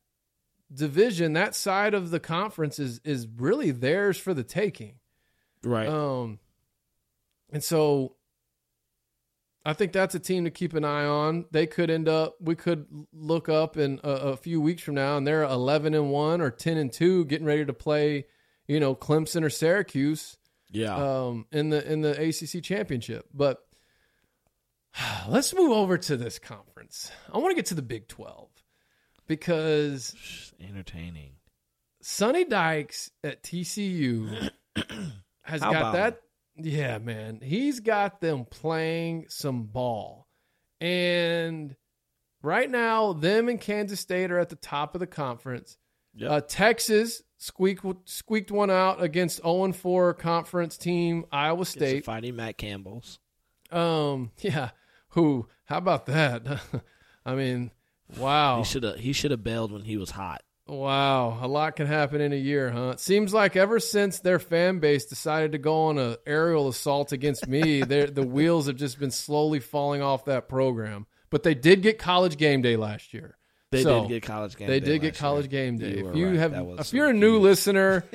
division, 0.73 1.33
that 1.33 1.55
side 1.55 1.93
of 1.93 2.11
the 2.11 2.19
conference 2.19 2.79
is 2.79 2.99
is 3.03 3.27
really 3.37 3.71
theirs 3.71 4.17
for 4.17 4.33
the 4.33 4.43
taking. 4.43 4.95
Right. 5.63 5.87
Um, 5.87 6.39
and 7.51 7.63
so 7.63 8.15
I 9.65 9.73
think 9.73 9.93
that's 9.93 10.13
a 10.13 10.19
team 10.19 10.43
to 10.43 10.51
keep 10.51 10.73
an 10.73 10.85
eye 10.85 11.05
on. 11.05 11.45
They 11.51 11.65
could 11.65 11.89
end 11.89 12.07
up, 12.07 12.35
we 12.39 12.55
could 12.55 12.85
look 13.11 13.49
up 13.49 13.77
in 13.77 13.99
a, 14.03 14.09
a 14.09 14.37
few 14.37 14.61
weeks 14.61 14.83
from 14.83 14.93
now, 14.95 15.17
and 15.17 15.25
they're 15.25 15.43
eleven 15.43 15.95
and 15.95 16.11
one 16.11 16.39
or 16.39 16.51
ten 16.51 16.77
and 16.77 16.91
two, 16.91 17.25
getting 17.25 17.47
ready 17.47 17.65
to 17.65 17.73
play, 17.73 18.27
you 18.67 18.79
know, 18.79 18.93
Clemson 18.95 19.43
or 19.43 19.49
Syracuse 19.49 20.37
yeah. 20.69 20.95
um, 20.95 21.47
in 21.51 21.69
the 21.69 21.91
in 21.91 22.01
the 22.01 22.11
ACC 22.11 22.63
championship. 22.63 23.25
But 23.33 23.59
let's 25.27 25.53
move 25.53 25.71
over 25.71 25.97
to 25.97 26.15
this 26.15 26.37
conference. 26.37 27.11
I 27.33 27.39
want 27.39 27.51
to 27.51 27.55
get 27.55 27.67
to 27.67 27.75
the 27.75 27.81
Big 27.81 28.07
Twelve 28.07 28.49
because 29.27 30.15
Entertaining. 30.59 31.31
Sonny 32.01 32.45
Dykes 32.45 33.11
at 33.23 33.43
TCU 33.43 34.51
has 35.41 35.61
How 35.61 35.71
got 35.71 35.93
that. 35.93 36.21
Yeah, 36.57 36.99
man, 36.99 37.41
he's 37.43 37.81
got 37.81 38.21
them 38.21 38.45
playing 38.45 39.25
some 39.27 39.63
ball, 39.63 40.27
and 40.79 41.75
right 42.41 42.69
now, 42.69 43.13
them 43.13 43.49
and 43.49 43.59
Kansas 43.59 43.99
State 43.99 44.31
are 44.31 44.39
at 44.39 44.49
the 44.49 44.55
top 44.55 44.95
of 44.95 44.99
the 44.99 45.07
conference. 45.07 45.77
Yep. 46.15 46.31
Uh, 46.31 46.41
Texas 46.47 47.21
squeaked 47.37 47.85
squeaked 48.05 48.51
one 48.51 48.71
out 48.71 49.03
against 49.03 49.41
0 49.41 49.73
4 49.73 50.13
conference 50.13 50.77
team 50.77 51.25
Iowa 51.31 51.65
State. 51.65 51.89
State. 51.89 52.05
Fighting 52.05 52.35
Matt 52.35 52.57
Campbell's. 52.57 53.19
Um, 53.71 54.31
yeah. 54.39 54.69
Who? 55.09 55.47
How 55.65 55.77
about 55.77 56.05
that? 56.05 56.45
I 57.25 57.35
mean, 57.35 57.71
wow. 58.17 58.59
He 58.59 58.63
should 58.65 58.83
have. 58.83 58.95
He 58.97 59.13
should 59.13 59.31
have 59.31 59.43
bailed 59.43 59.71
when 59.71 59.83
he 59.83 59.97
was 59.97 60.11
hot. 60.11 60.41
Wow, 60.67 61.37
a 61.43 61.47
lot 61.47 61.75
can 61.75 61.85
happen 61.85 62.21
in 62.21 62.33
a 62.33 62.37
year, 62.37 62.71
huh? 62.71 62.89
It 62.93 62.99
seems 62.99 63.35
like 63.35 63.55
ever 63.55 63.79
since 63.79 64.19
their 64.19 64.39
fan 64.39 64.79
base 64.79 65.05
decided 65.05 65.51
to 65.51 65.59
go 65.59 65.83
on 65.83 65.99
a 65.99 66.17
aerial 66.25 66.67
assault 66.67 67.11
against 67.11 67.47
me, 67.47 67.81
the 67.83 68.27
wheels 68.27 68.65
have 68.65 68.75
just 68.75 68.97
been 68.99 69.11
slowly 69.11 69.59
falling 69.59 70.01
off 70.01 70.25
that 70.25 70.49
program. 70.49 71.05
But 71.29 71.43
they 71.43 71.53
did 71.53 71.83
get 71.83 71.99
college 71.99 72.37
game 72.37 72.63
day 72.63 72.77
last 72.77 73.13
year. 73.13 73.37
They 73.69 73.83
So, 73.83 74.01
did 74.01 74.09
get 74.09 74.23
college 74.23 74.55
game. 74.55 74.67
Day. 74.67 74.79
They 74.79 74.85
did 74.85 75.01
get 75.01 75.15
college 75.15 75.51
year. 75.51 75.65
game 75.65 75.77
day. 75.77 75.97
You 75.99 76.09
if 76.09 76.15
you 76.15 76.27
right. 76.29 76.35
have, 76.37 76.53
if 76.79 76.93
you're 76.93 77.09
a 77.09 77.13
new 77.13 77.37
listener, 77.39 78.03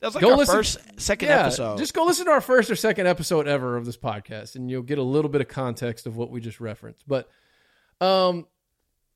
That 0.00 0.06
was 0.06 0.14
like 0.14 0.22
Go 0.22 0.30
our 0.32 0.36
listen- 0.36 0.54
first, 0.56 0.78
second 1.00 1.28
yeah, 1.28 1.40
episode. 1.42 1.78
just 1.78 1.92
go 1.92 2.04
listen 2.04 2.26
to 2.26 2.30
our 2.30 2.40
first 2.40 2.70
or 2.70 2.76
second 2.76 3.08
episode 3.08 3.48
ever 3.48 3.76
of 3.76 3.84
this 3.84 3.96
podcast, 3.96 4.54
and 4.54 4.70
you'll 4.70 4.82
get 4.82 4.98
a 4.98 5.02
little 5.02 5.28
bit 5.28 5.40
of 5.40 5.48
context 5.48 6.06
of 6.06 6.16
what 6.16 6.30
we 6.30 6.40
just 6.40 6.60
referenced. 6.60 7.02
But, 7.08 7.28
um, 8.00 8.46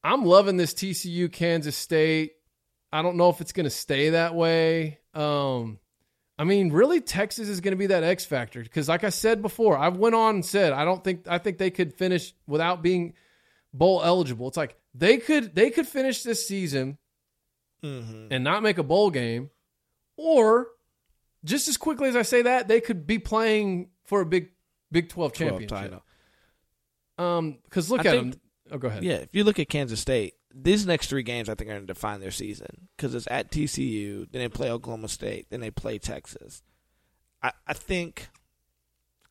I'm 0.04 0.24
loving 0.24 0.56
this 0.56 0.74
TCU 0.74 1.30
Kansas 1.30 1.76
State. 1.76 2.32
I 2.92 3.02
don't 3.02 3.16
know 3.16 3.30
if 3.30 3.40
it's 3.40 3.52
going 3.52 3.64
to 3.64 3.70
stay 3.70 4.10
that 4.10 4.34
way. 4.34 4.98
Um, 5.14 5.78
I 6.38 6.44
mean, 6.44 6.72
really, 6.72 7.00
Texas 7.00 7.48
is 7.48 7.60
going 7.60 7.72
to 7.72 7.78
be 7.78 7.86
that 7.86 8.02
X 8.04 8.24
factor 8.24 8.62
because, 8.62 8.88
like 8.88 9.04
I 9.04 9.10
said 9.10 9.42
before, 9.42 9.76
I 9.78 9.88
went 9.88 10.14
on 10.14 10.36
and 10.36 10.44
said 10.44 10.72
I 10.72 10.84
don't 10.84 11.02
think 11.04 11.26
I 11.28 11.38
think 11.38 11.58
they 11.58 11.70
could 11.70 11.94
finish 11.94 12.34
without 12.46 12.82
being 12.82 13.14
bowl 13.72 14.02
eligible. 14.02 14.48
It's 14.48 14.56
like 14.56 14.76
they 14.94 15.18
could 15.18 15.54
they 15.54 15.70
could 15.70 15.86
finish 15.86 16.22
this 16.22 16.46
season 16.46 16.98
Mhm. 17.84 18.28
and 18.30 18.42
not 18.44 18.62
make 18.62 18.78
a 18.78 18.82
bowl 18.82 19.10
game, 19.10 19.50
or 20.16 20.68
just 21.44 21.68
as 21.68 21.76
quickly 21.76 22.08
as 22.08 22.16
I 22.16 22.22
say 22.22 22.42
that, 22.42 22.66
they 22.68 22.80
could 22.80 23.06
be 23.06 23.18
playing 23.18 23.90
for 24.04 24.20
a 24.20 24.26
big 24.26 24.50
Big 24.90 25.08
Twelve 25.08 25.32
12 25.32 25.50
championship. 25.52 25.68
title. 25.78 26.04
Um, 27.18 27.58
because 27.64 27.90
look 27.90 28.00
I 28.04 28.08
at 28.08 28.10
think- 28.12 28.32
them. 28.32 28.40
Oh, 28.72 28.78
go 28.78 28.88
ahead. 28.88 29.04
Yeah, 29.04 29.16
if 29.16 29.28
you 29.34 29.44
look 29.44 29.58
at 29.58 29.68
Kansas 29.68 30.00
State, 30.00 30.34
these 30.54 30.86
next 30.86 31.08
three 31.08 31.22
games 31.22 31.48
I 31.48 31.54
think 31.54 31.68
are 31.70 31.74
going 31.74 31.86
to 31.86 31.92
define 31.92 32.20
their 32.20 32.30
season 32.30 32.88
because 32.96 33.14
it's 33.14 33.28
at 33.30 33.50
TCU, 33.52 34.30
then 34.32 34.40
they 34.40 34.48
play 34.48 34.70
Oklahoma 34.70 35.08
State, 35.08 35.46
then 35.50 35.60
they 35.60 35.70
play 35.70 35.98
Texas. 35.98 36.62
I, 37.42 37.52
I 37.66 37.74
think 37.74 38.28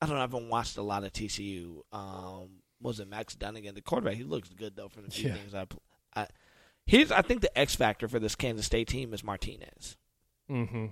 I 0.02 0.06
don't 0.06 0.16
know. 0.16 0.20
I 0.20 0.24
haven't 0.24 0.50
watched 0.50 0.78
a 0.78 0.82
lot 0.84 1.04
of 1.04 1.12
TCU. 1.14 1.82
Um, 1.92 2.62
was 2.82 3.00
it 3.00 3.08
Max 3.08 3.36
Duggan, 3.36 3.74
the 3.76 3.82
quarterback? 3.82 4.16
He 4.16 4.24
looks 4.24 4.50
good 4.50 4.76
though 4.76 4.90
from 4.90 5.06
the 5.06 5.12
few 5.12 5.30
Yeah. 5.30 5.36
games 5.38 5.54
I. 5.56 5.66
I 6.16 6.28
here's 6.86 7.12
I 7.12 7.22
think 7.22 7.42
the 7.42 7.58
X 7.58 7.76
factor 7.76 8.08
for 8.08 8.20
this 8.20 8.36
Kansas 8.36 8.66
State 8.66 8.88
team 8.88 9.14
is 9.14 9.24
Martinez. 9.24 9.98
Mm-hmm. 10.50 10.88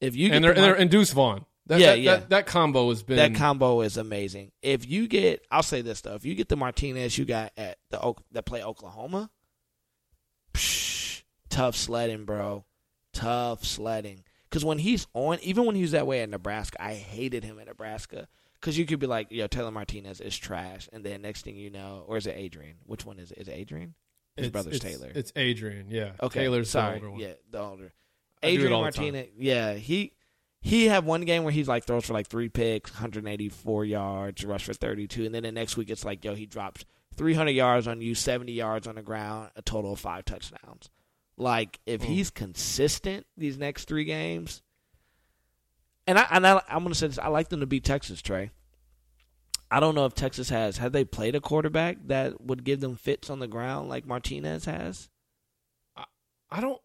If 0.00 0.16
you 0.16 0.32
And 0.32 0.42
they're, 0.42 0.54
the 0.54 0.60
and, 0.60 0.64
they're 0.64 0.74
and 0.80 0.90
Deuce 0.90 1.12
Vaughn. 1.12 1.44
That, 1.66 1.78
Yeah, 1.80 1.86
that, 1.86 2.00
yeah. 2.00 2.16
That, 2.16 2.30
that 2.30 2.46
combo 2.46 2.88
has 2.88 3.02
been 3.02 3.16
that 3.16 3.34
combo 3.34 3.82
is 3.82 3.96
amazing. 3.96 4.52
If 4.62 4.88
you 4.88 5.06
get, 5.06 5.46
I'll 5.50 5.62
say 5.62 5.80
this 5.82 6.00
though, 6.00 6.14
if 6.14 6.24
you 6.24 6.34
get 6.34 6.48
the 6.48 6.56
Martinez 6.56 7.16
you 7.16 7.24
got 7.24 7.52
at 7.56 7.78
the 7.90 8.00
Oak 8.00 8.22
that 8.32 8.44
play 8.44 8.62
Oklahoma, 8.62 9.30
psh, 10.54 11.22
tough 11.50 11.76
sledding, 11.76 12.24
bro, 12.24 12.64
tough 13.12 13.64
sledding. 13.64 14.24
Because 14.48 14.64
when 14.64 14.78
he's 14.78 15.06
on, 15.14 15.38
even 15.42 15.64
when 15.64 15.76
he 15.76 15.82
was 15.82 15.92
that 15.92 16.06
way 16.06 16.20
at 16.20 16.28
Nebraska, 16.28 16.82
I 16.82 16.94
hated 16.94 17.44
him 17.44 17.58
at 17.58 17.66
Nebraska. 17.66 18.28
Because 18.60 18.78
you 18.78 18.86
could 18.86 19.00
be 19.00 19.08
like, 19.08 19.28
yo, 19.30 19.48
Taylor 19.48 19.72
Martinez 19.72 20.20
is 20.20 20.38
trash, 20.38 20.88
and 20.92 21.02
then 21.02 21.22
next 21.22 21.42
thing 21.42 21.56
you 21.56 21.68
know, 21.68 22.04
or 22.06 22.16
is 22.16 22.28
it 22.28 22.36
Adrian? 22.36 22.76
Which 22.86 23.04
one 23.04 23.18
is 23.18 23.32
it? 23.32 23.38
Is 23.38 23.48
it 23.48 23.52
Adrian? 23.56 23.94
His 24.36 24.46
it's, 24.46 24.52
brother's 24.52 24.76
it's- 24.76 24.92
Taylor. 24.92 25.10
It's 25.12 25.32
Adrian. 25.34 25.86
Yeah. 25.90 26.12
Okay, 26.22 26.40
Taylor's 26.40 26.70
sorry. 26.70 27.00
the 27.00 27.06
older 27.06 27.10
one. 27.10 27.20
Yeah, 27.20 27.32
the 27.50 27.58
older. 27.58 27.92
I 28.42 28.46
Adrian 28.46 28.72
all 28.72 28.84
the 28.84 28.92
time. 28.92 29.04
Martinez. 29.04 29.28
Yeah, 29.36 29.74
he 29.74 30.12
he 30.62 30.86
had 30.86 31.04
one 31.04 31.22
game 31.22 31.42
where 31.42 31.52
he's 31.52 31.68
like 31.68 31.84
throws 31.84 32.06
for 32.06 32.12
like 32.14 32.28
three 32.28 32.48
picks, 32.48 32.92
184 32.92 33.84
yards, 33.84 34.44
rush 34.44 34.64
for 34.64 34.72
32, 34.72 35.26
and 35.26 35.34
then 35.34 35.42
the 35.42 35.52
next 35.52 35.76
week 35.76 35.90
it's 35.90 36.04
like 36.04 36.24
yo 36.24 36.34
he 36.34 36.46
drops 36.46 36.84
300 37.16 37.50
yards 37.50 37.86
on 37.88 38.00
you, 38.00 38.14
70 38.14 38.52
yards 38.52 38.86
on 38.86 38.94
the 38.94 39.02
ground, 39.02 39.50
a 39.56 39.60
total 39.62 39.92
of 39.92 40.00
five 40.00 40.24
touchdowns. 40.24 40.88
Like 41.36 41.80
if 41.84 42.00
Hmm. 42.02 42.08
he's 42.08 42.30
consistent 42.30 43.26
these 43.36 43.58
next 43.58 43.86
three 43.88 44.04
games, 44.04 44.62
and 46.06 46.18
I 46.18 46.26
and 46.30 46.46
I, 46.46 46.62
I'm 46.68 46.82
gonna 46.84 46.94
say 46.94 47.08
this, 47.08 47.18
I 47.18 47.28
like 47.28 47.48
them 47.48 47.60
to 47.60 47.66
beat 47.66 47.84
Texas, 47.84 48.22
Trey. 48.22 48.50
I 49.70 49.80
don't 49.80 49.94
know 49.94 50.04
if 50.04 50.14
Texas 50.14 50.50
has 50.50 50.76
have 50.78 50.92
they 50.92 51.04
played 51.04 51.34
a 51.34 51.40
quarterback 51.40 51.96
that 52.06 52.40
would 52.40 52.62
give 52.62 52.80
them 52.80 52.94
fits 52.96 53.30
on 53.30 53.38
the 53.40 53.48
ground 53.48 53.88
like 53.88 54.06
Martinez 54.06 54.66
has. 54.66 55.08
I, 55.96 56.04
I 56.50 56.60
don't 56.60 56.80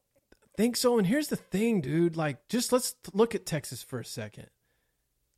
think 0.57 0.75
so. 0.75 0.97
And 0.97 1.07
here's 1.07 1.27
the 1.29 1.35
thing, 1.37 1.79
dude. 1.81 2.17
Like, 2.17 2.47
just 2.49 2.71
let's 2.73 2.95
look 3.13 3.35
at 3.35 3.45
Texas 3.45 3.83
for 3.83 3.99
a 3.99 4.05
second. 4.05 4.47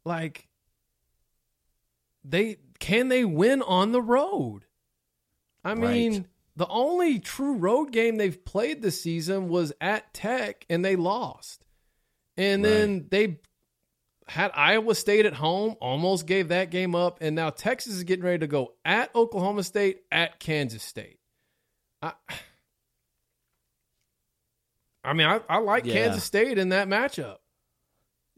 Like, 0.06 0.48
they 2.24 2.58
can 2.80 3.10
they 3.10 3.26
win 3.26 3.62
on 3.62 3.91
the 3.91 4.02
road? 4.02 4.66
I 5.64 5.76
mean, 5.76 6.14
Right. 6.14 6.26
the 6.56 6.68
only 6.68 7.20
true 7.20 7.56
road 7.56 7.91
game 7.91 8.16
they've 8.18 8.44
played 8.46 8.82
this 8.82 9.02
season 9.02 9.50
was 9.50 9.74
at 9.82 10.14
Tech, 10.14 10.66
and 10.70 10.84
they 10.84 10.96
lost. 10.96 11.66
And 12.38 12.64
then 12.64 13.08
they 13.12 13.40
had 14.28 14.52
Iowa 14.54 14.96
State 14.96 15.26
at 15.26 15.34
home, 15.34 15.76
almost 15.82 16.26
gave 16.26 16.48
that 16.50 16.70
game 16.72 16.96
up, 16.96 17.18
and 17.20 17.36
now 17.36 17.50
Texas 17.50 17.96
is 17.96 18.04
getting 18.06 18.24
ready 18.24 18.40
to 18.40 18.48
go 18.48 18.76
at 18.86 19.14
Oklahoma 19.14 19.64
State, 19.64 20.04
at 20.12 20.40
Kansas 20.40 20.84
State. 20.84 21.20
I, 22.02 22.14
I 25.04 25.14
mean, 25.14 25.28
I, 25.28 25.40
I 25.50 25.58
like 25.60 25.86
Yeah. 25.86 25.94
Kansas 25.94 26.24
State 26.24 26.58
in 26.58 26.70
that 26.70 26.88
matchup. 26.88 27.38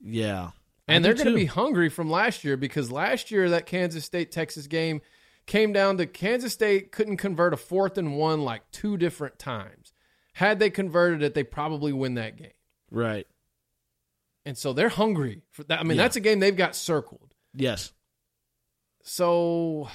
Yeah, 0.04 0.52
And 0.88 1.04
I 1.06 1.08
they're 1.08 1.14
going 1.14 1.28
to 1.36 1.40
be 1.40 1.46
hungry 1.46 1.90
from 1.90 2.10
last 2.10 2.44
year 2.44 2.58
because 2.58 2.92
last 2.92 3.30
year 3.32 3.50
that 3.52 3.66
Kansas 3.68 4.04
State 4.04 4.32
Texas 4.32 4.66
game 4.68 5.02
came 5.46 5.74
down 5.74 5.98
to 5.98 6.06
Kansas 6.08 6.54
State 6.54 6.92
couldn't 6.92 7.18
convert 7.18 7.54
a 7.54 7.58
fourth 7.58 7.98
and 7.98 8.16
one 8.18 8.42
like 8.44 8.70
two 8.72 8.98
different 8.98 9.38
times. 9.38 9.94
Had 10.34 10.60
they 10.60 10.70
converted 10.70 11.22
it, 11.24 11.34
they 11.36 11.44
probably 11.44 11.94
win 11.94 12.16
that 12.16 12.36
game. 12.38 12.54
right. 12.90 13.28
And 14.44 14.58
so 14.58 14.74
they're 14.74 14.90
hungry 14.90 15.44
for 15.52 15.64
that. 15.66 15.80
I 15.80 15.84
mean, 15.84 15.98
Yeah. 15.98 16.04
that's 16.04 16.16
a 16.16 16.20
game 16.20 16.40
they've 16.40 16.56
got 16.58 16.76
circled. 16.76 17.36
Yes. 17.54 17.94
So, 19.04 19.88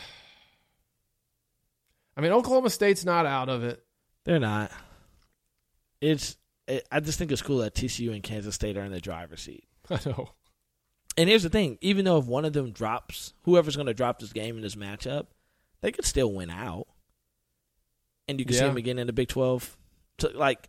I 2.16 2.20
mean, 2.20 2.30
Oklahoma 2.30 2.70
State's 2.70 3.04
not 3.04 3.26
out 3.26 3.48
of 3.48 3.64
it. 3.64 3.84
They're 4.24 4.38
not. 4.38 4.70
It's. 6.00 6.36
It, 6.68 6.86
I 6.90 7.00
just 7.00 7.18
think 7.18 7.30
it's 7.30 7.42
cool 7.42 7.58
that 7.58 7.74
TCU 7.74 8.12
and 8.12 8.22
Kansas 8.22 8.54
State 8.54 8.76
are 8.76 8.84
in 8.84 8.92
the 8.92 9.00
driver's 9.00 9.42
seat. 9.42 9.64
I 9.90 10.00
know. 10.04 10.30
And 11.16 11.28
here's 11.28 11.44
the 11.44 11.48
thing: 11.48 11.78
even 11.80 12.04
though 12.04 12.18
if 12.18 12.26
one 12.26 12.44
of 12.44 12.52
them 12.52 12.72
drops, 12.72 13.32
whoever's 13.42 13.76
going 13.76 13.86
to 13.86 13.94
drop 13.94 14.18
this 14.18 14.32
game 14.32 14.56
in 14.56 14.62
this 14.62 14.74
matchup, 14.74 15.26
they 15.80 15.92
could 15.92 16.04
still 16.04 16.32
win 16.32 16.50
out, 16.50 16.86
and 18.28 18.38
you 18.38 18.44
can 18.44 18.54
see 18.54 18.60
them 18.64 18.76
again 18.76 18.98
in 18.98 19.06
the 19.06 19.12
Big 19.12 19.28
Twelve. 19.28 19.76
So, 20.18 20.30
like, 20.34 20.68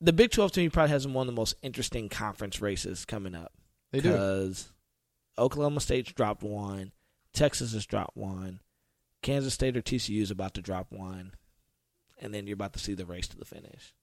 the 0.00 0.12
Big 0.12 0.30
Twelve 0.30 0.52
to 0.52 0.60
me 0.60 0.68
probably 0.68 0.90
has 0.90 1.06
one 1.06 1.28
of 1.28 1.34
the 1.34 1.40
most 1.40 1.54
interesting 1.62 2.08
conference 2.08 2.60
races 2.60 3.04
coming 3.04 3.34
up. 3.34 3.52
They 3.92 4.00
do. 4.00 4.10
because 4.10 4.72
Oklahoma 5.38 5.80
State's 5.80 6.12
dropped 6.12 6.42
one, 6.42 6.92
Texas 7.32 7.72
has 7.72 7.86
dropped 7.86 8.16
one, 8.16 8.60
Kansas 9.22 9.54
State 9.54 9.76
or 9.76 9.82
TCU 9.82 10.22
is 10.22 10.30
about 10.30 10.54
to 10.54 10.62
drop 10.62 10.88
one, 10.90 11.34
and 12.18 12.34
then 12.34 12.46
you're 12.46 12.54
about 12.54 12.72
to 12.72 12.78
see 12.78 12.94
the 12.94 13.06
race 13.06 13.28
to 13.28 13.36
the 13.36 13.44
finish. 13.44 13.94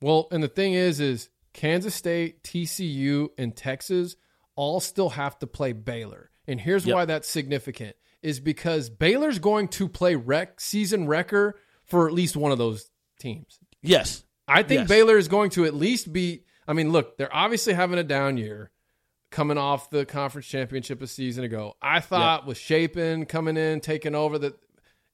Well, 0.00 0.28
and 0.30 0.42
the 0.42 0.48
thing 0.48 0.74
is, 0.74 1.00
is 1.00 1.28
Kansas 1.52 1.94
State, 1.94 2.42
TCU, 2.42 3.28
and 3.38 3.54
Texas 3.56 4.16
all 4.56 4.80
still 4.80 5.10
have 5.10 5.38
to 5.40 5.46
play 5.46 5.72
Baylor. 5.72 6.30
And 6.46 6.60
here's 6.60 6.86
Yep. 6.86 6.94
why 6.94 7.04
that's 7.04 7.28
significant 7.28 7.96
is 8.22 8.40
because 8.40 8.90
Baylor's 8.90 9.38
going 9.38 9.68
to 9.68 9.88
play 9.88 10.14
rec 10.14 10.60
season 10.60 11.06
wrecker 11.06 11.58
for 11.86 12.06
at 12.06 12.12
least 12.14 12.36
one 12.36 12.52
of 12.52 12.58
those 12.58 12.90
teams. 13.18 13.58
Yes, 13.82 14.24
I 14.46 14.62
think 14.62 14.80
Yes. 14.80 14.88
Baylor 14.88 15.16
is 15.16 15.28
going 15.28 15.50
to 15.50 15.64
at 15.64 15.74
least 15.74 16.12
beat. 16.12 16.44
I 16.68 16.72
mean, 16.72 16.92
look, 16.92 17.16
they're 17.16 17.34
obviously 17.34 17.72
having 17.72 17.98
a 17.98 18.04
down 18.04 18.36
year 18.36 18.70
coming 19.30 19.58
off 19.58 19.90
the 19.90 20.04
conference 20.04 20.46
championship 20.48 21.00
a 21.02 21.06
season 21.06 21.44
ago. 21.44 21.74
I 21.80 22.00
thought 22.00 22.46
with 22.46 22.58
Shapen 22.58 23.26
coming 23.26 23.56
in, 23.56 23.80
taking 23.80 24.14
over, 24.14 24.38
that 24.38 24.54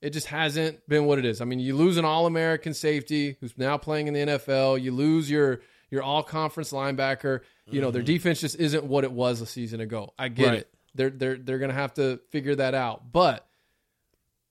it 0.06 0.10
just 0.12 0.26
hasn't 0.28 0.86
been 0.88 1.04
what 1.04 1.18
it 1.18 1.24
is. 1.24 1.40
I 1.40 1.44
mean, 1.44 1.58
you 1.58 1.74
lose 1.76 1.96
an 1.96 2.04
All 2.04 2.26
American 2.26 2.72
safety 2.74 3.36
who's 3.40 3.56
now 3.58 3.76
playing 3.76 4.06
in 4.08 4.14
the 4.14 4.20
NFL. 4.20 4.80
You 4.82 4.92
lose 4.92 5.30
your 5.30 5.60
your 5.90 6.02
All 6.02 6.22
Conference 6.22 6.72
linebacker. 6.72 7.40
You 7.68 7.80
know, 7.80 7.90
their 7.90 8.02
defense 8.02 8.40
just 8.40 8.58
isn't 8.60 8.84
what 8.84 9.04
it 9.04 9.12
was 9.12 9.40
a 9.40 9.46
season 9.46 9.80
ago. 9.80 10.14
I 10.18 10.28
get 10.28 10.46
Right. 10.48 10.58
it. 10.60 10.74
They're 10.94 11.10
they're 11.10 11.36
they're 11.36 11.58
gonna 11.58 11.72
have 11.72 11.94
to 11.94 12.20
figure 12.30 12.54
that 12.56 12.74
out, 12.74 13.12
but. 13.12 13.46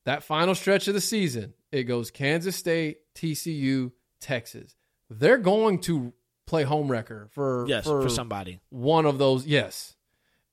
That 0.06 0.22
final 0.22 0.53
stretch 0.53 0.88
of 0.88 0.94
the 0.94 1.02
season, 1.02 1.56
it 1.72 1.86
goes 1.86 2.11
Kansas 2.11 2.56
State, 2.56 2.99
TCU, 3.15 3.91
Texas. 4.22 4.76
They're 5.10 5.40
going 5.40 5.80
to 5.80 6.14
play 6.45 6.61
home 6.61 6.91
wrecker 6.91 7.27
for 7.32 7.65
yes, 7.68 7.86
for, 7.86 8.03
for 8.03 8.10
somebody. 8.10 8.60
one 8.69 9.07
of 9.07 9.18
those. 9.18 9.48
Yes, 9.48 9.95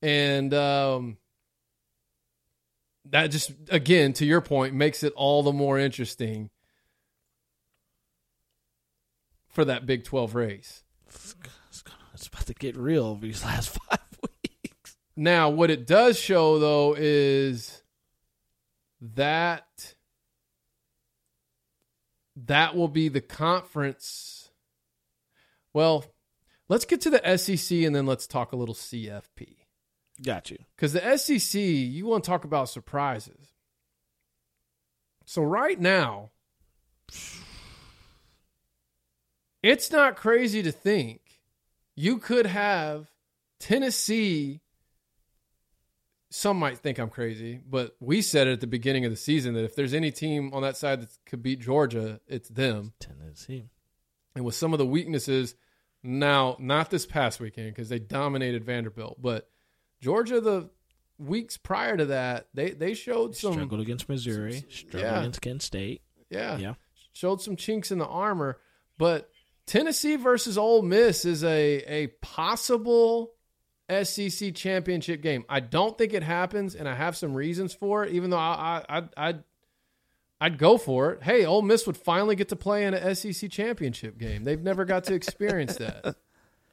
and 0.01 0.51
um, 0.55 1.17
that 3.09 3.27
just 3.27 3.51
again 3.69 4.13
to 4.13 4.25
your 4.25 4.41
point 4.41 4.73
makes 4.73 5.03
it 5.03 5.13
all 5.15 5.43
the 5.43 5.51
more 5.53 5.77
interesting 5.77 6.49
for 9.47 9.65
that 9.65 9.85
Big 9.85 10.03
Twelve 10.03 10.35
race. 10.35 10.83
It's, 11.07 11.33
gonna- 11.33 11.97
it's 12.13 12.27
about 12.27 12.45
to 12.47 12.53
get 12.53 12.75
real 12.77 13.05
over 13.05 13.21
these 13.25 13.43
last 13.43 13.77
five 13.89 13.99
weeks. 14.21 14.95
Now, 15.15 15.49
what 15.49 15.69
it 15.69 15.85
does 15.85 16.17
show 16.19 16.59
though 16.59 16.95
is 16.97 17.81
that 19.01 19.95
that 22.35 22.75
will 22.75 22.87
be 22.87 23.09
the 23.09 23.21
conference. 23.21 24.49
Well, 25.73 26.05
let's 26.69 26.85
get 26.85 27.01
to 27.01 27.09
the 27.09 27.37
SEC 27.37 27.79
and 27.79 27.95
then 27.95 28.05
let's 28.05 28.27
talk 28.27 28.51
a 28.51 28.55
little 28.55 28.75
CFP. 28.75 29.57
Got 30.23 30.51
you. 30.51 30.57
Because 30.75 30.93
the 30.93 31.17
SEC, 31.17 31.59
you 31.59 32.05
want 32.05 32.23
to 32.23 32.29
talk 32.29 32.45
about 32.45 32.69
surprises. 32.69 33.49
So, 35.25 35.41
right 35.41 35.79
now, 35.79 36.31
it's 39.61 39.91
not 39.91 40.15
crazy 40.15 40.61
to 40.63 40.71
think 40.71 41.21
you 41.95 42.17
could 42.17 42.45
have 42.45 43.07
Tennessee. 43.59 44.61
Some 46.29 46.57
might 46.57 46.79
think 46.79 46.99
I'm 46.99 47.09
crazy, 47.09 47.61
but 47.69 47.95
we 47.99 48.21
said 48.21 48.47
it 48.47 48.53
at 48.53 48.61
the 48.61 48.67
beginning 48.67 49.05
of 49.05 49.11
the 49.11 49.17
season 49.17 49.53
that 49.53 49.63
if 49.63 49.75
there's 49.75 49.93
any 49.93 50.11
team 50.11 50.53
on 50.53 50.63
that 50.63 50.75
side 50.75 51.01
that 51.01 51.09
could 51.25 51.43
beat 51.43 51.59
Georgia, 51.59 52.19
it's 52.27 52.49
them. 52.49 52.93
Tennessee. 52.99 53.69
And 54.35 54.43
with 54.43 54.55
some 54.55 54.73
of 54.73 54.79
the 54.79 54.85
weaknesses, 54.85 55.55
now 56.01 56.57
not 56.59 56.89
this 56.89 57.05
past 57.05 57.39
weekend 57.39 57.69
because 57.69 57.89
they 57.89 57.99
dominated 57.99 58.65
Vanderbilt, 58.65 59.21
but 59.21 59.47
Georgia 60.03 60.41
the 60.41 60.69
weeks 61.17 61.55
prior 61.55 61.95
to 61.95 62.07
that, 62.07 62.47
they 62.53 62.71
they 62.71 62.93
showed 62.93 63.35
some 63.35 63.53
Struggled 63.53 63.79
against 63.79 64.09
Missouri. 64.09 64.65
Struggled 64.69 65.01
yeah. 65.03 65.19
against 65.19 65.41
Kent 65.41 65.61
State. 65.61 66.01
yeah, 66.29 66.57
Yeah. 66.57 66.73
showed 67.13 67.41
some 67.41 67.55
chinks 67.55 67.89
in 67.91 67.97
the 67.99 68.05
armor. 68.05 68.59
But 68.97 69.29
Tennessee 69.65 70.17
versus 70.17 70.57
Ole 70.57 70.81
Miss 70.81 71.23
is 71.23 71.43
a 71.43 71.77
a 71.87 72.07
possible 72.21 73.31
SEC 74.03 74.53
championship 74.53 75.21
game. 75.21 75.45
I 75.47 75.61
don't 75.61 75.97
think 75.97 76.13
it 76.13 76.23
happens, 76.23 76.75
and 76.75 76.87
I 76.89 76.95
have 76.95 77.15
some 77.15 77.33
reasons 77.33 77.73
for 77.73 78.03
it. 78.03 78.13
Even 78.13 78.29
though 78.29 78.37
I 78.37 78.83
I 78.89 78.97
I 78.97 79.03
I'd, 79.17 79.43
I'd 80.41 80.57
go 80.57 80.77
for 80.77 81.11
it. 81.11 81.23
Hey, 81.23 81.45
Ole 81.45 81.61
Miss 81.61 81.87
would 81.87 81.95
finally 81.95 82.35
get 82.35 82.49
to 82.49 82.57
play 82.57 82.85
in 82.85 82.93
a 82.93 83.15
SEC 83.15 83.49
championship 83.49 84.17
game. 84.17 84.43
They've 84.43 84.61
never 84.61 84.83
got 84.83 85.05
to 85.05 85.13
experience 85.13 85.77
that. 85.77 86.17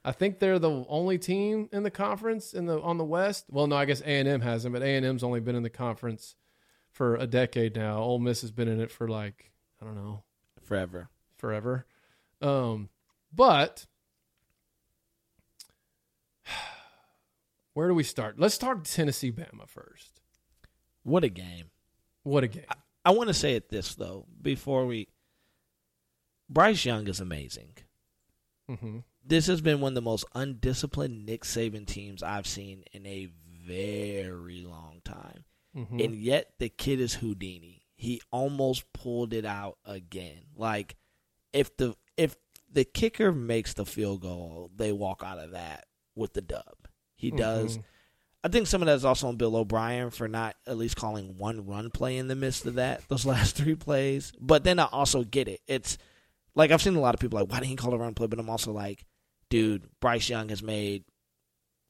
I 0.05 0.13
think 0.13 0.39
they're 0.39 0.59
the 0.59 0.85
only 0.89 1.19
team 1.19 1.69
in 1.73 1.83
the 1.83 1.91
conference 1.91 2.55
in 2.55 2.67
the 2.67 2.81
on 2.81 2.97
the 2.99 3.05
West. 3.05 3.47
Well, 3.51 3.67
no, 3.67 3.77
I 3.77 3.85
guess 3.85 4.01
A 4.01 4.07
and 4.19 4.27
M 4.29 4.41
hasn't, 4.41 4.73
but 4.73 4.83
A 4.83 4.87
and 4.97 5.05
M's 5.05 5.23
only 5.23 5.41
been 5.41 5.57
in 5.57 5.63
the 5.63 5.71
conference 5.71 6.37
for 6.91 7.17
a 7.17 7.27
decade 7.27 7.77
now. 7.77 7.99
Ole 7.99 8.19
Miss 8.19 8.41
has 8.41 8.51
been 8.51 8.69
in 8.69 8.81
it 8.81 8.91
for 8.91 9.09
like 9.09 9.53
I 9.81 9.85
don't 9.85 9.95
know 9.97 10.23
Forever. 10.63 11.11
forever. 11.37 11.87
Um, 12.41 12.89
but 13.35 13.87
where 17.75 17.89
do 17.89 17.95
we 17.95 18.03
start? 18.03 18.39
Let's 18.39 18.59
talk 18.59 18.85
Tennessee 18.85 19.33
Bama 19.33 19.69
first. 19.69 20.21
What 21.03 21.25
a 21.25 21.29
game. 21.29 21.71
What 22.23 22.45
a 22.45 22.49
game! 22.49 22.65
I 23.05 23.11
want 23.13 23.29
to 23.29 23.35
say 23.35 23.55
it 23.55 23.69
this 23.71 23.95
though 23.95 24.27
before 24.41 24.87
we. 24.87 25.09
Bryce 26.49 26.85
Young 26.85 27.07
is 27.07 27.21
amazing. 27.21 27.75
hmm 28.69 28.99
This 29.25 29.47
has 29.47 29.61
been 29.61 29.81
one 29.81 29.91
of 29.93 29.95
the 29.95 30.01
most 30.03 30.25
undisciplined 30.35 31.27
Nick 31.27 31.45
Saban 31.45 31.87
teams 31.87 32.23
I've 32.23 32.47
seen 32.47 32.85
in 32.93 33.07
a 33.07 33.29
very 33.67 34.65
long 34.65 35.01
time, 35.05 35.45
hmm 35.75 36.01
and 36.01 36.15
yet 36.15 36.53
the 36.59 36.69
kid 36.69 37.01
is 37.01 37.15
Houdini. 37.15 37.83
He 37.95 38.21
almost 38.33 38.91
pulled 38.93 39.33
it 39.35 39.45
out 39.45 39.79
again. 39.85 40.41
Like 40.57 40.97
if 41.53 41.77
the 41.77 41.95
if 42.17 42.37
the 42.73 42.85
kicker 42.85 43.31
makes 43.33 43.75
the 43.75 43.85
field 43.85 44.23
goal, 44.23 44.71
they 44.75 44.91
walk 44.93 45.23
out 45.25 45.39
of 45.39 45.53
that 45.53 45.87
with 46.15 46.33
the 46.33 46.41
dub. 46.41 46.89
He 47.15 47.31
does. 47.31 47.79
Mhm. 47.79 47.83
I 48.43 48.49
think 48.49 48.67
some 48.69 48.81
of 48.81 48.87
that 48.87 48.95
is 48.95 49.05
also 49.05 49.29
on 49.29 49.37
Bill 49.37 49.55
O'Brien 49.55 50.09
for 50.11 50.27
not 50.27 50.57
at 50.67 50.79
least 50.79 50.97
calling 50.97 51.37
one 51.37 51.67
run 51.67 51.91
play 51.91 52.17
in 52.17 52.27
the 52.29 52.35
midst 52.35 52.65
of 52.65 52.77
that, 52.77 53.07
those 53.09 53.27
last 53.27 53.55
three 53.55 53.75
plays. 53.75 54.33
But 54.41 54.65
then 54.65 54.79
I 54.79 54.85
also 54.87 55.25
get 55.25 55.47
it. 55.47 55.61
It's 55.67 55.99
like 56.55 56.71
I've 56.71 56.83
seen 56.83 56.97
a 56.97 57.01
lot 57.01 57.15
of 57.15 57.21
people 57.21 57.39
like, 57.39 57.51
why 57.51 57.59
didn't 57.59 57.71
he 57.71 57.77
call 57.77 57.95
a 57.95 57.99
run 57.99 58.15
play? 58.15 58.27
But 58.27 58.39
I'm 58.39 58.51
also 58.51 58.73
like, 58.73 59.05
dude, 59.49 59.89
Bryce 60.01 60.29
Young 60.29 60.49
has 60.51 60.63
made 60.63 61.05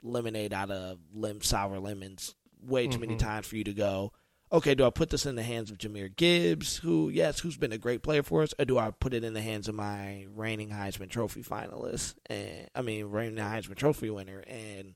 lemonade 0.03 0.53
out 0.53 0.70
of 0.70 0.99
lim 1.12 1.43
sour 1.43 1.78
lemons 1.78 2.35
way 2.62 2.87
too 2.89 2.99
many 2.99 3.15
Mhm. 3.15 3.19
times 3.20 3.47
for 3.47 3.57
you 3.57 3.65
to 3.65 3.73
go. 3.74 4.12
Okay, 4.53 4.74
do 4.74 4.85
I 4.85 4.91
put 4.91 5.11
this 5.11 5.27
in 5.27 5.37
the 5.37 5.43
hands 5.45 5.70
of 5.70 5.78
Jahmyr 5.78 6.15
Gibbs, 6.15 6.78
who 6.78 7.09
yes, 7.09 7.41
who's 7.41 7.57
been 7.57 7.73
a 7.73 7.78
great 7.78 8.03
player 8.03 8.23
for 8.23 8.43
us, 8.43 8.53
or 8.59 8.65
do 8.65 8.78
I 8.78 8.91
put 8.91 9.15
it 9.15 9.23
in 9.23 9.32
the 9.32 9.43
hands 9.43 9.69
of 9.69 9.74
my 9.77 10.27
reigning 10.35 10.70
Heisman 10.70 11.09
Trophy 11.09 11.43
finalist 11.43 12.16
and 12.27 12.69
I 12.74 12.82
mean 12.82 13.07
reigning 13.07 13.37
Heisman 13.45 13.77
Trophy 13.77 14.11
winner 14.11 14.41
and 14.41 14.95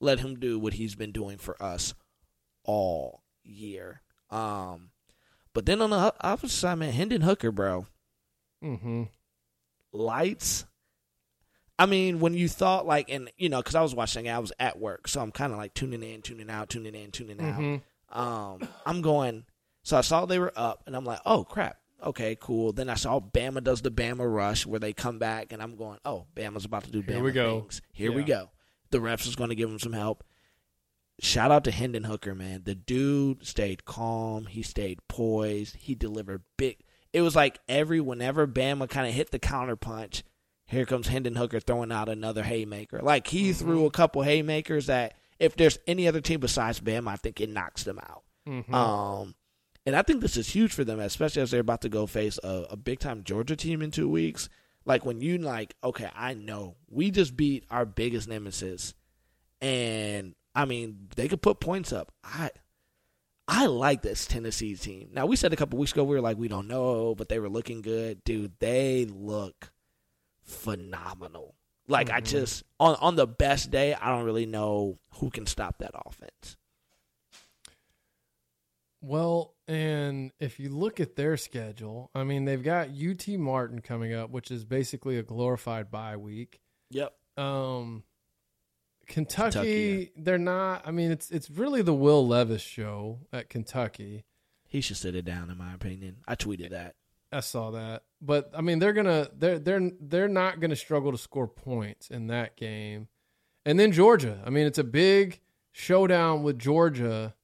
let 0.00 0.20
him 0.20 0.38
do 0.38 0.58
what 0.58 0.74
he's 0.74 0.94
been 0.94 1.12
doing 1.12 1.36
for 1.38 1.60
us 1.62 1.94
all 2.64 3.22
year. 3.44 4.02
Um, 4.30 4.90
but 5.52 5.66
then 5.66 5.80
on 5.82 5.90
the 5.90 6.14
opposite 6.20 6.54
side, 6.56 6.78
man, 6.78 6.92
Hendon 6.92 7.22
Hooker, 7.22 7.52
bro, 7.52 7.86
hmm 8.60 9.04
lights. 9.92 10.64
I 11.78 11.86
mean, 11.86 12.20
when 12.20 12.34
you 12.34 12.48
thought 12.48 12.86
like, 12.86 13.10
and 13.10 13.30
you 13.36 13.48
know, 13.48 13.58
because 13.58 13.74
I 13.74 13.82
was 13.82 13.94
watching, 13.94 14.28
I 14.28 14.38
was 14.38 14.52
at 14.58 14.78
work, 14.78 15.08
so 15.08 15.20
I'm 15.20 15.30
kind 15.32 15.52
of 15.52 15.58
like 15.58 15.74
tuning 15.74 16.02
in, 16.02 16.22
tuning 16.22 16.48
out, 16.50 16.70
tuning 16.70 16.94
in, 16.94 17.10
tuning 17.10 17.40
out. 17.40 17.60
Mhm. 17.60 17.82
Um, 18.10 18.68
I'm 18.86 19.02
going. 19.02 19.44
So 19.82 19.96
I 19.96 20.00
saw 20.00 20.26
they 20.26 20.38
were 20.38 20.52
up, 20.56 20.82
and 20.86 20.96
I'm 20.96 21.04
like, 21.04 21.20
oh 21.26 21.44
crap. 21.44 21.78
Okay, 22.04 22.36
cool. 22.38 22.72
Then 22.72 22.90
I 22.90 22.94
saw 22.94 23.20
Bama 23.20 23.64
does 23.64 23.80
the 23.82 23.90
Bama 23.90 24.30
rush 24.30 24.66
where 24.66 24.80
they 24.80 24.92
come 24.92 25.18
back, 25.18 25.52
and 25.52 25.62
I'm 25.62 25.76
going, 25.76 25.98
oh, 26.04 26.26
Bama's 26.34 26.66
about 26.66 26.84
to 26.84 26.90
do 26.90 27.02
Bama 27.02 27.14
Here 27.14 27.22
we 27.22 27.32
go. 27.32 27.60
things. 27.60 27.82
Here 27.92 28.12
we 28.12 28.22
go. 28.22 28.50
The 28.90 28.98
refs 28.98 29.26
is 29.26 29.34
going 29.34 29.48
to 29.48 29.56
give 29.56 29.70
him 29.70 29.78
some 29.78 29.94
help. 29.94 30.22
Shout 31.20 31.50
out 31.50 31.64
to 31.64 31.70
Hendon 31.70 32.04
Hooker, 32.04 32.34
man. 32.34 32.62
The 32.64 32.74
dude 32.74 33.46
stayed 33.46 33.86
calm. 33.86 34.44
He 34.46 34.62
stayed 34.62 34.98
poised. 35.08 35.76
He 35.76 35.94
delivered 35.94 36.42
big. 36.58 36.76
It 37.16 37.22
was 37.22 37.34
like 37.34 37.58
every 37.66 37.98
whenever 37.98 38.46
Bama 38.46 38.90
kind 38.90 39.08
of 39.08 39.14
hit 39.14 39.30
the 39.30 39.38
counter 39.38 39.74
punch, 39.74 40.22
here 40.66 40.84
comes 40.84 41.08
Hendon 41.08 41.34
Hooker 41.34 41.60
throwing 41.60 41.90
out 41.90 42.10
another 42.10 42.42
haymaker. 42.42 43.00
Like 43.02 43.26
he 43.26 43.54
threw 43.54 43.86
a 43.86 43.90
couple 43.90 44.20
haymakers 44.20 44.84
that 44.88 45.14
if 45.38 45.56
there's 45.56 45.78
any 45.86 46.06
other 46.06 46.20
team 46.20 46.40
besides 46.40 46.78
Bama, 46.78 47.08
I 47.08 47.16
think 47.16 47.40
it 47.40 47.48
knocks 47.48 47.84
them 47.84 47.98
out. 48.00 48.24
Mhm. 48.46 48.70
Um, 48.70 49.34
and 49.86 49.96
I 49.96 50.02
think 50.02 50.20
this 50.20 50.36
is 50.36 50.50
huge 50.50 50.74
for 50.74 50.84
them, 50.84 51.00
especially 51.00 51.40
as 51.40 51.50
they're 51.50 51.60
about 51.60 51.80
to 51.80 51.88
go 51.88 52.06
face 52.06 52.38
a, 52.44 52.66
a 52.72 52.76
big 52.76 52.98
time 52.98 53.24
Georgia 53.24 53.56
team 53.56 53.80
in 53.80 53.90
two 53.90 54.10
weeks. 54.10 54.50
Like 54.84 55.06
when 55.06 55.22
you 55.22 55.38
like, 55.38 55.74
okay, 55.82 56.10
I 56.14 56.34
know 56.34 56.76
we 56.86 57.10
just 57.10 57.34
beat 57.34 57.64
our 57.70 57.86
biggest 57.86 58.28
nemesis, 58.28 58.92
and 59.62 60.34
I 60.54 60.66
mean 60.66 61.08
they 61.16 61.28
could 61.28 61.40
put 61.40 61.60
points 61.60 61.94
up. 61.94 62.12
I 62.22 62.50
I 63.48 63.66
like 63.66 64.02
this 64.02 64.26
Tennessee 64.26 64.74
team. 64.74 65.10
Now 65.12 65.26
we 65.26 65.36
said 65.36 65.52
a 65.52 65.56
couple 65.56 65.78
weeks 65.78 65.92
ago 65.92 66.02
we 66.04 66.16
were 66.16 66.20
like 66.20 66.36
we 66.36 66.48
don't 66.48 66.66
know, 66.68 67.14
but 67.14 67.28
they 67.28 67.38
were 67.38 67.48
looking 67.48 67.80
good, 67.82 68.24
dude. 68.24 68.52
They 68.58 69.04
look 69.04 69.72
phenomenal. 70.42 71.54
Like 71.88 72.10
I 72.10 72.20
Mhm. 72.20 72.26
just 72.26 72.64
on 72.80 72.96
on 72.96 73.14
the 73.16 73.26
best 73.26 73.70
day, 73.70 73.94
I 73.94 74.08
don't 74.08 74.24
really 74.24 74.46
know 74.46 74.98
who 75.14 75.30
can 75.30 75.46
stop 75.46 75.78
that 75.78 75.92
offense. 75.94 76.56
Well, 79.00 79.54
and 79.68 80.32
if 80.40 80.58
you 80.58 80.68
look 80.70 80.98
at 81.00 81.14
their 81.16 81.36
schedule, 81.36 82.10
I 82.14 82.24
mean, 82.24 82.44
they've 82.44 82.62
got 82.62 82.88
UT 82.90 83.36
Martin 83.36 83.80
coming 83.80 84.12
up, 84.12 84.30
which 84.30 84.50
is 84.50 84.64
basically 84.64 85.16
a 85.18 85.22
glorified 85.22 85.90
bye 85.90 86.16
week. 86.16 86.60
Yep. 86.90 87.14
Um, 87.36 88.02
Kentucky, 89.06 89.50
Kentucky, 89.52 90.12
they're 90.16 90.38
not. 90.38 90.82
I 90.86 90.90
mean, 90.90 91.10
it's 91.10 91.30
it's 91.30 91.48
really 91.48 91.82
the 91.82 91.94
Will 91.94 92.26
Levis 92.26 92.62
show 92.62 93.20
at 93.32 93.48
Kentucky. 93.48 94.24
He 94.66 94.80
should 94.80 94.96
sit 94.96 95.14
it 95.14 95.24
down, 95.24 95.48
in 95.50 95.56
my 95.56 95.72
opinion. 95.72 96.18
I 96.26 96.34
tweeted 96.34 96.70
that. 96.70 96.96
I 97.32 97.40
saw 97.40 97.72
that, 97.72 98.04
but 98.20 98.50
I 98.56 98.60
mean, 98.60 98.78
they're 98.78 98.92
gonna 98.92 99.28
they're 99.36 99.58
they're 99.58 99.90
they're 100.00 100.28
not 100.28 100.60
gonna 100.60 100.76
struggle 100.76 101.12
to 101.12 101.18
score 101.18 101.48
points 101.48 102.08
in 102.08 102.28
that 102.28 102.56
game. 102.56 103.08
And 103.64 103.78
then 103.78 103.92
Georgia. 103.92 104.40
I 104.44 104.50
mean, 104.50 104.66
it's 104.66 104.78
a 104.78 104.84
big 104.84 105.40
showdown 105.72 106.42
with 106.42 106.58
Georgia, 106.58 107.34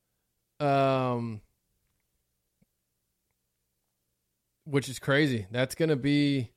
um, 0.60 1.40
which 4.64 4.88
is 4.88 4.98
crazy. 4.98 5.46
That's 5.50 5.74
gonna 5.74 5.96
be. 5.96 6.52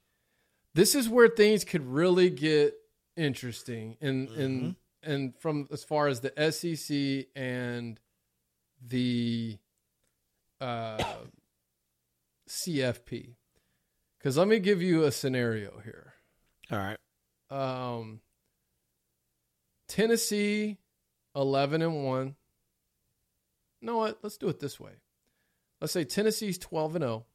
This 0.75 0.93
is 0.93 1.09
where 1.09 1.29
things 1.29 1.63
could 1.63 1.85
really 1.85 2.29
get 2.29 2.75
interesting, 3.15 3.97
and 4.01 4.29
and 4.29 4.75
and 5.05 5.33
from 5.39 5.67
as 5.71 5.83
far 5.83 6.07
as 6.07 6.21
the 6.21 6.33
SEC 6.51 7.27
and 7.35 7.99
the 8.85 9.57
uh, 10.59 11.03
CFP. 12.49 13.35
Because 14.17 14.37
let 14.37 14.47
me 14.47 14.59
give 14.59 14.81
you 14.81 15.03
a 15.03 15.11
scenario 15.11 15.79
here. 15.83 16.13
All 16.71 16.79
right. 16.79 16.97
Um, 17.51 18.21
Tennessee, 19.87 20.77
eleven 21.35 21.81
and 21.81 22.03
one. 22.03 22.35
You 23.81 23.87
know 23.87 23.97
what? 23.97 24.19
Let's 24.23 24.37
do 24.37 24.47
it 24.49 24.59
this 24.59 24.79
way. 24.79 24.93
Let's 25.79 25.93
say 25.93 26.03
Tennessee's 26.03 26.57
twelve 26.57 26.95
and 26.95 27.03
zero. 27.03 27.25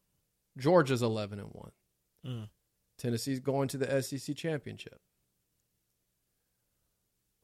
Georgia's 0.59 1.03
eleven 1.03 1.39
and 1.39 1.51
one. 1.53 1.71
Mm. 2.27 2.49
Tennessee's 2.99 3.41
going 3.41 3.69
to 3.69 3.79
the 3.79 4.03
SEC 4.03 4.37
championship. 4.37 5.01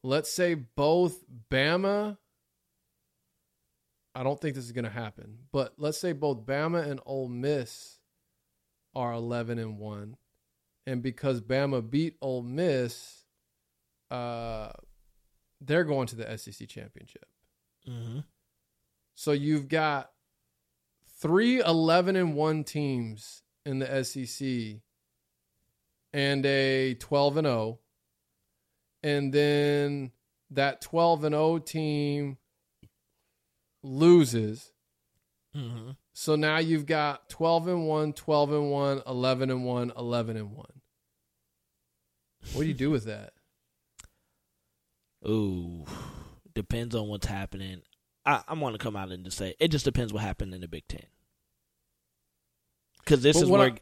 Let's 0.07 0.31
say 0.31 0.53
both 0.53 1.21
Bama. 1.51 2.17
I 4.15 4.23
don't 4.23 4.39
think 4.39 4.55
this 4.55 4.63
is 4.63 4.71
going 4.71 4.85
to 4.85 4.89
happen, 4.89 5.37
but 5.51 5.73
let's 5.77 5.97
say 5.99 6.13
both 6.13 6.45
Bama 6.45 6.89
and 6.89 7.01
Ole 7.05 7.27
Miss 7.27 7.99
are 8.95 9.11
11 9.11 9.59
and 9.59 9.77
1. 9.77 10.15
And 10.85 11.03
because 11.03 11.41
Bama 11.41 11.87
beat 11.87 12.15
Ole 12.21 12.41
Miss, 12.41 13.25
uh, 14.09 14.69
they're 15.59 15.83
going 15.83 16.07
to 16.07 16.15
the 16.15 16.37
SEC 16.37 16.69
championship. 16.69 17.25
Mm-hmm. 17.85 18.19
So 19.15 19.33
you've 19.33 19.67
got 19.67 20.11
three 21.19 21.59
11 21.59 22.15
and 22.15 22.33
1 22.33 22.63
teams 22.63 23.43
in 23.65 23.79
the 23.79 24.03
SEC 24.05 24.79
and 26.13 26.45
a 26.45 26.93
12 26.93 27.37
and 27.37 27.47
0. 27.47 27.79
And 29.07 29.31
then 29.31 30.11
that 30.51 30.81
12 30.81 31.23
and 31.23 31.33
0 31.33 31.59
team 31.59 32.37
loses. 33.81 34.73
Mm-hmm. 35.55 35.91
So 36.11 36.35
now 36.35 36.57
you've 36.57 36.85
got 36.85 37.29
12 37.29 37.69
and 37.69 37.87
1, 37.87 38.13
12 38.13 38.51
and 38.51 38.69
1, 38.69 39.01
11 39.07 39.49
and 39.49 39.63
1, 39.63 39.93
11 39.97 40.35
and 40.35 40.51
1. 40.51 40.65
What 42.51 42.61
do 42.61 42.67
you 42.67 42.73
do 42.73 42.89
with 42.89 43.05
that? 43.05 43.31
Ooh, 45.25 45.85
depends 46.53 46.93
on 46.93 47.07
what's 47.07 47.27
happening. 47.27 47.81
I, 48.25 48.43
I'm 48.45 48.59
going 48.59 48.73
to 48.73 48.77
come 48.77 48.97
out 48.97 49.09
and 49.09 49.23
just 49.23 49.37
say 49.37 49.55
it 49.57 49.69
just 49.69 49.85
depends 49.85 50.11
what 50.11 50.21
happened 50.21 50.53
in 50.53 50.59
the 50.59 50.67
Big 50.67 50.85
Ten. 50.89 51.05
Because 52.99 53.23
this 53.23 53.37
But 53.37 53.43
is 53.43 53.49
where. 53.49 53.61
I- 53.61 53.77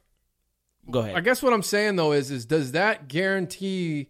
go 0.91 0.99
ahead. 0.99 1.15
I 1.15 1.22
guess 1.22 1.41
what 1.41 1.52
I'm 1.52 1.64
saying 1.64 1.95
though 1.95 2.11
is 2.11 2.30
is 2.30 2.45
does 2.45 2.73
that 2.73 3.07
guarantee 3.07 4.10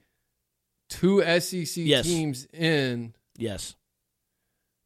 two 0.89 1.21
SEC 1.39 1.77
Yes. 1.85 2.05
teams 2.05 2.45
in 2.53 3.13
yes, 3.37 3.75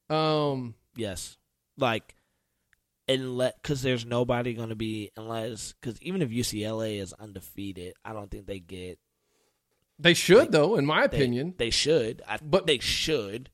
um 0.10 0.76
yes. 0.96 1.38
Like, 1.78 2.16
unless 3.08 3.54
because 3.62 3.82
there's 3.82 4.06
nobody 4.06 4.54
going 4.54 4.70
to 4.70 4.76
be 4.76 5.12
unless 5.16 5.74
because 5.74 6.02
even 6.02 6.22
if 6.22 6.30
UCLA 6.30 7.00
is 7.00 7.14
undefeated, 7.14 7.94
I 8.04 8.14
don't 8.14 8.30
think 8.30 8.46
they 8.46 8.60
get. 8.60 9.00
they 9.98 10.14
should 10.14 10.52
though 10.52 10.76
in 10.76 10.86
my 10.86 11.04
opinion. 11.04 11.54
they 11.58 11.70
should. 11.70 12.22
I, 12.28 12.38
But- 12.38 12.50
but 12.52 12.68
they 12.68 12.80
should. 12.80 13.50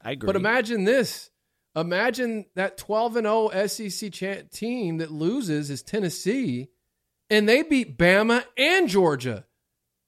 I 0.00 0.12
agree. 0.12 0.26
But 0.26 0.36
imagine 0.36 0.84
this. 0.84 1.30
Imagine 1.76 2.44
that 2.54 2.76
12 2.76 3.16
and 3.16 3.26
0 3.26 3.66
SEC 3.66 4.12
cha- 4.12 4.42
team 4.52 4.98
that 4.98 5.10
loses 5.10 5.70
is 5.70 5.82
Tennessee 5.82 6.68
and 7.30 7.48
they 7.48 7.62
beat 7.62 7.98
Bama 7.98 8.44
and 8.56 8.88
Georgia. 8.88 9.44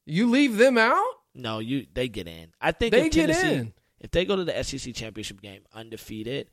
You 0.05 0.31
leave 0.31 0.59
them 0.59 0.79
out? 0.79 1.03
No, 1.37 1.59
you 1.59 1.87
they 1.93 2.09
get 2.09 2.27
in. 2.27 2.53
I 2.61 2.73
think 2.73 2.93
They 2.93 3.07
if 3.07 3.13
get 3.13 3.27
Tennessee, 3.29 3.55
in. 3.55 3.73
If 4.01 4.11
they 4.11 4.25
go 4.25 4.37
to 4.37 4.45
the 4.45 4.63
SEC 4.65 4.95
championship 4.95 5.41
game 5.41 5.63
undefeated, 5.75 6.51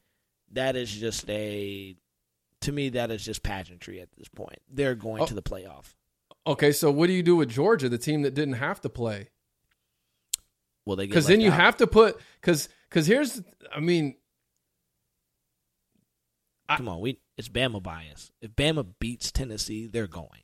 that 0.51 0.75
is 0.75 0.91
just 0.91 1.29
a 1.29 1.95
to 2.61 2.71
me 2.71 2.89
that 2.89 3.11
is 3.11 3.23
just 3.25 3.43
pageantry 3.43 3.99
at 4.01 4.09
this 4.17 4.27
point. 4.27 4.59
They're 4.69 4.95
going 4.95 5.21
Oh. 5.21 5.25
to 5.25 5.33
the 5.33 5.41
playoff. 5.41 5.93
Okay, 6.45 6.71
so 6.73 6.91
what 6.91 7.07
do 7.07 7.13
you 7.13 7.23
do 7.23 7.35
with 7.37 7.49
Georgia, 7.49 7.87
the 7.89 7.97
team 7.97 8.21
that 8.23 8.33
didn't 8.33 8.55
have 8.55 8.81
to 8.81 8.89
play? 8.89 9.29
Well, 10.85 10.97
they 10.97 11.07
Because 11.07 11.27
then 11.27 11.39
you 11.41 11.51
out. 11.51 11.59
have 11.59 11.77
to 11.77 11.87
put 11.87 12.19
because 12.41 12.67
because 12.89 13.07
here's 13.07 13.41
I 13.73 13.79
mean 13.79 14.15
I- 16.67 16.77
come 16.77 16.87
on. 16.89 16.99
We 16.99 17.19
it's 17.37 17.49
Bama 17.49 17.81
bias. 17.81 18.31
If 18.41 18.51
Bama 18.51 18.85
beats 18.99 19.31
Tennessee, 19.31 19.87
they're 19.87 20.07
going. 20.07 20.41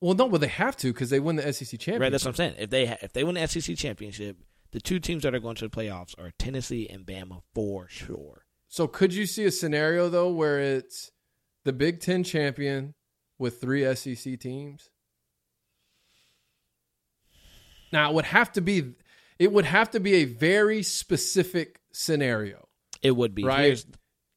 Well 0.00 0.14
no 0.14 0.28
but 0.28 0.40
they 0.40 0.48
have 0.48 0.76
to 0.78 0.92
because 0.92 1.10
they 1.10 1.20
win 1.20 1.36
the 1.36 1.52
SEC 1.52 1.78
championship. 1.78 2.00
Right. 2.00 2.12
That's 2.12 2.24
what 2.24 2.30
I'm 2.30 2.36
saying. 2.36 2.54
If 2.58 2.70
they 2.70 2.86
ha- 2.86 2.96
if 3.02 3.12
they 3.12 3.24
win 3.24 3.34
the 3.34 3.46
SEC 3.46 3.76
championship, 3.76 4.36
the 4.72 4.80
two 4.80 4.98
teams 4.98 5.22
that 5.22 5.34
are 5.34 5.40
going 5.40 5.56
to 5.56 5.68
the 5.68 5.76
playoffs 5.76 6.18
are 6.18 6.32
Tennessee 6.38 6.88
and 6.88 7.06
Bama 7.06 7.42
for 7.54 7.88
sure. 7.88 8.44
So 8.68 8.86
could 8.86 9.14
you 9.14 9.26
see 9.26 9.44
a 9.44 9.50
scenario 9.50 10.08
though 10.08 10.30
where 10.30 10.58
it's 10.58 11.12
the 11.64 11.72
Big 11.72 12.00
Ten 12.00 12.24
champion 12.24 12.94
with 13.38 13.60
three 13.60 13.94
SEC 13.94 14.38
teams? 14.38 14.90
Now 17.92 18.10
it 18.10 18.14
would 18.14 18.26
have 18.26 18.52
to 18.52 18.60
be 18.60 18.94
it 19.38 19.52
would 19.52 19.64
have 19.66 19.90
to 19.90 20.00
be 20.00 20.14
a 20.14 20.24
very 20.24 20.82
specific 20.82 21.80
scenario. 21.92 22.68
It 23.02 23.12
would 23.12 23.34
be. 23.34 23.44
Right. 23.44 23.66
Here's, 23.66 23.86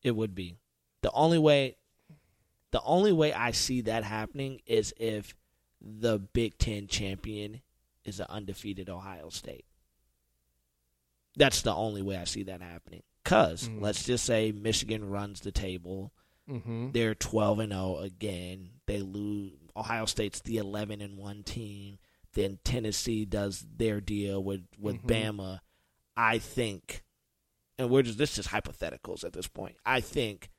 it 0.04 0.16
would 0.16 0.36
be. 0.36 0.58
The 1.02 1.12
only 1.12 1.40
way 1.40 1.78
the 2.72 2.82
only 2.82 3.12
way 3.12 3.34
I 3.34 3.52
see 3.52 3.82
that 3.82 4.04
happening 4.04 4.62
is 4.66 4.94
if 4.98 5.34
the 5.82 6.20
Big 6.20 6.58
Ten 6.58 6.88
champion 6.88 7.62
is 8.06 8.20
an 8.20 8.28
undefeated 8.30 8.90
Ohio 8.90 9.30
State. 9.30 9.66
That's 11.36 11.62
the 11.62 11.74
only 11.74 12.02
way 12.02 12.18
I 12.18 12.24
see 12.26 12.44
that 12.44 12.62
happening. 12.62 13.04
Because 13.24 13.70
Mm. 13.70 13.82
let's 13.82 14.04
just 14.04 14.26
say 14.26 14.52
Michigan 14.52 15.10
runs 15.10 15.42
the 15.42 15.52
table. 15.52 16.14
Mm-hmm. 16.50 16.92
They're 16.92 17.16
12 17.16 17.60
and 17.60 17.72
0 17.72 17.98
again. 17.98 18.72
They 18.88 19.00
lose. 19.02 19.54
Ohio 19.76 20.06
State's 20.06 20.42
the 20.42 20.58
11 20.58 21.02
and 21.02 21.18
1 21.18 21.44
team. 21.44 22.00
Then 22.34 22.60
Tennessee 22.64 23.26
does 23.26 23.66
their 23.76 24.02
deal 24.02 24.44
with 24.44 24.66
with 24.78 24.98
Mhm. 25.04 25.08
Bama. 25.08 25.60
I 26.18 26.40
think, 26.40 27.04
and 27.78 27.90
we're 27.90 28.02
just 28.04 28.18
this 28.18 28.38
is 28.38 28.48
hypotheticals 28.48 29.24
at 29.24 29.34
this 29.34 29.48
point. 29.48 29.78
I 29.86 30.02
think 30.02 30.50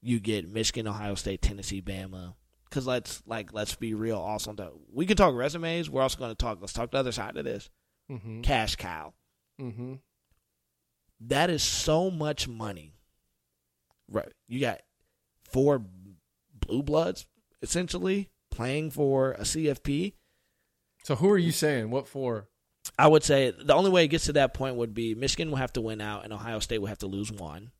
you 0.00 0.18
get 0.20 0.48
Michigan, 0.48 0.88
Ohio 0.88 1.14
State, 1.14 1.42
Tennessee, 1.42 1.82
Bama. 1.82 2.34
Because 2.70 2.86
let's 2.86 3.22
like 3.26 3.52
let's 3.52 3.74
be 3.74 3.94
real. 3.94 4.18
Also, 4.18 4.52
though, 4.52 4.80
we 4.92 5.04
can 5.04 5.16
talk 5.16 5.34
resumes. 5.34 5.90
We're 5.90 6.02
also 6.02 6.18
going 6.18 6.30
to 6.30 6.36
talk. 6.36 6.58
Let's 6.60 6.72
talk 6.72 6.92
the 6.92 6.98
other 6.98 7.12
side 7.12 7.36
of 7.36 7.44
this. 7.44 7.68
Mm-hmm. 8.10 8.42
Cash 8.42 8.76
cow. 8.76 9.12
Mm-hmm. 9.60 9.94
That 11.26 11.50
is 11.50 11.62
so 11.62 12.10
much 12.10 12.48
money. 12.48 12.94
Right. 14.08 14.32
You 14.48 14.60
got 14.60 14.80
four 15.50 15.84
blue 16.54 16.82
bloods 16.82 17.26
essentially 17.60 18.30
playing 18.50 18.90
for 18.90 19.32
a 19.32 19.42
CFP. 19.42 20.14
So 21.04 21.16
who 21.16 21.30
are 21.30 21.38
you 21.38 21.52
saying? 21.52 21.90
What 21.90 22.08
for? 22.08 22.48
I 22.98 23.08
would 23.08 23.22
say 23.22 23.50
the 23.50 23.74
only 23.74 23.90
way 23.90 24.04
it 24.04 24.08
gets 24.08 24.26
to 24.26 24.32
that 24.34 24.54
point 24.54 24.76
would 24.76 24.94
be 24.94 25.14
Michigan 25.14 25.50
will 25.50 25.58
have 25.58 25.72
to 25.74 25.80
win 25.80 26.00
out 26.00 26.24
and 26.24 26.32
Ohio 26.32 26.58
State 26.58 26.78
will 26.78 26.88
have 26.88 26.98
to 26.98 27.06
lose 27.06 27.30
one 27.30 27.70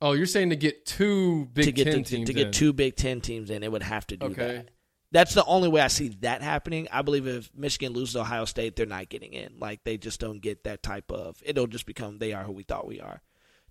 Oh, 0.00 0.12
you're 0.12 0.26
saying 0.26 0.50
to 0.50 0.56
get 0.56 0.84
two 0.86 1.46
Big 1.54 1.64
to 1.66 1.72
get 1.72 1.84
Ten 1.84 2.02
to, 2.04 2.10
teams 2.16 2.26
to 2.28 2.32
get 2.34 2.46
in. 2.48 2.52
two 2.52 2.72
Big 2.72 2.96
Ten 2.96 3.20
teams 3.20 3.50
in. 3.50 3.62
It 3.62 3.72
would 3.72 3.82
have 3.82 4.06
to 4.08 4.16
do 4.16 4.26
Okay. 4.26 4.56
that. 4.56 4.68
That's 5.12 5.32
the 5.34 5.44
only 5.44 5.68
way 5.68 5.80
I 5.80 5.86
see 5.86 6.08
that 6.22 6.42
happening. 6.42 6.88
I 6.90 7.02
believe 7.02 7.26
if 7.28 7.48
Michigan 7.54 7.92
loses 7.92 8.16
Ohio 8.16 8.44
State, 8.46 8.74
they're 8.74 8.84
not 8.84 9.08
getting 9.08 9.32
in. 9.32 9.54
Like 9.60 9.84
they 9.84 9.96
just 9.96 10.18
don't 10.18 10.40
get 10.40 10.64
that 10.64 10.82
type 10.82 11.10
of. 11.12 11.40
It'll 11.44 11.68
just 11.68 11.86
become 11.86 12.18
they 12.18 12.32
are 12.32 12.42
who 12.42 12.52
we 12.52 12.64
thought 12.64 12.86
we 12.88 13.00
are. 13.00 13.22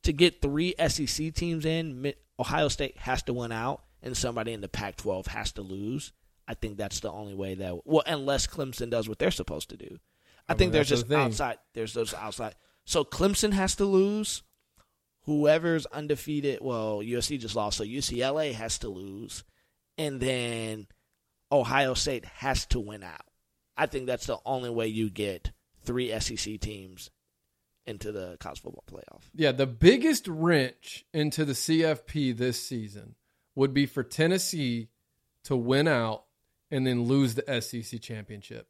To 0.03 0.13
get 0.13 0.41
three 0.41 0.73
SEC 0.87 1.33
teams 1.33 1.65
in, 1.65 2.13
Ohio 2.39 2.67
State 2.69 2.97
has 2.97 3.23
to 3.23 3.33
win 3.33 3.51
out, 3.51 3.83
and 4.01 4.15
somebody 4.17 4.53
in 4.53 4.61
the 4.61 4.69
Pac-12 4.69 5.27
has 5.27 5.51
to 5.53 5.61
lose. 5.61 6.13
I 6.47 6.53
think 6.55 6.77
that's 6.77 6.99
the 7.01 7.11
only 7.11 7.35
way 7.35 7.55
that 7.55 7.85
well, 7.85 8.03
unless 8.07 8.47
Clemson 8.47 8.89
does 8.89 9.07
what 9.09 9.19
they're 9.19 9.29
supposed 9.31 9.69
to 9.71 9.77
do. 9.77 9.99
I 10.47 10.53
I 10.53 10.55
think 10.55 10.69
mean, 10.69 10.71
there's 10.73 10.89
just 10.89 11.07
the 11.09 11.17
outside. 11.17 11.57
There's 11.73 11.93
those 11.93 12.13
outside. 12.13 12.55
So 12.85 13.03
Clemson 13.03 13.51
has 13.53 13.75
to 13.75 13.85
lose. 13.85 14.43
Whoever's 15.25 15.85
undefeated, 15.87 16.59
well, 16.61 16.99
USC 16.99 17.39
just 17.39 17.55
lost, 17.55 17.77
so 17.77 17.83
UCLA 17.83 18.53
has 18.53 18.79
to 18.79 18.89
lose, 18.89 19.43
and 19.97 20.19
then 20.19 20.87
Ohio 21.51 21.93
State 21.93 22.25
has 22.25 22.65
to 22.67 22.79
win 22.79 23.03
out. 23.03 23.25
I 23.77 23.85
think 23.85 24.05
that's 24.05 24.25
the 24.25 24.37
only 24.45 24.69
way 24.69 24.87
you 24.87 25.09
get 25.09 25.51
three 25.83 26.17
SEC 26.19 26.59
teams 26.59 27.09
into 27.85 28.11
the 28.11 28.37
college 28.39 28.61
football 28.61 28.83
playoff. 28.89 29.21
Yeah, 29.33 29.51
the 29.51 29.67
biggest 29.67 30.27
wrench 30.27 31.05
into 31.13 31.45
the 31.45 31.53
CFP 31.53 32.35
this 32.35 32.61
season 32.61 33.15
would 33.55 33.73
be 33.73 33.85
for 33.85 34.03
Tennessee 34.03 34.89
to 35.45 35.55
win 35.55 35.87
out 35.87 36.23
and 36.71 36.87
then 36.87 37.03
lose 37.03 37.35
the 37.35 37.61
SEC 37.61 38.01
championship. 38.01 38.67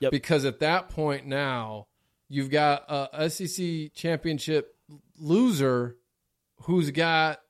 Yep. 0.00 0.10
Because 0.10 0.44
at 0.44 0.60
that 0.60 0.88
point 0.88 1.26
now, 1.26 1.86
you've 2.28 2.50
got 2.50 2.84
a 2.88 3.30
SEC 3.30 3.92
championship 3.94 4.73
loser 5.18 5.96
who's 6.62 6.90
got 6.90 7.40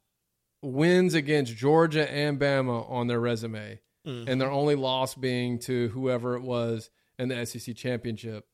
wins 0.62 1.14
against 1.14 1.56
Georgia 1.56 2.10
and 2.10 2.38
Bama 2.40 2.88
on 2.90 3.06
their 3.06 3.20
resume, 3.20 3.80
Mhm. 4.06 4.28
and 4.28 4.40
their 4.40 4.50
only 4.50 4.74
loss 4.74 5.14
being 5.14 5.58
to 5.60 5.88
whoever 5.88 6.34
it 6.36 6.42
was 6.42 6.90
in 7.18 7.28
the 7.28 7.36
SEC 7.36 7.74
championship. 7.74 8.46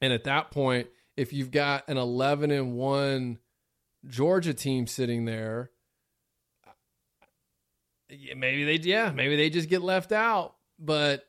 And 0.00 0.12
at 0.12 0.24
that 0.24 0.50
point, 0.50 0.88
if 1.16 1.32
you've 1.32 1.50
got 1.50 1.88
an 1.88 1.96
11 1.96 2.50
and 2.50 2.74
1 2.76 3.38
Georgia 4.06 4.54
team 4.54 4.86
sitting 4.86 5.24
there, 5.24 5.72
maybe 8.08 8.64
they 8.64 8.76
yeah, 8.88 9.10
maybe 9.10 9.36
they 9.36 9.50
just 9.50 9.68
get 9.68 9.82
left 9.82 10.12
out, 10.12 10.56
but 10.78 11.24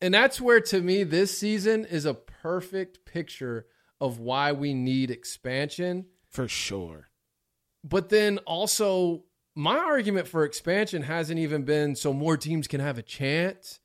and 0.00 0.14
that's 0.14 0.40
where 0.40 0.60
to 0.60 0.80
me 0.80 1.02
this 1.02 1.36
season 1.36 1.84
is 1.84 2.04
a 2.04 2.14
perfect 2.14 3.04
picture 3.04 3.66
of 4.00 4.18
why 4.18 4.52
we 4.52 4.74
need 4.74 5.10
expansion 5.10 6.06
For 6.28 6.48
sure. 6.48 7.08
but 7.84 8.08
then 8.08 8.38
also 8.38 9.24
my 9.54 9.76
argument 9.76 10.28
for 10.28 10.44
expansion 10.44 11.02
hasn't 11.02 11.38
even 11.40 11.62
been 11.64 11.96
so 11.96 12.12
more 12.12 12.36
teams 12.36 12.68
can 12.68 12.80
have 12.80 12.96
a 12.98 13.02
chance. 13.02 13.80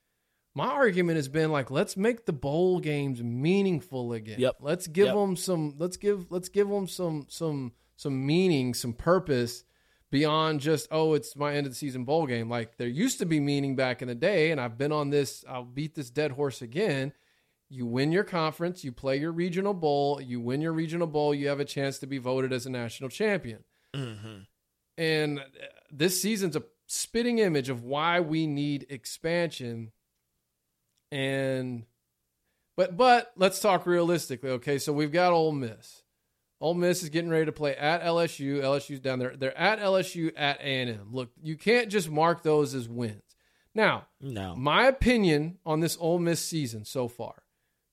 My 0.55 0.67
argument 0.67 1.15
has 1.15 1.27
been 1.27 1.51
like 1.51 1.71
let's 1.71 1.97
make 1.97 2.27
the 2.27 2.33
bowl 2.33 2.79
games 2.79 3.23
meaningful 3.23 4.13
again. 4.13 4.39
Yep. 4.39 4.57
Let's 4.61 4.85
give 4.85 5.07
Yep. 5.07 5.15
them 5.15 5.35
some 5.35 5.73
let's 5.79 5.97
give 5.97 6.27
let's 6.29 6.49
give 6.49 6.69
them 6.69 6.87
some 6.87 7.25
some 7.29 7.71
some 7.95 8.23
meaning, 8.25 8.75
some 8.75 8.93
purpose 8.93 9.63
beyond 10.11 10.59
just 10.59 10.87
oh 10.91 11.15
it's 11.15 11.35
my 11.35 11.55
end 11.55 11.65
of 11.65 11.71
the 11.71 11.75
season 11.75 12.03
bowl 12.05 12.27
game. 12.27 12.49
Like 12.51 12.77
there 12.77 12.87
used 12.87 13.17
to 13.17 13.25
be 13.25 13.39
meaning 13.39 13.75
back 13.75 14.03
in 14.03 14.09
the 14.09 14.13
day 14.15 14.51
and 14.51 14.61
I've 14.61 14.77
been 14.77 14.91
on 14.91 15.09
this 15.09 15.43
I'll 15.49 15.63
beat 15.65 15.95
this 15.95 16.11
dead 16.11 16.29
horse 16.33 16.61
again. 16.61 17.13
You 17.73 17.87
win 17.87 18.11
your 18.11 18.23
conference, 18.23 18.83
you 18.83 18.91
play 18.91 19.17
your 19.17 19.31
regional 19.31 19.73
bowl, 19.73 20.21
you 20.21 20.39
win 20.39 20.61
your 20.61 20.73
regional 20.73 21.07
bowl, 21.07 21.33
you 21.33 21.47
have 21.47 21.59
a 21.59 21.65
chance 21.65 21.97
to 21.99 22.05
be 22.05 22.19
voted 22.19 22.53
as 22.53 22.67
a 22.67 22.69
national 22.69 23.09
champion. 23.09 23.63
Mm-hmm. 23.95 24.41
And 24.97 25.39
uh, 25.39 25.43
this 25.91 26.21
season's 26.21 26.55
a 26.55 26.63
spitting 26.85 27.39
image 27.39 27.69
of 27.69 27.83
why 27.83 28.19
we 28.19 28.45
need 28.45 28.85
expansion. 28.89 29.91
And 31.11 31.85
but 32.75 32.95
but 32.97 33.31
let's 33.35 33.59
talk 33.59 33.85
realistically. 33.85 34.51
Okay, 34.51 34.77
so 34.77 34.93
we've 34.93 35.11
got 35.11 35.33
Ole 35.33 35.51
Miss. 35.51 36.03
Ole 36.61 36.75
Miss 36.75 37.03
is 37.03 37.09
getting 37.09 37.29
ready 37.29 37.45
to 37.45 37.51
play 37.51 37.75
at 37.75 38.03
LSU. 38.03 38.61
LSU's 38.61 38.99
down 38.99 39.19
there. 39.19 39.35
They're 39.35 39.57
at 39.57 39.79
LSU 39.79 40.31
at 40.37 40.59
A 40.59 40.63
and 40.63 40.89
M. 40.91 41.07
Look, 41.11 41.29
you 41.41 41.57
can't 41.57 41.89
just 41.89 42.09
mark 42.09 42.41
those 42.43 42.73
as 42.73 42.87
wins. 42.87 43.21
Now, 43.75 44.05
No. 44.21 44.55
my 44.55 44.85
opinion 44.85 45.57
on 45.65 45.79
this 45.79 45.97
Ole 45.99 46.19
Miss 46.19 46.39
season 46.39 46.85
so 46.85 47.07
far, 47.07 47.42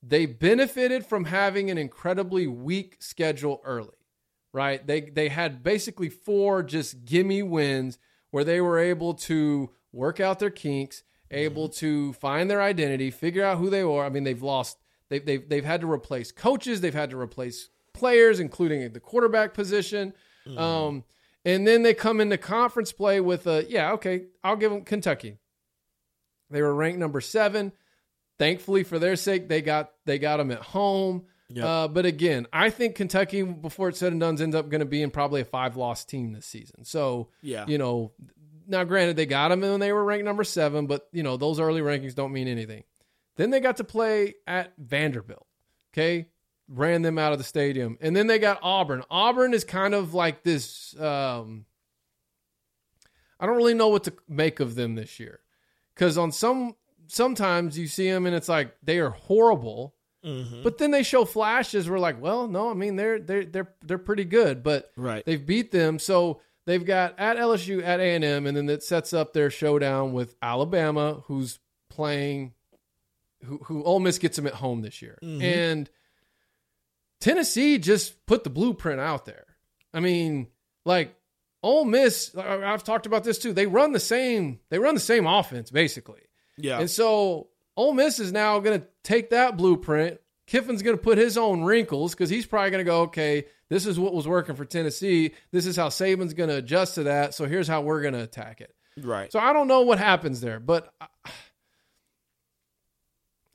they 0.03 0.27
benefited 0.27 1.05
from 1.05 1.25
having 1.25 1.71
an 1.71 1.79
incredibly 1.79 2.47
weak 2.47 2.97
schedule 3.01 3.61
early, 3.65 3.97
right? 4.53 4.85
They 4.87 5.03
they 5.03 5.29
had 5.29 5.63
basically 5.63 6.09
four 6.09 6.63
just 6.63 7.05
gimme 7.05 7.43
wins 7.43 7.99
where 8.31 8.45
they 8.45 8.61
were 8.61 8.79
able 8.79 9.15
to 9.15 9.71
work 9.93 10.21
out 10.21 10.39
their 10.39 10.51
kinks, 10.51 11.03
able 11.31 11.69
to 11.69 12.13
find 12.15 12.51
their 12.51 12.63
identity, 12.63 13.11
figure 13.11 13.45
out 13.45 13.59
who 13.59 13.69
they 13.71 13.83
are. 13.83 14.05
I 14.05 14.09
mean, 14.09 14.25
they've 14.25 14.43
lost 14.43 14.79
they've 15.09 15.25
they've 15.25 15.49
they've 15.49 15.65
had 15.65 15.83
to 15.83 15.91
replace 15.91 16.33
coaches, 16.33 16.81
they've 16.81 16.95
had 16.95 17.11
to 17.11 17.19
replace 17.19 17.69
players, 17.93 18.41
including 18.41 18.93
the 18.93 19.01
quarterback 19.01 19.53
position. 19.55 20.15
Um, 20.57 21.05
and 21.45 21.67
then 21.67 21.83
they 21.83 21.95
come 21.95 22.21
into 22.21 22.39
conference 22.39 22.93
play 22.93 23.21
with 23.21 23.47
a 23.47 23.67
yeah, 23.69 23.93
okay, 23.93 24.25
I'll 24.43 24.57
give 24.57 24.71
them 24.73 24.85
Kentucky. 24.85 25.37
They 26.51 26.63
were 26.63 26.75
ranked 26.75 26.99
number 26.99 27.21
seven. 27.21 27.73
Thankfully, 28.41 28.85
for 28.85 28.99
their 28.99 29.17
sake, 29.17 29.49
they 29.49 29.61
got 29.61 29.93
they 30.07 30.19
got 30.19 30.39
them 30.39 30.51
at 30.51 30.62
home. 30.62 31.27
Yep. 31.51 31.65
Uh, 31.65 31.89
but 31.89 32.07
again, 32.07 32.47
I 32.53 32.71
think 32.71 32.95
Kentucky, 32.95 33.43
before 33.43 33.91
it's 33.91 33.99
said 33.99 34.12
and 34.12 34.21
done, 34.21 34.41
ends 34.41 34.57
up 34.57 34.71
going 34.71 34.81
to 34.81 34.87
be 34.87 35.03
in 35.03 35.11
probably 35.11 35.41
a 35.43 35.45
five 35.45 35.77
loss 35.77 36.05
team 36.05 36.33
this 36.33 36.47
season. 36.47 36.85
So 36.85 37.29
Yeah. 37.43 37.67
you 37.69 37.77
know, 37.77 38.12
now 38.67 38.85
granted 38.85 39.17
they 39.17 39.27
got 39.27 39.49
them 39.49 39.61
when 39.61 39.79
they 39.81 39.93
were 39.93 40.03
ranked 40.05 40.25
number 40.25 40.45
seven, 40.45 40.87
but 40.87 41.07
you 41.12 41.23
know 41.23 41.37
those 41.37 41.61
early 41.61 41.83
rankings 41.83 42.15
don't 42.15 42.33
mean 42.33 42.49
anything. 42.49 42.85
Then 43.37 43.51
they 43.51 43.61
got 43.61 43.77
to 43.77 43.85
play 43.85 44.35
at 44.47 44.73
Vanderbilt. 44.79 45.47
Okay, 45.93 46.29
ran 46.69 47.03
them 47.03 47.19
out 47.19 47.33
of 47.33 47.39
the 47.39 47.45
stadium, 47.45 47.99
and 48.01 48.17
then 48.17 48.27
they 48.27 48.39
got 48.39 48.59
Auburn. 48.62 49.03
Auburn 49.11 49.53
is 49.53 49.65
kind 49.65 49.93
of 49.93 50.15
like 50.15 50.45
this. 50.45 50.99
Um, 50.99 51.67
I 53.39 53.47
don't 53.47 53.57
really 53.57 53.75
know 53.75 53.89
what 53.89 54.05
to 54.05 54.15
make 54.29 54.61
of 54.61 54.77
them 54.77 54.95
this 54.95 55.19
year, 55.21 55.41
because 55.95 56.17
on 56.17 56.31
some 56.33 56.77
sometimes 57.11 57.77
you 57.78 57.87
see 57.87 58.11
them 58.11 58.27
and 58.27 58.35
it's 58.35 58.49
like 58.49 58.74
they 58.82 58.99
are 58.99 59.11
horrible, 59.11 59.95
Mm-hmm. 60.24 60.62
but 60.62 60.77
then 60.77 60.91
they 60.91 61.03
show 61.03 61.24
flashes. 61.24 61.89
We're 61.89 61.99
like, 61.99 62.20
well, 62.20 62.47
no, 62.47 62.70
I 62.70 62.74
mean 62.74 62.97
they're 62.97 63.19
they're 63.19 63.45
they're 63.47 63.74
they're 63.85 63.97
pretty 63.99 64.24
good, 64.27 64.62
but 64.62 64.91
Right. 64.97 65.24
they've 65.24 65.45
beat 65.47 65.70
them. 65.73 65.99
So 65.99 66.43
they've 66.66 66.85
got 66.85 67.19
at 67.19 67.39
LSU, 67.39 67.82
at 67.82 68.01
A 68.01 68.15
and 68.16 68.23
M, 68.24 68.47
and 68.47 68.55
then 68.55 68.69
it 68.69 68.82
sets 68.82 69.15
up 69.15 69.32
their 69.32 69.49
showdown 69.49 70.12
with 70.12 70.35
Alabama, 70.43 71.23
who's 71.27 71.59
playing, 71.89 72.53
who 73.45 73.59
who 73.65 73.82
Ole 73.82 74.01
Miss 74.01 74.19
gets 74.19 74.37
them 74.37 74.47
at 74.47 74.53
home 74.53 74.82
this 74.82 75.01
year, 75.01 75.19
Mhm. 75.23 75.43
and 75.43 75.91
Tennessee 77.20 77.78
just 77.78 78.27
put 78.27 78.45
the 78.45 78.51
blueprint 78.51 79.01
out 79.01 79.24
there. 79.24 79.47
I 79.93 80.01
mean, 80.01 80.49
like 80.85 81.15
Ole 81.62 81.85
Miss, 81.85 82.35
I've 82.37 82.85
talked 82.85 83.07
about 83.07 83.24
this 83.24 83.39
too. 83.39 83.53
They 83.53 83.66
run 83.66 83.93
the 83.93 84.01
same. 84.01 84.61
They 84.70 84.78
run 84.78 84.95
the 84.95 85.01
same 85.01 85.27
offense 85.27 85.70
basically. 85.70 86.23
Yeah. 86.62 86.81
And 86.81 86.91
so 86.91 87.49
Ole 87.77 87.95
Miss 87.95 88.19
is 88.19 88.32
now 88.32 88.59
going 88.61 88.81
to 88.81 88.87
take 89.03 89.31
that 89.31 89.57
blueprint. 89.57 90.20
Kiffin's 90.47 90.82
going 90.82 90.97
to 90.97 91.03
put 91.03 91.16
his 91.16 91.39
own 91.39 91.62
wrinkles 91.62 92.12
because 92.12 92.28
he's 92.28 92.45
probably 92.47 92.70
going 92.70 92.85
to 92.85 92.89
go, 92.91 93.03
okay, 93.03 93.47
this 93.69 93.87
is 93.87 93.99
what 93.99 94.12
was 94.12 94.27
working 94.27 94.57
for 94.57 94.65
Tennessee. 94.65 95.32
This 95.53 95.65
is 95.65 95.77
how 95.77 95.89
Saban's 95.89 96.35
going 96.35 96.51
to 96.51 96.57
adjust 96.57 96.97
to 96.97 97.05
that. 97.05 97.35
So 97.35 97.47
here's 97.47 97.69
how 97.69 97.82
we're 97.82 98.03
going 98.03 98.15
to 98.15 98.23
attack 98.23 98.61
it. 98.61 98.74
right. 99.01 99.31
So 99.31 99.39
I 99.39 99.53
don't 99.53 99.69
know 99.69 99.82
what 99.82 99.99
happens 99.99 100.41
there, 100.41 100.59
but 100.59 100.93
I, 101.01 101.07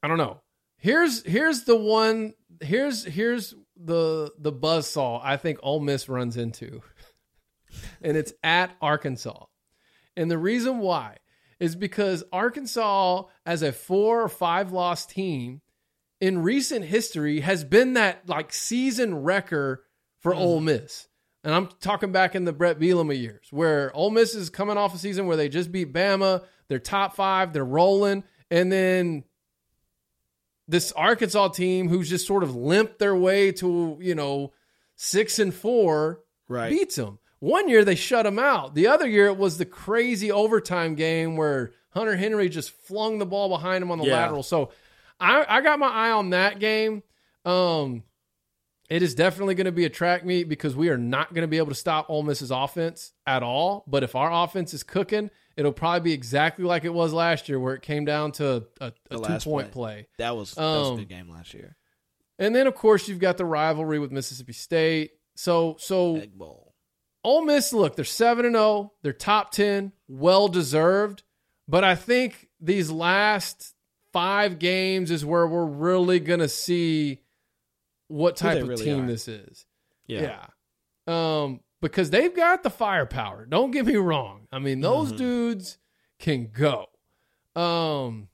I 0.01 0.07
don't 0.07 0.17
know. 0.17 0.41
Here's 0.77 1.23
here's 1.23 1.63
the 1.63 1.75
one. 1.75 2.33
Here's 2.61 3.03
here's 3.03 3.55
the 3.75 4.31
the 4.37 4.51
buzz 4.51 4.87
saw 4.87 5.19
I 5.21 5.35
think 5.35 5.59
Ole 5.63 5.79
Miss 5.79 6.07
runs 6.07 6.37
into, 6.37 6.81
and 8.01 8.15
it's 8.15 8.31
at 8.43 8.71
Arkansas. 8.81 9.45
And 10.15 10.29
the 10.29 10.37
reason 10.37 10.79
why 10.79 11.17
is 11.59 11.75
because 11.75 12.23
Arkansas, 12.31 13.23
as 13.45 13.61
a 13.61 13.71
four 13.71 14.21
or 14.21 14.29
five 14.29 14.71
loss 14.71 15.05
team, 15.05 15.61
in 16.19 16.41
recent 16.41 16.85
history 16.85 17.41
has 17.41 17.63
been 17.63 17.93
that 17.93 18.27
like 18.27 18.53
season 18.53 19.23
wrecker 19.23 19.83
for 20.19 20.31
mm-hmm. 20.31 20.41
Ole 20.41 20.61
Miss. 20.61 21.07
And 21.43 21.53
I'm 21.53 21.67
talking 21.79 22.11
back 22.11 22.33
in 22.33 22.45
the 22.45 22.53
Bret 22.53 22.79
Bielema 22.79 23.19
years 23.19 23.47
where 23.51 23.95
Ole 23.95 24.09
Miss 24.09 24.33
is 24.33 24.49
coming 24.49 24.77
off 24.77 24.95
a 24.95 24.97
season 24.97 25.27
where 25.27 25.37
they 25.37 25.49
just 25.49 25.71
beat 25.71 25.93
Bama, 25.93 26.43
they're 26.67 26.79
top 26.79 27.15
five, 27.15 27.53
they're 27.53 27.63
rolling, 27.63 28.23
and 28.49 28.71
then 28.71 29.23
this 30.67 30.91
Arkansas 30.93 31.49
team 31.49 31.87
who's 31.87 32.09
just 32.09 32.25
sort 32.25 32.41
of 32.41 32.55
limped 32.55 32.97
their 32.97 33.15
way 33.15 33.51
to, 33.51 33.97
you 34.01 34.15
know, 34.15 34.53
six 34.95 35.37
and 35.37 35.53
four 35.53 36.21
Right. 36.47 36.69
beats 36.69 36.95
them. 36.95 37.19
One 37.39 37.69
year 37.69 37.83
they 37.83 37.95
shut 37.95 38.23
them 38.25 38.39
out. 38.39 38.75
The 38.75 38.87
other 38.87 39.07
year 39.07 39.27
it 39.27 39.37
was 39.37 39.57
the 39.57 39.65
crazy 39.65 40.31
overtime 40.31 40.95
game 40.95 41.35
where 41.37 41.71
Hunter 41.91 42.15
Henry 42.15 42.49
just 42.49 42.71
flung 42.71 43.19
the 43.19 43.25
ball 43.25 43.49
behind 43.49 43.81
him 43.83 43.91
on 43.91 43.97
the 43.99 44.05
Yeah. 44.05 44.13
lateral. 44.13 44.43
So 44.43 44.71
I, 45.19 45.45
I 45.47 45.61
got 45.61 45.79
my 45.79 45.87
eye 45.87 46.11
on 46.11 46.31
that 46.31 46.59
game. 46.59 47.03
Um, 47.45 48.03
it 48.89 49.01
is 49.01 49.15
definitely 49.15 49.55
going 49.55 49.65
to 49.65 49.71
be 49.71 49.85
a 49.85 49.89
track 49.89 50.25
meet 50.25 50.47
because 50.49 50.75
we 50.75 50.89
are 50.89 50.97
not 50.97 51.33
going 51.33 51.41
to 51.43 51.47
be 51.47 51.57
able 51.57 51.69
to 51.69 51.75
stop 51.75 52.09
Ole 52.09 52.23
Miss's 52.23 52.51
offense 52.51 53.13
at 53.25 53.43
all. 53.43 53.83
But 53.87 54.03
if 54.03 54.15
our 54.15 54.31
offense 54.43 54.73
is 54.73 54.83
cooking, 54.83 55.31
it'll 55.57 55.71
probably 55.71 56.01
be 56.01 56.13
exactly 56.13 56.65
like 56.65 56.85
it 56.85 56.93
was 56.93 57.11
last 57.13 57.49
year, 57.49 57.59
where 57.59 57.73
it 57.73 57.81
came 57.81 58.05
down 58.05 58.31
to 58.33 58.63
a, 58.81 58.87
a 59.11 59.17
two 59.17 59.17
point 59.49 59.71
play. 59.71 59.93
play. 59.95 60.07
That 60.19 60.35
was 60.35 60.53
that 60.53 60.61
was 60.61 60.87
a 60.87 60.91
Um, 60.91 60.97
good 60.97 61.09
game 61.09 61.29
last 61.29 61.53
year. 61.53 61.75
And 62.37 62.53
then 62.55 62.67
of 62.67 62.75
course 62.75 63.07
you've 63.07 63.19
got 63.19 63.37
the 63.37 63.45
rivalry 63.45 63.97
with 63.99 64.11
Mississippi 64.11 64.53
State. 64.53 65.11
So 65.35 65.77
so. 65.79 66.21
Ole 67.25 67.43
Miss, 67.43 67.73
look, 67.73 67.95
they're 67.95 68.05
seven 68.05 68.45
and 68.45 68.55
zero. 68.55 68.93
They're 69.01 69.11
top 69.13 69.51
ten, 69.51 69.91
well 70.07 70.47
deserved. 70.47 71.23
But 71.67 71.83
I 71.83 71.95
think 71.95 72.47
these 72.61 72.91
last 72.91 73.73
five 74.13 74.59
games 74.59 75.11
is 75.11 75.25
where 75.25 75.47
we're 75.47 75.65
really 75.65 76.19
gonna 76.19 76.47
see 76.47 77.21
what 78.07 78.35
type 78.37 78.61
of 78.61 78.67
really 78.69 78.85
team 78.85 79.03
are. 79.05 79.07
this 79.07 79.27
is. 79.27 79.65
Yeah. 80.07 80.45
Yeah. 81.07 81.43
Um, 81.43 81.61
because 81.81 82.09
they've 82.11 82.35
got 82.35 82.63
the 82.63 82.69
firepower. 82.69 83.45
Don't 83.45 83.71
get 83.71 83.85
me 83.85 83.95
wrong. 83.95 84.47
I 84.51 84.59
mean, 84.59 84.81
those 84.81 85.11
Mhm. 85.13 85.17
dudes 85.17 85.77
can 86.19 86.47
go. 86.53 86.85
Um, 87.55 88.29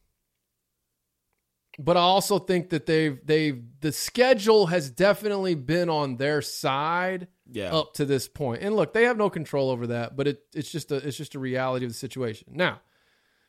but 1.79 1.97
I 1.97 2.01
also 2.01 2.37
think 2.39 2.69
that 2.69 2.85
they've 2.85 3.19
they've 3.25 3.61
the 3.79 3.91
schedule 3.91 4.67
has 4.67 4.89
definitely 4.91 5.55
been 5.55 5.89
on 5.89 6.17
their 6.17 6.41
side 6.41 7.27
Yeah. 7.49 7.73
up 7.73 7.93
to 7.95 8.05
this 8.05 8.27
point. 8.27 8.61
And 8.61 8.75
look, 8.75 8.93
they 8.93 9.05
have 9.05 9.17
no 9.17 9.29
control 9.29 9.69
over 9.69 9.87
that, 9.87 10.15
but 10.15 10.27
it, 10.27 10.41
it's 10.53 10.71
just 10.71 10.91
a 10.91 10.95
it's 10.97 11.17
just 11.17 11.35
a 11.35 11.39
reality 11.39 11.85
of 11.85 11.91
the 11.91 11.97
situation. 11.97 12.49
Now, 12.51 12.81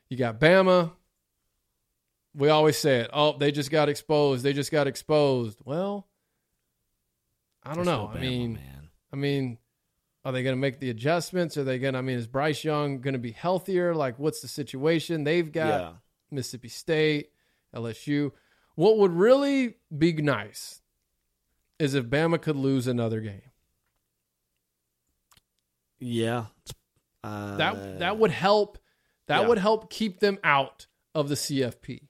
you 0.09 0.17
got 0.17 0.39
Bama. 0.41 0.93
We 2.35 2.49
always 2.49 2.79
say 2.79 3.01
it. 3.01 3.11
Oh, 3.13 3.37
they 3.37 3.53
just 3.53 3.71
got 3.71 3.89
exposed. 3.91 4.43
They 4.43 4.53
just 4.55 4.71
got 4.73 4.87
exposed. 4.87 5.59
Well, 5.65 6.07
I 7.63 7.75
don't 7.75 7.85
They're 7.85 7.95
know. 7.95 8.11
I 8.13 8.17
Bama, 8.17 8.21
mean, 8.21 8.53
man. 8.55 8.89
I 9.13 9.17
mean, 9.17 9.59
are 10.25 10.33
they 10.33 10.43
going 10.43 10.55
to 10.57 10.61
make 10.61 10.79
the 10.81 10.89
adjustments? 10.89 11.59
Are 11.59 11.65
they 11.65 11.79
going 11.79 11.93
to? 11.93 11.99
I 11.99 12.03
mean, 12.03 12.17
is 12.17 12.27
Bryce 12.27 12.65
Young 12.65 13.01
going 13.01 13.13
to 13.13 13.19
be 13.19 13.33
healthier? 13.33 13.95
Like, 13.95 14.19
what's 14.19 14.41
the 14.41 14.49
situation? 14.49 15.25
They've 15.25 15.51
got 15.53 15.81
yeah. 15.81 15.93
Mississippi 16.31 16.69
State, 16.69 17.32
LSU. 17.75 18.33
What 18.75 18.99
would 18.99 19.13
really 19.13 19.77
be 19.97 20.13
nice 20.15 20.81
is 21.79 21.95
if 21.95 22.07
Bama 22.07 22.41
could 22.41 22.57
lose 22.57 22.87
another 22.87 23.21
game. 23.21 23.51
Yeah. 25.99 26.47
Uh, 27.23 27.57
That 27.57 27.99
that 28.01 28.19
would 28.19 28.31
help. 28.31 28.79
That 29.29 29.43
yeah. 29.43 29.49
would 29.49 29.59
help 29.59 29.91
keep 29.91 30.21
them 30.21 30.39
out 30.43 30.87
of 31.15 31.29
the 31.29 31.35
CFP. 31.37 32.09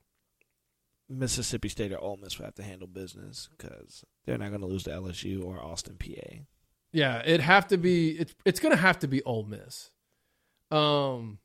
Mississippi 1.08 1.68
State 1.68 1.92
or 1.92 1.98
Ole 1.98 2.16
Miss 2.16 2.38
would 2.38 2.46
have 2.46 2.54
to 2.54 2.62
handle 2.62 2.88
business 2.88 3.48
because 3.56 4.04
they're 4.24 4.38
not 4.38 4.48
going 4.48 4.62
to 4.62 4.66
lose 4.66 4.84
to 4.84 4.90
LSU 4.90 5.44
or 5.44 5.62
Austin 5.62 5.96
Peay. 5.98 6.46
Yeah, 6.92 7.20
it'd 7.22 7.40
have 7.40 7.68
to 7.68 7.76
be. 7.76 8.10
It's 8.10 8.34
it's 8.44 8.60
going 8.60 8.74
to 8.74 8.80
have 8.80 8.98
to 9.00 9.08
be 9.08 9.22
Ole 9.24 9.44
Miss. 9.44 9.90
Um, 10.70 11.38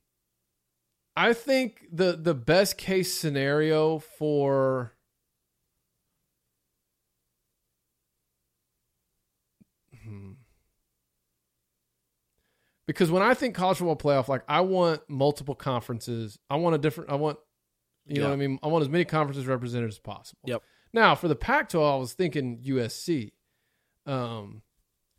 I 1.18 1.34
think 1.34 1.88
the 1.92 2.12
the 2.16 2.36
best 2.36 2.78
case 2.78 3.12
scenario 3.12 3.98
for 3.98 4.94
Hmm. 10.04 10.34
because 12.86 13.10
when 13.10 13.24
I 13.24 13.34
think 13.34 13.56
college 13.56 13.80
football 13.80 13.96
playoff, 13.98 14.28
like 14.28 14.44
I 14.48 14.62
want 14.62 15.02
multiple 15.10 15.56
conferences. 15.56 16.38
I 16.52 16.58
want 16.58 16.76
a 16.76 16.78
different. 16.78 17.10
I 17.10 17.16
want 17.16 17.40
you 18.06 18.22
know 18.22 18.28
what 18.28 18.34
I 18.34 18.38
mean. 18.38 18.60
I 18.62 18.68
want 18.68 18.84
as 18.84 18.90
many 18.90 19.04
conferences 19.04 19.48
represented 19.48 19.90
as 19.90 19.98
possible. 19.98 20.42
Yep. 20.46 20.62
Now 20.94 21.16
for 21.16 21.28
the 21.28 21.36
Pac-12, 21.36 21.94
I 21.94 21.96
was 21.98 22.14
thinking 22.14 22.60
USC, 22.64 23.32
um, 24.06 24.62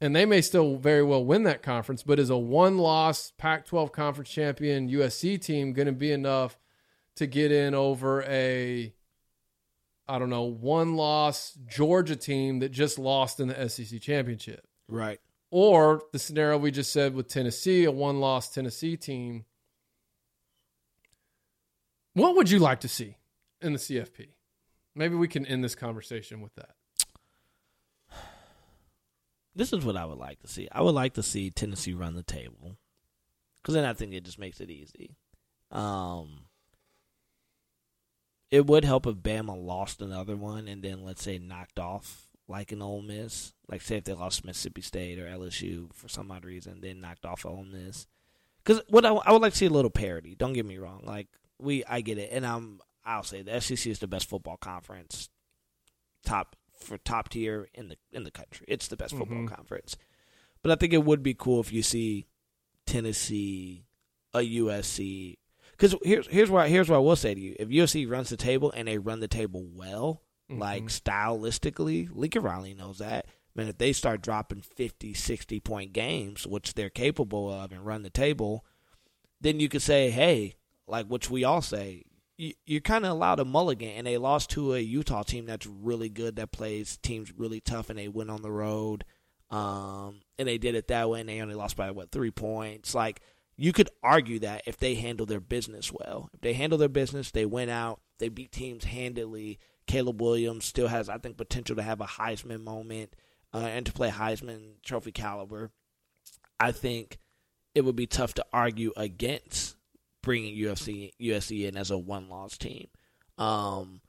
and 0.01 0.15
they 0.15 0.25
may 0.25 0.41
still 0.41 0.77
very 0.77 1.03
well 1.03 1.25
win 1.25 1.43
that 1.45 1.63
conference. 1.63 2.03
But 2.03 2.19
is 2.19 2.31
a 2.31 2.37
one-loss 2.37 3.33
Pac-12 3.39 3.93
conference 3.93 4.31
champion 4.31 4.89
USC 4.89 5.41
team 5.41 5.73
going 5.73 5.87
to 5.87 5.93
be 5.93 6.13
enough 6.13 6.59
to 7.17 7.27
get 7.27 7.51
in 7.51 7.75
over 7.75 8.23
a 8.23 8.95
I 10.11 10.19
don't 10.19 10.31
know 10.31 10.45
one-loss 10.45 11.59
Georgia 11.67 12.17
team 12.17 12.61
that 12.61 12.71
just 12.71 12.99
lost 12.99 13.41
in 13.41 13.49
the 13.49 13.69
SEC 13.69 14.01
championship? 14.01 14.67
Right. 14.89 15.21
Or 15.51 16.03
the 16.13 16.19
scenario 16.19 16.57
we 16.57 16.71
just 16.71 16.93
said 16.93 17.15
with 17.15 17.29
Tennessee, 17.29 17.85
a 17.85 17.91
one 17.91 18.21
loss 18.21 18.49
Tennessee 18.49 18.97
team. 18.97 19.45
What 22.15 22.37
would 22.37 22.51
you 22.51 22.59
like 22.59 22.81
to 22.81 22.89
see 22.89 23.17
in 23.61 23.75
the 23.75 23.79
CFP? 23.79 24.29
Maybe 24.95 25.15
we 25.15 25.29
can 25.29 25.47
end 25.47 25.63
this 25.63 25.75
conversation 25.75 26.41
with 26.41 26.55
that. 26.55 26.71
This 29.59 29.73
is 29.73 29.85
what 29.85 29.97
I 29.97 30.05
would 30.05 30.19
like 30.19 30.39
to 30.43 30.47
see. 30.47 30.69
I 30.71 30.83
would 30.83 30.95
like 30.95 31.15
to 31.15 31.23
see 31.23 31.51
Tennessee 31.51 31.93
run 31.93 32.15
the 32.15 32.23
table 32.23 32.77
because 33.57 33.75
then 33.75 33.85
I 33.85 33.93
think 33.93 34.15
it 34.15 34.23
just 34.23 34.39
makes 34.39 34.61
it 34.61 34.71
easy. 34.71 35.17
Um, 35.73 36.45
it 38.53 38.67
would 38.67 38.85
help 38.85 39.05
if 39.09 39.17
Bama 39.17 39.61
lost 39.61 40.01
another 40.01 40.37
one 40.37 40.69
and 40.69 40.81
then 40.81 41.05
let's 41.05 41.25
say 41.25 41.39
knocked 41.39 41.81
off 41.81 42.29
like 42.47 42.71
an 42.71 42.81
Ole 42.81 43.03
Miss, 43.03 43.53
like 43.69 43.83
say 43.83 43.97
if 43.97 44.05
they 44.05 44.15
lost 44.15 44.45
Mississippi 44.45 44.81
State 44.81 45.19
or 45.19 45.27
LSU 45.27 45.93
for 45.93 46.07
some 46.07 46.31
odd 46.31 46.45
reason, 46.45 46.81
then 46.81 47.01
knocked 47.01 47.27
off 47.27 47.45
Ole 47.45 47.65
Miss. 47.65 48.07
Because 48.63 48.81
what 48.89 49.05
I, 49.05 49.11
I 49.11 49.33
would 49.33 49.43
like 49.43 49.55
to 49.55 49.59
see 49.59 49.67
a 49.67 49.71
little 49.71 49.91
parity. 49.91 50.37
Don't 50.37 50.53
get 50.53 50.67
me 50.67 50.79
wrong. 50.79 51.03
Like 51.05 51.27
we, 51.59 51.85
I 51.85 52.01
get 52.01 52.19
it, 52.19 52.31
and 52.31 52.47
I'm 52.47 52.81
I'll 53.05 53.25
say 53.25 53.43
the 53.43 53.61
SEC 53.61 53.89
is 53.89 53.99
the 53.99 54.07
best 54.07 54.29
football 54.29 54.57
conference, 54.57 55.29
top 56.25 56.55
for 56.81 56.99
top 56.99 57.29
tier 57.31 57.69
in 57.75 57.89
the 57.89 57.97
in 58.13 58.25
the 58.25 58.31
country. 58.31 58.65
It's 58.69 58.89
the 58.89 58.97
best 58.97 59.15
football 59.17 59.39
Mhm. 59.45 59.49
conference. 59.49 59.97
But 60.63 60.73
I 60.73 60.77
think 60.77 60.93
it 60.93 61.05
would 61.05 61.23
be 61.23 61.35
cool 61.35 61.61
if 61.61 61.73
you 61.73 61.83
see 61.83 62.27
Tennessee, 62.87 63.85
a 64.35 64.41
USC. 64.41 65.39
Because 65.73 65.95
here's 66.03 66.27
here's 66.29 66.51
why 66.51 66.69
here's 66.69 66.89
what 66.89 66.97
I 66.97 67.01
will 67.01 67.17
say 67.17 67.35
to 67.35 67.41
you: 67.41 67.55
if 67.59 67.69
USC 67.69 68.07
runs 68.07 68.29
the 68.31 68.37
table 68.37 68.73
and 68.75 68.89
they 68.89 68.99
run 68.99 69.21
the 69.21 69.29
table 69.29 69.65
well, 69.73 70.23
like 70.49 70.85
Mhm. 70.85 71.03
stylistically, 71.03 72.09
Lincoln 72.13 72.43
Riley 72.43 72.75
knows 72.75 72.99
that. 72.99 73.27
Man, 73.55 73.69
if 73.69 73.79
they 73.79 73.93
start 73.93 74.23
dropping 74.23 74.63
50, 74.63 75.15
60 75.15 75.61
point 75.61 75.93
games, 75.93 76.47
which 76.47 76.75
they're 76.75 76.91
capable 76.91 77.53
of, 77.53 77.73
and 77.73 77.85
run 77.85 78.03
the 78.03 78.11
table, 78.11 78.65
then 79.41 79.61
you 79.61 79.69
could 79.69 79.83
say, 79.83 80.11
hey, 80.11 80.55
like 80.87 81.07
which 81.07 81.29
we 81.31 81.45
all 81.45 81.61
say, 81.63 82.05
you, 82.39 82.55
you're 82.65 82.81
kind 82.81 83.05
of 83.05 83.11
allowed 83.11 83.41
a 83.41 83.45
mulligan. 83.45 83.91
And 83.91 84.07
they 84.07 84.17
lost 84.17 84.51
to 84.51 84.75
a 84.75 84.79
Utah 84.79 85.23
team 85.23 85.45
that's 85.45 85.67
really 85.67 86.09
good, 86.09 86.37
that 86.37 86.53
plays 86.53 86.97
teams 86.97 87.33
really 87.37 87.61
tough, 87.61 87.91
and 87.91 87.99
they 87.99 88.09
went 88.09 88.31
on 88.31 88.41
the 88.41 88.51
road. 88.51 89.05
Um, 89.51 90.21
and 90.39 90.49
they 90.49 90.59
did 90.59 90.75
it 90.75 90.89
that 90.89 91.11
way, 91.11 91.21
and 91.21 91.29
they 91.29 91.41
only 91.41 91.55
lost 91.55 91.77
by 91.77 91.91
what 91.91 92.11
three 92.11 92.31
points. 92.31 92.95
Like 92.95 93.21
you 93.57 93.73
could 93.73 93.91
argue 94.03 94.39
that 94.39 94.63
if 94.67 94.77
they 94.77 94.95
handle 94.95 95.27
their 95.27 95.41
business 95.41 95.93
well, 95.93 96.31
if 96.33 96.41
they 96.41 96.53
handle 96.53 96.79
their 96.79 96.89
business, 96.89 97.31
they 97.31 97.45
went 97.45 97.71
out, 97.71 98.01
they 98.19 98.29
beat 98.29 98.53
teams 98.53 98.85
handily. 98.85 99.59
Caleb 99.87 100.21
Williams 100.21 100.67
still 100.67 100.89
has, 100.89 101.09
I 101.09 101.17
think, 101.17 101.39
potential 101.39 101.75
to 101.77 101.83
have 101.83 102.01
a 102.01 102.07
Heisman 102.07 102.63
moment 102.63 103.17
uh, 103.55 103.59
and 103.59 103.87
to 103.87 103.93
play 103.93 104.11
Heisman 104.11 104.83
Trophy 104.85 105.13
caliber. 105.13 105.71
I 106.61 106.73
think 106.73 107.19
it 107.75 107.87
would 107.87 107.97
be 107.97 108.07
tough 108.07 108.35
to 108.35 108.45
argue 108.53 108.93
against 108.97 109.77
bringing 110.23 110.57
UFC 110.57 111.13
USC 111.21 111.67
in 111.69 111.77
as 111.77 111.91
a 111.91 111.99
one 111.99 112.29
loss 112.29 112.57
team. 112.59 112.89
Um, 113.39 114.01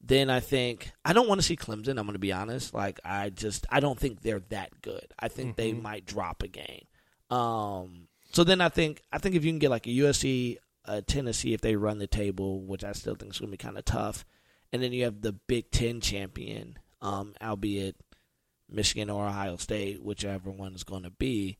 then 0.00 0.28
I 0.30 0.40
think 0.40 0.92
I 1.04 1.12
don't 1.12 1.28
want 1.28 1.40
to 1.40 1.46
see 1.46 1.56
Clemson. 1.56 1.90
I'm 1.98 2.06
going 2.06 2.12
to 2.12 2.18
be 2.18 2.32
honest. 2.32 2.74
Like 2.74 3.00
I 3.04 3.30
just 3.30 3.66
I 3.70 3.80
don't 3.80 3.98
think 3.98 4.20
they're 4.22 4.42
that 4.50 4.82
good. 4.82 5.12
I 5.18 5.28
think 5.28 5.56
they 5.56 5.72
Mhm. 5.72 5.82
might 5.82 6.04
drop 6.06 6.42
a 6.42 6.48
game. 6.48 6.86
Um, 7.30 8.08
so 8.32 8.44
then 8.44 8.60
I 8.60 8.68
think 8.68 9.02
I 9.12 9.18
think 9.18 9.34
if 9.34 9.44
you 9.44 9.50
can 9.50 9.58
get 9.58 9.70
like 9.70 9.86
a 9.86 9.90
USC, 9.90 10.58
a 10.84 11.02
Tennessee, 11.02 11.54
if 11.54 11.60
they 11.60 11.76
run 11.76 11.98
the 11.98 12.06
table, 12.06 12.62
which 12.62 12.84
I 12.84 12.92
still 12.92 13.14
think 13.14 13.32
is 13.32 13.38
going 13.40 13.48
to 13.50 13.56
be 13.58 13.62
kind 13.62 13.78
of 13.78 13.84
tough, 13.84 14.24
and 14.72 14.82
then 14.82 14.92
you 14.92 15.04
have 15.04 15.22
the 15.22 15.32
Big 15.32 15.70
Ten 15.70 16.00
champion, 16.00 16.78
um, 17.00 17.34
albeit 17.42 17.96
Michigan 18.68 19.10
or 19.10 19.26
Ohio 19.26 19.56
State, 19.56 20.02
whichever 20.04 20.50
one 20.50 20.74
is 20.74 20.84
going 20.84 21.02
to 21.04 21.10
be. 21.10 21.58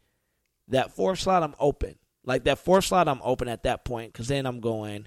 That 0.68 0.94
fourth 0.94 1.20
slot, 1.20 1.42
I'm 1.42 1.54
open. 1.58 1.96
Like 2.26 2.44
that 2.44 2.58
fourth 2.58 2.84
slot, 2.84 3.08
I'm 3.08 3.20
open 3.22 3.48
at 3.48 3.62
that 3.62 3.84
point 3.84 4.12
because 4.12 4.28
then 4.28 4.44
I'm 4.44 4.60
going. 4.60 5.06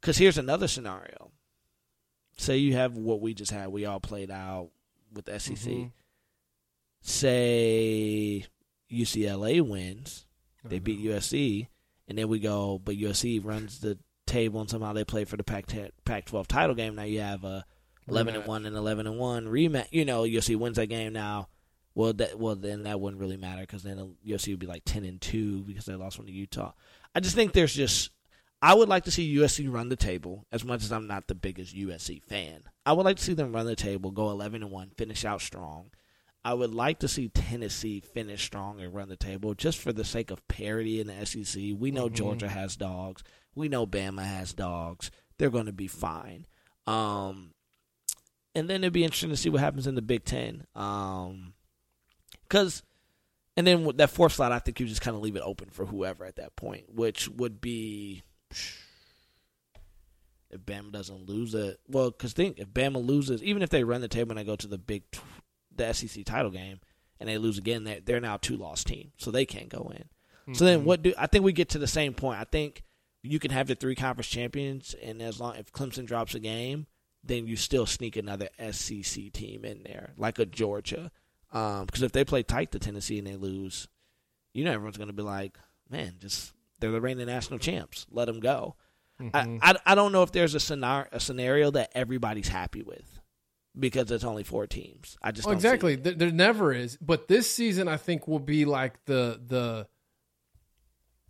Because 0.00 0.18
here's 0.18 0.38
another 0.38 0.68
scenario. 0.68 1.32
Say 2.36 2.58
you 2.58 2.74
have 2.74 2.96
what 2.96 3.20
we 3.20 3.34
just 3.34 3.50
had. 3.50 3.68
We 3.68 3.84
all 3.86 4.00
played 4.00 4.30
out 4.30 4.70
with 5.12 5.28
SEC. 5.28 5.72
Mhm. 5.72 5.92
Say 7.02 8.44
UCLA 8.90 9.60
wins, 9.60 10.26
they 10.64 10.78
beat 10.78 11.00
USC, 11.00 11.68
and 12.08 12.16
then 12.16 12.28
we 12.28 12.38
go, 12.38 12.80
but 12.82 12.96
USC 12.96 13.38
runs 13.44 13.80
the 13.80 13.98
table 14.26 14.60
and 14.60 14.70
somehow 14.70 14.92
they 14.92 15.04
play 15.04 15.24
for 15.24 15.36
the 15.36 15.44
Pac 15.44 15.66
Pac 16.04 16.24
twelve 16.26 16.48
title 16.48 16.74
game. 16.74 16.94
Now 16.94 17.02
you 17.02 17.20
have 17.20 17.44
a 17.44 17.64
11 18.08 18.34
and 18.36 18.46
one 18.46 18.64
and 18.66 18.74
eleven 18.76 19.06
and 19.06 19.18
one 19.18 19.46
rematch. 19.46 19.88
You 19.90 20.04
know, 20.06 20.22
USC 20.22 20.56
wins 20.56 20.76
that 20.76 20.86
game 20.86 21.12
now. 21.12 21.48
Well, 21.94 22.12
that 22.14 22.38
well 22.38 22.54
then 22.56 22.84
that 22.84 23.00
wouldn't 23.00 23.20
really 23.20 23.36
matter 23.36 23.62
because 23.62 23.82
then 23.82 24.14
USC 24.26 24.48
would 24.50 24.58
be 24.60 24.66
like 24.66 24.84
ten 24.84 25.04
and 25.04 25.20
two 25.20 25.62
because 25.62 25.84
they 25.86 25.94
lost 25.94 26.18
one 26.18 26.26
to 26.26 26.32
Utah. 26.32 26.72
I 27.14 27.20
just 27.20 27.34
think 27.34 27.52
there's 27.52 27.74
just 27.74 28.10
I 28.62 28.74
would 28.74 28.88
like 28.88 29.04
to 29.04 29.10
see 29.10 29.36
USC 29.36 29.70
run 29.72 29.88
the 29.88 29.96
table 29.96 30.46
as 30.52 30.64
much 30.64 30.84
as 30.84 30.92
I'm 30.92 31.06
not 31.06 31.26
the 31.26 31.34
biggest 31.34 31.74
USC 31.74 32.22
fan. 32.22 32.62
I 32.86 32.92
would 32.92 33.04
like 33.04 33.16
to 33.16 33.24
see 33.24 33.32
them 33.34 33.52
run 33.52 33.66
the 33.66 33.74
table, 33.76 34.10
go 34.10 34.30
eleven 34.30 34.62
and 34.62 34.70
one, 34.70 34.90
finish 34.96 35.24
out 35.24 35.40
strong. 35.40 35.90
I 36.44 36.54
would 36.54 36.72
like 36.72 37.00
to 37.00 37.08
see 37.08 37.28
Tennessee 37.28 38.00
finish 38.00 38.44
strong 38.44 38.80
and 38.80 38.94
run 38.94 39.08
the 39.10 39.16
table 39.16 39.52
just 39.54 39.78
for 39.78 39.92
the 39.92 40.04
sake 40.04 40.30
of 40.30 40.46
parity 40.48 41.00
in 41.00 41.06
the 41.08 41.26
SEC. 41.26 41.74
We 41.78 41.90
know 41.90 42.08
Mhm. 42.08 42.14
Georgia 42.14 42.48
has 42.48 42.76
dogs. 42.76 43.22
We 43.54 43.68
know 43.68 43.86
Bama 43.86 44.24
has 44.24 44.54
dogs. 44.54 45.10
They're 45.36 45.50
going 45.50 45.66
to 45.66 45.72
be 45.72 45.86
fine. 45.86 46.46
Um, 46.86 47.52
and 48.54 48.70
then 48.70 48.82
it'd 48.82 48.92
be 48.94 49.04
interesting 49.04 49.28
to 49.30 49.36
see 49.36 49.50
what 49.50 49.60
happens 49.60 49.86
in 49.86 49.96
the 49.96 50.02
Big 50.02 50.24
Ten. 50.24 50.66
Um, 50.74 51.52
because, 52.50 52.82
and 53.56 53.66
then 53.66 53.84
with 53.84 53.96
that 53.98 54.10
fourth 54.10 54.32
slot, 54.32 54.52
I 54.52 54.58
think 54.58 54.80
you 54.80 54.86
just 54.86 55.00
kind 55.00 55.16
of 55.16 55.22
leave 55.22 55.36
it 55.36 55.42
open 55.44 55.70
for 55.70 55.86
whoever 55.86 56.24
at 56.24 56.36
that 56.36 56.56
point, 56.56 56.92
which 56.92 57.28
would 57.28 57.60
be 57.60 58.22
if 60.50 60.60
Bama 60.60 60.90
doesn't 60.90 61.28
lose 61.28 61.54
it, 61.54 61.80
well, 61.88 62.10
because 62.10 62.32
think 62.32 62.58
if 62.58 62.68
Bama 62.68 63.04
loses, 63.04 63.42
even 63.42 63.62
if 63.62 63.70
they 63.70 63.84
run 63.84 64.00
the 64.00 64.08
table 64.08 64.32
and 64.32 64.38
they 64.38 64.44
go 64.44 64.56
to 64.56 64.66
the 64.66 64.78
big, 64.78 65.04
the 65.74 65.92
SEC 65.94 66.24
title 66.24 66.50
game, 66.50 66.80
and 67.20 67.28
they 67.28 67.38
lose 67.38 67.58
again, 67.58 67.84
they're, 67.84 68.00
they're 68.00 68.20
now 68.20 68.34
a 68.34 68.38
two 68.38 68.56
loss 68.56 68.82
team, 68.82 69.12
so 69.16 69.30
they 69.30 69.46
can't 69.46 69.68
go 69.68 69.92
in. 69.94 70.04
So 70.52 70.64
then, 70.64 70.80
mm-hmm. 70.80 70.88
what 70.88 71.02
do 71.02 71.14
I 71.16 71.26
think 71.26 71.44
we 71.44 71.52
get 71.52 71.68
to 71.70 71.78
the 71.78 71.86
same 71.86 72.12
point? 72.12 72.40
I 72.40 72.44
think 72.44 72.82
you 73.22 73.38
can 73.38 73.50
have 73.50 73.68
the 73.68 73.74
three 73.74 73.94
conference 73.94 74.28
champions, 74.28 74.94
and 75.00 75.22
as 75.22 75.38
long 75.38 75.56
if 75.56 75.72
Clemson 75.72 76.06
drops 76.06 76.34
a 76.34 76.40
game, 76.40 76.86
then 77.22 77.46
you 77.46 77.56
still 77.56 77.86
sneak 77.86 78.16
another 78.16 78.48
SEC 78.72 79.32
team 79.32 79.64
in 79.64 79.82
there, 79.82 80.12
like 80.16 80.38
a 80.38 80.46
Georgia, 80.46 81.10
Um, 81.52 81.86
because 81.86 82.02
if 82.02 82.12
they 82.12 82.24
play 82.24 82.42
tight 82.42 82.72
to 82.72 82.78
Tennessee 82.78 83.18
and 83.18 83.26
they 83.26 83.36
lose, 83.36 83.88
you 84.54 84.64
know 84.64 84.72
everyone's 84.72 84.96
going 84.96 85.08
to 85.08 85.14
be 85.14 85.22
like, 85.22 85.58
man, 85.88 86.14
just 86.18 86.52
they're 86.78 86.90
the 86.90 87.00
reigning 87.00 87.26
national 87.26 87.58
champs, 87.58 88.06
let 88.10 88.26
them 88.26 88.40
go. 88.40 88.76
I, 89.18 89.22
mm-hmm. 89.22 89.58
I 89.60 89.74
I 89.84 89.94
don't 89.94 90.12
know 90.12 90.22
if 90.22 90.32
there's 90.32 90.54
a 90.54 90.60
scenario 90.60 91.08
a 91.12 91.20
scenario 91.20 91.70
that 91.72 91.90
everybody's 91.94 92.48
happy 92.48 92.82
with 92.82 93.20
because 93.78 94.10
it's 94.10 94.24
only 94.24 94.44
four 94.44 94.66
teams. 94.66 95.16
I 95.22 95.32
just 95.32 95.46
oh, 95.46 95.50
see 95.50 95.56
exactly. 95.56 95.96
There, 95.96 96.14
there 96.14 96.30
never 96.30 96.72
is, 96.72 96.96
but 97.00 97.28
this 97.28 97.50
season 97.50 97.88
I 97.88 97.96
think 97.96 98.26
will 98.26 98.38
be 98.38 98.64
like 98.64 99.04
the 99.04 99.40
the 99.44 99.86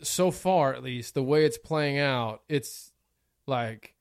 so 0.02 0.30
far 0.30 0.72
at 0.72 0.82
least 0.82 1.14
the 1.14 1.22
way 1.22 1.44
it's 1.44 1.58
playing 1.58 1.98
out. 1.98 2.42
It's 2.48 2.92
like 3.46 3.94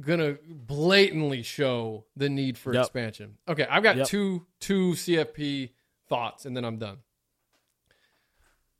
gonna 0.00 0.38
blatantly 0.48 1.42
show 1.42 2.06
the 2.16 2.28
need 2.28 2.56
for 2.56 2.72
Yep. 2.74 2.82
expansion. 2.84 3.38
Okay, 3.48 3.66
I've 3.68 3.82
got 3.82 3.96
Yep. 3.96 4.06
two 4.08 4.46
two 4.60 4.94
CFP 4.94 5.74
thoughts, 6.08 6.46
and 6.46 6.56
then 6.56 6.64
I'm 6.64 6.78
done. 6.78 6.98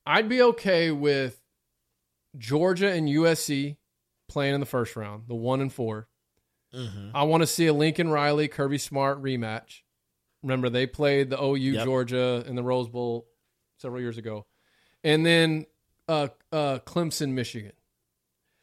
I'd 0.06 0.28
be 0.28 0.42
okay 0.42 0.90
with 0.90 1.40
Georgia 2.36 2.90
and 2.90 3.08
USC 3.08 3.76
playing 4.28 4.54
in 4.54 4.60
the 4.60 4.66
first 4.66 4.96
round, 4.96 5.28
the 5.28 5.34
one 5.34 5.60
and 5.60 5.72
4 5.72 6.08
Mhm. 6.72 7.10
I 7.14 7.24
want 7.24 7.42
to 7.42 7.46
see 7.46 7.66
a 7.66 7.72
Lincoln 7.74 8.08
Riley 8.08 8.48
Kirby 8.48 8.78
Smart 8.78 9.22
rematch. 9.22 9.82
Remember 10.42 10.70
they 10.70 10.86
played 10.86 11.28
the 11.30 11.38
OU 11.40 11.72
Yep. 11.74 11.84
Georgia 11.84 12.42
in 12.46 12.56
the 12.56 12.62
Rose 12.62 12.88
Bowl 12.88 13.28
several 13.76 14.00
years 14.00 14.16
ago, 14.18 14.46
and 15.04 15.24
then 15.26 15.66
uh, 16.08 16.28
uh, 16.50 16.78
Clemson 16.80 17.30
Michigan 17.32 17.72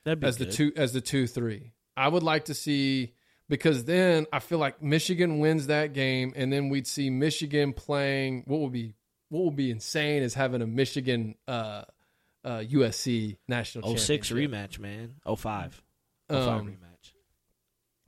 That'd 0.04 0.20
be 0.20 0.28
as 0.28 0.38
the 0.38 0.46
two 0.46 0.74
as 0.76 0.92
the 0.92 1.00
two 1.02 1.26
three. 1.26 1.72
I 2.00 2.08
would 2.08 2.24
like 2.24 2.46
to 2.46 2.54
see 2.54 3.14
because 3.50 3.84
then 3.86 4.26
I 4.32 4.40
feel 4.40 4.58
like 4.60 4.82
Michigan 4.82 5.40
wins 5.40 5.68
that 5.68 5.94
game, 5.94 6.34
and 6.36 6.52
then 6.54 6.70
we'd 6.70 6.88
see 6.88 7.10
Michigan 7.10 7.74
playing. 7.74 8.44
What 8.48 8.60
would 8.62 8.72
be 8.72 8.94
what 9.30 9.46
would 9.46 9.56
be 9.56 9.70
insane 9.72 10.24
is 10.24 10.34
having 10.34 10.62
a 10.62 10.68
Michigan 10.68 11.36
uh, 11.48 11.84
uh, 12.44 12.60
USC 12.60 13.38
national 13.48 13.98
06 13.98 14.30
rematch, 14.32 14.80
man. 14.80 15.16
05. 15.26 15.82
05 16.30 16.48
Um, 16.48 16.68
rematch. 16.68 17.12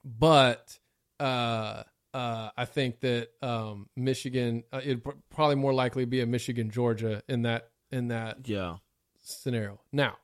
but 0.03 0.79
uh, 1.19 1.83
uh, 2.13 2.49
I 2.57 2.65
think 2.65 3.01
that 3.01 3.29
um, 3.41 3.87
Michigan 3.95 4.63
uh, 4.71 4.79
it'd 4.83 5.03
pr- 5.03 5.11
probably 5.29 5.55
more 5.55 5.73
likely 5.73 6.05
be 6.05 6.21
a 6.21 6.25
Michigan 6.25 6.69
Georgia 6.71 7.21
in 7.27 7.43
that 7.43 7.69
in 7.91 8.07
that 8.09 8.47
Yeah. 8.47 8.77
scenario. 9.23 9.79
Now, 9.91 10.17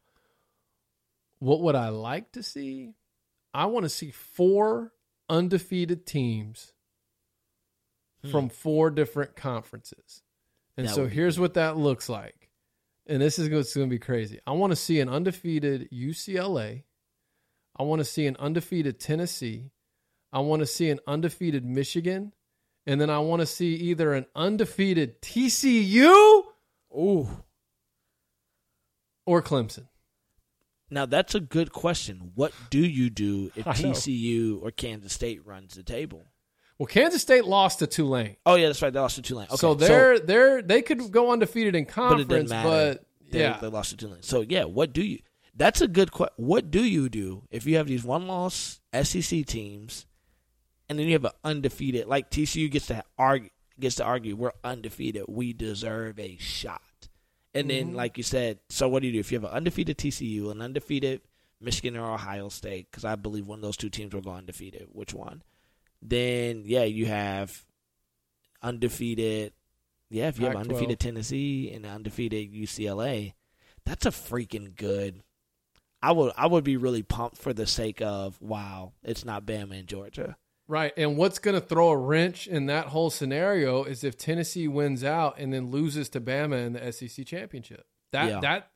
what 1.40 1.62
would 1.62 1.76
I 1.76 1.90
like 1.90 2.32
to 2.34 2.44
see? 2.44 2.94
I 3.58 3.66
want 3.66 3.86
to 3.86 3.90
see 3.90 4.12
four 4.12 4.94
undefeated 5.28 6.06
teams 6.06 6.74
from 8.30 8.50
four 8.50 8.92
different 8.92 9.36
conferences. 9.36 10.22
And 10.78 10.86
Hmm. 10.86 10.90
That 10.90 10.96
so 10.96 11.08
here's 11.08 11.40
what 11.40 11.56
that 11.56 11.76
looks 11.76 12.08
like. 12.08 12.52
And 13.08 13.20
this 13.20 13.40
is 13.40 13.50
going 13.50 13.64
to 13.64 13.88
be 13.88 13.98
crazy. 13.98 14.40
I 14.46 14.52
want 14.52 14.74
to 14.74 14.76
see 14.76 15.00
an 15.00 15.10
undefeated 15.10 15.90
UCLA. 15.92 16.84
I 17.76 17.82
want 17.82 18.00
to 18.00 18.06
see 18.06 18.28
an 18.28 18.36
undefeated 18.38 19.00
Tennessee. 19.00 19.72
I 20.32 20.40
want 20.42 20.60
to 20.60 20.68
see 20.68 20.92
an 20.92 21.00
undefeated 21.08 21.66
Michigan. 21.66 22.34
And 22.86 23.02
then 23.02 23.10
I 23.10 23.20
want 23.20 23.40
to 23.40 23.48
see 23.48 23.74
either 23.74 24.14
an 24.14 24.28
undefeated 24.36 25.20
TCU 25.24 26.44
Ooh. 26.96 27.28
or 29.26 29.42
Clemson. 29.42 29.88
Now 30.90 31.06
that's 31.06 31.36
a 31.36 31.40
good 31.40 31.72
question. 31.72 32.32
What 32.36 32.54
do 32.70 32.80
you 32.80 33.10
do 33.10 33.52
if 33.56 33.66
TCU 33.66 34.62
or 34.62 34.72
Kansas 34.72 35.14
State 35.14 35.46
runs 35.46 35.76
the 35.76 35.84
table? 35.84 36.26
Well, 36.78 36.88
Kansas 36.88 37.22
State 37.22 37.46
lost 37.46 37.80
to 37.80 37.88
Tulane. 37.88 38.38
Oh 38.46 38.56
yeah, 38.56 38.68
that's 38.68 38.82
right. 38.82 38.94
They 38.94 39.00
lost 39.00 39.16
to 39.16 39.22
Tulane. 39.22 39.48
Okay, 39.48 39.58
so 39.58 39.74
they're 39.74 40.20
they're 40.20 40.62
they 40.62 40.82
could 40.82 41.12
go 41.12 41.32
undefeated 41.32 41.76
in 41.76 41.86
but 41.86 41.90
it 41.90 41.94
conference, 41.94 42.52
but, 42.52 43.06
they, 43.32 43.40
yeah, 43.40 43.58
they 43.60 43.68
lost 43.68 43.90
to 43.92 43.98
Tulane. 43.98 44.22
So 44.22 44.42
yeah, 44.42 44.66
what 44.66 44.94
do 44.94 45.04
you? 45.04 45.20
That's 45.56 45.82
a 45.82 45.88
good 45.88 46.12
question. 46.12 46.36
What 46.38 46.70
do 46.70 46.84
you 46.84 47.10
do 47.10 47.44
if 47.50 47.66
you 47.66 47.78
have 47.78 47.88
these 47.88 48.04
one-loss 48.04 48.80
SEC 49.04 49.46
teams, 49.48 50.06
and 50.88 51.00
then 51.00 51.08
you 51.08 51.14
have 51.14 51.26
an 51.26 51.32
undefeated 51.44 52.06
like 52.06 52.30
TCU 52.30 52.70
gets 52.70 52.88
to 52.88 53.04
argue 53.18 53.50
gets 53.80 53.96
to 53.96 54.04
argue 54.04 54.36
we're 54.36 54.52
undefeated, 54.64 55.24
we 55.28 55.54
deserve 55.54 56.20
a 56.20 56.38
shot, 56.38 56.82
and 57.58 57.70
then 57.70 57.88
mm-hmm. 57.88 57.96
like 57.96 58.18
you 58.18 58.24
said, 58.24 58.60
so 58.70 58.88
what 58.88 59.02
do 59.02 59.08
you 59.08 59.14
do 59.14 59.20
if 59.20 59.32
you 59.32 59.40
have 59.40 59.50
an 59.50 59.56
undefeated 59.56 59.98
TCU, 59.98 60.52
an 60.52 60.62
undefeated 60.62 61.22
Michigan 61.60 61.98
or 61.98 62.14
Ohio 62.14 62.50
State? 62.50 62.88
Because 62.92 63.04
I 63.04 63.16
believe 63.16 63.48
one 63.48 63.60
of 63.60 63.64
those 63.64 63.78
two 63.78 63.90
teams 63.90 64.14
will 64.14 64.22
go 64.22 64.32
undefeated. 64.32 64.88
Which 64.92 65.14
one? 65.14 65.42
Then 66.02 66.64
yeah, 66.66 66.84
you 66.84 67.08
have 67.08 67.66
undefeated. 68.62 69.54
Yeah, 70.10 70.28
if 70.28 70.40
you 70.40 70.46
have 70.46 70.56
Pac-12. 70.56 70.70
undefeated 70.70 71.00
Tennessee 71.00 71.72
and 71.74 71.86
undefeated 71.86 72.54
UCLA, 72.54 73.34
that's 73.86 74.06
a 74.06 74.12
freaking 74.12 74.76
good. 74.76 75.24
I 76.02 76.12
would 76.12 76.34
I 76.38 76.46
would 76.46 76.64
be 76.64 76.78
really 76.78 77.02
pumped 77.02 77.38
for 77.38 77.54
the 77.54 77.66
sake 77.66 78.02
of 78.02 78.40
wow, 78.42 78.94
it's 79.04 79.26
not 79.26 79.46
Bama 79.46 79.80
and 79.80 79.88
Georgia. 79.88 80.38
Right. 80.68 80.94
And 80.98 81.18
what's 81.18 81.40
going 81.40 81.56
to 81.56 81.62
throw 81.62 81.90
a 81.90 81.98
wrench 81.98 82.48
in 82.48 82.66
that 82.68 82.88
whole 82.88 83.10
scenario 83.10 83.84
is 83.84 84.04
if 84.04 84.18
Tennessee 84.18 84.68
wins 84.68 85.04
out 85.04 85.40
and 85.40 85.54
then 85.54 85.72
loses 85.72 86.10
to 86.10 86.22
Bama 86.22 86.66
in 86.66 86.74
the 86.74 86.92
SEC 86.92 87.26
championship. 87.26 87.86
That 88.12 88.30
Yeah. 88.30 88.40
that 88.42 88.72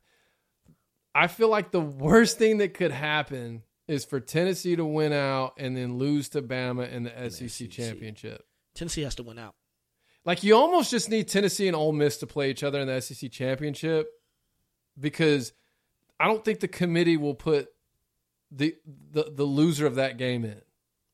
I 1.13 1.27
feel 1.27 1.49
like 1.49 1.71
the 1.71 1.81
worst 1.81 2.37
thing 2.37 2.59
that 2.59 2.73
could 2.73 2.91
happen 2.91 3.63
is 3.87 4.05
for 4.05 4.19
Tennessee 4.21 4.75
to 4.77 4.85
win 4.85 5.11
out 5.11 5.53
and 5.57 5.75
then 5.75 5.97
lose 5.97 6.29
to 6.29 6.41
Bama 6.41 6.89
in 6.89 7.03
the 7.03 7.29
SEC, 7.29 7.49
SEC. 7.49 7.69
championship. 7.69 8.45
Tennessee 8.73 9.01
has 9.01 9.15
to 9.15 9.23
win 9.23 9.37
out. 9.37 9.55
Like 10.23 10.43
you 10.43 10.55
almost 10.55 10.91
just 10.91 11.09
need 11.09 11.27
Tennessee 11.27 11.67
and 11.67 11.75
Ole 11.75 11.91
Miss 11.91 12.17
to 12.19 12.27
play 12.27 12.49
each 12.51 12.63
other 12.63 12.79
in 12.79 12.87
the 12.87 13.01
SEC 13.01 13.29
championship 13.31 14.07
because 14.99 15.51
I 16.19 16.27
don't 16.27 16.45
think 16.45 16.59
the 16.59 16.67
committee 16.67 17.17
will 17.17 17.33
put 17.35 17.69
the 18.51 18.75
the, 19.11 19.31
the 19.35 19.43
loser 19.43 19.85
of 19.85 19.95
that 19.95 20.17
game 20.17 20.45
in. 20.45 20.61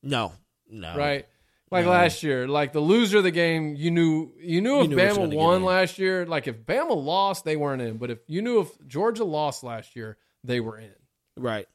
No, 0.03 0.33
no, 0.69 0.95
Right? 0.97 1.25
Like 1.69 1.83
No. 1.83 1.91
last 1.91 2.23
year, 2.23 2.47
like 2.47 2.71
the 2.71 2.79
loser 2.79 3.17
of 3.17 3.23
the 3.25 3.31
game, 3.31 3.75
you 3.75 3.91
knew 3.91 4.31
you 4.39 4.61
knew 4.61 4.81
if 4.83 4.89
knew 4.89 4.95
Bama 4.95 5.35
won 5.35 5.63
last 5.63 5.99
year. 5.99 6.25
Like 6.25 6.47
if 6.47 6.65
Bama 6.65 6.95
lost, 6.95 7.43
they 7.43 7.57
weren't 7.57 7.81
in. 7.81 7.97
But 7.97 8.09
if 8.09 8.19
you 8.27 8.41
knew 8.41 8.61
if 8.61 8.69
Georgia 8.87 9.25
lost 9.25 9.63
last 9.63 9.93
year, 9.95 10.17
they 10.45 10.61
were 10.61 10.77
in. 10.77 10.93
right. 11.37 11.67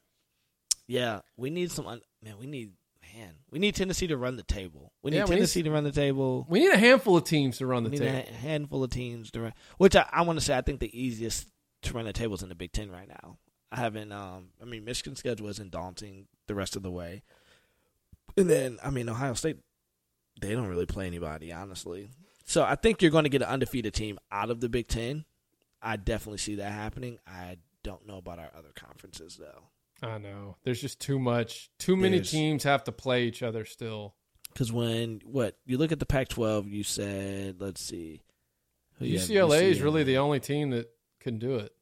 Yeah, 0.87 1.21
we 1.37 1.51
need 1.51 1.71
some. 1.71 1.85
Man, 1.85 2.39
we 2.39 2.47
need 2.47 2.73
man, 3.15 3.35
we 3.51 3.59
need 3.59 3.75
Tennessee 3.75 4.07
to 4.07 4.17
run 4.17 4.37
the 4.37 4.43
table. 4.43 4.93
We 5.03 5.11
need 5.11 5.19
Yeah, 5.19 5.25
we 5.25 5.31
need 5.31 5.37
Tennessee 5.37 5.63
to 5.63 5.71
run 5.71 5.85
the 5.85 5.93
table. 5.93 6.47
We 6.49 6.61
need 6.61 6.73
a 6.73 6.79
handful 6.79 7.17
of 7.17 7.25
teams 7.25 7.59
to 7.59 7.67
run 7.67 7.85
the 7.85 7.91
table. 7.91 8.05
We 8.07 8.13
need 8.13 8.29
a 8.29 8.33
handful 8.35 8.83
of 8.85 8.91
teams 8.91 9.31
to 9.33 9.41
run. 9.43 9.55
Which 9.79 9.95
I, 9.97 10.07
I 10.11 10.23
want 10.23 10.39
to 10.39 10.45
say, 10.45 10.57
I 10.57 10.63
think 10.63 10.81
the 10.81 10.99
easiest 10.99 11.49
to 11.83 11.93
run 11.93 12.05
the 12.07 12.13
table 12.13 12.35
is 12.35 12.43
in 12.43 12.49
the 12.49 12.55
Big 12.55 12.73
Ten 12.73 12.91
right 12.91 13.09
now. 13.09 13.39
I 13.71 13.77
haven't. 13.77 14.13
Um, 14.13 14.49
I 14.61 14.65
mean, 14.65 14.85
Michigan's 14.85 15.19
schedule 15.19 15.49
isn't 15.49 15.71
daunting 15.71 16.27
the 16.47 16.55
rest 16.55 16.77
of 16.77 16.83
the 16.83 16.91
way, 16.91 17.23
and 18.37 18.49
then 18.49 18.79
I 18.83 18.91
mean 18.91 19.09
Ohio 19.09 19.35
State, 19.35 19.59
they 20.41 20.53
don't 20.53 20.67
really 20.69 20.87
play 20.87 21.07
anybody 21.07 21.53
honestly. 21.53 22.09
So 22.45 22.63
I 22.65 22.75
think 22.75 23.01
you're 23.03 23.11
going 23.11 23.25
to 23.25 23.31
get 23.31 23.43
an 23.43 23.49
undefeated 23.49 23.95
team 23.95 24.19
out 24.31 24.51
of 24.51 24.61
the 24.61 24.69
Big 24.69 24.89
Ten. 24.89 25.25
I 25.81 25.97
definitely 25.97 26.39
see 26.39 26.57
that 26.57 26.73
happening. 26.73 27.19
I 27.27 27.59
don't 27.85 28.07
know 28.07 28.17
about 28.19 28.39
our 28.39 28.51
other 28.57 28.71
conferences 28.75 29.39
though, 29.41 30.07
I 30.07 30.19
know. 30.19 30.57
There's 30.65 30.81
just 30.81 31.01
too 31.01 31.19
much. 31.19 31.71
Too 31.79 31.97
many 31.97 32.19
There's- 32.19 32.31
teams 32.31 32.65
have 32.65 32.85
to 32.85 32.93
play 32.93 33.25
each 33.25 33.43
other 33.43 33.65
still. 33.65 34.15
because 34.53 34.73
when 34.73 35.21
what 35.25 35.57
you 35.67 35.79
look 35.79 35.93
at 35.93 35.99
the 35.99 36.07
Pac-12, 36.07 36.71
you 36.71 36.83
said, 36.85 37.61
let's 37.61 37.81
see, 37.83 38.21
who 38.99 39.07
you 39.07 39.19
have? 39.19 39.29
UCLA 39.29 39.63
is 39.63 39.81
really 39.81 40.05
the 40.05 40.19
only 40.19 40.41
team 40.41 40.71
that 40.71 40.91
can 41.21 41.39
do 41.39 41.57
it. 41.57 41.73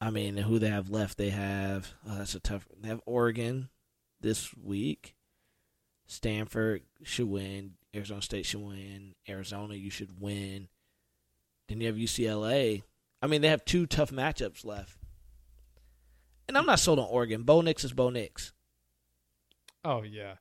I 0.00 0.10
mean, 0.10 0.36
who 0.36 0.58
they 0.58 0.68
have 0.68 0.90
left? 0.90 1.16
They 1.16 1.30
have 1.30 1.94
oh, 2.08 2.16
that's 2.18 2.34
a 2.34 2.40
tough. 2.40 2.66
They 2.80 2.88
have 2.88 3.00
Oregon 3.06 3.68
this 4.20 4.54
week. 4.56 5.14
Stanford 6.06 6.82
should 7.02 7.28
win. 7.28 7.72
Arizona 7.94 8.22
State 8.22 8.46
should 8.46 8.62
win. 8.62 9.14
Arizona, 9.28 9.74
you 9.74 9.90
should 9.90 10.20
win. 10.20 10.68
Then 11.68 11.80
you 11.80 11.86
have 11.86 11.96
UCLA. 11.96 12.82
I 13.22 13.26
mean, 13.26 13.40
they 13.40 13.48
have 13.48 13.64
two 13.64 13.86
tough 13.86 14.10
matchups 14.10 14.64
left. 14.64 14.98
And 16.46 16.58
I'm 16.58 16.66
not 16.66 16.78
sold 16.80 16.98
on 16.98 17.06
Oregon. 17.08 17.42
Bo 17.42 17.60
Nix 17.60 17.84
is 17.84 17.92
Bo 17.92 18.10
Nix. 18.10 18.52
Oh 19.84 20.02
yeah. 20.02 20.34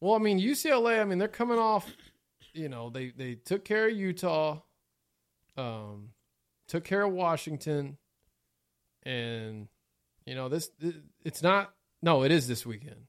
Well, 0.00 0.14
I 0.14 0.18
mean 0.18 0.38
UCLA. 0.38 1.00
I 1.00 1.04
mean 1.04 1.18
they're 1.18 1.28
coming 1.28 1.58
off. 1.58 1.90
You 2.52 2.68
know 2.68 2.90
they 2.90 3.10
they 3.10 3.34
took 3.34 3.64
care 3.64 3.88
of 3.88 3.96
Utah, 3.96 4.60
um, 5.56 6.10
took 6.68 6.84
care 6.84 7.02
of 7.02 7.12
Washington, 7.12 7.96
and 9.02 9.66
you 10.24 10.36
know 10.36 10.48
this. 10.48 10.70
It's 11.24 11.42
not 11.42 11.74
No, 12.00 12.22
it 12.22 12.30
is 12.30 12.46
this 12.46 12.64
weekend. 12.64 13.06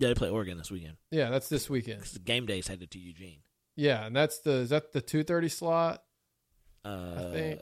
Yeah, 0.00 0.08
they 0.08 0.14
play 0.14 0.30
Oregon 0.30 0.58
this 0.58 0.70
weekend. 0.70 0.96
Yeah, 1.10 1.30
that's 1.30 1.48
this 1.48 1.68
weekend. 1.70 2.00
'Cause 2.02 2.12
the 2.12 2.18
game 2.20 2.46
day 2.46 2.58
is 2.58 2.66
headed 2.68 2.90
to 2.90 2.98
Eugene. 2.98 3.42
Yeah, 3.76 4.04
and 4.06 4.16
that's 4.16 4.40
the 4.40 4.52
is 4.52 4.70
that 4.70 4.92
the 4.92 5.00
two 5.00 5.22
thirty 5.22 5.48
slot? 5.48 6.02
Uh, 6.84 7.30
think- 7.32 7.60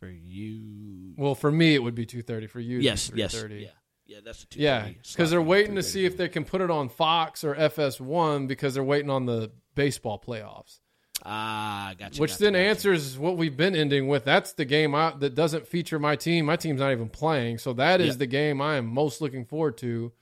for 0.00 0.08
you. 0.08 1.14
Well, 1.16 1.34
for 1.34 1.50
me 1.50 1.74
it 1.74 1.82
would 1.82 1.94
be 1.94 2.06
two 2.06 2.22
thirty. 2.22 2.46
For 2.46 2.60
you, 2.60 2.78
yes, 2.78 3.08
three 3.08 3.18
yes, 3.18 3.34
yeah, 3.34 3.68
yeah. 4.06 4.18
That's 4.24 4.40
the 4.40 4.46
two. 4.46 4.60
Yeah, 4.60 4.88
because 5.10 5.30
they're 5.30 5.42
waiting 5.42 5.74
to 5.74 5.82
see 5.82 6.04
if 6.04 6.16
they 6.16 6.28
can 6.28 6.44
put 6.44 6.60
it 6.60 6.70
on 6.70 6.88
Fox 6.88 7.42
or 7.44 7.54
FS1 7.54 8.46
because 8.48 8.74
they're 8.74 8.84
waiting 8.84 9.10
on 9.10 9.26
the 9.26 9.50
baseball 9.74 10.22
playoffs. 10.24 10.80
Ah, 11.24 11.94
gotcha. 11.98 12.20
Which 12.20 12.30
gotcha, 12.32 12.42
then 12.44 12.52
gotcha. 12.52 12.62
answers 12.64 13.18
what 13.18 13.36
we've 13.36 13.56
been 13.56 13.74
ending 13.74 14.06
with. 14.06 14.24
That's 14.24 14.52
the 14.52 14.64
game 14.64 14.94
I, 14.94 15.12
that 15.18 15.34
doesn't 15.34 15.66
feature 15.66 15.98
my 15.98 16.14
team. 16.14 16.46
My 16.46 16.54
team's 16.56 16.78
not 16.80 16.92
even 16.92 17.08
playing, 17.08 17.58
so 17.58 17.72
that 17.72 18.00
is 18.00 18.08
Yeah. 18.14 18.18
the 18.18 18.26
game 18.26 18.60
I 18.62 18.76
am 18.76 18.86
most 18.86 19.20
looking 19.20 19.44
forward 19.44 19.76
to. 19.78 20.12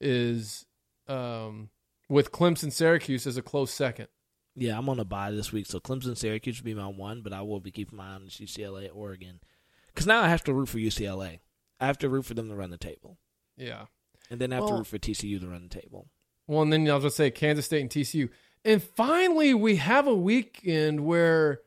Is 0.00 0.66
um, 1.08 1.70
with 2.08 2.32
Clemson 2.32 2.72
Syracuse 2.72 3.26
as 3.26 3.36
a 3.36 3.42
close 3.42 3.72
second. 3.72 4.08
Yeah, 4.56 4.78
I'm 4.78 4.88
on 4.88 5.00
a 5.00 5.04
buy 5.04 5.30
this 5.32 5.52
week, 5.52 5.66
so 5.66 5.80
Clemson, 5.80 6.16
Syracuse 6.16 6.60
will 6.60 6.66
be 6.66 6.74
my 6.74 6.86
one, 6.86 7.22
but 7.22 7.32
I 7.32 7.42
will 7.42 7.58
be 7.60 7.72
keeping 7.72 7.96
my 7.96 8.10
eye 8.10 8.14
on 8.14 8.26
UCLA, 8.28 8.88
Oregon, 8.94 9.40
because 9.88 10.06
now 10.06 10.20
I 10.22 10.28
have 10.28 10.44
to 10.44 10.52
root 10.54 10.68
for 10.68 10.78
UCLA. 10.78 11.40
I 11.80 11.86
have 11.86 11.98
to 11.98 12.08
root 12.08 12.24
for 12.24 12.34
them 12.34 12.48
to 12.48 12.54
run 12.54 12.70
the 12.70 12.76
table, 12.78 13.18
Yeah. 13.56 13.86
and 14.30 14.40
then 14.40 14.52
I 14.52 14.56
have 14.56 14.68
to 14.68 14.74
root 14.74 14.86
for 14.86 14.98
TCU 14.98 15.40
to 15.40 15.48
run 15.48 15.68
the 15.68 15.80
table. 15.80 16.08
Well, 16.46 16.62
and 16.62 16.72
then 16.72 16.88
I'll 16.88 17.00
just 17.00 17.16
say 17.16 17.32
Kansas 17.32 17.64
State 17.66 17.80
and 17.80 17.90
TCU. 17.90 18.28
And 18.64 18.80
finally, 18.80 19.54
we 19.54 19.76
have 19.76 20.06
a 20.06 20.14
weekend 20.14 21.04
where 21.04 21.60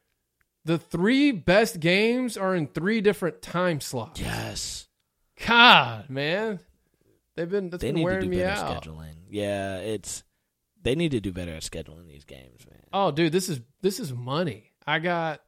the 0.63 0.77
three 0.77 1.31
best 1.33 1.81
games 1.81 2.37
are 2.37 2.55
in 2.55 2.67
three 2.67 3.01
different 3.01 3.41
time 3.41 3.81
slots. 3.81 4.21
Yes, 4.21 4.87
God, 5.45 6.09
man, 6.09 6.61
they've 7.37 7.49
been 7.49 7.69
that's 7.69 7.81
they 7.81 7.91
been 7.91 8.03
need 8.03 8.09
to 8.09 8.19
do 8.21 8.29
me 8.29 8.37
better 8.39 8.65
out. 8.65 8.83
scheduling. 8.83 9.15
Yeah, 9.29 9.77
it's 9.77 10.23
they 10.81 10.95
need 10.95 11.11
to 11.11 11.21
do 11.21 11.31
better 11.31 11.53
at 11.53 11.61
scheduling 11.61 12.07
these 12.07 12.25
games, 12.25 12.65
man. 12.69 12.81
Oh, 12.91 13.11
dude, 13.11 13.31
this 13.31 13.47
is 13.47 13.61
this 13.81 14.01
is 14.01 14.11
money. 14.11 14.73
I 14.85 14.99
got 14.99 15.41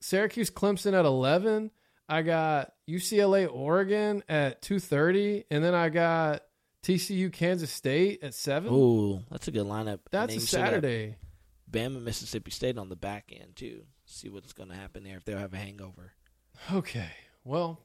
Syracuse 0.00 0.50
Clemson 0.50 0.94
at 0.98 1.04
eleven. 1.04 1.70
I 2.08 2.22
got 2.22 2.72
UCLA 2.88 3.48
Oregon 3.52 4.22
at 4.28 4.62
two 4.62 4.78
thirty, 4.78 5.44
and 5.50 5.62
then 5.62 5.74
I 5.74 5.88
got 5.88 6.42
TCU 6.82 7.32
Kansas 7.32 7.70
State 7.70 8.22
at 8.22 8.34
seven. 8.34 8.72
Ooh, 8.72 9.22
that's 9.30 9.48
a 9.48 9.50
good 9.50 9.66
lineup. 9.66 10.00
That's 10.10 10.32
a 10.32 10.34
you 10.34 10.40
still 10.40 10.60
got 10.60 10.66
Saturday. 10.66 11.16
Bama, 11.70 12.02
Mississippi 12.02 12.50
State 12.50 12.76
on 12.76 12.88
the 12.88 12.96
back 12.96 13.32
end 13.34 13.56
too. 13.56 13.84
See 14.04 14.28
what's 14.28 14.52
going 14.52 14.68
to 14.68 14.74
happen 14.74 15.04
there 15.04 15.16
if 15.16 15.24
they'll 15.24 15.38
have 15.38 15.54
a 15.54 15.58
hangover. 15.58 16.12
Okay, 16.72 17.10
well, 17.44 17.80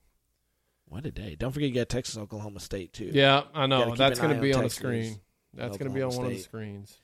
What 0.90 1.06
a 1.06 1.12
day! 1.12 1.36
Don't 1.38 1.52
forget 1.52 1.70
you 1.70 1.76
got 1.76 1.90
Texas, 1.90 2.18
Oklahoma 2.18 2.60
State 2.60 2.94
too. 2.94 3.12
yeah, 3.14 3.44
I 3.54 3.68
know 3.68 3.94
that's 3.96 4.20
going 4.20 4.36
to 4.36 4.42
be 4.42 4.54
on 4.54 4.60
on 4.60 4.64
the 4.66 4.70
screen. 4.70 5.20
That's 5.54 5.78
going 5.78 5.90
to 5.90 5.94
be 5.96 6.02
on 6.02 6.08
Oklahoma 6.08 6.18
one 6.28 6.32
of 6.32 6.38
the 6.38 6.44
screens. 6.44 6.98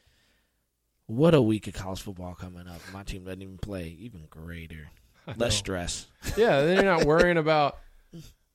What 1.07 1.33
a 1.35 1.41
week 1.41 1.67
of 1.67 1.73
college 1.73 2.01
football 2.01 2.33
coming 2.33 2.67
up. 2.67 2.79
My 2.93 3.03
team 3.03 3.25
doesn't 3.25 3.41
even 3.41 3.57
play. 3.57 3.95
Even 3.99 4.25
greater. 4.29 4.89
Less 5.37 5.55
stress. 5.55 6.07
Yeah, 6.37 6.61
then 6.61 6.75
you're 6.77 6.85
not 6.85 7.05
worrying 7.05 7.37
about 7.37 7.77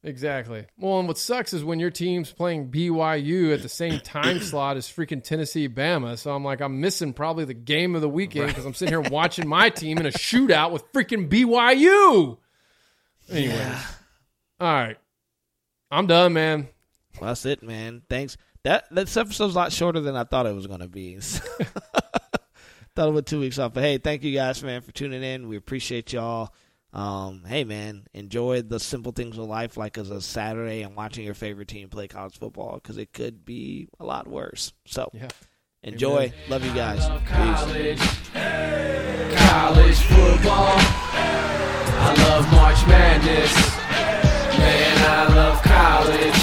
exactly. 0.02 0.64
Well, 0.78 0.98
and 1.00 1.09
what 1.09 1.18
sucks 1.18 1.52
is 1.52 1.62
when 1.62 1.78
your 1.78 1.90
team's 1.90 2.32
playing 2.32 2.70
BYU 2.70 3.52
at 3.52 3.60
the 3.62 3.68
same 3.68 4.00
time 4.00 4.40
slot 4.40 4.76
as 4.78 4.86
freaking 4.86 5.22
Tennessee 5.22 5.68
Bama. 5.68 6.16
So 6.18 6.34
I'm 6.34 6.42
like, 6.44 6.60
I'm 6.62 6.80
missing 6.80 7.12
probably 7.12 7.44
the 7.44 7.55
game 7.55 7.94
of 7.94 8.00
the 8.00 8.09
weekend 8.09 8.48
because 8.48 8.64
I'm 8.64 8.72
sitting 8.74 8.92
here 8.92 9.10
watching 9.10 9.46
my 9.46 9.68
team 9.68 9.98
in 9.98 10.06
a 10.06 10.10
shootout 10.10 10.72
with 10.72 10.90
freaking 10.92 11.28
BYU. 11.28 12.38
Anyways, 13.30 13.59
Yeah. 13.59 13.82
all 14.60 14.72
right, 14.72 14.96
I'm 15.90 16.06
done, 16.06 16.32
man. 16.35 16.69
Well, 17.20 17.28
that's 17.28 17.47
it, 17.47 17.62
man. 17.62 18.02
Thanks. 18.09 18.36
That 18.65 18.85
that 18.90 19.16
episode's 19.16 19.55
a 19.55 19.59
lot 19.59 19.73
shorter 19.73 20.01
than 20.01 20.16
I 20.16 20.24
thought 20.24 20.47
it 20.47 20.55
was 20.55 20.66
going 20.66 20.81
to 20.81 20.89
be. 20.89 21.16
thought 22.94 23.09
it 23.09 23.12
was 23.12 23.24
two 23.24 23.40
weeks 23.40 23.59
off, 23.59 23.73
but 23.74 23.82
hey, 23.82 23.98
thank 23.98 24.23
you 24.24 24.35
guys, 24.35 24.62
man, 24.62 24.82
for 24.82 24.93
tuning 24.93 25.23
in. 25.23 25.48
We 25.48 25.56
appreciate 25.56 26.12
y'all. 26.12 26.52
Um, 26.93 27.44
hey, 27.47 27.65
man, 27.65 28.06
enjoy 28.15 28.62
the 28.62 28.81
simple 28.81 29.12
things 29.12 29.39
of 29.39 29.44
life, 29.47 29.77
like 29.77 29.98
as 29.98 30.10
a 30.10 30.20
Saturday 30.20 30.82
and 30.82 30.97
watching 30.97 31.24
your 31.24 31.35
favorite 31.35 31.69
team 31.69 31.89
play 31.89 32.09
college 32.09 32.39
football, 32.39 32.74
because 32.74 32.98
it 32.98 33.12
could 33.12 33.44
be 33.44 33.89
a 34.01 34.05
lot 34.05 34.27
worse. 34.27 34.73
So 34.86 35.10
Yeah. 35.12 35.28
enjoy. 35.82 36.16
Amen. 36.16 36.32
Love 36.48 36.65
you 36.65 36.73
guys. 36.73 37.06
Peace. 37.09 37.28
college, 37.28 38.01
college 39.39 39.97
football. 39.98 40.74
I 42.01 42.15
love 42.28 42.52
March 42.52 42.86
Madness 42.86 43.78
college. 45.69 46.38